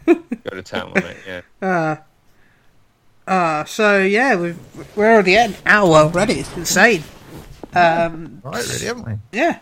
Go 0.44 0.50
to 0.50 0.62
town 0.62 0.92
on 0.96 1.02
it, 1.02 1.16
yeah. 1.26 1.40
uh, 1.60 1.96
uh, 3.30 3.64
so 3.64 3.98
yeah, 3.98 4.36
we've, 4.36 4.58
we're 4.96 5.12
already 5.12 5.36
at 5.36 5.50
an 5.50 5.56
hour 5.66 5.96
already. 5.96 6.34
It's 6.34 6.56
insane. 6.56 7.02
Um, 7.74 8.40
All 8.42 8.52
right, 8.52 8.66
really, 8.66 8.86
haven't 8.86 9.06
we? 9.06 9.38
yeah. 9.38 9.58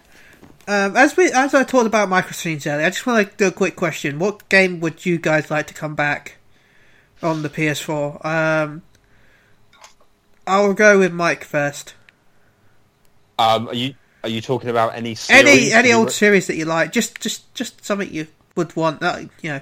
Um, 0.69 0.97
as 0.97 1.17
we 1.17 1.31
as 1.31 1.55
I 1.55 1.63
talked 1.63 1.87
about 1.87 2.09
microscenes 2.09 2.67
earlier, 2.67 2.87
I 2.87 2.91
just 2.91 3.07
want 3.07 3.31
to 3.31 3.37
do 3.37 3.47
a 3.47 3.53
quick 3.53 3.77
question. 3.77 4.19
What 4.19 4.49
game 4.49 4.81
would 4.81 5.07
you 5.07 5.17
guys 5.19 5.51
like 5.51 5.69
to 5.69 5.75
come 5.75 5.95
back 5.95 6.39
on 7.23 7.43
the 7.43 7.49
PS4? 7.49 8.25
Um, 8.25 8.83
I'll 10.47 10.75
go 10.75 10.99
with 10.99 11.13
Mike 11.13 11.45
first. 11.45 11.95
Um, 13.39 13.69
are 13.69 13.75
you 13.75 13.95
are 14.25 14.29
you 14.29 14.41
talking 14.41 14.69
about 14.71 14.95
any 14.95 15.11
Any 15.11 15.15
series? 15.15 15.73
any 15.73 15.93
old 15.93 16.07
were- 16.07 16.11
series 16.13 16.47
that 16.49 16.57
you 16.57 16.65
like, 16.65 16.91
just 16.93 17.21
just 17.21 17.53
just 17.55 17.85
something 17.85 18.13
you 18.13 18.27
would 18.57 18.75
want. 18.75 19.03
Uh, 19.03 19.21
you 19.43 19.51
know, 19.53 19.61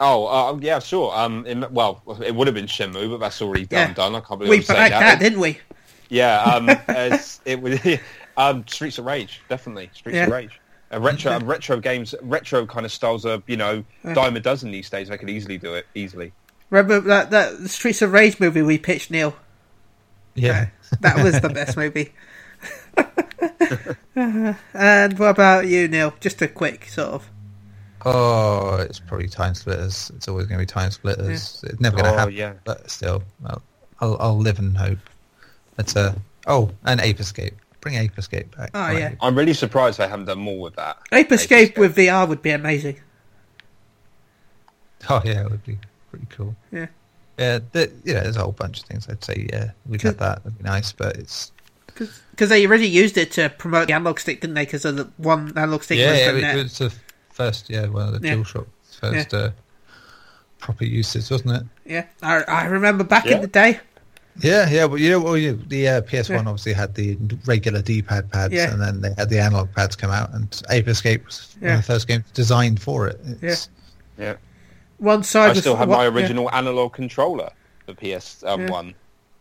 Oh, 0.00 0.26
uh, 0.26 0.58
yeah, 0.60 0.80
sure. 0.80 1.14
Um, 1.14 1.46
it, 1.46 1.70
well, 1.70 2.02
it 2.24 2.34
would 2.34 2.46
have 2.48 2.54
been 2.54 2.66
Shenmue, 2.66 3.10
but 3.10 3.20
that's 3.20 3.40
already 3.40 3.64
done. 3.66 3.88
Yeah. 3.90 3.94
Done. 3.94 4.14
I 4.16 4.20
can't 4.20 4.40
believe 4.40 4.50
we 4.50 4.58
backed 4.58 4.90
that. 4.90 5.00
that, 5.00 5.20
didn't 5.20 5.38
we? 5.38 5.58
Yeah. 6.08 6.40
Um, 6.42 6.68
it 7.44 7.60
was 7.60 7.80
um, 8.36 8.66
Streets 8.66 8.98
of 8.98 9.04
Rage, 9.04 9.40
definitely 9.48 9.90
Streets 9.94 10.16
Yeah. 10.16 10.24
of 10.26 10.32
Rage. 10.32 10.60
A 10.90 11.00
retro, 11.00 11.32
um, 11.32 11.44
retro 11.46 11.80
games, 11.80 12.14
retro 12.22 12.66
kind 12.66 12.86
of 12.86 12.92
styles 12.92 13.26
are 13.26 13.42
you 13.46 13.56
know 13.56 13.84
Yeah. 14.04 14.14
dime 14.14 14.36
a 14.36 14.40
dozen 14.40 14.70
these 14.70 14.88
days. 14.90 15.10
I 15.10 15.16
could 15.16 15.30
easily 15.30 15.58
do 15.58 15.74
it 15.74 15.86
easily. 15.94 16.32
Remember 16.70 17.00
that 17.00 17.30
that 17.30 17.68
Streets 17.68 18.02
of 18.02 18.12
Rage 18.12 18.38
movie 18.40 18.62
we 18.62 18.78
pitched, 18.78 19.10
Neil? 19.10 19.34
Yeah. 20.34 20.68
That 21.00 21.22
was 21.24 21.40
the 21.40 21.48
best 21.48 21.76
movie. 21.76 22.12
and 24.14 25.18
what 25.18 25.30
about 25.30 25.66
you, 25.66 25.88
Neil? 25.88 26.14
Just 26.20 26.40
a 26.42 26.48
quick 26.48 26.88
sort 26.88 27.08
of. 27.10 27.30
Oh, 28.06 28.76
it's 28.76 29.00
probably 29.00 29.28
Time 29.28 29.54
Splitters. 29.54 30.10
It's 30.16 30.28
always 30.28 30.46
going 30.46 30.58
to 30.58 30.62
be 30.62 30.66
Time 30.66 30.90
Splitters. 30.90 31.64
It's 31.66 31.80
never 31.80 31.96
going 31.96 32.04
to 32.06 32.14
Oh, 32.14 32.18
happen. 32.18 32.34
yeah. 32.34 32.52
But 32.64 32.90
still, 32.90 33.22
I'll, 33.46 33.62
I'll, 34.00 34.16
I'll 34.20 34.38
live 34.38 34.58
and 34.58 34.76
hope. 34.76 34.98
It's 35.78 35.96
a 35.96 36.14
oh, 36.46 36.70
and 36.84 37.00
Ape 37.00 37.20
Escape. 37.20 37.54
Bring 37.84 37.96
Ape 37.96 38.16
Escape 38.16 38.56
back. 38.56 38.70
Oh, 38.72 38.80
right. 38.80 38.98
yeah. 38.98 39.14
I'm 39.20 39.36
really 39.36 39.52
surprised 39.52 39.98
they 39.98 40.08
haven't 40.08 40.24
done 40.24 40.38
more 40.38 40.58
with 40.58 40.74
that. 40.76 40.96
Ape 41.12 41.30
Escape 41.32 41.76
with 41.76 41.94
VR 41.94 42.26
would 42.26 42.40
be 42.40 42.48
amazing. 42.48 42.96
Oh 45.10 45.20
yeah, 45.22 45.44
it 45.44 45.50
would 45.50 45.62
be 45.64 45.76
pretty 46.08 46.24
cool. 46.30 46.56
Yeah. 46.72 46.86
Yeah, 47.38 47.58
the, 47.72 47.92
yeah. 48.04 48.22
There's 48.22 48.38
a 48.38 48.40
whole 48.42 48.52
bunch 48.52 48.80
of 48.80 48.86
things. 48.86 49.06
I'd 49.06 49.22
say 49.22 49.46
yeah, 49.52 49.72
we've 49.86 50.00
that. 50.00 50.18
That'd 50.18 50.56
be 50.56 50.64
nice, 50.64 50.92
but 50.92 51.18
it's 51.18 51.52
Because 51.84 52.48
they 52.48 52.66
already 52.66 52.88
used 52.88 53.18
it 53.18 53.30
to 53.32 53.50
promote 53.50 53.88
the 53.88 53.92
analog 53.92 54.18
stick, 54.18 54.40
didn't 54.40 54.54
they? 54.54 54.64
Because 54.64 54.84
the 54.84 55.10
one 55.18 55.52
analog 55.54 55.82
stick 55.82 55.98
yeah, 55.98 56.10
was 56.12 56.20
yeah 56.20 56.28
from 56.28 56.38
it, 56.38 56.40
net. 56.40 56.56
was 56.56 56.78
the 56.78 56.94
first 57.32 57.68
yeah, 57.68 57.86
one 57.88 58.14
of 58.14 58.18
the 58.22 58.26
Yeah. 58.26 58.36
DualShock 58.36 58.66
first 58.98 59.34
uh, 59.34 59.50
proper 60.58 60.86
uses, 60.86 61.30
wasn't 61.30 61.50
it? 61.52 61.62
Yeah, 61.84 62.06
I, 62.22 62.44
I 62.44 62.64
remember 62.64 63.04
back 63.04 63.26
Yeah. 63.26 63.34
in 63.34 63.40
the 63.42 63.46
day. 63.46 63.78
Yeah, 64.40 64.68
yeah, 64.68 64.86
but 64.88 64.96
you 64.96 65.10
know, 65.10 65.20
well, 65.20 65.36
you, 65.36 65.54
the 65.68 65.88
uh, 65.88 66.00
PS1 66.02 66.28
Yeah. 66.30 66.38
obviously 66.38 66.72
had 66.72 66.94
the 66.94 67.16
regular 67.46 67.80
D-pad 67.82 68.30
pads, 68.32 68.52
Yeah. 68.52 68.72
and 68.72 68.82
then 68.82 69.00
they 69.00 69.14
had 69.16 69.30
the 69.30 69.38
analog 69.38 69.72
pads 69.72 69.94
come 69.94 70.10
out, 70.10 70.32
and 70.34 70.60
Ape 70.70 70.88
Escape 70.88 71.24
was 71.24 71.54
one 71.60 71.70
of 71.72 71.76
the 71.78 71.82
first 71.84 72.08
games 72.08 72.24
designed 72.34 72.82
for 72.82 73.06
it. 73.06 73.20
It's, 73.42 73.68
Yeah. 74.18 74.34
one 74.98 75.22
side 75.22 75.46
I 75.46 75.48
was 75.50 75.58
still 75.60 75.76
have 75.76 75.88
what- 75.88 75.98
my 75.98 76.04
yeah. 76.04 76.10
original 76.10 76.50
analog 76.52 76.94
controller, 76.94 77.50
the 77.86 77.94
PS 77.94 78.42
um, 78.44 78.62
Yeah. 78.62 78.70
one, 78.70 78.94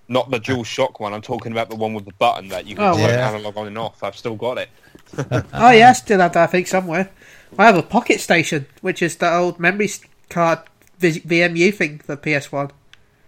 not 0.10 0.30
the 0.30 0.38
Dual 0.40 0.64
Shock 0.64 1.00
one. 1.00 1.12
I'm 1.14 1.22
talking 1.24 1.52
about 1.52 1.70
the 1.72 1.76
one 1.76 1.94
with 1.96 2.06
the 2.06 2.14
button 2.20 2.50
that 2.50 2.68
you 2.68 2.76
can 2.76 2.84
Oh, 2.84 2.94
turn 2.96 3.10
yeah. 3.10 3.30
analog 3.30 3.58
on 3.58 3.66
and 3.68 3.78
off. 3.80 4.04
I've 4.04 4.16
still 4.18 4.36
got 4.36 4.58
it. 4.60 4.70
Oh 5.54 5.72
yeah, 5.72 5.90
I 5.90 5.94
still 5.94 6.20
have 6.20 6.34
that. 6.34 6.44
I 6.44 6.52
think 6.52 6.68
somewhere. 6.68 7.10
I 7.58 7.66
have 7.66 7.78
a 7.78 7.84
Pocket 7.84 8.20
Station, 8.20 8.68
which 8.82 9.02
is 9.02 9.16
the 9.16 9.32
old 9.34 9.60
memory 9.60 9.90
card 10.30 10.60
V- 11.00 11.20
VMU 11.22 11.74
thing 11.74 12.00
for 12.00 12.16
PS 12.16 12.52
One. 12.52 12.70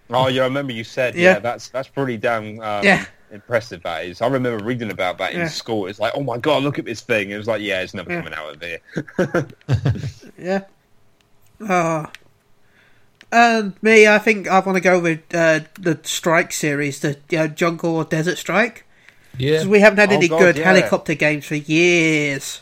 Oh 0.09 0.27
yeah, 0.27 0.41
I 0.43 0.45
remember 0.45 0.71
you 0.73 0.83
said 0.83 1.15
Yeah. 1.15 1.33
yeah. 1.33 1.39
that's 1.39 1.69
that's 1.69 1.87
pretty 1.87 2.17
damn 2.17 2.59
um, 2.61 2.83
Yeah. 2.83 3.05
impressive. 3.31 3.81
That 3.83 4.05
is. 4.05 4.21
I 4.21 4.27
remember 4.27 4.63
reading 4.63 4.91
about 4.91 5.17
that 5.17 5.33
in 5.33 5.39
Yeah. 5.39 5.47
school. 5.47 5.87
It's 5.87 5.99
like, 5.99 6.13
oh 6.15 6.21
my 6.23 6.37
god, 6.37 6.63
look 6.63 6.77
at 6.79 6.85
this 6.85 7.01
thing. 7.01 7.31
It 7.31 7.37
was 7.37 7.47
like, 7.47 7.61
yeah, 7.61 7.81
it's 7.81 7.93
never 7.93 8.11
Yeah. 8.11 8.21
coming 8.21 8.33
out 8.33 8.55
of 8.55 8.61
here. 8.61 8.79
Yeah. 10.37 10.61
Oh. 11.61 12.05
And 13.31 13.73
me, 13.81 14.07
I 14.07 14.17
think 14.19 14.47
I 14.47 14.59
want 14.59 14.75
to 14.75 14.81
go 14.81 14.99
with 14.99 15.19
uh, 15.33 15.61
the 15.79 15.99
Strike 16.03 16.53
series, 16.53 16.99
the 16.99 17.17
you 17.29 17.39
know, 17.39 17.47
Jungle 17.47 17.95
or 17.95 18.03
Desert 18.05 18.37
Strike. 18.37 18.85
Yeah. 19.37 19.57
'Cause 19.57 19.67
we 19.67 19.79
haven't 19.79 19.97
had 19.99 20.11
Oh, 20.11 20.15
any 20.15 20.27
God, 20.27 20.39
good 20.39 20.57
yeah. 20.57 20.65
helicopter 20.65 21.13
games 21.15 21.45
for 21.45 21.55
years. 21.55 22.61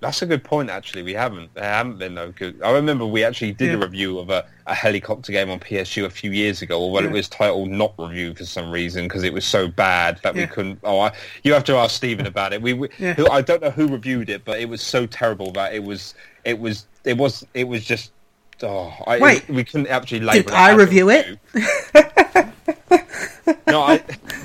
That's 0.00 0.22
a 0.22 0.26
good 0.26 0.44
point. 0.44 0.70
Actually, 0.70 1.02
we 1.02 1.12
haven't. 1.12 1.52
There 1.54 1.64
haven't 1.64 1.98
been 1.98 2.14
no 2.14 2.30
good. 2.30 2.62
I 2.62 2.70
remember 2.70 3.04
we 3.04 3.24
actually 3.24 3.50
did 3.52 3.74
a 3.74 3.78
review 3.78 4.20
of 4.20 4.30
a, 4.30 4.46
a 4.68 4.74
helicopter 4.74 5.32
game 5.32 5.50
on 5.50 5.58
PSU 5.58 6.04
a 6.04 6.10
few 6.10 6.30
years 6.30 6.62
ago, 6.62 6.78
although 6.78 7.00
Yeah. 7.00 7.06
it 7.08 7.12
was 7.12 7.28
titled 7.28 7.68
"Not 7.70 7.94
Review" 7.98 8.32
for 8.34 8.44
some 8.44 8.70
reason 8.70 9.06
because 9.08 9.24
it 9.24 9.32
was 9.32 9.44
so 9.44 9.66
bad 9.66 10.20
that 10.22 10.36
Yeah. 10.36 10.42
we 10.42 10.46
couldn't. 10.46 10.78
Oh, 10.84 11.00
I, 11.00 11.12
you 11.42 11.52
have 11.52 11.64
to 11.64 11.74
ask 11.74 11.96
Stephen 11.96 12.26
about 12.28 12.52
it. 12.52 12.62
We, 12.62 12.74
we 12.74 12.88
Yeah. 12.98 13.14
who, 13.14 13.28
I 13.28 13.42
don't 13.42 13.60
know 13.60 13.70
who 13.70 13.88
reviewed 13.88 14.30
it, 14.30 14.44
but 14.44 14.60
it 14.60 14.68
was 14.68 14.82
so 14.82 15.04
terrible 15.04 15.50
that 15.52 15.74
it 15.74 15.82
was 15.82 16.14
it 16.44 16.58
was 16.60 16.86
it 17.04 17.16
was 17.16 17.44
it 17.54 17.64
was 17.64 17.84
just. 17.84 18.12
Oh, 18.62 18.92
I, 19.06 19.18
Wait. 19.18 19.48
we 19.48 19.62
couldn't 19.64 19.86
actually 19.88 20.20
label 20.20 20.42
Did 20.42 20.46
it 20.48 20.52
I 20.52 20.72
review 20.74 21.10
it? 21.10 21.38
no, 23.68 23.82
I, 23.82 24.02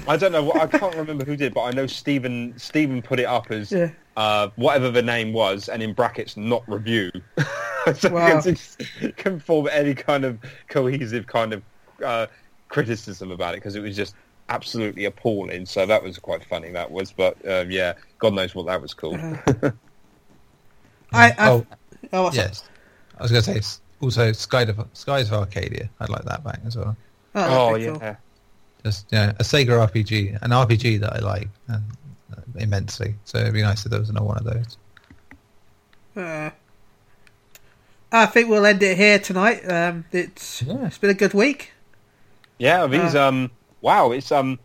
I 0.08 0.18
don't 0.18 0.32
know. 0.32 0.52
I 0.54 0.68
can't 0.68 0.96
remember 0.96 1.26
who 1.26 1.36
did, 1.36 1.54
but 1.54 1.62
I 1.64 1.72
know 1.72 1.88
Stephen. 1.88 2.54
Stephen 2.58 3.02
put 3.02 3.20
it 3.20 3.26
up 3.26 3.52
as 3.52 3.72
Yeah. 3.72 3.90
Uh, 4.18 4.50
whatever 4.56 4.90
the 4.92 5.02
name 5.02 5.34
was, 5.34 5.70
and 5.70 5.82
in 5.82 5.94
brackets, 5.94 6.38
not 6.38 6.64
review. 6.68 7.12
so 7.96 8.10
Wow. 8.10 8.38
it 8.38 8.44
just 8.44 8.82
couldn't 9.18 9.40
form 9.40 9.68
any 9.72 9.94
kind 9.96 10.26
of 10.26 10.40
cohesive 10.70 11.28
kind 11.28 11.54
of 11.54 11.64
uh, 12.04 12.28
criticism 12.70 13.32
about 13.32 13.54
it 13.54 13.58
because 13.58 13.76
it 13.76 13.82
was 13.82 13.96
just 13.96 14.16
absolutely 14.50 15.06
appalling. 15.06 15.66
So 15.66 15.86
that 15.86 16.04
was 16.04 16.18
quite 16.20 16.44
funny. 16.46 16.72
That 16.72 16.90
was, 16.92 17.12
but 17.12 17.38
um, 17.50 17.72
yeah, 17.72 17.94
God 18.20 18.34
knows 18.34 18.54
what 18.56 18.66
that 18.68 18.82
was 18.82 18.94
called. 18.94 19.16
Uh-huh. 19.20 19.72
I, 21.14 21.30
I 21.38 21.50
oh, 21.50 21.66
oh, 22.14 22.24
what's 22.24 22.36
that? 22.36 22.50
yes. 22.50 22.64
I 23.20 23.24
was 23.24 23.32
going 23.32 23.44
to 23.44 23.62
say 23.62 23.80
also 24.02 24.32
Sky 24.32 24.64
of, 24.64 24.86
Skies 24.94 25.28
of 25.28 25.34
Arcadia. 25.36 25.90
I'd 26.00 26.10
like 26.10 26.24
that 26.26 26.44
back 26.44 26.60
as 26.66 26.76
well. 26.76 26.96
Oh, 27.36 27.70
oh 27.72 27.78
be 27.78 27.86
cool. 27.86 27.98
yeah, 28.02 28.16
Just 28.84 29.08
yeah, 29.12 29.32
a 29.40 29.44
Sega 29.44 29.88
RPG, 29.88 30.42
an 30.42 30.52
RPG 30.52 31.00
that 31.02 31.14
I 31.14 31.20
like 31.20 31.50
and, 31.68 31.84
immensely. 32.56 33.16
So 33.26 33.38
it'd 33.40 33.54
be 33.54 33.62
nice 33.62 33.86
if 33.86 33.92
there 33.92 34.00
was 34.00 34.10
another 34.10 34.26
one 34.26 34.38
of 34.38 34.44
those. 34.46 34.78
Uh, 36.16 36.52
I 38.12 38.26
think 38.28 38.50
we'll 38.50 38.66
end 38.66 38.84
it 38.84 38.96
here 38.98 39.18
tonight. 39.20 39.62
Um, 39.70 40.06
it's 40.12 40.62
Yeah. 40.62 40.86
it's 40.88 40.98
been 41.00 41.10
a 41.10 41.16
good 41.16 41.34
week. 41.34 41.72
yeah. 42.60 42.86
These 42.88 43.16
Uh. 43.16 43.28
um, 43.28 43.52
wow, 43.82 44.12
it's 44.12 44.32
um, 44.32 44.60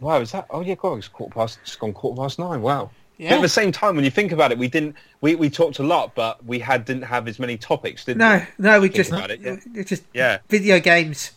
wow, 0.00 0.20
is 0.20 0.32
that? 0.32 0.46
Oh 0.50 0.60
yeah, 0.60 0.74
God, 0.76 0.98
it's 0.98 1.08
quarter 1.08 1.34
past. 1.34 1.58
It's 1.62 1.76
gone 1.76 1.92
quarter 1.92 2.20
past 2.22 2.38
nine. 2.38 2.62
Wow. 2.62 2.90
But 3.16 3.24
Yeah. 3.24 3.34
at 3.36 3.42
the 3.42 3.48
same 3.48 3.70
time, 3.72 3.94
when 3.96 4.04
you 4.04 4.10
think 4.10 4.32
about 4.32 4.50
it, 4.52 4.58
we 4.58 4.68
didn't. 4.68 4.96
We, 5.20 5.34
we 5.36 5.50
talked 5.50 5.78
a 5.78 5.82
lot, 5.84 6.14
but 6.14 6.44
we 6.44 6.58
had 6.60 6.84
didn't 6.84 7.02
have 7.04 7.26
as 7.28 7.38
many 7.38 7.56
topics, 7.56 8.04
did 8.04 8.16
No, 8.16 8.38
we? 8.58 8.64
no, 8.64 8.80
we 8.80 8.88
just 8.88 9.10
about 9.12 9.30
it, 9.30 9.40
yeah. 9.40 9.56
just 9.84 10.02
Yeah, 10.12 10.38
video 10.48 10.78
games. 10.80 11.32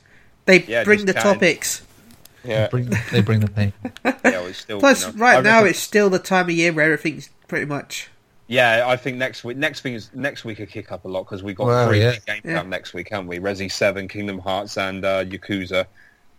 They 0.45 0.63
Yeah, 0.63 0.83
bring 0.83 0.97
just 0.99 1.07
the 1.07 1.13
chatting. 1.13 1.33
topics. 1.33 1.81
Yeah. 2.47 2.67
Bring, 2.69 2.89
they 3.11 3.21
bring 3.21 3.39
the 3.41 3.49
pain. 3.49 3.73
yeah 4.05 4.15
well, 4.23 4.45
it's 4.47 4.59
still, 4.59 4.79
Plus, 4.79 5.05
you 5.05 5.13
know, 5.13 5.19
right 5.19 5.37
I 5.37 5.41
now 5.41 5.55
reckon- 5.57 5.69
it's 5.69 5.79
still 5.79 6.09
the 6.09 6.19
time 6.19 6.45
of 6.45 6.51
year 6.51 6.73
where 6.73 6.85
everything's 6.85 7.29
pretty 7.47 7.65
much. 7.65 8.09
Yeah, 8.49 8.85
I 8.87 8.95
think 8.95 9.17
next 9.17 9.43
week. 9.43 9.57
Next 9.57 9.81
thing 9.81 9.93
is 9.93 10.09
next 10.13 10.45
week. 10.45 10.59
will 10.59 10.67
kick 10.67 10.91
up 10.93 11.03
a 11.03 11.07
lot 11.09 11.23
because 11.25 11.43
we 11.43 11.53
got 11.53 11.67
Well, 11.67 11.87
three 11.89 11.99
yeah. 11.99 12.15
games 12.25 12.41
Yeah. 12.45 12.59
out 12.59 12.67
next 12.67 12.93
week, 12.93 13.09
haven't 13.09 13.27
we? 13.27 13.39
Resi 13.39 13.69
Seven, 13.69 14.07
Kingdom 14.07 14.39
Hearts, 14.39 14.77
and 14.77 15.03
uh, 15.03 15.25
Yakuza. 15.25 15.85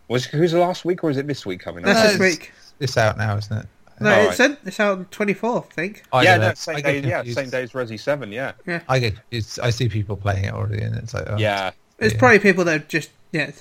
Was 0.07 0.25
Yakuza 0.27 0.59
last 0.59 0.85
week 0.85 1.03
or 1.03 1.11
is 1.11 1.17
it 1.17 1.27
this 1.27 1.45
week 1.45 1.59
coming 1.59 1.83
up? 1.85 1.93
That's 1.93 2.17
No, 2.17 2.25
this 2.25 2.37
week. 2.39 2.51
It's 2.79 2.97
out 2.97 3.17
now, 3.19 3.37
isn't 3.37 3.55
it? 3.59 3.65
No, 4.01 4.11
All 4.11 4.29
it's, 4.29 4.39
in, 4.39 4.57
it's 4.65 4.79
out 4.79 4.97
on 4.97 5.05
twenty 5.11 5.33
fourth, 5.35 5.67
I 5.71 5.73
think. 5.75 6.03
I 6.11 6.23
yeah, 6.23 6.37
no, 6.37 6.53
same 6.55 6.77
I 6.77 6.81
day. 6.81 6.99
Yeah, 7.01 7.21
same 7.25 7.49
day 7.51 7.61
as 7.63 7.73
Resi 7.73 7.99
Seven. 7.99 8.31
Yeah, 8.31 8.53
I 8.87 8.97
get. 8.97 9.13
It's, 9.29 9.59
I 9.59 9.69
see 9.69 9.87
people 9.87 10.15
playing 10.17 10.45
it 10.45 10.53
already, 10.53 10.81
and 10.81 10.95
it's 10.95 11.13
like, 11.13 11.25
oh, 11.27 11.37
yeah. 11.37 11.71
It's 11.99 12.13
Yeah. 12.13 12.19
probably 12.19 12.39
people 12.39 12.63
that 12.63 12.75
are 12.81 12.85
just 12.85 13.09
yeah 13.33 13.51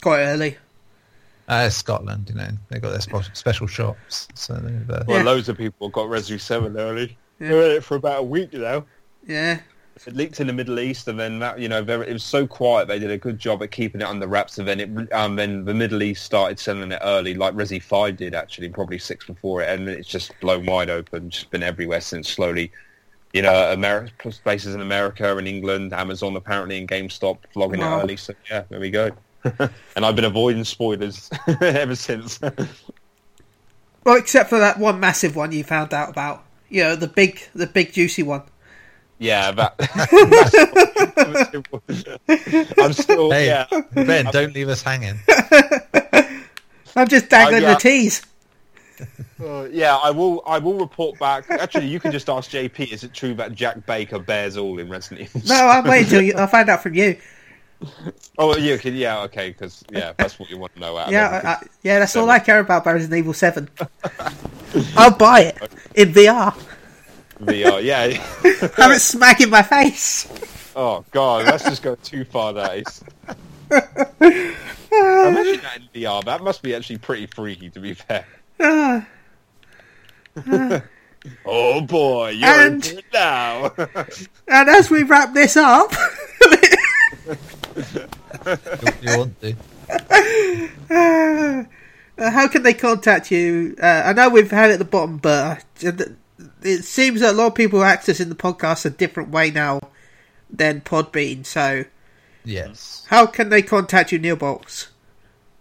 quite 0.00 0.20
early. 0.22 0.56
Uh, 1.48 1.68
Scotland, 1.70 2.28
you 2.28 2.34
know, 2.34 2.48
they 2.68 2.78
got 2.78 2.90
their 2.90 3.00
spe- 3.00 3.34
special 3.34 3.66
shops, 3.66 4.28
so. 4.34 4.54
Uh, 4.54 5.02
Well, 5.06 5.18
Yeah. 5.18 5.24
loads 5.24 5.48
of 5.48 5.56
people 5.56 5.88
got 5.88 6.06
Resi 6.08 6.38
Seven 6.38 6.76
early. 6.78 7.16
Yeah. 7.40 7.48
They're 7.48 7.62
in 7.70 7.76
it 7.78 7.84
for 7.84 7.96
about 7.96 8.20
a 8.20 8.22
week 8.22 8.52
now. 8.52 8.84
Yeah, 9.26 9.60
It 10.06 10.14
leaked 10.14 10.38
in 10.40 10.46
the 10.46 10.52
Middle 10.52 10.78
East, 10.78 11.08
and 11.08 11.18
then 11.18 11.38
that 11.40 11.58
you 11.58 11.68
know 11.68 11.82
very, 11.82 12.06
it 12.08 12.12
was 12.12 12.22
so 12.22 12.46
quiet. 12.46 12.86
They 12.86 12.98
did 13.00 13.10
a 13.10 13.18
good 13.18 13.38
job 13.38 13.62
at 13.62 13.70
keeping 13.72 14.00
it 14.00 14.06
under 14.06 14.26
wraps, 14.28 14.58
and 14.58 14.68
then 14.68 14.78
it 14.80 15.12
um, 15.12 15.36
then 15.36 15.64
the 15.64 15.74
Middle 15.74 16.02
East 16.02 16.22
started 16.24 16.58
selling 16.60 16.92
it 16.92 17.00
early, 17.02 17.34
like 17.34 17.54
Resi 17.54 17.82
Five 17.82 18.16
did 18.18 18.34
actually, 18.34 18.68
probably 18.68 18.98
six 18.98 19.26
before 19.26 19.62
it, 19.62 19.68
and 19.70 19.88
it's 19.88 20.06
just 20.08 20.38
blown 20.40 20.66
wide 20.66 20.88
open. 20.90 21.30
Just 21.30 21.50
been 21.50 21.62
everywhere 21.64 22.00
since 22.00 22.28
slowly. 22.28 22.70
You 23.32 23.42
know, 23.42 23.72
America, 23.72 24.12
places 24.44 24.74
in 24.74 24.80
America 24.80 25.36
and 25.36 25.48
England, 25.48 25.92
Amazon 25.92 26.36
apparently, 26.36 26.78
and 26.78 26.86
GameStop 26.88 27.38
vlogging 27.54 27.78
Wow. 27.80 27.98
it 27.98 28.02
early. 28.04 28.16
So 28.16 28.34
yeah, 28.50 28.62
there 28.70 28.80
we 28.80 28.90
go. 28.90 29.10
and 29.58 30.04
I've 30.04 30.16
been 30.16 30.24
avoiding 30.24 30.64
spoilers 30.64 31.30
ever 31.60 31.94
since. 31.94 32.40
well, 34.04 34.16
except 34.16 34.50
for 34.50 34.58
that 34.58 34.78
one 34.78 35.00
massive 35.00 35.36
one 35.36 35.52
you 35.52 35.64
found 35.64 35.94
out 35.94 36.10
about. 36.10 36.44
You 36.68 36.84
know, 36.84 36.96
the 36.96 37.06
big, 37.06 37.40
the 37.54 37.66
big 37.66 37.92
juicy 37.92 38.22
one. 38.22 38.42
yeah, 39.18 39.50
that. 39.52 39.74
I'm 42.78 42.92
still. 42.92 43.30
Hey. 43.30 43.46
Yeah. 43.46 43.66
ben, 43.94 44.26
don't 44.26 44.54
leave 44.54 44.68
us 44.68 44.82
hanging. 44.82 45.18
I'm 46.94 47.08
just 47.08 47.30
dangling 47.30 47.62
yeah. 47.62 47.74
the 47.74 47.80
tease. 47.80 48.22
Uh, 49.40 49.68
yeah, 49.70 49.96
I 49.96 50.10
will. 50.10 50.42
I 50.46 50.58
will 50.58 50.78
report 50.78 51.18
back. 51.18 51.48
Actually, 51.50 51.86
you 51.86 52.00
can 52.00 52.10
just 52.10 52.28
ask 52.28 52.50
JP. 52.50 52.92
Is 52.92 53.04
it 53.04 53.14
true 53.14 53.34
that 53.34 53.54
Jack 53.54 53.86
Baker 53.86 54.18
bears 54.18 54.56
all 54.56 54.78
in 54.78 54.88
Resident 54.88 55.20
Evil? 55.20 55.42
No, 55.46 55.68
I'm 55.68 55.84
waiting 55.84 56.08
till 56.08 56.22
you, 56.22 56.34
I 56.36 56.46
find 56.46 56.68
out 56.68 56.82
from 56.82 56.94
you. 56.94 57.16
Oh, 58.38 58.56
you 58.56 58.76
can. 58.78 58.94
Yeah, 58.96 59.22
okay. 59.22 59.50
Because 59.50 59.84
yeah, 59.90 60.12
that's 60.16 60.38
what 60.38 60.50
you 60.50 60.58
want 60.58 60.74
to 60.74 60.80
know. 60.80 60.96
Out 60.96 61.10
Yeah. 61.10 61.40
I, 61.44 61.48
I, 61.48 61.66
yeah, 61.82 61.98
that's 62.00 62.16
all 62.16 62.28
I 62.28 62.38
care 62.40 62.58
about. 62.60 62.84
Resident 62.86 63.18
Evil 63.18 63.32
Seven. 63.32 63.68
I'll 64.96 65.16
buy 65.16 65.40
it 65.42 65.58
in 65.94 66.12
VR. 66.12 66.54
VR. 67.40 67.82
Yeah. 67.82 68.06
Have 68.76 68.90
it 68.92 69.00
smack 69.00 69.40
in 69.40 69.50
my 69.50 69.62
face. 69.62 70.26
Oh 70.74 71.04
God, 71.12 71.46
that's 71.46 71.64
just 71.64 71.82
going 71.82 71.96
too 72.02 72.24
far. 72.24 72.52
That 72.52 72.78
is. 72.78 73.04
Imagine 73.70 75.60
that 75.62 75.78
in 75.94 76.02
VR. 76.02 76.24
That 76.24 76.42
must 76.42 76.62
be 76.62 76.74
actually 76.74 76.98
pretty 76.98 77.26
freaky. 77.26 77.70
To 77.70 77.80
be 77.80 77.94
fair. 77.94 78.26
Oh 81.44 81.80
boy, 81.80 82.30
you're 82.30 82.48
And- 82.48 83.02
now. 83.12 83.72
and 84.46 84.68
as 84.68 84.88
we 84.88 85.02
wrap 85.02 85.34
this 85.34 85.56
up, 85.56 85.92
You, 89.02 89.18
want 89.18 89.40
to? 89.40 89.54
uh, 90.90 92.30
how 92.30 92.48
can 92.48 92.62
they 92.62 92.74
contact 92.74 93.30
you? 93.30 93.76
Uh, 93.82 94.02
I 94.06 94.12
know 94.12 94.28
we've 94.28 94.50
had 94.50 94.70
it 94.70 94.74
at 94.74 94.78
the 94.78 94.84
bottom, 94.84 95.18
but 95.18 95.64
it 96.62 96.84
seems 96.84 97.20
that 97.20 97.34
a 97.34 97.36
lot 97.36 97.48
of 97.48 97.54
people 97.54 97.82
are 97.82 97.94
accessing 97.96 98.28
the 98.28 98.34
podcast 98.34 98.84
a 98.86 98.90
different 98.90 99.30
way 99.30 99.50
now 99.50 99.80
than 100.50 100.80
Podbean. 100.80 101.44
So, 101.46 101.84
Yes. 102.44 103.04
how 103.08 103.26
can 103.26 103.50
they 103.50 103.62
contact 103.62 104.12
you, 104.12 104.18
Neil 104.18 104.36
Bolts? 104.36 104.88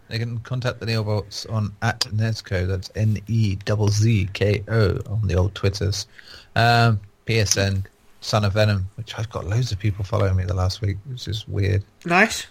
They 0.10 0.18
can 0.18 0.40
contact 0.40 0.80
the 0.80 0.86
Neobolts 0.86 1.52
on 1.52 1.74
at 1.82 2.00
Nezco. 2.02 2.66
That's 2.66 2.90
N 2.96 3.20
E 3.28 3.56
double 3.66 3.90
Z 3.90 4.30
K 4.32 4.64
O 4.70 5.00
on 5.10 5.28
the 5.28 5.36
old 5.36 5.54
Twitters. 5.54 6.08
Um, 6.56 7.02
PSN 7.26 7.86
Son 8.22 8.44
of 8.44 8.54
Venom, 8.54 8.88
which 8.96 9.18
I've 9.18 9.30
got 9.30 9.46
loads 9.46 9.72
of 9.72 9.80
people 9.80 10.04
following 10.04 10.36
me 10.36 10.44
the 10.44 10.54
last 10.54 10.82
week, 10.82 10.98
which 11.06 11.28
is 11.28 11.48
weird. 11.48 11.84
Nice. 12.06 12.48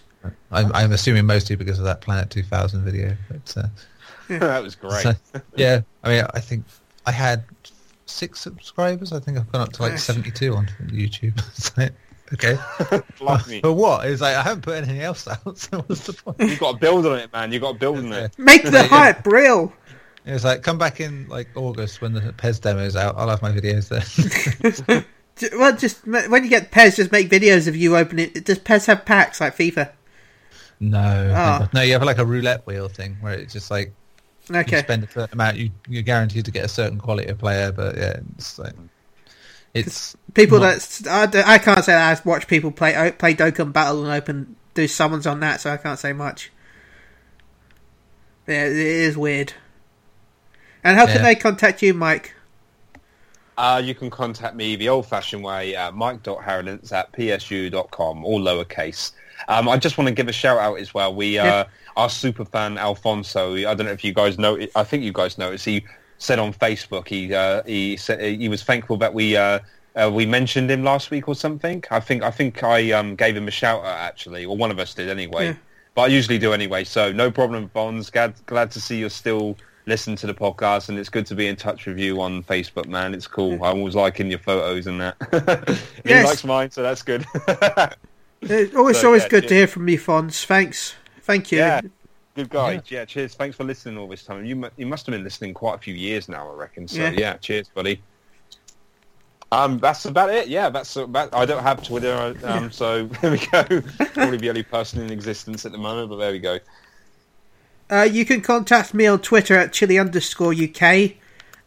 I'm, 0.51 0.71
I'm 0.73 0.91
assuming 0.91 1.25
mostly 1.25 1.55
because 1.55 1.79
of 1.79 1.85
that 1.85 2.01
Planet 2.01 2.29
2000 2.29 2.83
video. 2.83 3.15
But, 3.29 3.53
uh, 3.57 3.67
that 4.39 4.63
was 4.63 4.75
great. 4.75 5.03
so, 5.03 5.13
yeah, 5.55 5.81
I 6.03 6.09
mean, 6.09 6.25
I 6.33 6.39
think 6.39 6.65
I 7.05 7.11
had 7.11 7.43
six 8.05 8.39
subscribers. 8.39 9.13
I 9.13 9.19
think 9.19 9.37
I've 9.37 9.51
gone 9.51 9.61
up 9.61 9.73
to 9.73 9.81
like 9.81 9.93
Nice. 9.93 10.03
72 10.03 10.55
on 10.55 10.67
YouTube. 10.87 11.41
So, 11.53 11.87
okay. 12.33 12.57
Blimey. 13.19 13.61
For 13.61 13.71
what? 13.71 14.05
It's 14.07 14.21
like 14.21 14.35
I 14.35 14.41
haven't 14.41 14.61
put 14.61 14.75
anything 14.75 15.01
else 15.01 15.27
out. 15.27 15.57
So 15.57 15.79
what's 15.81 16.05
the 16.07 16.13
point? 16.13 16.37
You've 16.39 16.59
got 16.59 16.73
to 16.73 16.77
build 16.77 17.05
on 17.05 17.19
it, 17.19 17.31
man. 17.31 17.51
You've 17.51 17.61
got 17.61 17.73
to 17.73 17.79
build 17.79 17.99
on 17.99 18.11
it. 18.11 18.37
Make 18.37 18.63
the 18.63 18.83
hype 18.83 19.25
real. 19.25 19.71
It 20.25 20.33
was 20.33 20.43
like 20.43 20.61
come 20.61 20.77
back 20.77 20.99
in 20.99 21.27
like 21.29 21.47
August 21.55 22.01
when 22.01 22.11
the 22.13 22.33
PES 22.33 22.59
demo's 22.59 22.97
out. 22.97 23.15
I'll 23.17 23.29
have 23.29 23.41
my 23.41 23.51
videos 23.51 23.87
there. 23.87 25.05
Well, 25.57 25.75
just 25.75 26.05
when 26.07 26.43
you 26.43 26.49
get 26.49 26.71
PES, 26.71 26.95
just 26.97 27.11
make 27.11 27.29
videos 27.29 27.67
of 27.67 27.75
you 27.75 27.95
opening. 27.97 28.31
Does 28.31 28.59
PES 28.59 28.85
have 28.87 29.05
packs 29.05 29.39
like 29.41 29.55
FIFA? 29.55 29.91
No, 30.79 31.33
Oh. 31.35 31.67
no, 31.73 31.81
you 31.81 31.93
have 31.93 32.03
like 32.03 32.17
a 32.19 32.25
roulette 32.25 32.65
wheel 32.67 32.87
thing 32.87 33.17
where 33.21 33.33
it's 33.33 33.53
just 33.53 33.71
like 33.71 33.93
you 34.49 34.57
Okay. 34.59 34.79
spend 34.79 35.03
a 35.03 35.07
certain 35.07 35.33
amount, 35.33 35.57
you 35.57 35.71
you're 35.87 36.03
guaranteed 36.03 36.45
to 36.45 36.51
get 36.51 36.63
a 36.65 36.67
certain 36.69 36.99
quality 36.99 37.27
of 37.29 37.37
player, 37.39 37.71
but 37.71 37.97
yeah, 37.97 38.17
it's 38.37 38.57
like 38.59 38.73
it's 39.73 40.15
People 40.33 40.59
not- 40.59 40.79
that 41.03 41.43
I 41.47 41.57
can't 41.57 41.83
say 41.83 41.91
that 41.93 42.17
I 42.17 42.21
watch 42.27 42.47
people 42.47 42.71
play 42.71 43.11
play 43.17 43.33
Dokkan 43.35 43.73
Battle 43.73 44.03
and 44.03 44.11
open 44.13 44.55
do 44.73 44.87
summons 44.87 45.25
on 45.27 45.39
that, 45.41 45.61
so 45.61 45.71
I 45.71 45.77
can't 45.77 45.97
say 45.99 46.13
much. 46.13 46.51
Yeah, 48.47 48.65
it 48.65 48.77
is 48.77 49.17
weird. 49.17 49.53
And 50.83 50.95
how 50.95 51.05
can 51.05 51.17
Yeah. 51.17 51.23
they 51.23 51.35
contact 51.35 51.81
you, 51.81 51.93
Mike? 51.93 52.33
Uh, 53.57 53.81
you 53.83 53.95
can 53.95 54.09
contact 54.09 54.55
me 54.55 54.75
the 54.75 54.87
old-fashioned 54.87 55.43
way 55.43 55.75
at 55.75 55.95
mike.harradence 55.95 56.91
at 56.91 57.11
psu.com, 57.11 58.23
all 58.23 58.39
lowercase. 58.39 59.13
Um, 59.47 59.67
I 59.67 59.77
just 59.77 59.97
want 59.97 60.07
to 60.07 60.13
give 60.13 60.27
a 60.27 60.33
shout-out 60.33 60.79
as 60.79 60.93
well. 60.93 61.13
We, 61.13 61.39
uh, 61.39 61.45
Yeah. 61.45 61.63
Our 61.95 62.09
super 62.09 62.45
fan, 62.45 62.77
Alfonso, 62.77 63.55
I 63.55 63.73
don't 63.73 63.87
know 63.87 63.91
if 63.91 64.03
you 64.03 64.13
guys 64.13 64.37
know, 64.37 64.59
I 64.75 64.83
think 64.83 65.03
you 65.03 65.11
guys 65.11 65.39
noticed, 65.39 65.65
he 65.65 65.83
said 66.19 66.39
on 66.39 66.53
Facebook 66.53 67.07
he 67.07 67.33
uh, 67.33 67.63
he 67.63 67.95
said 67.97 68.21
he 68.21 68.49
was 68.49 68.63
thankful 68.63 68.97
that 68.97 69.13
we 69.13 69.35
uh, 69.37 69.59
uh, 69.95 70.11
we 70.13 70.25
mentioned 70.25 70.69
him 70.69 70.83
last 70.83 71.09
week 71.09 71.27
or 71.27 71.35
something. 71.35 71.83
I 71.89 71.99
think 71.99 72.23
I 72.23 72.29
think 72.31 72.63
I 72.63 72.91
um, 72.91 73.15
gave 73.15 73.35
him 73.35 73.47
a 73.47 73.51
shout-out, 73.51 73.85
actually, 73.99 74.45
or 74.45 74.55
one 74.55 74.69
of 74.69 74.77
us 74.79 74.93
did 74.93 75.09
anyway. 75.09 75.47
Yeah. 75.47 75.55
But 75.95 76.01
I 76.03 76.07
usually 76.07 76.37
do 76.37 76.53
anyway, 76.53 76.83
so 76.83 77.11
no 77.11 77.31
problem, 77.31 77.71
Bonds. 77.73 78.11
Glad, 78.11 78.35
glad 78.45 78.69
to 78.71 78.79
see 78.79 78.99
you're 78.99 79.09
still 79.09 79.57
listening 79.87 80.17
to 80.17 80.27
the 80.27 80.33
podcast, 80.33 80.89
and 80.89 80.99
it's 80.99 81.09
good 81.09 81.25
to 81.27 81.35
be 81.35 81.47
in 81.47 81.55
touch 81.55 81.85
with 81.87 81.97
you 81.97 82.21
on 82.21 82.43
Facebook, 82.43 82.85
man. 82.87 83.13
It's 83.15 83.25
cool. 83.25 83.53
I'm 83.63 83.77
always 83.79 83.95
liking 83.95 84.29
your 84.29 84.39
photos 84.39 84.85
and 84.85 85.01
that. 85.01 85.15
he 86.03 86.09
Yes. 86.09 86.25
likes 86.27 86.43
mine, 86.43 86.69
so 86.71 86.83
that's 86.83 87.01
good. 87.01 87.25
It's 88.39 88.75
always 88.75 88.99
So, 88.99 89.07
always 89.07 89.23
yeah, 89.23 89.29
good 89.29 89.41
cheers. 89.43 89.49
to 89.49 89.55
hear 89.55 89.67
from 89.67 89.89
you, 89.89 89.97
Fons. 89.97 90.45
Thanks, 90.45 90.93
thank 91.21 91.51
you. 91.51 91.57
yeah, 91.57 91.81
good 92.35 92.49
guy. 92.51 92.73
Yeah. 92.73 92.81
Yeah. 92.89 93.05
cheers. 93.05 93.33
Thanks 93.33 93.57
for 93.57 93.63
listening 93.63 93.97
all 93.97 94.07
this 94.07 94.23
time. 94.23 94.45
You 94.45 94.69
you 94.77 94.85
must 94.85 95.07
have 95.07 95.13
been 95.13 95.23
listening 95.23 95.55
quite 95.55 95.73
a 95.73 95.79
few 95.79 95.95
years 95.95 96.29
now, 96.29 96.47
I 96.51 96.53
reckon. 96.53 96.87
So 96.87 96.99
Yeah. 97.01 97.09
yeah, 97.17 97.33
cheers, 97.37 97.67
buddy. 97.69 97.99
Um, 99.51 99.79
that's 99.79 100.05
about 100.05 100.29
it. 100.29 100.49
Yeah, 100.49 100.69
that's 100.69 100.95
about. 100.97 101.33
I 101.33 101.45
don't 101.45 101.63
have 101.63 101.81
Twitter, 101.81 102.35
um, 102.43 102.69
so 102.71 103.05
there 103.21 103.31
we 103.31 103.37
go. 103.39 103.63
Probably 104.13 104.37
the 104.37 104.49
only 104.49 104.63
person 104.63 105.01
in 105.01 105.09
existence 105.11 105.65
at 105.65 105.71
the 105.71 105.77
moment, 105.79 106.09
but 106.09 106.17
there 106.17 106.31
we 106.31 106.39
go. 106.39 106.59
Uh, 107.89 108.07
you 108.09 108.25
can 108.25 108.41
contact 108.41 108.93
me 108.93 109.07
on 109.07 109.19
Twitter 109.19 109.55
at 109.55 109.73
chili 109.73 109.97
underscore 109.97 110.51
UK. 110.53 111.13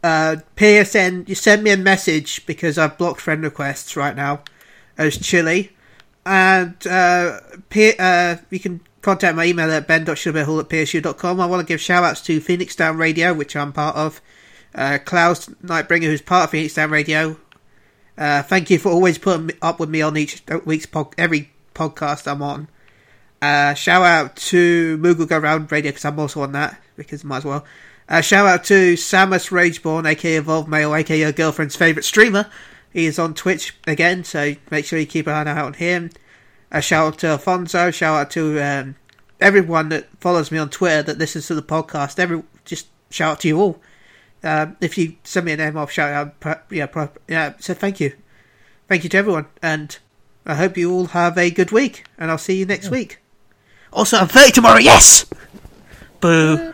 Uh, 0.02 0.36
PSN, 0.56 1.28
you 1.28 1.34
send 1.34 1.62
me 1.62 1.70
a 1.70 1.76
message 1.76 2.44
because 2.47 2.78
I've 2.78 2.98
blocked 2.98 3.20
friend 3.20 3.42
requests 3.42 3.97
right 3.97 4.16
now 4.16 4.42
as 4.98 5.18
chili. 5.18 5.72
And 6.24 6.74
uh, 6.86 7.40
P- 7.70 7.94
uh, 7.98 8.36
you 8.51 8.60
can 8.60 8.80
contact 9.02 9.36
my 9.36 9.47
email 9.47 9.70
at 9.70 9.86
ben.sugarhall 9.86 10.60
at 10.60 10.68
psu.com. 10.68 11.40
I 11.40 11.47
want 11.47 11.66
to 11.66 11.70
give 11.70 11.80
shout 11.80 12.05
outs 12.05 12.20
to 12.22 12.40
Phoenix 12.40 12.76
Down 12.76 12.98
Radio, 12.98 13.32
which 13.32 13.56
I'm 13.56 13.72
part 13.72 13.97
of. 13.97 14.20
Uh, 14.74 14.98
Klaus 15.05 15.47
Nightbringer, 15.64 16.05
who's 16.05 16.22
part 16.22 16.44
of 16.44 16.51
Phoenix 16.51 16.74
Down 16.74 16.90
Radio. 16.90 17.36
Uh, 18.16 18.42
thank 18.42 18.70
you 18.70 18.78
for 18.78 18.90
always 18.90 19.18
putting 19.18 19.51
up 19.62 19.80
with 19.80 19.88
me 19.88 20.02
on 20.02 20.16
each 20.16 20.42
week's 20.64 20.86
pod- 20.86 21.14
every 21.16 21.51
podcast 21.74 22.30
I'm 22.30 22.42
on. 22.42 22.68
Uh, 23.43 23.73
shout 23.75 24.03
out 24.03 24.37
to 24.37 24.99
Moogle 24.99 25.27
Go 25.27 25.39
Round 25.39 25.71
Radio 25.73 25.91
because 25.91 26.05
I'm 26.05 26.19
also 26.19 26.43
on 26.43 26.53
that 26.53 26.81
because 26.97 27.25
might 27.25 27.39
as 27.39 27.45
well. 27.45 27.65
Uh, 28.09 28.21
shout 28.21 28.47
out 28.47 28.65
to 28.65 28.95
Samus 28.95 29.51
Rageborn, 29.51 30.07
aka 30.07 30.37
Evolved 30.37 30.69
Male, 30.69 30.95
aka 30.95 31.19
your 31.19 31.33
girlfriend's 31.33 31.77
favourite 31.77 32.05
streamer. 32.05 32.51
He 32.93 33.07
is 33.07 33.19
on 33.19 33.35
Twitch 33.35 33.77
again, 33.87 34.25
so 34.25 34.55
make 34.71 34.85
sure 34.85 34.99
you 34.99 35.07
keep 35.07 35.27
an 35.27 35.47
eye 35.47 35.51
out 35.51 35.65
on 35.67 35.73
him. 35.75 36.11
A 36.73 36.83
shout 36.83 37.07
out 37.15 37.19
to 37.21 37.29
Alfonso. 37.29 37.91
Shout 37.91 38.21
out 38.21 38.31
to 38.33 38.61
um, 38.61 38.97
everyone 39.41 39.89
that 39.91 40.09
follows 40.21 40.51
me 40.51 40.59
on 40.59 40.71
Twitter 40.71 41.03
that 41.05 41.19
listens 41.19 41.47
to 41.47 41.55
the 41.55 41.62
podcast. 41.62 42.19
Every 42.19 42.43
just 42.65 42.89
shout 43.11 43.33
out 43.33 43.41
to 43.41 43.49
you 43.49 43.61
all. 43.61 43.81
Um, 44.43 44.77
if 44.81 44.99
you 44.99 45.17
send 45.25 45.47
me 45.47 45.53
a 45.53 45.57
name, 45.57 45.77
I'll 45.77 45.87
shout 45.87 46.35
out. 46.45 46.65
Yeah, 46.71 46.87
pro- 46.87 47.11
yeah. 47.29 47.55
So 47.61 47.75
thank 47.75 48.01
you, 48.01 48.12
thank 48.89 49.05
you 49.05 49.11
to 49.11 49.17
everyone, 49.17 49.47
and 49.62 49.97
I 50.45 50.57
hope 50.57 50.77
you 50.77 50.93
all 50.93 51.07
have 51.07 51.39
a 51.39 51.51
good 51.51 51.71
week. 51.71 52.05
And 52.19 52.31
I'll 52.31 52.39
see 52.39 52.59
you 52.59 52.67
next 52.67 52.91
week. 52.91 53.19
Also, 53.93 54.17
I'm 54.17 54.29
30 54.29 54.53
tomorrow. 54.53 54.79
Yes. 54.79 55.27
Boo. 56.21 56.73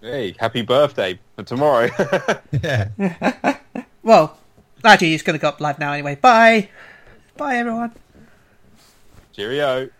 Hey, 0.00 0.34
happy 0.38 0.62
birthday 0.62 1.18
for 1.36 1.42
tomorrow. 1.42 1.88
yeah. 2.62 2.88
Well, 4.08 4.38
actually, 4.82 5.12
it's 5.12 5.22
going 5.22 5.38
to 5.38 5.42
go 5.42 5.48
up 5.48 5.60
live 5.60 5.78
now 5.78 5.92
anyway. 5.92 6.14
Bye. 6.14 6.70
Bye, 7.36 7.56
everyone. 7.56 7.92
Cheerio. 9.34 9.90